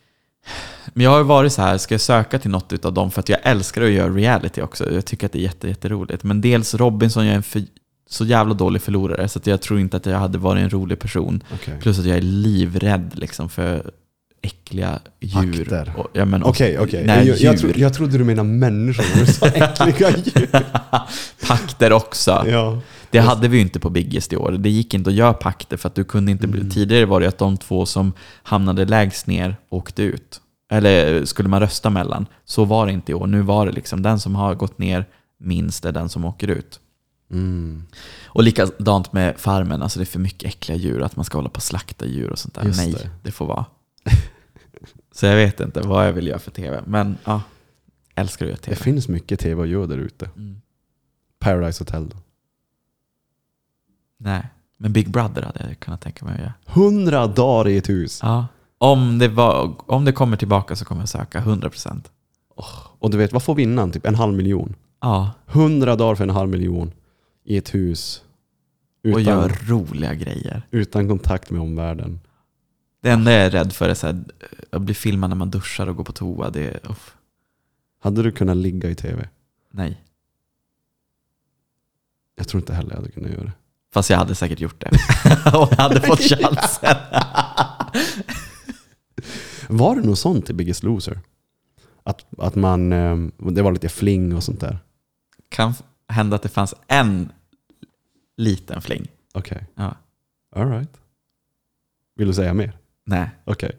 Men 0.86 1.04
jag 1.04 1.10
har 1.10 1.22
varit 1.22 1.52
så 1.52 1.62
här, 1.62 1.78
ska 1.78 1.94
jag 1.94 2.00
söka 2.00 2.38
till 2.38 2.50
något 2.50 2.84
av 2.84 2.92
dem 2.92 3.10
för 3.10 3.20
att 3.20 3.28
jag 3.28 3.38
älskar 3.42 3.82
att 3.82 3.90
göra 3.90 4.10
reality 4.14 4.62
också. 4.62 4.92
Jag 4.92 5.04
tycker 5.04 5.26
att 5.26 5.32
det 5.32 5.38
är 5.38 5.42
jätte, 5.42 5.68
jätteroligt. 5.68 6.22
Men 6.24 6.40
dels 6.40 6.74
Robinson, 6.74 7.26
jag 7.26 7.32
är 7.32 7.36
en 7.36 7.42
för, 7.42 7.62
så 8.08 8.24
jävla 8.24 8.54
dålig 8.54 8.82
förlorare 8.82 9.28
så 9.28 9.38
att 9.38 9.46
jag 9.46 9.62
tror 9.62 9.80
inte 9.80 9.96
att 9.96 10.06
jag 10.06 10.18
hade 10.18 10.38
varit 10.38 10.62
en 10.62 10.70
rolig 10.70 10.98
person. 10.98 11.42
Okej. 11.54 11.74
Plus 11.80 11.98
att 11.98 12.04
jag 12.04 12.16
är 12.16 12.22
livrädd 12.22 13.10
liksom 13.14 13.48
för 13.48 13.90
äckliga 14.42 15.00
djur. 15.20 15.60
Akter. 15.60 15.92
Och, 15.96 16.10
ja, 16.12 16.24
men, 16.24 16.42
Okej, 16.42 16.78
okej. 16.78 17.04
Nej, 17.06 17.28
Jag, 17.28 17.38
jag, 17.38 17.58
tro, 17.58 17.70
jag 17.76 17.94
trodde 17.94 18.18
du 18.18 18.24
menade 18.24 18.48
människor 18.48 19.04
när 19.14 19.26
du 19.26 19.32
sa 19.32 19.46
äckliga 19.54 20.10
djur. 20.10 20.48
Pakter 21.48 21.92
också. 21.92 22.44
Ja. 22.46 22.80
Det 23.10 23.18
hade 23.18 23.48
vi 23.48 23.56
ju 23.56 23.62
inte 23.62 23.80
på 23.80 23.90
Biggest 23.90 24.32
i 24.32 24.36
år. 24.36 24.52
Det 24.52 24.70
gick 24.70 24.94
inte 24.94 25.10
att 25.10 25.16
göra 25.16 25.32
pakter 25.32 25.76
för 25.76 25.88
att 25.88 25.94
du 25.94 26.04
kunde 26.04 26.32
inte 26.32 26.46
bli... 26.46 26.60
Mm. 26.60 26.70
Tidigare 26.70 27.06
var 27.06 27.20
det 27.20 27.26
att 27.28 27.38
de 27.38 27.56
två 27.56 27.86
som 27.86 28.12
hamnade 28.42 28.84
lägst 28.84 29.26
ner 29.26 29.56
åkte 29.68 30.02
ut. 30.02 30.40
Eller 30.72 31.24
skulle 31.24 31.48
man 31.48 31.60
rösta 31.60 31.90
mellan. 31.90 32.26
Så 32.44 32.64
var 32.64 32.86
det 32.86 32.92
inte 32.92 33.12
i 33.12 33.14
år. 33.14 33.26
Nu 33.26 33.40
var 33.42 33.66
det 33.66 33.72
liksom 33.72 34.02
den 34.02 34.20
som 34.20 34.34
har 34.34 34.54
gått 34.54 34.78
ner 34.78 35.06
minst 35.38 35.84
är 35.84 35.92
den 35.92 36.08
som 36.08 36.24
åker 36.24 36.48
ut. 36.48 36.80
Mm. 37.30 37.82
Och 38.26 38.42
likadant 38.42 39.12
med 39.12 39.38
farmen, 39.38 39.82
alltså 39.82 39.98
det 39.98 40.02
är 40.02 40.06
för 40.06 40.18
mycket 40.18 40.48
äckliga 40.48 40.78
djur, 40.78 41.02
att 41.02 41.16
man 41.16 41.24
ska 41.24 41.38
hålla 41.38 41.48
på 41.48 41.56
och 41.56 41.62
slakta 41.62 42.06
djur 42.06 42.30
och 42.30 42.38
sånt 42.38 42.54
där. 42.54 42.64
Just 42.64 42.78
Nej, 42.80 42.92
det. 42.92 43.10
det. 43.22 43.32
får 43.32 43.46
vara. 43.46 43.64
Så 45.12 45.26
jag 45.26 45.36
vet 45.36 45.60
inte 45.60 45.80
vad 45.80 46.06
jag 46.06 46.12
vill 46.12 46.26
göra 46.26 46.38
för 46.38 46.50
tv. 46.50 46.82
Men 46.86 47.16
ja, 47.24 47.42
älskar 48.14 48.46
att 48.46 48.48
göra 48.48 48.56
Det 48.60 48.62
tv. 48.66 48.76
finns 48.76 49.08
mycket 49.08 49.40
tv 49.40 49.62
att 49.62 49.68
göra 49.68 49.86
där 49.86 49.98
ute. 49.98 50.30
Mm. 50.36 50.60
Paradise 51.38 51.80
Hotel 51.80 52.08
då? 52.08 52.16
Nej. 54.22 54.48
Men 54.76 54.92
Big 54.92 55.10
Brother 55.10 55.42
hade 55.42 55.66
jag 55.68 55.80
kunnat 55.80 56.00
tänka 56.00 56.24
mig 56.24 56.34
att 56.34 56.40
göra. 56.40 56.52
100 56.66 57.26
dagar 57.26 57.68
i 57.70 57.76
ett 57.76 57.88
hus. 57.88 58.20
Ja. 58.22 58.46
Om 58.78 59.18
det, 59.18 59.28
var, 59.28 59.74
om 59.86 60.04
det 60.04 60.12
kommer 60.12 60.36
tillbaka 60.36 60.76
så 60.76 60.84
kommer 60.84 61.02
jag 61.02 61.08
söka 61.08 61.40
100%. 61.40 62.00
Och 62.98 63.10
du 63.10 63.16
vet, 63.18 63.32
vad 63.32 63.42
får 63.42 63.54
vinnaren? 63.54 63.92
Typ 63.92 64.06
en 64.06 64.14
halv 64.14 64.34
miljon. 64.34 64.74
Ja, 65.00 65.30
100 65.46 65.96
dagar 65.96 66.14
för 66.14 66.24
en 66.24 66.30
halv 66.30 66.50
miljon 66.50 66.92
i 67.44 67.56
ett 67.56 67.74
hus. 67.74 68.22
och 69.04 69.08
Utan, 69.08 69.22
gör 69.22 69.48
roliga 69.68 70.14
grejer. 70.14 70.62
utan 70.70 71.08
kontakt 71.08 71.50
med 71.50 71.60
omvärlden. 71.60 72.20
Det 73.02 73.10
enda 73.10 73.32
jag 73.32 73.40
är 73.46 73.50
rädd 73.50 73.72
för 73.72 73.88
är 73.88 73.94
så 73.94 74.06
här, 74.06 74.24
att 74.70 74.82
bli 74.82 74.94
filmad 74.94 75.30
när 75.30 75.36
man 75.36 75.50
duschar 75.50 75.86
och 75.86 75.96
går 75.96 76.04
på 76.04 76.12
toa. 76.12 76.50
Det 76.50 76.68
är, 76.68 76.90
uff, 76.90 77.16
Hade 78.02 78.22
du 78.22 78.32
kunnat 78.32 78.56
ligga 78.56 78.90
i 78.90 78.94
tv? 78.94 79.28
nej. 79.70 80.00
Jag 82.36 82.48
tror 82.48 82.60
inte 82.60 82.74
heller 82.74 82.90
jag 82.90 82.96
hade 82.96 83.10
kunnat 83.10 83.30
göra 83.30 83.44
det. 83.44 83.52
Fast 83.92 84.10
jag 84.10 84.18
hade 84.18 84.34
säkert 84.34 84.60
gjort 84.60 84.80
det. 84.80 84.90
Om 85.58 85.68
jag 85.70 85.76
hade 85.76 86.00
fått 86.00 86.20
chansen. 86.40 86.96
Var 89.68 89.94
det 89.96 90.02
något 90.02 90.18
sånt 90.18 90.50
i 90.50 90.52
Biggest 90.52 90.82
Loser? 90.82 91.20
Att, 92.02 92.26
att 92.38 92.54
man, 92.54 92.92
eh, 92.92 93.16
det 93.50 93.62
var 93.62 93.72
lite 93.72 93.88
fling 93.88 94.36
och 94.36 94.42
sånt 94.44 94.60
där? 94.60 94.78
Kan 95.48 95.74
hända 96.08 96.36
att 96.36 96.42
det 96.42 96.48
fanns 96.48 96.74
en 96.88 97.32
liten 98.36 98.82
fling. 98.82 99.08
Okej, 99.34 99.66
Ja. 99.74 99.94
alright. 100.56 100.90
Vill 102.16 102.26
du 102.28 102.34
säga 102.34 102.54
mer? 102.54 102.72
Nej. 103.04 103.30
Okej. 103.44 103.72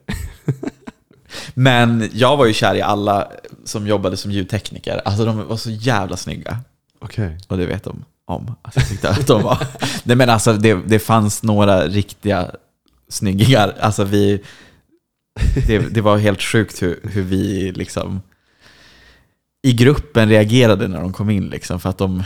Men 1.54 2.10
jag 2.14 2.38
var 2.38 2.46
ju 2.46 2.54
kär 2.54 2.76
i 2.76 2.82
alla 2.82 3.32
som 3.64 3.88
jobbade 3.88 4.18
som 4.18 4.32
ljudtekniker. 4.32 5.02
Alltså 5.06 5.26
de 5.26 5.48
var 5.48 5.58
så 5.58 5.70
jävla 5.72 6.18
snygga. 6.18 6.60
Okej. 7.00 7.38
Och 7.48 7.58
det 7.58 7.66
vet 7.66 7.84
de 7.84 8.06
om. 8.26 8.56
Att 8.62 8.76
jag 8.76 8.90
tyckte 8.90 9.10
att 9.10 9.28
de 9.28 9.44
var. 9.44 9.68
Nej 10.04 10.16
men 10.16 10.30
alltså 10.30 10.54
det, 10.54 10.74
det 10.74 11.00
fanns 11.00 11.44
några 11.44 11.88
riktiga 11.88 12.52
snyggingar. 13.10 13.76
Alltså 13.80 14.04
vi... 14.04 14.44
Det, 15.68 15.80
det 15.80 16.02
var 16.02 16.18
helt 16.18 16.42
sjukt 16.42 16.82
hur, 16.82 17.00
hur 17.04 17.22
vi 17.22 17.72
liksom 17.72 18.22
i 19.62 19.74
gruppen 19.74 20.30
reagerade 20.30 20.88
när 20.88 21.02
de 21.02 21.14
kom 21.14 21.30
in 21.30 21.50
liksom. 21.50 21.80
För 21.80 21.90
att 21.90 21.98
de... 21.98 22.24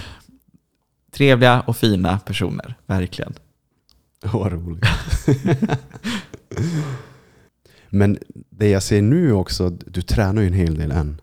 Trevliga 1.12 1.62
och 1.62 1.78
fina 1.78 2.20
personer, 2.20 2.76
verkligen. 2.86 3.34
Vad 4.24 4.52
roligt. 4.52 4.86
Men 7.90 8.18
det 8.50 8.70
jag 8.70 8.84
ser 8.84 9.02
nu 9.02 9.32
också, 9.32 9.70
du 9.70 10.02
tränar 10.02 10.42
ju 10.42 10.48
en 10.48 10.54
hel 10.54 10.76
del 10.76 10.92
än. 10.92 11.22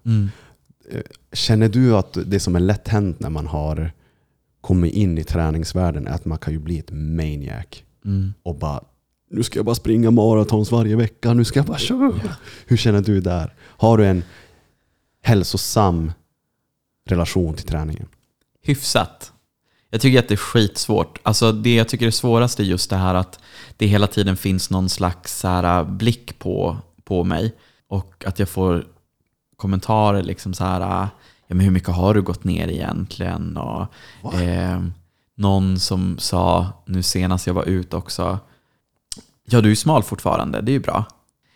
Känner 1.33 1.69
du 1.69 1.97
att 1.97 2.19
det 2.27 2.41
som 2.41 2.57
är 2.57 2.61
lätt 2.61 2.89
hänt 2.89 3.21
när 3.21 3.31
man 3.31 3.47
har 3.47 3.93
kommit 4.63 4.95
in 4.95 5.19
i 5.19 5.25
träningsvärlden 5.25 6.07
är 6.07 6.13
att 6.13 6.25
man 6.25 6.39
kan 6.39 6.53
ju 6.53 6.59
bli 6.59 6.79
ett 6.79 6.91
maniac. 6.91 7.67
Mm. 8.05 8.35
Och 8.43 8.55
bara, 8.55 8.81
nu 9.31 9.43
ska 9.43 9.59
jag 9.59 9.67
bara 9.67 9.75
springa 9.75 10.11
maratons 10.11 10.73
varje 10.73 10.97
vecka, 10.97 11.35
nu 11.35 11.45
ska 11.45 11.59
jag 11.59 11.67
bara 11.67 11.79
köra. 11.79 12.37
Hur 12.67 12.77
känner 12.77 13.01
du 13.01 13.21
där? 13.21 13.55
Har 13.61 13.99
du 13.99 14.07
en 14.07 14.23
hälsosam 15.23 16.13
relation 17.09 17.55
till 17.55 17.67
träningen? 17.67 18.07
Hyfsat. 18.63 19.33
Jag 19.91 20.01
tycker 20.01 20.19
att 20.19 20.29
det 20.29 20.35
är 20.35 20.37
skitsvårt. 20.37 21.19
Alltså 21.23 21.53
det 21.53 21.75
jag 21.75 21.89
tycker 21.89 22.07
är 22.07 22.11
svårast 22.11 22.61
är 22.61 22.65
just 22.65 22.91
det 22.91 22.97
här 22.97 23.15
att 23.15 23.41
det 23.77 23.87
hela 23.87 24.07
tiden 24.07 24.37
finns 24.37 24.71
någon 24.71 24.89
slags 24.89 25.43
här 25.43 25.85
blick 25.85 26.39
på, 26.39 26.77
på 27.05 27.25
mig. 27.25 27.55
Och 27.89 28.25
att 28.27 28.39
jag 28.39 28.49
får 28.49 28.87
kommentarer 29.57 30.23
liksom 30.23 30.55
så 30.55 30.65
här, 30.65 30.81
ja 30.81 31.09
men 31.55 31.61
hur 31.61 31.71
mycket 31.71 31.89
har 31.89 32.15
du 32.15 32.23
gått 32.23 32.45
ner 32.45 32.69
egentligen? 32.69 33.57
Och, 33.57 33.87
eh, 34.35 34.83
någon 35.35 35.79
som 35.79 36.19
sa, 36.19 36.67
nu 36.87 37.03
senast 37.03 37.47
jag 37.47 37.55
var 37.55 37.65
ute 37.65 37.97
också, 37.97 38.39
ja 39.45 39.61
du 39.61 39.71
är 39.71 39.75
smal 39.75 40.03
fortfarande, 40.03 40.61
det 40.61 40.71
är 40.71 40.75
ju 40.75 40.81
bra. 40.81 41.05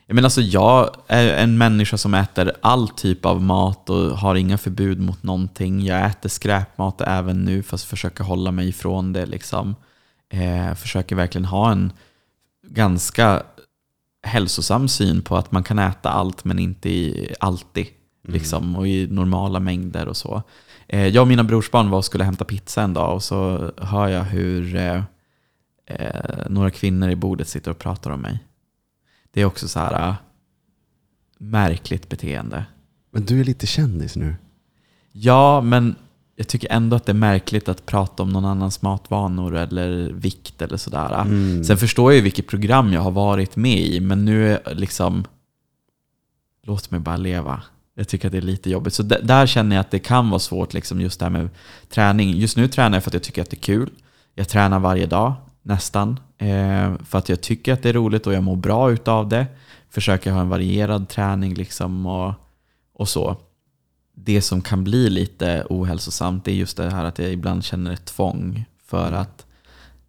Jag 0.06 0.14
menar 0.14 0.26
alltså 0.26 0.40
jag 0.40 0.96
är 1.06 1.28
en 1.28 1.58
människa 1.58 1.98
som 1.98 2.14
äter 2.14 2.52
all 2.60 2.88
typ 2.88 3.26
av 3.26 3.42
mat 3.42 3.90
och 3.90 4.18
har 4.18 4.34
inga 4.34 4.58
förbud 4.58 5.00
mot 5.00 5.22
någonting. 5.22 5.84
Jag 5.84 6.06
äter 6.06 6.28
skräpmat 6.28 7.00
även 7.00 7.44
nu 7.44 7.62
fast 7.62 7.84
försöker 7.84 8.24
hålla 8.24 8.50
mig 8.50 8.68
ifrån 8.68 9.12
det. 9.12 9.26
Liksom. 9.26 9.74
Eh, 10.28 10.74
försöker 10.74 11.16
verkligen 11.16 11.44
ha 11.44 11.72
en 11.72 11.92
ganska 12.68 13.42
hälsosam 14.22 14.88
syn 14.88 15.22
på 15.22 15.36
att 15.36 15.52
man 15.52 15.62
kan 15.62 15.78
äta 15.78 16.10
allt 16.10 16.44
men 16.44 16.58
inte 16.58 16.88
i, 16.88 17.34
alltid. 17.40 17.86
Liksom, 18.28 18.76
och 18.76 18.88
i 18.88 19.06
normala 19.06 19.60
mängder 19.60 20.08
och 20.08 20.16
så. 20.16 20.42
Eh, 20.88 21.06
jag 21.06 21.22
och 21.22 21.28
mina 21.28 21.44
brorsbarn 21.44 21.90
var 21.90 21.98
och 21.98 22.04
skulle 22.04 22.24
hämta 22.24 22.44
pizza 22.44 22.82
en 22.82 22.94
dag 22.94 23.14
och 23.14 23.22
så 23.22 23.72
hör 23.78 24.08
jag 24.08 24.24
hur 24.24 24.76
eh, 24.76 25.02
eh, 25.86 26.46
några 26.50 26.70
kvinnor 26.70 27.10
i 27.10 27.16
bordet 27.16 27.48
sitter 27.48 27.70
och 27.70 27.78
pratar 27.78 28.10
om 28.10 28.20
mig. 28.20 28.38
Det 29.30 29.40
är 29.40 29.44
också 29.44 29.68
så 29.68 29.78
här 29.78 30.08
äh, 30.08 30.14
märkligt 31.38 32.08
beteende. 32.08 32.64
Men 33.10 33.24
du 33.24 33.40
är 33.40 33.44
lite 33.44 33.66
kändis 33.66 34.16
nu. 34.16 34.34
Ja, 35.12 35.60
men 35.60 35.94
jag 36.36 36.48
tycker 36.48 36.72
ändå 36.72 36.96
att 36.96 37.06
det 37.06 37.12
är 37.12 37.14
märkligt 37.14 37.68
att 37.68 37.86
prata 37.86 38.22
om 38.22 38.30
någon 38.30 38.44
annans 38.44 38.82
matvanor 38.82 39.56
eller 39.56 40.12
vikt 40.12 40.62
eller 40.62 40.76
sådär. 40.76 41.20
Mm. 41.20 41.64
Sen 41.64 41.76
förstår 41.76 42.12
jag 42.12 42.16
ju 42.16 42.22
vilket 42.22 42.46
program 42.46 42.92
jag 42.92 43.00
har 43.00 43.10
varit 43.10 43.56
med 43.56 43.80
i, 43.80 44.00
men 44.00 44.24
nu 44.24 44.52
är 44.52 44.74
liksom... 44.74 45.24
Låt 46.62 46.90
mig 46.90 47.00
bara 47.00 47.16
leva. 47.16 47.62
Jag 47.98 48.08
tycker 48.08 48.28
att 48.28 48.32
det 48.32 48.38
är 48.38 48.42
lite 48.42 48.70
jobbigt. 48.70 48.94
Så 48.94 49.02
där 49.02 49.46
känner 49.46 49.76
jag 49.76 49.80
att 49.80 49.90
det 49.90 49.98
kan 49.98 50.30
vara 50.30 50.38
svårt, 50.38 50.74
liksom 50.74 51.00
just 51.00 51.18
det 51.18 51.24
här 51.24 51.30
med 51.30 51.48
träning. 51.88 52.30
Just 52.36 52.56
nu 52.56 52.68
tränar 52.68 52.96
jag 52.96 53.04
för 53.04 53.10
att 53.10 53.14
jag 53.14 53.22
tycker 53.22 53.42
att 53.42 53.50
det 53.50 53.56
är 53.56 53.60
kul. 53.60 53.90
Jag 54.34 54.48
tränar 54.48 54.78
varje 54.78 55.06
dag, 55.06 55.34
nästan. 55.62 56.20
Eh, 56.38 56.94
för 57.04 57.18
att 57.18 57.28
jag 57.28 57.40
tycker 57.40 57.72
att 57.72 57.82
det 57.82 57.88
är 57.88 57.92
roligt 57.92 58.26
och 58.26 58.34
jag 58.34 58.42
mår 58.42 58.56
bra 58.56 58.90
utav 58.90 59.28
det. 59.28 59.46
Försöker 59.90 60.30
ha 60.30 60.40
en 60.40 60.48
varierad 60.48 61.08
träning 61.08 61.54
liksom 61.54 62.06
och, 62.06 62.34
och 62.92 63.08
så. 63.08 63.36
Det 64.14 64.42
som 64.42 64.62
kan 64.62 64.84
bli 64.84 65.10
lite 65.10 65.66
ohälsosamt 65.70 66.44
det 66.44 66.50
är 66.50 66.54
just 66.54 66.76
det 66.76 66.90
här 66.90 67.04
att 67.04 67.18
jag 67.18 67.32
ibland 67.32 67.64
känner 67.64 67.92
ett 67.92 68.04
tvång 68.04 68.64
för 68.86 69.12
att 69.12 69.46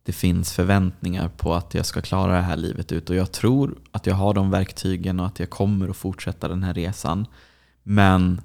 det 0.04 0.14
finns 0.14 0.54
förväntningar 0.54 1.30
på 1.38 1.54
att 1.54 1.74
jag 1.74 1.86
ska 1.86 2.02
klara 2.02 2.36
det 2.36 2.42
här 2.42 2.58
livet 2.58 2.92
ut. 2.92 3.10
Och 3.10 3.16
jag 3.16 3.32
tror 3.32 3.78
att 3.92 4.06
jag 4.06 4.16
har 4.16 4.34
de 4.34 4.52
verktygen 4.52 5.20
och 5.20 5.26
att 5.26 5.40
jag 5.40 5.50
kommer 5.50 5.90
att 5.90 5.98
fortsätta 5.98 6.48
den 6.48 6.64
här 6.64 6.74
resan. 6.74 7.28
Men 7.90 8.42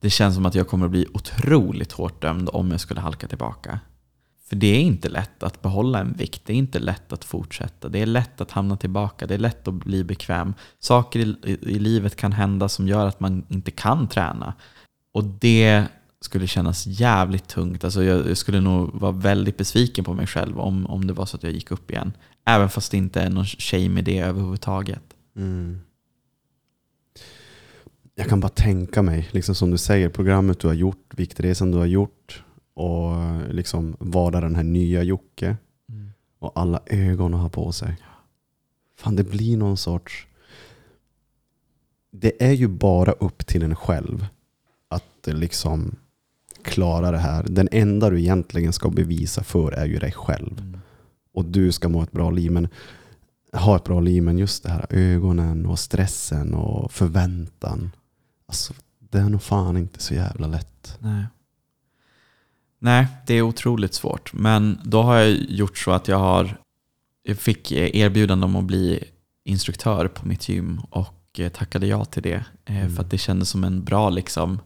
det 0.00 0.10
känns 0.10 0.34
som 0.34 0.46
att 0.46 0.54
jag 0.54 0.68
kommer 0.68 0.84
att 0.84 0.90
bli 0.90 1.06
otroligt 1.14 1.92
hårt 1.92 2.22
dömd 2.22 2.48
om 2.52 2.70
jag 2.70 2.80
skulle 2.80 3.00
halka 3.00 3.28
tillbaka. 3.28 3.80
För 4.48 4.56
det 4.56 4.66
är 4.66 4.80
inte 4.80 5.08
lätt 5.08 5.42
att 5.42 5.62
behålla 5.62 5.98
en 6.00 6.12
vikt, 6.12 6.42
det 6.46 6.52
är 6.52 6.56
inte 6.56 6.78
lätt 6.78 7.12
att 7.12 7.24
fortsätta. 7.24 7.88
Det 7.88 7.98
är 7.98 8.06
lätt 8.06 8.40
att 8.40 8.50
hamna 8.50 8.76
tillbaka, 8.76 9.26
det 9.26 9.34
är 9.34 9.38
lätt 9.38 9.68
att 9.68 9.74
bli 9.74 10.04
bekväm. 10.04 10.54
Saker 10.78 11.20
i, 11.20 11.58
i, 11.62 11.78
livet 11.78 12.16
kan 12.16 12.32
hända 12.32 12.68
som 12.68 12.88
gör 12.88 13.06
att 13.06 13.20
man 13.20 13.44
inte 13.48 13.70
kan 13.70 14.08
träna. 14.08 14.54
Och 15.14 15.24
det 15.24 15.84
skulle 16.20 16.46
kännas 16.46 16.86
jävligt 16.86 17.48
tungt. 17.48 17.84
Alltså 17.84 18.04
jag, 18.04 18.28
jag 18.28 18.36
skulle 18.36 18.60
nog 18.60 18.94
vara 18.94 19.12
väldigt 19.12 19.56
besviken 19.56 20.04
på 20.04 20.14
mig 20.14 20.26
själv 20.26 20.60
om, 20.60 20.86
om 20.86 21.06
det 21.06 21.12
var 21.12 21.26
så 21.26 21.36
att 21.36 21.42
jag 21.42 21.52
gick 21.52 21.70
upp 21.70 21.90
igen. 21.90 22.12
Även 22.44 22.68
fast 22.68 22.90
det 22.90 22.96
inte 22.96 23.20
är 23.20 23.30
någon 23.30 23.46
shame 23.46 24.00
i 24.00 24.02
det 24.02 24.18
överhuvudtaget. 24.18 25.02
Mm. 25.36 25.80
Jag 28.18 28.28
kan 28.28 28.40
bara 28.40 28.48
tänka 28.48 29.02
mig, 29.02 29.28
liksom 29.30 29.54
som 29.54 29.70
du 29.70 29.78
säger, 29.78 30.08
programmet 30.08 30.60
du 30.60 30.66
har 30.66 30.74
gjort, 30.74 31.12
viktresan 31.16 31.70
du 31.70 31.78
har 31.78 31.86
gjort 31.86 32.44
och 32.74 33.14
liksom 33.50 33.96
vara 34.00 34.40
den 34.40 34.54
här 34.54 34.62
nya 34.62 35.02
Jocke 35.02 35.56
och 36.38 36.52
alla 36.54 36.80
ögon 36.86 37.34
har 37.34 37.48
på 37.48 37.72
sig. 37.72 37.96
Fan, 38.96 39.16
det 39.16 39.24
blir 39.24 39.56
någon 39.56 39.76
sorts... 39.76 40.26
Det 42.10 42.44
är 42.44 42.52
ju 42.52 42.68
bara 42.68 43.12
upp 43.12 43.46
till 43.46 43.62
en 43.62 43.76
själv 43.76 44.26
att 44.88 45.26
liksom 45.26 45.96
klara 46.62 47.10
det 47.10 47.18
här. 47.18 47.42
Den 47.48 47.68
enda 47.72 48.10
du 48.10 48.20
egentligen 48.20 48.72
ska 48.72 48.90
bevisa 48.90 49.42
för 49.42 49.72
är 49.72 49.86
ju 49.86 49.98
dig 49.98 50.12
själv. 50.12 50.78
Och 51.32 51.44
du 51.44 51.72
ska 51.72 51.88
må 51.88 52.02
ett 52.02 52.12
bra 52.12 52.30
liv. 52.30 52.50
Men 52.50 52.68
ha 53.52 53.76
ett 53.76 53.84
bra 53.84 54.00
liv, 54.00 54.22
men 54.22 54.38
just 54.38 54.62
det 54.62 54.70
här 54.70 54.86
ögonen 54.90 55.66
och 55.66 55.78
stressen 55.78 56.54
och 56.54 56.92
förväntan. 56.92 57.90
Alltså, 58.48 58.74
det 58.98 59.18
är 59.18 59.28
nog 59.28 59.42
fan 59.42 59.76
inte 59.76 60.02
så 60.02 60.14
jävla 60.14 60.46
lätt. 60.46 60.98
Nej. 60.98 61.24
Nej, 62.78 63.06
det 63.26 63.34
är 63.34 63.42
otroligt 63.42 63.94
svårt. 63.94 64.32
Men 64.32 64.80
då 64.84 65.02
har 65.02 65.16
jag 65.16 65.30
gjort 65.30 65.78
så 65.78 65.90
att 65.90 66.08
jag 66.08 66.18
har 66.18 66.58
jag 67.22 67.38
fick 67.38 67.72
erbjudande 67.72 68.44
om 68.44 68.56
att 68.56 68.64
bli 68.64 69.04
instruktör 69.44 70.08
på 70.08 70.28
mitt 70.28 70.48
gym 70.48 70.80
och 70.90 71.40
eh, 71.40 71.48
tackade 71.48 71.86
ja 71.86 72.04
till 72.04 72.22
det. 72.22 72.44
eh, 72.64 72.88
För 72.88 73.00
att 73.02 73.10
det 73.10 73.18
kändes 73.18 73.48
som 73.48 73.64
en 73.64 73.84
bra, 73.84 74.10
liksom, 74.10 74.60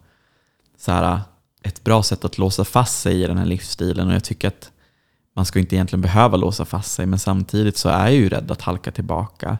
så 0.78 0.92
här, 0.92 1.20
ett 1.62 1.84
bra 1.84 2.02
sätt 2.02 2.24
att 2.24 2.38
låsa 2.38 2.64
fast 2.64 3.00
sig 3.00 3.22
i 3.22 3.26
den 3.26 3.38
här 3.38 3.46
livsstilen. 3.46 4.08
Och 4.08 4.14
jag 4.14 4.24
tycker 4.24 4.48
att 4.48 4.70
man 5.36 5.44
ska 5.44 5.58
inte 5.58 5.76
egentligen 5.76 6.00
behöva 6.00 6.36
låsa 6.36 6.64
fast 6.64 6.92
sig, 6.92 7.06
men 7.06 7.18
samtidigt 7.18 7.76
så 7.76 7.88
är 7.88 8.04
jag 8.04 8.14
ju 8.14 8.28
rädd 8.28 8.50
att 8.50 8.62
halka 8.62 8.90
tillbaka. 8.90 9.58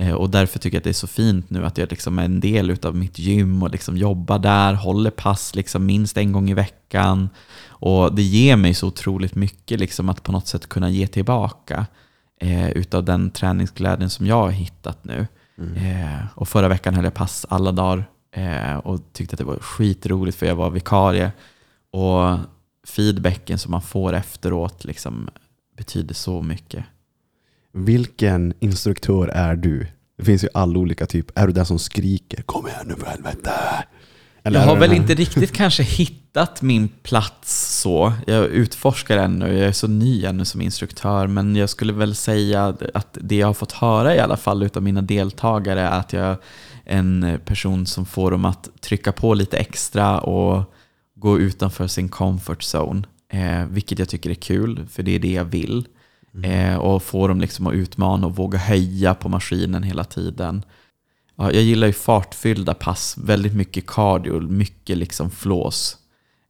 Eh, 0.00 0.12
och 0.12 0.30
därför 0.30 0.58
tycker 0.58 0.76
jag 0.76 0.80
att 0.80 0.84
det 0.84 0.90
är 0.90 0.94
så 0.94 1.06
fint 1.06 1.50
nu 1.50 1.66
att 1.66 1.78
jag 1.78 1.90
liksom 1.90 2.18
är 2.18 2.24
en 2.24 2.40
del 2.40 2.76
av 2.82 2.96
mitt 2.96 3.18
gym 3.18 3.62
och 3.62 3.70
liksom 3.70 3.96
jobbar 3.96 4.38
där, 4.38 4.74
håller 4.74 5.10
pass 5.10 5.54
liksom 5.54 5.86
minst 5.86 6.16
en 6.16 6.32
gång 6.32 6.50
i 6.50 6.54
veckan. 6.54 7.28
Och 7.68 8.14
det 8.14 8.22
ger 8.22 8.56
mig 8.56 8.74
så 8.74 8.86
otroligt 8.86 9.34
mycket 9.34 9.80
liksom 9.80 10.08
att 10.08 10.22
på 10.22 10.32
något 10.32 10.46
sätt 10.46 10.68
kunna 10.68 10.90
ge 10.90 11.06
tillbaka 11.06 11.86
eh, 12.40 12.70
utav 12.70 13.04
den 13.04 13.30
träningsglädjen 13.30 14.10
som 14.10 14.26
jag 14.26 14.42
har 14.42 14.50
hittat 14.50 15.04
nu. 15.04 15.26
Eh, 15.76 16.26
och 16.34 16.48
förra 16.48 16.68
veckan 16.68 16.94
höll 16.94 17.04
jag 17.04 17.14
pass 17.14 17.46
alla 17.48 17.72
dagar 17.72 18.04
eh, 18.32 18.76
och 18.76 19.00
tyckte 19.12 19.34
att 19.34 19.38
det 19.38 19.44
var 19.44 19.58
skitroligt 19.58 20.38
för 20.38 20.46
jag 20.46 20.56
var 20.56 20.70
vikarie. 20.70 21.32
Och 21.90 22.38
feedbacken 22.86 23.58
som 23.58 23.70
man 23.70 23.82
får 23.82 24.12
efteråt 24.12 24.84
liksom 24.84 25.28
betyder 25.76 26.14
så 26.14 26.42
mycket. 26.42 26.84
Vilken 27.72 28.54
instruktör 28.60 29.28
är 29.28 29.56
du? 29.56 29.86
Det 30.18 30.24
finns 30.24 30.44
ju 30.44 30.48
alla 30.54 30.78
olika 30.78 31.06
typer. 31.06 31.42
Är 31.42 31.46
du 31.46 31.52
den 31.52 31.66
som 31.66 31.78
skriker 31.78 32.42
“Kom 32.42 32.66
igen 32.66 32.86
nu 32.86 32.94
för 32.94 33.06
helvete”? 33.06 33.50
Eller 34.42 34.60
Jag 34.60 34.66
har 34.66 34.76
väl 34.76 34.92
inte 34.92 35.14
riktigt 35.14 35.52
kanske 35.52 35.82
hittat 35.82 36.62
min 36.62 36.88
plats 36.88 37.80
så. 37.80 38.12
Jag 38.26 38.46
utforskar 38.46 39.18
ännu, 39.18 39.58
jag 39.58 39.68
är 39.68 39.72
så 39.72 39.86
ny 39.88 40.24
ännu 40.24 40.44
som 40.44 40.60
instruktör, 40.60 41.26
men 41.26 41.56
jag 41.56 41.70
skulle 41.70 41.92
väl 41.92 42.14
säga 42.14 42.76
att 42.94 43.18
det 43.20 43.36
jag 43.36 43.46
har 43.46 43.54
fått 43.54 43.72
höra 43.72 44.16
i 44.16 44.18
alla 44.18 44.36
fall 44.36 44.62
utav 44.62 44.82
mina 44.82 45.02
deltagare 45.02 45.80
är 45.80 45.98
att 45.98 46.12
jag 46.12 46.30
är 46.30 46.38
en 46.84 47.40
person 47.44 47.86
som 47.86 48.06
får 48.06 48.30
dem 48.30 48.44
att 48.44 48.68
trycka 48.80 49.12
på 49.12 49.34
lite 49.34 49.56
extra 49.56 50.20
och 50.20 50.74
gå 51.16 51.38
utanför 51.38 51.86
sin 51.86 52.08
comfort 52.08 52.62
zone. 52.74 53.02
Eh, 53.32 53.66
vilket 53.66 53.98
jag 53.98 54.08
tycker 54.08 54.30
är 54.30 54.34
kul, 54.34 54.86
för 54.90 55.02
det 55.02 55.14
är 55.14 55.18
det 55.18 55.32
jag 55.32 55.44
vill. 55.44 55.86
Eh, 56.42 56.76
och 56.76 57.02
få 57.02 57.28
dem 57.28 57.40
liksom 57.40 57.66
att 57.66 57.74
utmana 57.74 58.26
och 58.26 58.36
våga 58.36 58.58
höja 58.58 59.14
på 59.14 59.28
maskinen 59.28 59.82
hela 59.82 60.04
tiden. 60.04 60.62
Ja, 61.36 61.52
jag 61.52 61.62
gillar 61.62 61.86
ju 61.86 61.92
fartfyllda 61.92 62.74
pass, 62.74 63.18
väldigt 63.18 63.54
mycket 63.54 63.86
cardio, 63.86 64.40
mycket 64.40 64.98
liksom 64.98 65.30
flås. 65.30 65.96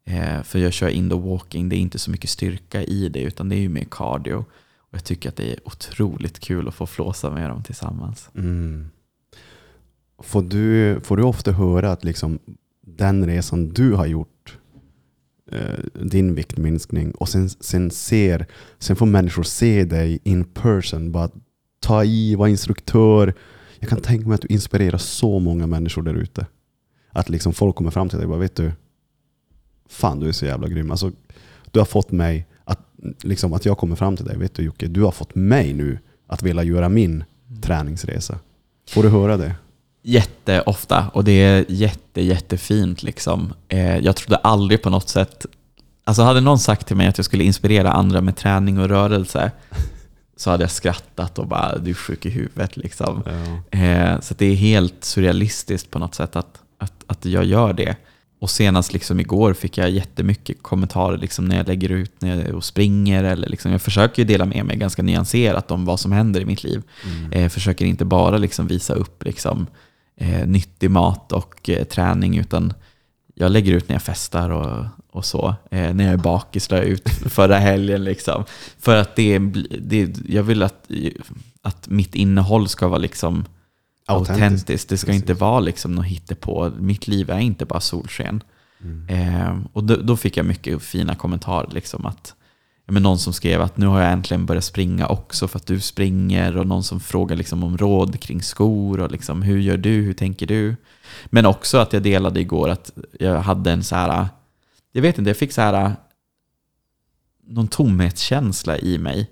Eh, 0.04 0.42
för 0.42 0.58
jag 0.58 0.72
kör 0.72 0.88
indoor 0.88 1.20
walking, 1.20 1.68
det 1.68 1.76
är 1.76 1.80
inte 1.80 1.98
så 1.98 2.10
mycket 2.10 2.30
styrka 2.30 2.82
i 2.82 3.08
det 3.08 3.22
utan 3.22 3.48
det 3.48 3.56
är 3.56 3.60
ju 3.60 3.68
mer 3.68 3.86
cardio. 3.90 4.44
Och 4.76 4.94
jag 4.94 5.04
tycker 5.04 5.28
att 5.28 5.36
det 5.36 5.52
är 5.52 5.58
otroligt 5.64 6.38
kul 6.38 6.68
att 6.68 6.74
få 6.74 6.86
flåsa 6.86 7.30
med 7.30 7.50
dem 7.50 7.62
tillsammans. 7.62 8.30
Mm. 8.34 8.90
Får, 10.22 10.42
du, 10.42 11.00
får 11.00 11.16
du 11.16 11.22
ofta 11.22 11.52
höra 11.52 11.92
att 11.92 12.04
liksom 12.04 12.38
den 12.80 13.26
resan 13.26 13.68
du 13.68 13.92
har 13.92 14.06
gjort, 14.06 14.29
din 15.94 16.34
viktminskning, 16.34 17.10
och 17.10 17.28
sen, 17.28 17.48
sen, 17.48 17.90
ser, 17.90 18.46
sen 18.78 18.96
får 18.96 19.06
människor 19.06 19.42
se 19.42 19.84
dig 19.84 20.18
in 20.22 20.44
person, 20.44 21.12
bara 21.12 21.30
ta 21.80 22.04
i, 22.04 22.34
vara 22.34 22.48
instruktör. 22.48 23.34
Jag 23.78 23.88
kan 23.88 24.00
tänka 24.00 24.28
mig 24.28 24.34
att 24.34 24.42
du 24.42 24.48
inspirerar 24.48 24.98
så 24.98 25.38
många 25.38 25.66
människor 25.66 26.02
där 26.02 26.14
ute. 26.14 26.46
Att 27.12 27.28
liksom 27.28 27.52
folk 27.52 27.76
kommer 27.76 27.90
fram 27.90 28.08
till 28.08 28.18
dig 28.18 28.24
och 28.24 28.30
bara, 28.30 28.40
vet 28.40 28.56
du, 28.56 28.72
fan 29.88 30.20
du 30.20 30.28
är 30.28 30.32
så 30.32 30.46
jävla 30.46 30.68
grym. 30.68 30.90
Alltså, 30.90 31.12
du 31.70 31.80
har 31.80 31.86
fått 31.86 32.10
mig, 32.10 32.46
att, 32.64 32.80
liksom, 33.22 33.52
att 33.52 33.64
jag 33.64 33.78
kommer 33.78 33.96
fram 33.96 34.16
till 34.16 34.26
dig, 34.26 34.38
vet 34.38 34.54
du 34.54 34.62
Jocke, 34.62 34.86
du 34.86 35.02
har 35.02 35.10
fått 35.10 35.34
mig 35.34 35.72
nu 35.72 35.98
att 36.26 36.42
vilja 36.42 36.62
göra 36.62 36.88
min 36.88 37.24
träningsresa. 37.62 38.38
Får 38.88 39.02
du 39.02 39.08
höra 39.08 39.36
det? 39.36 39.54
Jätteofta 40.02 41.10
och 41.14 41.24
det 41.24 41.32
är 41.42 41.64
jätte, 41.68 42.22
jättefint 42.22 43.02
liksom. 43.02 43.52
Eh, 43.68 43.98
jag 43.98 44.16
trodde 44.16 44.36
aldrig 44.36 44.82
på 44.82 44.90
något 44.90 45.08
sätt, 45.08 45.46
alltså 46.04 46.22
hade 46.22 46.40
någon 46.40 46.58
sagt 46.58 46.86
till 46.86 46.96
mig 46.96 47.06
att 47.06 47.18
jag 47.18 47.24
skulle 47.24 47.44
inspirera 47.44 47.92
andra 47.92 48.20
med 48.20 48.36
träning 48.36 48.78
och 48.78 48.88
rörelse 48.88 49.50
så 50.36 50.50
hade 50.50 50.62
jag 50.62 50.70
skrattat 50.70 51.38
och 51.38 51.46
bara 51.46 51.78
du 51.78 51.90
är 51.90 51.94
sjuk 51.94 52.26
i 52.26 52.30
huvudet 52.30 52.76
liksom. 52.76 53.22
Eh, 53.70 54.20
så 54.20 54.34
det 54.38 54.46
är 54.46 54.54
helt 54.54 55.04
surrealistiskt 55.04 55.90
på 55.90 55.98
något 55.98 56.14
sätt 56.14 56.36
att, 56.36 56.60
att, 56.78 57.04
att 57.06 57.24
jag 57.24 57.44
gör 57.44 57.72
det. 57.72 57.96
Och 58.40 58.50
senast 58.50 58.92
liksom 58.92 59.20
igår 59.20 59.54
fick 59.54 59.78
jag 59.78 59.90
jättemycket 59.90 60.62
kommentarer 60.62 61.18
liksom 61.18 61.44
när 61.44 61.56
jag 61.56 61.68
lägger 61.68 61.88
ut 61.88 62.12
när 62.18 62.44
jag 62.46 62.54
och 62.54 62.64
springer. 62.64 63.24
Eller 63.24 63.48
liksom, 63.48 63.72
jag 63.72 63.82
försöker 63.82 64.22
ju 64.22 64.28
dela 64.28 64.44
med 64.44 64.64
mig 64.64 64.76
ganska 64.76 65.02
nyanserat 65.02 65.70
om 65.70 65.84
vad 65.84 66.00
som 66.00 66.12
händer 66.12 66.40
i 66.40 66.44
mitt 66.44 66.64
liv. 66.64 66.82
Eh, 67.32 67.48
försöker 67.48 67.84
inte 67.84 68.04
bara 68.04 68.38
liksom 68.38 68.66
visa 68.66 68.94
upp 68.94 69.24
liksom, 69.24 69.66
eh, 70.20 70.46
nyttig 70.46 70.90
mat 70.90 71.32
och 71.32 71.70
eh, 71.70 71.84
träning 71.84 72.38
utan 72.38 72.72
jag 73.34 73.52
lägger 73.52 73.72
ut 73.72 73.88
när 73.88 73.94
jag 73.94 74.02
festar 74.02 74.50
och, 74.50 74.86
och 75.10 75.24
så. 75.24 75.54
Eh, 75.70 75.94
när 75.94 76.04
jag 76.04 76.12
är 76.12 76.16
bakis 76.16 76.70
la 76.70 76.76
jag 76.76 76.86
ut 76.86 77.08
förra 77.26 77.58
helgen. 77.58 78.04
Liksom. 78.04 78.44
För 78.78 78.96
att 78.96 79.16
det, 79.16 79.38
det, 79.80 80.16
jag 80.28 80.42
vill 80.42 80.62
att, 80.62 80.90
att 81.62 81.88
mitt 81.88 82.14
innehåll 82.14 82.68
ska 82.68 82.88
vara 82.88 82.98
liksom 82.98 83.44
Autentiskt. 84.06 84.42
autentiskt. 84.42 84.88
Det 84.88 84.96
ska 84.98 85.06
Precis. 85.06 85.22
inte 85.22 85.34
vara 85.34 85.60
liksom 85.60 85.94
något 85.94 86.06
hittepå. 86.06 86.70
Mitt 86.78 87.08
liv 87.08 87.30
är 87.30 87.38
inte 87.38 87.64
bara 87.64 87.80
solsken. 87.80 88.42
Mm. 88.82 89.08
Eh, 89.08 89.58
och 89.72 89.84
då, 89.84 89.96
då 89.96 90.16
fick 90.16 90.36
jag 90.36 90.46
mycket 90.46 90.82
fina 90.82 91.14
kommentarer. 91.14 91.70
Liksom 91.70 92.06
att, 92.06 92.34
men 92.90 93.02
någon 93.02 93.18
som 93.18 93.32
skrev 93.32 93.62
att 93.62 93.76
nu 93.76 93.86
har 93.86 94.00
jag 94.00 94.12
äntligen 94.12 94.46
börjat 94.46 94.64
springa 94.64 95.06
också 95.06 95.48
för 95.48 95.58
att 95.58 95.66
du 95.66 95.80
springer. 95.80 96.56
Och 96.56 96.66
någon 96.66 96.84
som 96.84 97.00
frågar 97.00 97.36
liksom 97.36 97.64
om 97.64 97.78
råd 97.78 98.20
kring 98.20 98.42
skor 98.42 99.00
och 99.00 99.10
liksom, 99.10 99.42
hur 99.42 99.58
gör 99.58 99.76
du, 99.76 99.90
hur 99.90 100.14
tänker 100.14 100.46
du? 100.46 100.76
Men 101.26 101.46
också 101.46 101.78
att 101.78 101.92
jag 101.92 102.02
delade 102.02 102.40
igår 102.40 102.68
att 102.68 102.90
jag 103.18 103.40
hade 103.40 103.72
en 103.72 103.84
så 103.84 103.96
här, 103.96 104.28
jag 104.92 105.02
vet 105.02 105.18
inte, 105.18 105.30
jag 105.30 105.36
fick 105.36 105.52
så 105.52 105.60
här 105.60 105.96
någon 107.46 107.68
tomhetskänsla 107.68 108.78
i 108.78 108.98
mig 108.98 109.30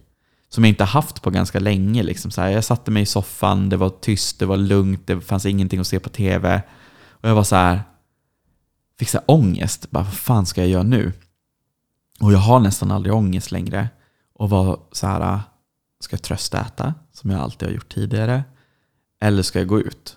som 0.49 0.65
jag 0.65 0.69
inte 0.69 0.85
haft 0.85 1.23
på 1.23 1.31
ganska 1.31 1.59
länge. 1.61 2.03
Liksom 2.03 2.31
så 2.31 2.41
här, 2.41 2.49
jag 2.51 2.65
satte 2.65 2.91
mig 2.91 3.03
i 3.03 3.07
soffan, 3.07 3.69
det 3.69 3.77
var 3.77 3.89
tyst, 3.89 4.39
det 4.39 4.47
var 4.47 4.57
lugnt, 4.57 5.07
det 5.07 5.21
fanns 5.21 5.47
ingenting 5.47 5.81
att 5.81 5.87
se 5.87 6.01
på 6.01 6.09
tv. 6.09 6.63
Och 7.11 7.29
jag 7.29 7.35
var 7.35 7.45
så 7.45 7.57
här, 7.57 7.83
fick 8.99 9.09
så 9.09 9.19
här 9.19 9.25
ångest. 9.27 9.91
Bara, 9.91 10.05
vad 10.05 10.15
fan 10.15 10.47
ska 10.47 10.61
jag 10.61 10.71
göra 10.71 10.83
nu? 10.83 11.13
Och 12.21 12.33
jag 12.33 12.39
har 12.39 12.61
nästan 12.61 12.91
aldrig 12.91 13.15
ångest 13.15 13.51
längre. 13.51 13.89
Och 14.35 14.51
var 14.51 14.81
så 14.93 15.07
här, 15.07 15.21
äh, 15.21 15.41
ska 16.01 16.15
jag 16.15 16.23
tröstäta 16.23 16.95
som 17.13 17.31
jag 17.31 17.41
alltid 17.41 17.69
har 17.69 17.75
gjort 17.75 17.95
tidigare? 17.95 18.45
Eller 19.21 19.43
ska 19.43 19.59
jag 19.59 19.69
gå 19.69 19.81
ut? 19.81 20.17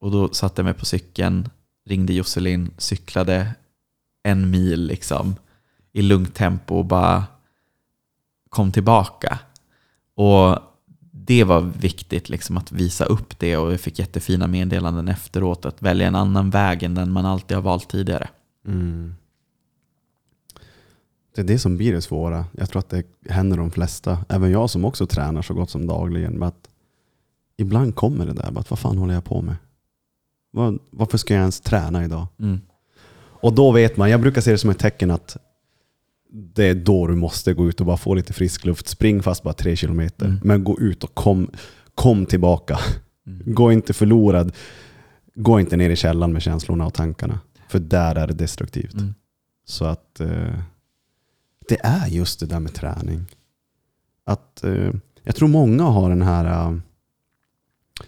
Och 0.00 0.10
då 0.10 0.28
satte 0.28 0.60
jag 0.60 0.64
mig 0.64 0.74
på 0.74 0.84
cykeln, 0.84 1.48
ringde 1.86 2.12
Josselin, 2.12 2.70
cyklade 2.78 3.54
en 4.22 4.50
mil 4.50 4.86
liksom 4.86 5.36
i 5.92 6.02
lugnt 6.02 6.34
tempo 6.34 6.74
och 6.74 6.84
bara 6.84 7.24
kom 8.48 8.72
tillbaka. 8.72 9.38
Och 10.16 10.58
det 11.12 11.44
var 11.44 11.60
viktigt 11.60 12.28
liksom 12.28 12.56
att 12.56 12.72
visa 12.72 13.04
upp 13.04 13.38
det 13.38 13.56
och 13.56 13.72
jag 13.72 13.80
fick 13.80 13.98
jättefina 13.98 14.46
meddelanden 14.46 15.08
efteråt 15.08 15.64
att 15.64 15.82
välja 15.82 16.06
en 16.06 16.14
annan 16.14 16.50
väg 16.50 16.82
än 16.82 16.94
den 16.94 17.12
man 17.12 17.26
alltid 17.26 17.56
har 17.56 17.62
valt 17.62 17.88
tidigare. 17.88 18.28
Mm. 18.66 19.14
Det 21.34 21.40
är 21.40 21.44
det 21.44 21.58
som 21.58 21.76
blir 21.76 21.92
det 21.92 22.02
svåra. 22.02 22.44
Jag 22.52 22.70
tror 22.70 22.80
att 22.80 22.88
det 22.88 23.04
händer 23.28 23.56
de 23.56 23.70
flesta. 23.70 24.18
Även 24.28 24.50
jag 24.50 24.70
som 24.70 24.84
också 24.84 25.06
tränar 25.06 25.42
så 25.42 25.54
gott 25.54 25.70
som 25.70 25.86
dagligen. 25.86 26.32
Men 26.32 26.48
att 26.48 26.68
ibland 27.56 27.94
kommer 27.94 28.26
det 28.26 28.32
där. 28.32 28.50
Bara, 28.50 28.64
vad 28.68 28.78
fan 28.78 28.98
håller 28.98 29.14
jag 29.14 29.24
på 29.24 29.42
med? 29.42 29.56
Vad, 30.50 30.78
varför 30.90 31.18
ska 31.18 31.34
jag 31.34 31.40
ens 31.40 31.60
träna 31.60 32.04
idag? 32.04 32.26
Mm. 32.40 32.60
Och 33.16 33.54
då 33.54 33.72
vet 33.72 33.96
man, 33.96 34.10
jag 34.10 34.20
brukar 34.20 34.40
se 34.40 34.52
det 34.52 34.58
som 34.58 34.70
ett 34.70 34.78
tecken 34.78 35.10
att 35.10 35.36
det 36.32 36.64
är 36.64 36.74
då 36.74 37.06
du 37.06 37.14
måste 37.14 37.54
gå 37.54 37.68
ut 37.68 37.80
och 37.80 37.86
bara 37.86 37.96
få 37.96 38.14
lite 38.14 38.32
frisk 38.32 38.64
luft. 38.64 38.88
Spring 38.88 39.22
fast 39.22 39.42
bara 39.42 39.54
tre 39.54 39.76
kilometer. 39.76 40.26
Mm. 40.26 40.40
Men 40.44 40.64
gå 40.64 40.80
ut 40.80 41.04
och 41.04 41.14
kom, 41.14 41.50
kom 41.94 42.26
tillbaka. 42.26 42.78
Mm. 43.26 43.54
Gå 43.54 43.72
inte 43.72 43.92
förlorad. 43.92 44.52
Gå 45.34 45.60
inte 45.60 45.76
ner 45.76 45.90
i 45.90 45.96
källan 45.96 46.32
med 46.32 46.42
känslorna 46.42 46.86
och 46.86 46.94
tankarna. 46.94 47.40
För 47.68 47.78
där 47.78 48.14
är 48.14 48.26
det 48.26 48.34
destruktivt. 48.34 48.94
Mm. 48.94 49.14
Så 49.64 49.84
att 49.84 50.20
eh, 50.20 50.58
det 51.68 51.80
är 51.82 52.06
just 52.06 52.40
det 52.40 52.46
där 52.46 52.60
med 52.60 52.74
träning. 52.74 53.26
Att, 54.24 54.64
eh, 54.64 54.90
jag 55.22 55.36
tror 55.36 55.48
många 55.48 55.84
har 55.84 56.08
den 56.08 56.22
här 56.22 56.44
eh, 56.44 56.76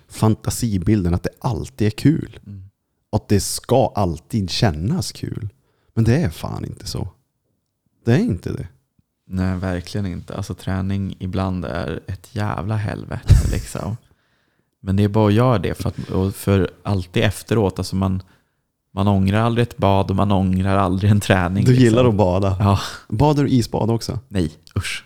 fantasibilden 0.09 1.15
att 1.15 1.23
det 1.23 1.31
alltid 1.39 1.87
är 1.87 1.91
kul. 1.91 2.39
Mm. 2.47 2.69
Att 3.13 3.29
det 3.29 3.41
ska 3.41 3.93
alltid 3.95 4.51
kännas 4.51 5.13
kul. 5.13 5.49
Men 5.95 6.05
det 6.05 6.17
är 6.17 6.31
fan 6.31 6.65
inte 6.65 6.87
så. 6.87 7.09
Det 8.05 8.13
är 8.13 8.19
inte 8.19 8.53
det. 8.53 8.69
Nej, 9.29 9.57
verkligen 9.57 10.07
inte. 10.07 10.37
Alltså 10.37 10.55
träning 10.55 11.17
ibland 11.19 11.65
är 11.65 12.01
ett 12.07 12.35
jävla 12.35 12.77
helvete 12.77 13.35
liksom. 13.53 13.97
Men 14.81 14.97
det 14.97 15.03
är 15.03 15.09
bara 15.09 15.29
att 15.29 15.35
göra 15.35 15.59
det 15.59 15.75
för, 15.75 15.89
att, 15.89 16.37
för 16.37 16.71
alltid 16.83 17.23
efteråt. 17.23 17.79
Alltså 17.79 17.97
man, 17.97 18.23
man 18.97 19.09
ångrar 19.09 19.41
aldrig 19.41 19.63
ett 19.63 19.77
bad 19.77 20.11
och 20.11 20.17
man 20.17 20.33
ångrar 20.33 20.77
aldrig 20.77 21.11
en 21.11 21.21
träning. 21.21 21.65
Du 21.65 21.71
liksom. 21.71 21.85
gillar 21.85 22.05
att 22.09 22.15
bada. 22.15 22.57
Ja, 22.61 22.79
Badar 23.09 23.45
du 23.45 23.51
isbad 23.51 23.91
också? 23.91 24.19
nej, 24.29 24.53
usch. 24.77 25.05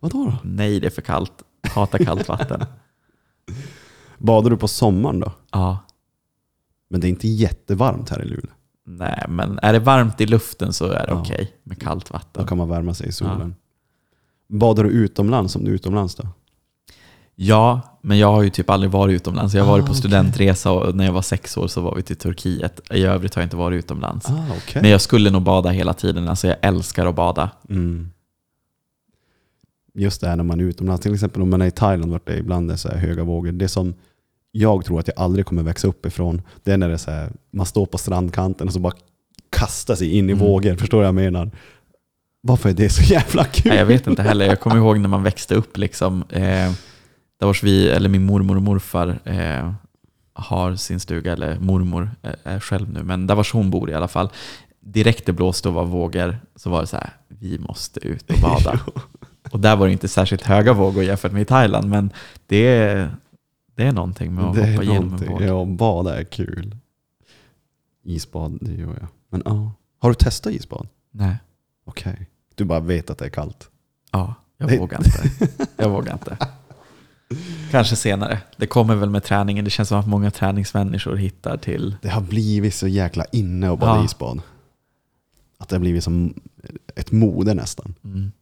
Vadå 0.00 0.24
då? 0.24 0.32
Nej, 0.42 0.80
det 0.80 0.86
är 0.86 0.90
för 0.90 1.02
kallt. 1.02 1.32
Hatar 1.74 1.98
kallt 1.98 2.28
vatten. 2.28 2.64
Badar 4.18 4.50
du 4.50 4.56
på 4.56 4.68
sommaren 4.68 5.20
då? 5.20 5.32
Ja, 5.52 5.78
Men 6.90 7.00
det 7.00 7.06
är 7.06 7.08
inte 7.08 7.28
jättevarmt 7.28 8.10
här 8.10 8.22
i 8.22 8.24
Luleå. 8.28 8.50
nej, 8.86 9.24
men 9.28 9.58
är 9.62 9.72
det 9.72 9.78
varmt 9.78 10.20
i 10.20 10.26
luften 10.26 10.72
så 10.72 10.84
är 10.86 11.06
det 11.06 11.12
Ja. 11.12 11.20
okej 11.20 11.52
med 11.62 11.80
kallt 11.82 12.06
Då 12.08 12.12
vatten. 12.12 12.46
kan 12.46 12.58
man 12.58 12.68
värma 12.68 12.94
sig 12.94 13.08
i 13.08 13.12
solen. 13.12 13.54
Badar 14.48 14.84
du 14.84 14.90
utomlands 14.90 15.56
om 15.56 15.64
du 15.64 15.70
är 15.70 15.74
utomlands 15.74 16.14
då? 16.14 16.28
Ja, 17.34 17.80
men 18.06 18.18
jag 18.18 18.32
har 18.32 18.42
ju 18.42 18.50
typ 18.50 18.70
aldrig 18.70 18.90
varit 18.92 19.12
utomlands. 19.14 19.54
Jag 19.54 19.64
har 19.64 19.70
varit 19.72 19.82
Ah, 19.82 19.86
på 19.86 19.92
okej. 19.92 19.98
studentresa 20.00 20.72
och 20.72 20.94
när 20.94 21.04
jag 21.04 21.12
var 21.12 21.22
sex 21.22 21.56
år 21.56 21.68
så 21.68 21.80
var 21.80 21.94
vi 21.94 22.02
till 22.02 22.16
Turkiet. 22.16 22.80
I 22.90 23.02
övrigt 23.02 23.34
har 23.34 23.42
jag 23.42 23.46
inte 23.46 23.56
varit 23.56 23.78
utomlands. 23.84 24.30
Ah, 24.30 24.44
okej. 24.56 24.82
Men 24.82 24.90
jag 24.90 25.00
skulle 25.00 25.30
nog 25.30 25.42
bada 25.42 25.70
hela 25.70 25.94
tiden. 25.94 26.28
Alltså 26.28 26.46
jag 26.48 26.56
älskar 26.62 27.06
att 27.06 27.14
bada. 27.14 27.50
Mm. 27.68 28.10
Just 29.94 30.20
det 30.20 30.28
här 30.28 30.36
när 30.36 30.44
man 30.44 30.60
är 30.60 30.64
utomlands, 30.64 31.02
till 31.02 31.14
exempel 31.14 31.42
om 31.42 31.50
man 31.50 31.62
är 31.62 31.66
i 31.66 31.70
Thailand 31.70 32.12
vart 32.12 32.26
det 32.26 32.36
ibland 32.36 32.70
är 32.70 32.76
så 32.76 32.88
här 32.88 32.96
höga 32.96 33.24
vågor. 33.24 33.52
Det 33.52 33.68
som 33.68 33.94
jag 34.52 34.84
tror 34.84 35.00
att 35.00 35.08
jag 35.08 35.18
aldrig 35.18 35.46
kommer 35.46 35.62
växa 35.62 35.88
upp 35.88 36.06
ifrån, 36.06 36.42
det 36.62 36.72
är 36.72 36.76
när 36.76 36.88
det 36.88 36.94
är 36.94 36.98
så 36.98 37.10
här, 37.10 37.32
man 37.50 37.66
står 37.66 37.86
på 37.86 37.98
strandkanten 37.98 38.66
och 38.66 38.72
så 38.72 38.78
bara 38.80 38.92
kastar 39.50 39.94
sig 39.94 40.10
in 40.18 40.28
i 40.30 40.32
Mm. 40.32 40.44
vågor. 40.46 40.74
Förstår 40.76 40.98
du 40.98 41.00
vad 41.02 41.06
jag 41.06 41.14
menar? 41.14 41.50
Varför 42.40 42.68
är 42.68 42.74
det 42.74 42.88
så 42.90 43.02
jävla 43.02 43.44
kul? 43.44 43.68
Nej, 43.70 43.78
jag 43.78 43.86
vet 43.86 44.06
inte 44.06 44.22
heller. 44.22 44.46
Jag 44.46 44.60
kommer 44.60 44.76
ihåg 44.76 44.98
när 45.00 45.08
man 45.08 45.22
växte 45.22 45.54
upp. 45.54 45.76
Liksom, 45.76 46.24
eh, 46.28 46.72
där 47.38 47.46
vars 47.46 47.62
vi, 47.62 47.88
eller 47.88 48.08
min 48.08 48.26
mormor 48.26 48.56
och 48.56 48.62
morfar 48.62 49.18
eh, 49.24 49.72
har 50.32 50.76
sin 50.76 51.00
stuga, 51.00 51.32
eller 51.32 51.58
mormor 51.58 52.10
är, 52.22 52.36
är 52.44 52.60
själv 52.60 52.92
nu, 52.92 53.02
men 53.02 53.26
där 53.26 53.34
vars 53.34 53.52
hon 53.52 53.70
bor 53.70 53.90
i 53.90 53.94
alla 53.94 54.08
fall. 54.08 54.30
Direkt 54.80 55.26
det 55.26 55.32
blåste 55.32 55.68
och 55.68 55.74
var 55.74 55.84
vågor 55.84 56.38
så 56.56 56.70
var 56.70 56.80
det 56.80 56.86
så 56.86 56.96
här, 56.96 57.10
vi 57.28 57.58
måste 57.58 58.00
ut 58.08 58.30
och 58.30 58.38
bada. 58.42 58.80
och 59.52 59.60
där 59.60 59.76
var 59.76 59.86
det 59.86 59.92
inte 59.92 60.08
särskilt 60.08 60.42
höga 60.42 60.72
vågor 60.72 61.04
jämfört 61.04 61.32
med 61.32 61.42
i 61.42 61.44
Thailand, 61.44 61.88
men 61.88 62.10
det 62.46 62.66
är, 62.66 63.10
det 63.74 63.82
är 63.84 63.92
någonting 63.92 64.34
med 64.34 64.44
att 64.44 64.54
det 64.54 64.60
hoppa 64.70 64.82
är 64.82 64.90
igenom 64.90 65.14
en 65.14 65.28
våg. 65.28 65.42
Ja, 65.42 65.64
bada 65.64 66.20
är 66.20 66.24
kul. 66.24 66.76
Isbad, 68.04 68.58
det 68.60 68.72
gör 68.72 68.96
jag. 69.00 69.08
Men 69.28 69.42
ja, 69.44 69.72
har 69.98 70.08
du 70.08 70.14
testat 70.14 70.52
isbad? 70.52 70.88
Nej, 71.10 71.36
Okej. 71.84 72.26
Du 72.54 72.64
bara 72.64 72.80
vet 72.80 73.10
att 73.10 73.18
det 73.18 73.24
är 73.24 73.28
kallt. 73.30 73.70
ja, 74.12 74.34
jag 74.56 74.68
Det- 74.68 74.78
vågar 74.78 74.98
inte. 74.98 75.46
Jag 75.76 75.90
vågar 75.90 76.12
inte. 76.12 76.36
Kanske 77.70 77.96
senare. 77.96 78.40
Det 78.56 78.66
kommer 78.66 78.94
väl 78.94 79.10
med 79.10 79.24
träningen. 79.24 79.64
Det 79.64 79.70
känns 79.70 79.88
som 79.88 80.00
att 80.00 80.06
många 80.08 80.30
träningsmänniskor 80.30 81.16
hittar 81.16 81.56
till 81.56 81.96
Det 82.02 82.08
har 82.08 82.20
blivit 82.20 82.74
så 82.74 82.88
jäkla 82.88 83.24
inne 83.32 83.70
att 83.70 83.78
bada 83.78 83.96
Ja. 83.96 84.04
isbad. 84.04 84.42
Att 85.58 85.68
det 85.68 85.76
har 85.76 85.80
blivit 85.80 86.04
som 86.04 86.34
ett 86.94 87.12
mode 87.12 87.54
nästan. 87.54 87.94
Mm. 88.04 88.32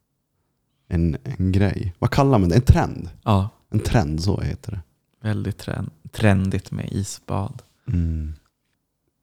En, 0.89 1.17
en 1.23 1.53
grej. 1.53 1.95
Vad 1.99 2.11
kallar 2.11 2.39
man 2.39 2.49
det? 2.49 2.55
En 2.57 2.63
trend? 2.63 3.09
Ja, 3.23 3.49
En 3.71 3.81
trend, 3.81 4.23
så 4.23 4.41
heter 4.41 4.73
det. 4.73 4.81
väldigt 5.29 5.59
trend, 5.59 5.91
trendigt 6.13 6.71
med 6.71 6.89
isbad. 6.93 7.63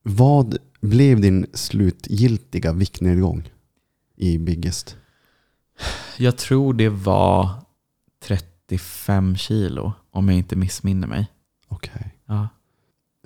Vad 0.03 0.57
blev 0.81 1.21
din 1.21 1.45
slutgiltiga 1.53 2.71
viktnedgång 2.73 3.49
i 4.15 4.37
Biggest? 4.37 4.95
Jag 6.17 6.37
tror 6.37 6.73
det 6.73 6.89
var 6.89 7.49
35 8.71 9.35
kilo, 9.37 9.93
om 10.11 10.29
jag 10.29 10.37
inte 10.37 10.55
missminner 10.55 11.07
mig. 11.07 11.27
Okej. 11.67 12.15
Ja. 12.25 12.47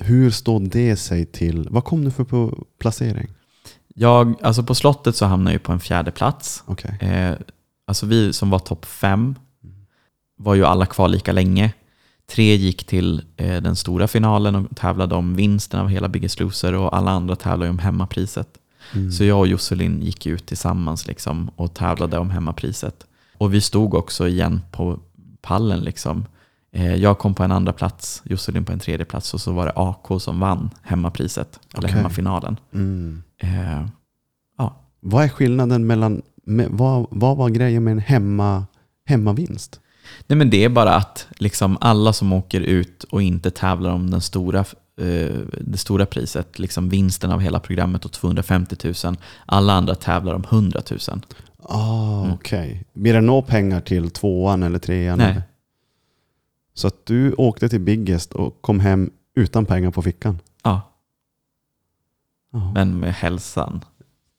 Hur 0.01 0.31
står 0.31 0.59
det 0.59 0.95
sig 0.95 1.25
till, 1.25 1.67
vad 1.71 1.83
kom 1.83 2.05
du 2.05 2.11
för 2.11 2.23
på 2.23 2.65
placering? 2.79 3.27
Jag, 3.87 4.35
alltså 4.41 4.63
på 4.63 4.75
slottet 4.75 5.15
så 5.15 5.25
hamnade 5.25 5.53
jag 5.53 5.63
på 5.63 5.71
en 5.71 5.79
fjärde 5.79 6.11
plats. 6.11 6.63
Okej. 6.65 6.97
Eh, 7.01 7.35
alltså 7.87 8.05
vi 8.05 8.33
som 8.33 8.49
var 8.49 8.59
topp 8.59 8.85
fem 8.85 9.35
var 10.37 10.55
ju 10.55 10.65
alla 10.65 10.85
kvar 10.85 11.07
lika 11.07 11.31
länge. 11.31 11.73
Tre 12.27 12.55
gick 12.55 12.83
till 12.83 13.21
eh, 13.37 13.61
den 13.61 13.75
stora 13.75 14.07
finalen 14.07 14.55
och 14.55 14.75
tävlade 14.75 15.15
om 15.15 15.35
vinsten 15.35 15.79
av 15.79 15.87
hela 15.87 16.07
Biggest 16.07 16.39
Loser 16.39 16.73
och 16.73 16.97
alla 16.97 17.11
andra 17.11 17.35
tävlade 17.35 17.69
om 17.69 17.79
hemmapriset. 17.79 18.47
Mm. 18.93 19.11
Så 19.11 19.23
jag 19.23 19.39
och 19.39 19.47
Josselin 19.47 20.01
gick 20.01 20.25
ut 20.25 20.45
tillsammans 20.45 21.07
liksom 21.07 21.51
och 21.55 21.73
tävlade 21.73 22.17
om 22.17 22.29
hemmapriset. 22.29 23.05
Och 23.37 23.53
vi 23.53 23.61
stod 23.61 23.93
också 23.93 24.27
igen 24.27 24.61
på 24.71 24.99
pallen. 25.45 25.79
Liksom. 25.79 26.25
Eh, 26.71 26.95
Jag 26.95 27.17
kom 27.17 27.33
på 27.33 27.43
en 27.43 27.51
andra 27.51 27.73
plats, 27.73 28.21
Josselin 28.25 28.65
på 28.65 28.71
en 28.71 28.79
tredje 28.79 29.05
plats 29.05 29.33
och 29.33 29.41
så 29.41 29.51
var 29.51 29.65
det 29.65 29.73
AK 29.75 30.21
som 30.21 30.39
vann 30.39 30.69
hemmapriset, 30.83 31.59
eller 31.73 31.87
Okej. 31.87 31.95
hemmafinalen. 31.95 32.59
Mm. 32.73 33.23
Eh, 33.37 33.85
Ja, 34.57 34.75
Vad 34.99 35.23
är 35.23 35.29
skillnaden 35.29 35.87
mellan, 35.87 36.21
med, 36.45 36.67
vad, 36.71 37.07
vad 37.09 37.37
var 37.37 37.49
grejen 37.49 37.83
med 37.83 37.91
en 37.91 37.99
hemma, 37.99 38.65
hemmavinst? 39.05 39.79
Nej, 40.27 40.37
men 40.37 40.49
det 40.49 40.63
är 40.63 40.69
bara 40.69 40.95
att 40.95 41.27
liksom 41.37 41.77
alla 41.81 42.13
som 42.13 42.33
åker 42.33 42.61
ut 42.61 43.03
och 43.03 43.21
inte 43.21 43.51
tävlar 43.51 43.91
om 43.91 44.09
den 44.09 44.21
stora, 44.21 44.59
eh, 45.01 45.35
det 45.61 45.77
stora 45.77 46.05
priset, 46.05 46.59
liksom 46.59 46.89
vinsten 46.89 47.31
av 47.31 47.39
hela 47.39 47.59
programmet 47.59 48.05
och 48.05 48.11
250 48.11 48.75
000, 49.05 49.17
alla 49.45 49.73
andra 49.73 49.95
tävlar 49.95 50.33
om 50.33 50.43
100 50.49 50.81
000. 50.91 50.99
Ah, 51.69 52.21
Mm. 52.23 52.33
okej. 52.33 52.83
Blir 52.93 53.13
det 53.13 53.21
nå 53.21 53.41
pengar 53.41 53.81
till 53.81 54.09
tvåan 54.11 54.63
eller 54.63 54.79
trean? 54.79 55.17
Nej. 55.17 55.31
eller? 55.31 55.41
Så 56.73 56.87
att 56.87 57.05
du 57.05 57.33
åkte 57.33 57.69
till 57.69 57.79
Biggest 57.81 58.33
och 58.33 58.61
kom 58.61 58.79
hem 58.79 59.09
utan 59.35 59.65
pengar 59.65 59.91
på 59.91 60.01
fickan? 60.01 60.39
Ja, 60.63 60.81
Ja. 62.51 62.71
men 62.73 62.99
med 62.99 63.13
hälsan. 63.13 63.81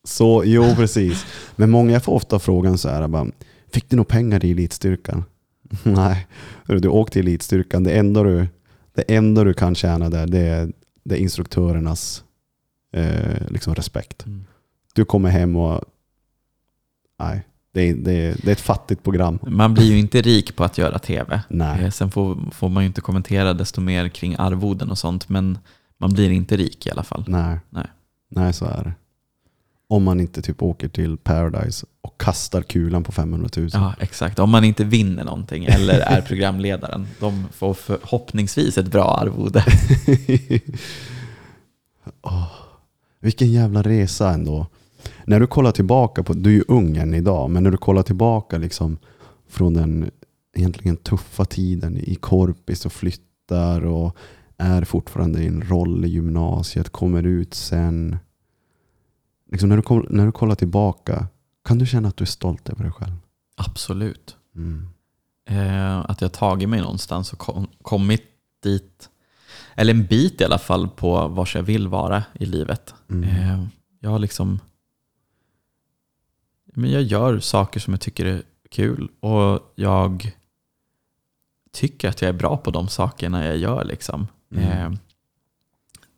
Så, 0.05 0.43
jo 0.45 0.65
precis. 0.77 1.27
Men 1.57 1.71
många 1.71 2.01
får 2.01 2.13
ofta 2.13 2.39
frågan 2.39 2.79
så 2.79 2.89
här, 2.89 3.09
bara, 3.09 3.27
fick 3.73 3.91
du 3.91 3.97
några 3.97 4.09
pengar 4.09 4.45
i 4.45 4.51
elitstyrkan? 4.51 5.25
Nej, 5.83 6.27
du 6.67 6.89
åkte 6.89 7.19
i 7.19 7.23
elitstyrkan. 7.23 7.85
Det 7.85 7.99
enda 7.99 8.23
du, 8.23 8.49
det 8.95 9.03
enda 9.15 9.45
du 9.45 9.55
kan 9.55 9.75
tjäna 9.75 10.11
där, 10.11 10.27
det 10.27 10.39
är, 10.39 10.73
det 11.05 11.15
är 11.15 11.19
instruktörernas 11.19 12.25
eh, 12.93 13.49
liksom 13.49 13.75
respekt. 13.75 14.27
Mm. 14.27 14.45
Du 14.95 15.05
kommer 15.05 15.31
hem 15.31 15.57
och, 15.57 15.85
nej, 17.19 17.47
det 17.75 17.81
är, 17.83 17.95
det, 17.95 18.13
är, 18.13 18.37
det 18.43 18.49
är 18.49 18.53
ett 18.53 18.61
fattigt 18.61 19.03
program. 19.03 19.39
Man 19.43 19.75
blir 19.75 19.85
ju 19.85 19.99
inte 19.99 20.23
rik 20.23 20.57
på 20.57 20.65
att 20.65 20.79
göra 20.79 20.99
tv. 20.99 21.41
Nej. 21.49 21.85
Eh, 21.85 21.91
Sen 21.91 22.11
får, 22.11 22.51
får 22.53 22.69
man 22.69 22.83
ju 22.83 22.87
inte 22.87 23.01
kommentera 23.01 23.55
desto 23.55 23.81
mer 23.81 24.09
kring 24.09 24.37
arvoden 24.39 24.91
och 24.91 24.99
sånt, 24.99 25.29
men 25.29 25.59
man 25.99 26.13
blir 26.13 26.31
inte 26.31 26.57
rik 26.57 26.87
i 26.87 26.91
alla 26.91 27.03
fall. 27.03 27.25
Nej. 27.29 27.59
Nej. 27.71 27.87
Nej, 28.31 28.53
så 28.53 28.65
är 28.65 28.85
det. 28.85 28.95
Om 29.89 30.05
man 30.05 30.21
inte 30.21 30.43
typ 30.43 30.63
åker 30.63 30.89
till 30.89 31.17
Paradise 31.17 31.87
och 32.01 32.21
kastar 32.21 32.63
kulan 32.63 33.05
på 33.05 33.13
500 33.13 33.49
000. 33.57 33.69
Ja, 33.73 33.95
exakt. 34.01 34.39
Om 34.39 34.51
man 34.51 34.65
inte 34.65 34.85
vinner 34.85 35.25
någonting 35.25 35.65
eller 35.65 35.99
är 36.01 36.21
programledaren. 36.21 37.07
De 37.21 37.47
får 37.53 37.75
förhoppningsvis 37.75 38.79
ett 38.79 38.91
bra 38.91 39.05
arvode. 39.05 39.65
Åh, 42.23 42.53
vilken 43.21 43.53
jävla 43.53 43.83
resa 43.83 44.31
ändå. 44.31 44.67
När 45.25 45.41
du 45.41 45.47
kollar 45.47 45.73
tillbaka 45.73 46.23
på, 46.23 46.33
du 46.33 46.51
är 46.51 46.55
ju 46.55 46.65
ung 46.69 46.97
än 46.97 47.15
idag, 47.15 47.51
men 47.51 47.63
när 47.63 47.71
du 47.71 47.77
kollar 47.77 48.03
tillbaka 48.03 48.59
liksom 48.59 48.99
från 49.49 49.75
den 49.75 50.11
egentligen 50.57 50.97
tuffa 50.97 51.45
tiden 51.45 51.97
i 51.97 52.15
korpis 52.15 52.87
och 52.87 52.93
flyttar 52.93 53.87
och 53.87 54.17
är 54.59 54.85
fortfarande 54.85 55.43
i 55.43 55.47
en 55.47 55.63
roll 55.63 56.05
i 56.05 56.09
gymnasiet, 56.09 56.91
kommer 56.91 57.23
ut 57.23 57.55
sen. 57.55 58.17
Liksom 59.51 59.69
när, 59.69 59.77
du, 59.77 60.07
när 60.11 60.27
du 60.27 60.33
kollar 60.33 60.55
tillbaka, 60.55 61.27
kan 61.65 61.79
du 61.79 61.87
känna 61.87 62.09
att 62.09 62.17
du 62.17 62.25
är 62.25 62.27
stolt 62.27 62.69
över 62.69 62.83
dig 62.83 62.93
själv? 62.93 63.15
Absolut. 63.57 64.37
Mm. 64.57 64.89
Eh, 65.49 66.11
att 66.11 66.21
jag 66.21 66.33
tagit 66.33 66.69
mig 66.69 66.81
någonstans 66.81 67.33
och 67.33 67.39
kom, 67.39 67.67
kommit 67.83 68.23
dit, 68.63 69.09
eller 69.75 69.95
en 69.95 70.07
bit 70.07 70.41
i 70.41 70.45
alla 70.45 70.59
fall 70.59 70.89
på 70.89 71.29
vars 71.29 71.57
jag 71.57 71.63
vill 71.63 71.89
vara 71.89 72.25
i 72.35 72.47
livet. 72.47 72.95
Mm. 73.11 73.25
Eh, 73.25 73.65
jag 74.01 74.11
har 74.11 74.19
liksom, 74.19 74.61
men 76.77 76.91
jag 76.91 77.03
gör 77.03 77.41
saker 77.41 77.81
som 77.81 77.93
jag 77.93 78.01
tycker 78.01 78.25
är 78.27 78.43
kul 78.71 79.09
och 79.21 79.73
jag 79.75 80.33
tycker 81.73 82.09
att 82.09 82.23
jag 82.23 82.29
är 82.29 82.33
bra 82.33 82.57
på 82.57 82.71
de 82.71 82.89
sakerna 82.89 83.47
jag 83.47 83.57
gör. 83.57 83.85
Liksom. 83.85 84.27
Mm. 84.55 84.65
Eh, 84.93 84.99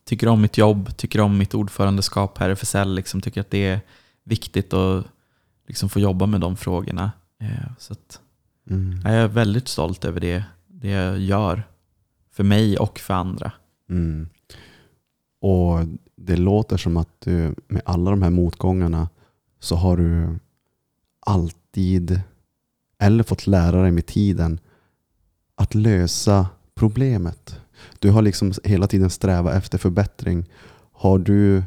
tycker 0.05 0.28
om 0.28 0.43
mitt 0.43 0.59
jobb, 0.59 0.97
tycker 0.97 1.20
om 1.20 1.39
mitt 1.39 1.55
ordförandeskap 1.55 2.39
här 2.39 2.51
i 2.51 2.56
FSL, 2.56 2.94
liksom, 2.94 3.20
tycker 3.20 3.40
att 3.40 3.51
det 3.51 3.66
är 3.66 3.80
viktigt 4.24 4.72
att 4.72 5.05
liksom, 5.66 5.89
få 5.89 6.01
jobba 6.01 6.26
med 6.26 6.40
de 6.40 6.56
frågorna. 6.56 7.12
Eh, 7.40 7.70
så 7.78 7.93
att, 7.93 8.20
Mm. 8.70 9.01
jag 9.05 9.12
är 9.14 9.28
väldigt 9.28 9.68
stolt 9.68 10.05
över 10.05 10.20
det, 10.20 10.44
det 10.66 10.89
jag 10.89 11.18
gör. 11.18 11.62
För 12.30 12.44
mig 12.44 12.78
och 12.78 12.98
för 12.98 13.14
andra. 13.14 13.52
Mm. 13.90 14.28
Och 15.40 15.78
det 16.16 16.36
låter 16.36 16.76
som 16.76 16.97
att 16.97 17.20
du 17.20 17.55
med 17.68 17.82
alla 17.85 18.10
de 18.10 18.22
här 18.22 18.30
motgångarna 18.30 19.09
så 19.60 19.76
har 19.76 19.97
du 19.97 20.39
alltid, 21.28 22.20
eller 22.98 23.24
fått 23.24 23.46
lära 23.46 23.82
dig 23.82 23.90
med 23.90 24.06
tiden, 24.06 24.60
att 25.55 25.74
lösa 25.74 26.48
problemet. 26.74 27.60
Du 27.98 28.10
har 28.10 28.22
liksom 28.22 28.52
hela 28.64 28.86
tiden 28.86 29.10
strävat 29.10 29.55
efter 29.55 29.78
förbättring. 29.78 30.44
Har 30.92 31.18
du 31.18 31.62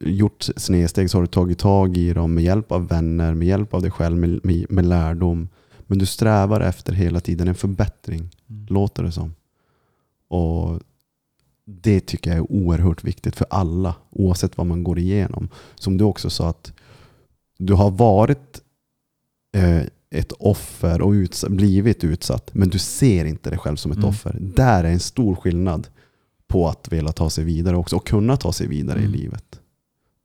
gjort 0.00 0.48
snedsteg 0.56 1.10
så 1.10 1.18
har 1.18 1.22
du 1.22 1.26
tagit 1.26 1.58
tag 1.58 1.96
i 1.96 2.12
dem 2.12 2.34
med 2.34 2.44
hjälp 2.44 2.72
av 2.72 2.88
vänner, 2.88 3.34
med 3.34 3.48
hjälp 3.48 3.74
av 3.74 3.82
dig 3.82 3.90
själv, 3.90 4.16
med, 4.16 4.40
med, 4.42 4.66
med 4.70 4.84
lärdom. 4.84 5.48
Men 5.86 5.98
du 5.98 6.06
strävar 6.06 6.60
efter 6.60 6.92
hela 6.92 7.20
tiden 7.20 7.48
en 7.48 7.54
förbättring, 7.54 8.30
Mm. 8.50 8.66
låter 8.68 9.02
det 9.02 9.12
som. 9.12 9.34
Och 10.28 10.80
det 11.64 12.00
tycker 12.00 12.30
jag 12.30 12.38
är 12.38 12.52
oerhört 12.52 13.04
viktigt 13.04 13.36
för 13.36 13.46
alla, 13.50 13.94
oavsett 14.10 14.56
vad 14.56 14.66
man 14.66 14.84
går 14.84 14.98
igenom. 14.98 15.48
Som 15.74 15.98
du 15.98 16.04
också 16.04 16.30
sa 16.30 16.48
att 16.48 16.72
du 17.66 17.72
har 17.74 17.90
varit 17.90 18.60
eh, 19.56 19.82
ett 20.10 20.32
offer 20.32 21.00
och 21.02 21.10
utsatt, 21.10 21.50
blivit 21.50 22.04
utsatt, 22.04 22.50
men 22.54 22.68
du 22.68 22.78
ser 22.78 23.24
inte 23.24 23.50
dig 23.50 23.58
själv 23.58 23.76
som 23.76 23.92
ett 23.92 23.98
Mm. 23.98 24.08
offer. 24.08 24.36
Där 24.40 24.84
är 24.84 24.88
en 24.92 25.00
stor 25.00 25.34
skillnad 25.36 25.88
på 26.48 26.68
att 26.68 26.92
vilja 26.92 27.12
ta 27.12 27.30
sig 27.30 27.44
vidare 27.44 27.76
också 27.76 27.96
och 27.96 28.06
kunna 28.06 28.36
ta 28.36 28.52
sig 28.52 28.66
vidare 28.68 28.98
Mm. 28.98 29.14
i 29.14 29.16
livet. 29.16 29.60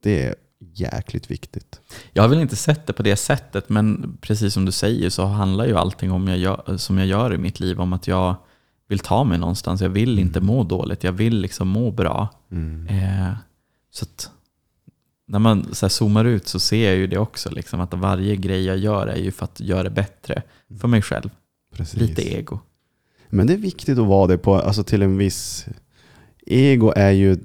Det 0.03 0.23
är 0.23 0.35
jäkligt 0.59 1.31
viktigt. 1.31 1.81
Jag 2.13 2.23
har 2.23 2.29
väl 2.29 2.41
inte 2.41 2.55
sett 2.55 2.87
det 2.87 2.93
på 2.93 3.03
det 3.03 3.15
sättet, 3.15 3.69
men 3.69 4.17
precis 4.21 4.53
som 4.53 4.65
du 4.65 4.71
säger 4.71 5.09
så 5.09 5.25
handlar 5.25 5.65
ju 5.65 5.77
allting 5.77 6.11
om 6.11 6.27
jag 6.27 6.37
gör, 6.37 6.77
som 6.77 6.97
jag 6.97 7.07
gör 7.07 7.33
i 7.33 7.37
mitt 7.37 7.59
liv 7.59 7.79
om 7.81 7.93
att 7.93 8.07
jag 8.07 8.35
vill 8.87 8.99
ta 8.99 9.23
mig 9.23 9.37
någonstans. 9.37 9.81
Jag 9.81 9.89
vill 9.89 10.19
inte 10.19 10.41
må 10.41 10.63
dåligt, 10.63 11.03
jag 11.03 11.11
vill 11.11 11.37
liksom 11.39 11.67
må 11.67 11.91
bra. 11.91 12.27
Eh, 12.89 13.33
så 13.91 14.05
att 14.05 14.31
när 15.27 15.39
man 15.39 15.75
så 15.75 15.89
zoomar 15.89 16.25
ut 16.25 16.47
så 16.47 16.59
ser 16.59 16.85
jag 16.85 16.95
ju 16.95 17.07
det 17.07 17.17
också, 17.17 17.51
liksom, 17.51 17.79
att 17.79 17.93
varje 17.93 18.35
grej 18.35 18.65
jag 18.65 18.77
gör 18.77 19.07
är 19.07 19.17
ju 19.17 19.31
för 19.31 19.45
att 19.45 19.59
göra 19.59 19.83
det 19.83 19.89
bättre 19.89 20.43
för 20.79 20.87
mig 20.87 21.01
själv. 21.01 21.29
Precis. 21.73 21.99
Lite 21.99 22.35
ego. 22.35 22.59
Men 23.29 23.47
det 23.47 23.53
är 23.53 23.57
viktigt 23.57 23.99
att 23.99 24.07
vara 24.07 24.27
det 24.27 24.37
på, 24.37 24.55
alltså 24.55 24.83
till 24.83 25.01
en 25.01 25.17
viss... 25.17 25.65
Ego 26.49 26.93
är 26.95 27.11
ju 27.11 27.37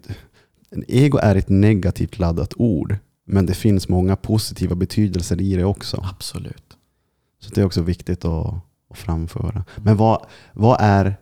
ego 0.89 1.19
är 1.19 1.37
ett 1.37 1.49
negativt 1.49 2.19
laddat 2.19 2.55
ord, 2.57 2.97
men 3.25 3.47
det 3.47 3.55
finns 3.55 3.89
många 3.89 4.17
positiva 4.17 4.75
betydelser 4.75 5.41
i 5.41 5.57
det 5.57 5.65
också. 5.65 6.05
Absolut. 6.11 6.77
Så 7.41 7.51
det 7.55 7.61
är 7.61 7.65
också 7.65 7.83
viktigt 7.83 8.25
att, 8.25 8.55
att 8.91 8.99
framföra. 8.99 9.65
Men 9.77 9.97
vad, 9.97 10.27
vad 10.53 10.77
är 10.81 11.17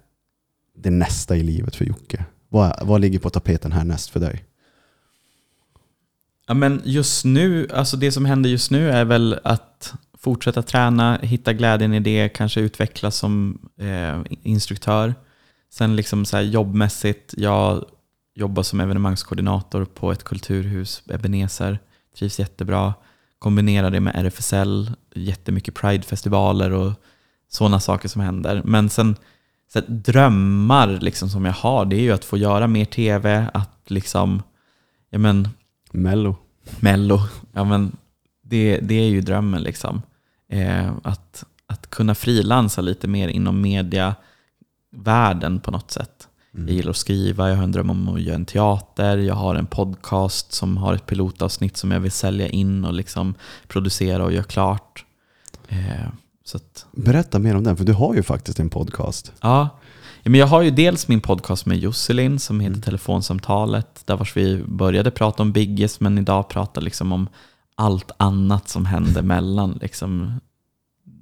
det 0.77 0.91
nästa 0.91 1.37
i 1.37 1.43
livet 1.43 1.77
för 1.77 1.85
Jocke? 1.85 2.25
Vad, 2.49 2.87
vad 2.87 3.01
ligger 3.01 3.19
på 3.19 3.31
tapeten 3.31 3.73
härnäst 3.73 4.11
för 4.11 4.21
dig? 4.21 4.45
Ja, 6.51 6.55
men 6.55 6.83
just 6.85 7.25
nu, 7.25 7.69
alltså 7.75 7.97
det 7.97 8.13
som 8.13 8.25
händer 8.25 8.51
just 8.51 8.71
nu 8.71 8.91
är 8.91 9.05
väl 9.05 9.41
att 9.45 9.95
fortsätta 10.19 10.63
träna, 10.63 11.19
hitta 11.23 11.53
glädjen 11.53 11.95
i 11.95 12.01
det, 12.01 12.29
kanske 12.29 12.61
utvecklas 12.61 13.17
som 13.17 13.59
eh, 13.81 14.21
instruktör. 14.43 15.15
Sen 15.73 15.97
liksom 15.97 16.25
så 16.25 16.37
här 16.37 16.45
jobbmässigt, 16.45 17.35
jag 17.37 17.85
jobbar 18.35 18.63
som 18.63 18.81
evenemangskoordinator 18.81 19.85
på 19.85 20.13
ett 20.13 20.25
kulturhus, 20.25 21.03
Ebenezer, 21.11 21.79
trivs 22.19 22.39
jättebra. 22.39 22.95
Kombinerar 23.39 23.91
det 23.91 24.01
med 24.01 24.17
RFSL, 24.17 24.91
jättemycket 25.15 25.75
Pride-festivaler 25.75 26.71
och 26.71 26.93
sådana 27.49 27.81
saker 27.81 28.09
som 28.09 28.21
händer. 28.21 28.63
Men 28.65 28.91
sen 28.91 29.17
så 29.73 29.79
här, 29.79 29.87
drömmar 29.89 30.89
liksom 30.89 31.29
som 31.29 31.45
jag 31.45 31.53
har, 31.53 31.85
det 31.85 31.97
är 31.97 32.03
ju 32.03 32.13
att 32.13 32.25
få 32.25 32.37
göra 32.37 32.67
mer 32.67 32.85
tv, 32.85 33.47
att 33.55 33.91
liksom, 33.91 34.43
ja 35.11 35.19
men, 35.19 35.49
Mello. 35.91 36.37
Mello, 36.81 37.21
ja 37.53 37.65
men 37.65 37.97
det, 38.43 38.79
det 38.79 38.95
är 38.95 39.09
ju 39.09 39.21
drömmen 39.21 39.63
liksom. 39.63 40.03
Eh, 40.49 40.93
att, 41.03 41.45
att 41.67 41.91
kunna 41.91 42.15
frilansa 42.15 42.81
lite 42.81 43.09
mer 43.09 43.29
inom 43.29 43.61
mediavärlden 43.61 45.61
på 45.61 45.71
något 45.71 45.91
sätt. 45.91 46.29
Jag 46.53 46.71
gillar 46.71 46.91
att 46.91 46.97
skriva, 46.97 47.49
jag 47.49 47.57
har 47.57 47.65
en 47.65 47.73
dröm 47.73 47.91
om 47.91 48.09
att 48.09 48.21
göra 48.21 48.35
en 48.35 48.45
teater, 48.45 49.19
jag 49.19 49.35
har 49.35 49.55
en 49.55 49.67
podcast 49.67 50.53
som 50.53 50.77
har 50.77 50.95
ett 50.95 51.07
pilotavsnitt 51.07 51.77
som 51.77 51.91
jag 51.91 52.01
vill 52.01 52.13
sälja 52.13 52.49
in 52.49 52.85
och 52.85 52.93
liksom 52.93 53.35
producera 53.69 54.25
och 54.25 54.33
göra 54.33 54.45
klart. 54.45 55.05
Eh, 55.69 56.07
att, 56.55 56.87
Berätta 56.93 57.39
mer 57.39 57.57
om 57.57 57.65
den, 57.65 57.77
för 57.77 57.85
du 57.85 57.93
har 57.93 58.15
ju 58.15 58.23
faktiskt 58.23 58.61
en 58.61 58.71
podcast. 58.71 59.33
Ja, 59.41 59.69
Ja, 60.23 60.31
men 60.31 60.41
jag 60.41 60.47
har 60.47 60.63
ju 60.63 60.71
dels 60.71 61.09
min 61.09 61.21
podcast 61.21 61.67
med 61.67 61.79
Josselin 61.79 62.39
som 62.39 62.61
heter 62.61 62.81
Telefonsamtalet, 62.81 64.03
där 64.07 64.17
vars 64.17 64.37
vi 64.37 64.63
började 64.67 65.11
prata 65.11 65.43
om 65.43 65.53
Biggest, 65.53 66.01
men 66.01 66.19
idag 66.19 66.49
pratar 66.49 66.81
liksom 66.81 67.13
om 67.13 67.29
allt 67.75 68.11
annat 68.17 68.69
som 68.69 68.87
händer 68.87 69.23
mellan 69.35 69.79
liksom, 69.83 70.41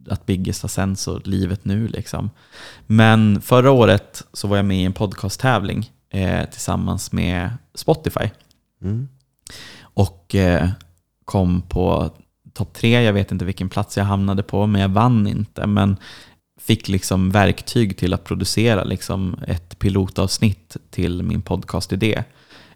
att 0.09 0.27
Biggest 0.27 0.62
har 0.62 0.69
sänds 0.69 1.09
och 1.09 1.27
livet 1.27 1.65
nu. 1.65 1.89
Liksom. 1.89 2.31
Men 2.87 3.41
förra 3.41 3.70
året 3.70 4.23
så 4.33 4.49
var 4.49 4.57
jag 4.57 4.66
med 4.66 4.79
i 4.79 4.85
en 4.85 4.93
podcasttävling 4.93 5.91
eh, 6.11 6.45
tillsammans 6.51 7.12
med 7.12 7.51
Spotify 7.75 8.31
Mm. 8.83 9.09
och 9.81 10.35
eh, 10.35 10.69
kom 11.25 11.62
på 11.62 12.11
topp 12.53 12.75
tre. 12.75 13.03
Jag 13.03 13.12
vet 13.12 13.33
inte 13.33 13.45
vilken 13.45 13.69
plats 13.69 13.97
jag 13.97 14.05
hamnade 14.05 14.43
på, 14.43 14.66
men 14.66 14.81
jag 14.81 14.89
vann 14.89 15.27
inte. 15.27 15.66
Men 15.66 15.97
fick 16.69 16.89
liksom 16.89 17.31
verktyg 17.31 17.97
till 17.97 18.15
att 18.15 18.24
producera 18.24 18.85
liksom 18.85 19.36
ett 19.47 19.78
pilotavsnitt 19.78 20.77
till 20.90 21.23
min 21.23 21.43
podcastidé. 21.43 22.24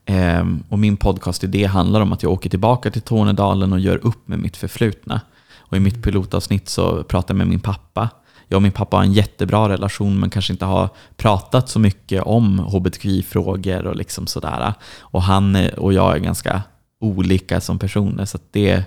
Ehm, 0.04 0.64
och 0.68 0.78
min 0.78 0.96
podcastidé 0.96 1.66
handlar 1.66 2.00
om 2.00 2.12
att 2.12 2.22
jag 2.22 2.32
åker 2.32 2.50
tillbaka 2.50 2.90
till 2.90 3.02
Tornedalen 3.02 3.72
och 3.72 3.80
gör 3.80 4.06
upp 4.06 4.28
med 4.28 4.38
mitt 4.38 4.56
förflutna. 4.56 5.20
Och 5.58 5.76
i 5.76 5.80
mitt 5.80 6.02
pilotavsnitt 6.02 6.68
så 6.68 7.02
pratar 7.02 7.34
jag 7.34 7.38
med 7.38 7.46
min 7.46 7.60
pappa. 7.60 8.08
Jag 8.48 8.56
och 8.56 8.62
min 8.62 8.72
pappa 8.72 8.96
har 8.96 9.04
en 9.04 9.12
jättebra 9.12 9.68
relation 9.68 10.20
men 10.20 10.30
kanske 10.30 10.52
inte 10.52 10.64
har 10.64 10.88
pratat 11.16 11.68
så 11.68 11.78
mycket 11.78 12.22
om 12.22 12.58
hbtqi-frågor 12.58 13.86
och 13.86 13.96
liksom 13.96 14.26
sådär. 14.26 14.74
Och 15.00 15.22
han 15.22 15.68
och 15.76 15.92
jag 15.92 16.14
är 16.16 16.18
ganska 16.18 16.62
olika 17.00 17.60
som 17.60 17.78
personer 17.78 18.24
så 18.24 18.38
det 18.50 18.84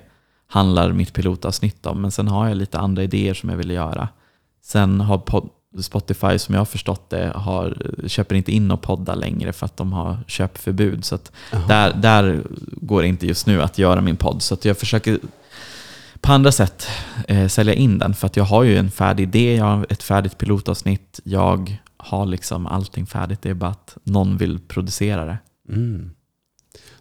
handlar 0.47 0.91
mitt 0.91 1.13
pilotavsnitt 1.13 1.85
om. 1.85 2.01
Men 2.01 2.11
sen 2.11 2.27
har 2.27 2.47
jag 2.47 2.57
lite 2.57 2.79
andra 2.79 3.03
idéer 3.03 3.33
som 3.33 3.49
jag 3.49 3.57
vill 3.57 3.71
göra. 3.71 4.07
Sen 4.65 5.01
har 5.01 5.17
pod- 5.17 5.49
Spotify, 5.81 6.39
som 6.39 6.53
jag 6.55 6.59
har 6.61 6.65
förstått 6.65 7.09
det, 7.09 7.31
har, 7.35 7.91
köper 8.07 8.35
inte 8.35 8.51
in 8.51 8.71
och 8.71 8.81
podda 8.81 9.15
längre 9.15 9.53
för 9.53 9.65
att 9.65 9.77
de 9.77 9.93
har 9.93 10.17
köpförbud. 10.27 11.05
Så 11.05 11.17
där, 11.67 11.93
där 11.93 12.43
går 12.71 13.01
det 13.01 13.07
inte 13.07 13.27
just 13.27 13.47
nu 13.47 13.61
att 13.61 13.77
göra 13.77 14.01
min 14.01 14.15
podd. 14.17 14.41
Så 14.41 14.57
jag 14.61 14.77
försöker 14.77 15.19
på 16.21 16.31
andra 16.31 16.51
sätt 16.51 16.87
eh, 17.27 17.47
sälja 17.47 17.73
in 17.73 17.97
den. 17.97 18.13
För 18.13 18.27
att 18.27 18.37
jag 18.37 18.43
har 18.43 18.63
ju 18.63 18.77
en 18.77 18.91
färdig 18.91 19.23
idé, 19.23 19.55
jag 19.55 19.65
har 19.65 19.85
ett 19.89 20.03
färdigt 20.03 20.37
pilotavsnitt. 20.37 21.19
Jag 21.23 21.77
har 21.97 22.25
liksom 22.25 22.67
allting 22.67 23.05
färdigt. 23.05 23.41
Det 23.41 23.49
är 23.49 23.53
bara 23.53 23.71
att 23.71 23.97
någon 24.03 24.37
vill 24.37 24.59
producera 24.59 25.25
det. 25.25 25.37
Mm. 25.69 26.11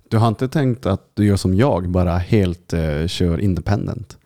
Du 0.08 0.18
har 0.18 0.28
inte 0.28 0.48
tänkt 0.48 0.86
att 0.86 1.10
du 1.14 1.26
gör 1.26 1.36
som 1.36 1.54
jag, 1.54 1.88
bara 1.90 2.18
helt 2.18 2.72
eh, 2.72 3.06
kör 3.06 3.38
independent? 3.40 4.18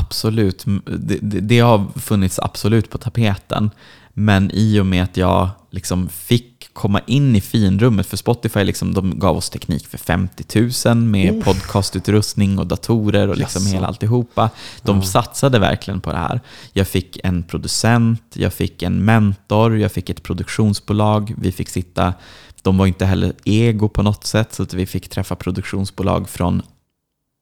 Absolut, 0.00 0.64
det, 0.86 1.40
det, 1.40 1.58
har 1.58 1.86
funnits 1.96 2.38
absolut 2.38 2.90
på 2.90 2.98
tapeten. 2.98 3.70
Men 4.14 4.50
i 4.54 4.80
och 4.80 4.86
med 4.86 5.02
att 5.02 5.16
jag 5.16 5.48
liksom 5.70 6.08
fick 6.08 6.68
komma 6.72 7.00
in 7.06 7.36
i 7.36 7.40
finrummet, 7.40 8.06
för 8.06 8.16
Spotify 8.16 8.64
liksom, 8.64 8.94
de 8.94 9.18
gav 9.18 9.36
oss 9.36 9.50
teknik 9.50 9.86
för 9.86 9.98
50 9.98 10.70
000 10.86 10.96
med 10.96 11.44
podcastutrustning 11.44 12.58
och 12.58 12.66
datorer 12.66 13.28
och 13.28 13.36
liksom 13.36 13.66
hela 13.66 13.86
alltihopa. 13.86 14.50
De 14.82 15.02
satsade 15.02 15.58
verkligen 15.58 16.00
på 16.00 16.12
det 16.12 16.18
här. 16.18 16.40
Jag 16.72 16.88
fick 16.88 17.18
en 17.24 17.42
producent, 17.42 18.22
jag 18.34 18.52
fick 18.52 18.82
en 18.82 19.04
mentor, 19.04 19.78
jag 19.78 19.92
fick 19.92 20.10
ett 20.10 20.22
produktionsbolag. 20.22 21.34
Vi 21.38 21.52
fick 21.52 21.68
sitta, 21.68 22.14
de 22.62 22.78
var 22.78 22.86
inte 22.86 23.06
heller 23.06 23.32
ego 23.44 23.88
på 23.88 24.02
något 24.02 24.24
sätt, 24.24 24.54
så 24.54 24.62
att 24.62 24.74
vi 24.74 24.86
fick 24.86 25.08
träffa 25.08 25.36
produktionsbolag 25.36 26.28
från 26.28 26.62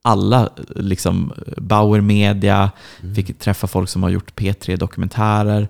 alla, 0.03 0.51
liksom 0.69 1.33
Bauer 1.57 2.01
Media, 2.01 2.71
fick 3.15 3.39
träffa 3.39 3.67
folk 3.67 3.89
som 3.89 4.03
har 4.03 4.11
gjort 4.11 4.35
P3-dokumentärer. 4.41 5.69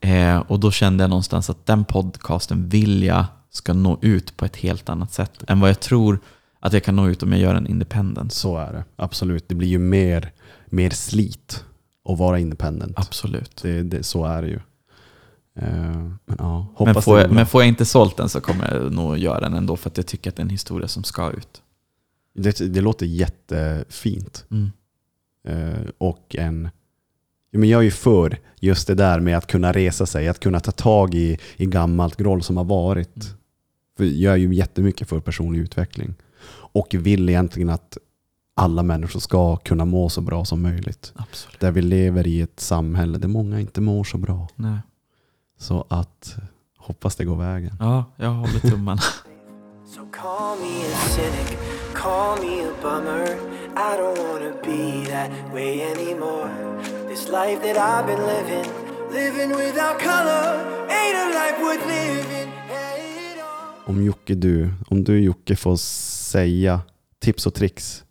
Eh, 0.00 0.38
och 0.38 0.60
då 0.60 0.70
kände 0.70 1.04
jag 1.04 1.08
någonstans 1.10 1.50
att 1.50 1.66
den 1.66 1.84
podcasten 1.84 2.68
vill 2.68 3.02
jag 3.02 3.24
ska 3.50 3.72
nå 3.72 3.98
ut 4.02 4.36
på 4.36 4.44
ett 4.44 4.56
helt 4.56 4.88
annat 4.88 5.12
sätt 5.12 5.44
än 5.48 5.60
vad 5.60 5.70
jag 5.70 5.80
tror 5.80 6.18
att 6.60 6.72
jag 6.72 6.84
kan 6.84 6.96
nå 6.96 7.08
ut 7.08 7.22
om 7.22 7.32
jag 7.32 7.40
gör 7.40 7.54
en 7.54 7.66
independent. 7.66 8.32
Så 8.32 8.56
är 8.56 8.72
det, 8.72 8.84
absolut. 8.96 9.48
Det 9.48 9.54
blir 9.54 9.68
ju 9.68 9.78
mer, 9.78 10.32
mer 10.66 10.90
slit 10.90 11.64
att 12.08 12.18
vara 12.18 12.38
independent. 12.38 12.98
Absolut. 12.98 13.62
Det, 13.62 13.82
det, 13.82 14.02
så 14.02 14.24
är 14.24 14.42
det 14.42 14.48
ju. 14.48 14.60
Eh, 15.58 16.10
men 16.26 16.36
ja, 16.38 16.66
Men 16.78 17.02
får, 17.02 17.20
jag, 17.20 17.30
men 17.30 17.46
får 17.46 17.62
jag 17.62 17.68
inte 17.68 17.84
sålt 17.84 18.16
den 18.16 18.28
så 18.28 18.40
kommer 18.40 18.74
jag 18.74 18.92
nog 18.92 19.18
göra 19.18 19.40
den 19.40 19.54
ändå 19.54 19.76
för 19.76 19.90
att 19.90 19.96
jag 19.96 20.06
tycker 20.06 20.30
att 20.30 20.36
det 20.36 20.40
är 20.40 20.44
en 20.44 20.50
historia 20.50 20.88
som 20.88 21.04
ska 21.04 21.30
ut. 21.30 21.61
Det, 22.32 22.74
det 22.74 22.80
låter 22.80 23.06
jättefint. 23.06 24.46
Mm. 24.50 24.70
Eh, 25.48 25.88
och 25.98 26.36
en... 26.38 26.70
Men 27.52 27.68
jag 27.68 27.78
är 27.78 27.84
ju 27.84 27.90
för 27.90 28.38
just 28.60 28.86
det 28.86 28.94
där 28.94 29.20
med 29.20 29.36
att 29.36 29.46
kunna 29.46 29.72
resa 29.72 30.06
sig, 30.06 30.28
att 30.28 30.40
kunna 30.40 30.60
ta 30.60 30.72
tag 30.72 31.14
i, 31.14 31.38
i 31.56 31.66
gammalt 31.66 32.16
groll 32.16 32.42
som 32.42 32.56
har 32.56 32.64
varit. 32.64 33.16
Mm. 33.16 33.36
För 33.96 34.04
jag 34.04 34.32
är 34.32 34.38
ju 34.38 34.54
jättemycket 34.54 35.08
för 35.08 35.20
personlig 35.20 35.60
utveckling. 35.60 36.14
Och 36.74 36.94
vill 36.94 37.28
egentligen 37.28 37.70
att 37.70 37.98
alla 38.54 38.82
människor 38.82 39.20
ska 39.20 39.56
kunna 39.56 39.84
må 39.84 40.08
så 40.08 40.20
bra 40.20 40.44
som 40.44 40.62
möjligt. 40.62 41.12
Absolut. 41.16 41.60
Där 41.60 41.70
vi 41.70 41.82
lever 41.82 42.26
i 42.26 42.40
ett 42.40 42.60
samhälle 42.60 43.18
där 43.18 43.28
många 43.28 43.60
inte 43.60 43.80
mår 43.80 44.04
så 44.04 44.18
bra. 44.18 44.48
Nej. 44.54 44.78
Så 45.58 45.86
att 45.88 46.36
hoppas 46.78 47.16
det 47.16 47.24
går 47.24 47.36
vägen. 47.36 47.76
Ja, 47.80 48.04
jag 48.16 48.30
håller 48.30 48.70
tummarna. 48.70 49.00
Call 51.94 52.36
me 52.40 52.64
a 52.64 52.72
bummer. 52.82 53.26
I 53.76 53.96
don't 53.96 54.18
wanna 54.18 54.52
be 54.64 55.04
that 55.10 55.30
way 55.54 55.82
anymore. 55.82 56.50
This 57.08 57.28
life 57.28 57.60
that 57.62 57.76
I've 57.76 58.06
been 58.06 58.26
living, 58.26 58.70
living 59.10 59.50
without 59.50 59.98
color, 59.98 60.44
ain't 60.88 61.16
a 61.16 61.26
life 61.34 61.58
worth 61.62 61.86
living. 61.86 62.52
Om 63.84 64.02
Jocke 64.04 64.34
du, 64.34 64.70
om 64.88 65.04
du 65.04 65.20
Jocke 65.20 65.56
får 65.56 65.76
säga 65.76 66.80
tips 67.18 67.46
och 67.46 67.54
tricks 67.54 68.04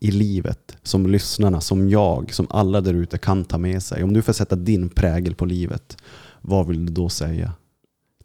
i 0.00 0.10
livet 0.10 0.76
som 0.82 1.06
lyssnarna, 1.06 1.60
som 1.60 1.88
jag, 1.88 2.34
som 2.34 2.46
alla 2.50 2.80
där 2.80 2.94
ute 2.94 3.18
kan 3.18 3.44
ta 3.44 3.58
med 3.58 3.82
sig? 3.82 4.02
Om 4.02 4.12
du 4.12 4.22
får 4.22 4.32
sätta 4.32 4.56
din 4.56 4.88
prägel 4.88 5.34
på 5.34 5.44
livet, 5.44 5.96
vad 6.40 6.66
vill 6.66 6.86
du 6.86 6.92
då 6.92 7.08
säga 7.08 7.52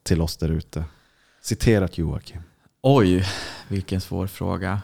till 0.03 0.21
oss 0.21 0.37
där 0.37 0.49
ute? 0.49 0.83
Citerat 1.41 1.97
Joakim. 1.97 2.41
Oj, 2.81 3.25
vilken 3.67 4.01
svår 4.01 4.27
fråga. 4.27 4.81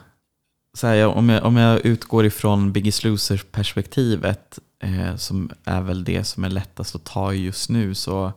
Så 0.76 0.88
här, 0.88 1.06
om, 1.06 1.30
jag, 1.30 1.44
om 1.44 1.58
jag 1.58 1.86
utgår 1.86 2.26
ifrån 2.26 2.72
Biggest 2.72 3.04
Loser-perspektivet, 3.04 4.60
eh, 4.80 5.16
som 5.16 5.50
är 5.64 5.82
väl 5.82 6.04
det 6.04 6.24
som 6.24 6.44
är 6.44 6.50
lättast 6.50 6.96
att 6.96 7.04
ta 7.04 7.34
i 7.34 7.44
just 7.44 7.70
nu, 7.70 7.96
så 7.96 8.34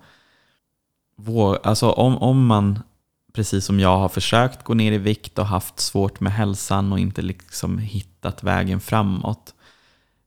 vår, 1.16 1.59
alltså 1.62 1.90
om, 1.90 2.19
om 2.19 2.47
man, 2.47 2.78
precis 3.32 3.65
som 3.65 3.81
jag, 3.81 3.98
har 3.98 4.09
försökt 4.09 4.65
gå 4.65 4.74
ner 4.74 4.93
i 4.93 4.98
vikt 4.98 5.39
och 5.39 5.47
haft 5.47 5.81
svårt 5.81 6.20
med 6.20 6.32
hälsan 6.32 6.93
och 6.93 6.98
inte 6.98 7.23
liksom 7.23 7.78
hittat 7.78 8.43
vägen 8.43 8.81
framåt, 8.81 9.55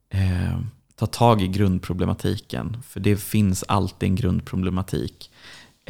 eh, 0.10 0.60
ta 0.96 1.06
tag 1.06 1.42
i 1.42 1.48
grundproblematiken. 1.48 2.78
För 2.88 3.00
det 3.00 3.18
finns 3.18 3.64
alltid 3.68 4.10
en 4.10 4.16
grundproblematik. 4.16 5.32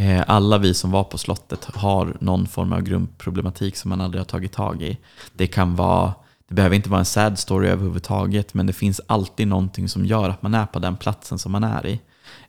Eh, 0.01 0.23
alla 0.27 0.57
vi 0.57 0.73
som 0.73 0.91
var 0.91 1.03
på 1.03 1.17
slottet 1.17 1.65
har 1.65 2.17
någon 2.19 2.47
form 2.47 2.73
av 2.73 2.81
grundproblematik 2.81 3.75
som 3.75 3.89
man 3.89 4.01
aldrig 4.01 4.19
har 4.19 4.25
tagit 4.25 4.51
tag 4.51 4.81
i. 4.81 4.97
Det 5.33 5.47
kan 5.47 5.75
vara, 5.75 6.13
det 6.47 6.55
behöver 6.55 6.75
inte 6.75 6.89
vara 6.89 6.99
en 6.99 7.05
sad 7.05 7.39
story 7.39 7.67
överhuvudtaget, 7.67 8.53
men 8.53 8.67
det 8.67 8.73
finns 8.73 9.01
alltid 9.07 9.47
någonting 9.47 9.89
som 9.89 10.05
gör 10.05 10.29
att 10.29 10.41
man 10.41 10.53
är 10.53 10.65
på 10.65 10.79
den 10.79 10.97
platsen 10.97 11.39
som 11.39 11.51
man 11.51 11.63
är 11.63 11.87
i. 11.87 11.99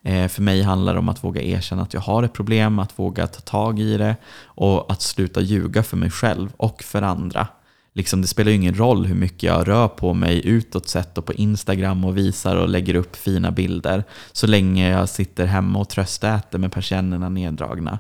Eh, 0.02 0.28
för 0.28 0.42
mig 0.42 0.62
handlar 0.62 0.92
det 0.92 0.98
om 0.98 1.08
att 1.08 1.24
våga 1.24 1.42
erkänna 1.42 1.82
att 1.82 1.94
jag 1.94 2.00
har 2.00 2.22
ett 2.22 2.32
problem, 2.32 2.78
att 2.78 2.98
våga 2.98 3.26
ta 3.26 3.40
tag 3.40 3.80
i 3.80 3.96
det 3.96 4.16
och 4.44 4.92
att 4.92 5.02
sluta 5.02 5.40
ljuga 5.40 5.82
för 5.82 5.96
mig 5.96 6.10
själv 6.10 6.52
och 6.56 6.82
för 6.82 7.02
andra. 7.02 7.48
Liksom, 7.94 8.20
det 8.20 8.26
spelar 8.26 8.50
ju 8.50 8.56
ingen 8.56 8.74
roll 8.74 9.06
hur 9.06 9.14
mycket 9.14 9.42
jag 9.42 9.68
rör 9.68 9.88
på 9.88 10.14
mig 10.14 10.46
utåt 10.46 10.88
sett 10.88 11.18
och 11.18 11.26
på 11.26 11.32
Instagram 11.32 12.04
och 12.04 12.16
visar 12.16 12.56
och 12.56 12.68
lägger 12.68 12.94
upp 12.94 13.16
fina 13.16 13.50
bilder. 13.50 14.04
Så 14.32 14.46
länge 14.46 14.90
jag 14.90 15.08
sitter 15.08 15.46
hemma 15.46 15.78
och 15.78 15.88
tröstäter 15.88 16.58
med 16.58 16.72
persiennerna 16.72 17.28
neddragna. 17.28 17.98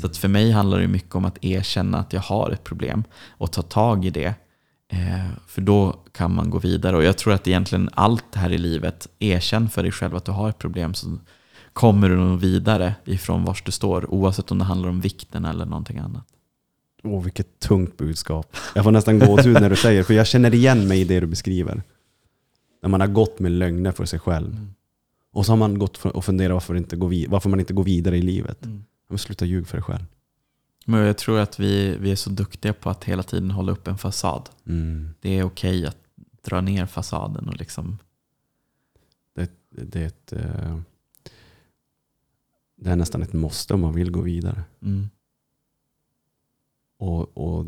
Så 0.00 0.06
att 0.06 0.16
för 0.16 0.28
mig 0.28 0.50
handlar 0.50 0.80
det 0.80 0.88
mycket 0.88 1.14
om 1.14 1.24
att 1.24 1.44
erkänna 1.44 1.98
att 1.98 2.12
jag 2.12 2.20
har 2.20 2.50
ett 2.50 2.64
problem 2.64 3.04
och 3.28 3.52
ta 3.52 3.62
tag 3.62 4.04
i 4.04 4.10
det. 4.10 4.34
Eh, 4.92 5.26
för 5.46 5.60
då 5.60 6.04
kan 6.12 6.34
man 6.34 6.50
gå 6.50 6.58
vidare. 6.58 6.96
Och 6.96 7.04
jag 7.04 7.18
tror 7.18 7.32
att 7.32 7.48
egentligen 7.48 7.90
allt 7.92 8.34
här 8.34 8.52
i 8.52 8.58
livet, 8.58 9.08
erkänn 9.18 9.70
för 9.70 9.82
dig 9.82 9.92
själv 9.92 10.16
att 10.16 10.24
du 10.24 10.32
har 10.32 10.48
ett 10.48 10.58
problem 10.58 10.94
så 10.94 11.18
kommer 11.72 12.08
du 12.08 12.16
nog 12.16 12.40
vidare 12.40 12.94
ifrån 13.04 13.44
var 13.44 13.58
du 13.64 13.72
står. 13.72 14.14
Oavsett 14.14 14.50
om 14.50 14.58
det 14.58 14.64
handlar 14.64 14.88
om 14.88 15.00
vikten 15.00 15.44
eller 15.44 15.64
någonting 15.64 15.98
annat. 15.98 16.26
Åh, 17.02 17.22
vilket 17.22 17.60
tungt 17.60 17.96
budskap. 17.96 18.56
Jag 18.74 18.84
får 18.84 18.90
nästan 18.92 19.18
gåshud 19.18 19.54
när 19.54 19.70
du 19.70 19.76
säger 19.76 20.02
för 20.02 20.14
jag 20.14 20.26
känner 20.26 20.54
igen 20.54 20.88
mig 20.88 21.00
i 21.00 21.04
det 21.04 21.20
du 21.20 21.26
beskriver. 21.26 21.82
När 22.82 22.88
man 22.88 23.00
har 23.00 23.08
gått 23.08 23.38
med 23.38 23.52
lögner 23.52 23.92
för 23.92 24.04
sig 24.04 24.18
själv. 24.18 24.66
Och 25.32 25.46
så 25.46 25.52
har 25.52 25.56
man 25.56 25.78
gått 25.78 26.04
och 26.04 26.24
funderat 26.24 26.52
varför, 26.54 26.74
inte 26.74 26.96
gå 26.96 27.06
varför 27.28 27.48
man 27.48 27.60
inte 27.60 27.72
går 27.72 27.84
vidare 27.84 28.16
i 28.16 28.22
livet. 28.22 28.58
Men 29.08 29.18
sluta 29.18 29.44
ljug 29.44 29.66
för 29.66 29.76
dig 29.76 29.84
själv. 29.84 30.04
Men 30.86 31.00
jag 31.00 31.18
tror 31.18 31.38
att 31.38 31.60
vi, 31.60 31.96
vi 31.96 32.12
är 32.12 32.16
så 32.16 32.30
duktiga 32.30 32.72
på 32.72 32.90
att 32.90 33.04
hela 33.04 33.22
tiden 33.22 33.50
hålla 33.50 33.72
upp 33.72 33.88
en 33.88 33.98
fasad. 33.98 34.48
Mm. 34.66 35.08
Det 35.20 35.38
är 35.38 35.44
okej 35.44 35.86
att 35.86 35.96
dra 36.42 36.60
ner 36.60 36.86
fasaden 36.86 37.48
och 37.48 37.56
liksom 37.56 37.98
Det, 39.34 39.50
det, 39.70 40.02
är 40.02 40.06
ett, 40.06 40.32
eh, 40.32 40.80
det 42.76 42.90
är 42.90 42.96
nästan 42.96 43.22
ett 43.22 43.32
måste 43.32 43.74
om 43.74 43.80
man 43.80 43.94
vill 43.94 44.10
gå 44.10 44.20
vidare. 44.20 44.62
mm, 44.82 45.10
Och, 47.00 47.36
och 47.38 47.66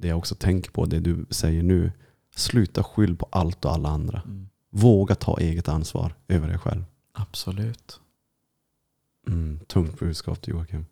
det 0.00 0.08
jag 0.08 0.18
också 0.18 0.34
tänker 0.34 0.70
på, 0.70 0.84
det 0.84 1.00
du 1.00 1.26
säger 1.30 1.62
nu. 1.62 1.92
Sluta 2.36 2.84
skyll 2.84 3.16
på 3.16 3.28
allt 3.32 3.64
och 3.64 3.72
alla 3.72 3.88
andra. 3.88 4.22
mm, 4.24 4.48
Våga 4.70 5.14
ta 5.14 5.38
eget 5.38 5.68
ansvar 5.68 6.14
över 6.28 6.48
dig 6.48 6.58
själv. 6.58 6.84
absolut. 7.12 8.00
Mm, 9.26 9.60
tungt 9.66 9.98
budskap 9.98 10.40
till 10.42 10.52
Joakim. 10.54 10.86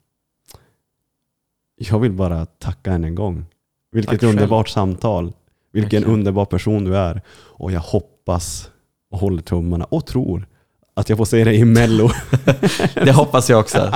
Jag 1.77 1.99
vill 1.99 2.13
bara 2.13 2.47
tacka 2.47 2.93
än 2.93 3.05
en 3.05 3.15
gång. 3.15 3.47
Vilket 3.93 4.11
Tack 4.11 4.21
själv. 4.21 4.31
underbart 4.33 4.69
samtal. 4.69 5.33
Vilken 5.73 5.83
Verkligen. 6.03 6.05
underbar 6.19 6.45
person 6.45 6.85
du 6.85 6.97
är. 6.97 7.23
Och 7.31 7.73
jag 7.73 7.81
hoppas 7.81 8.71
och 9.11 9.19
håller 9.19 9.43
tummarna 9.43 9.85
och 9.85 10.07
tror 10.07 10.47
att 10.95 11.09
jag 11.09 11.19
får 11.19 11.25
se 11.25 11.45
dig 11.45 11.57
i 11.57 11.65
Mello. 11.65 12.11
Det 12.95 13.13
hoppas 13.13 13.51
jag 13.51 13.61
också. 13.61 13.93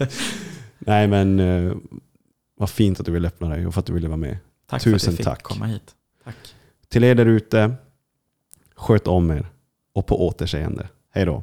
Nej 0.78 1.08
men 1.08 1.40
eh, 1.40 1.72
vad 2.60 2.70
fint 2.70 3.00
att 3.00 3.06
du 3.06 3.12
vill 3.12 3.26
öppna 3.26 3.48
dig 3.48 3.66
och 3.66 3.74
för 3.74 3.80
att 3.80 3.86
du 3.86 3.92
ville 3.92 4.08
vara 4.08 4.16
med. 4.16 4.38
Tack 4.66 4.82
för 4.82 4.90
att 4.90 4.94
Tusen 4.94 5.10
jag 5.12 5.16
fick 5.16 5.26
tack. 5.26 5.42
komma 5.42 5.66
hit. 5.66 5.94
Tack. 6.24 6.36
Till 6.88 7.04
er 7.04 7.14
där 7.14 7.26
ute, 7.26 7.74
sköt 8.74 9.06
om 9.06 9.30
er 9.30 9.46
och 9.92 10.06
på 10.06 10.26
återseende. 10.26 10.88
Hej 11.10 11.24
då. 11.24 11.42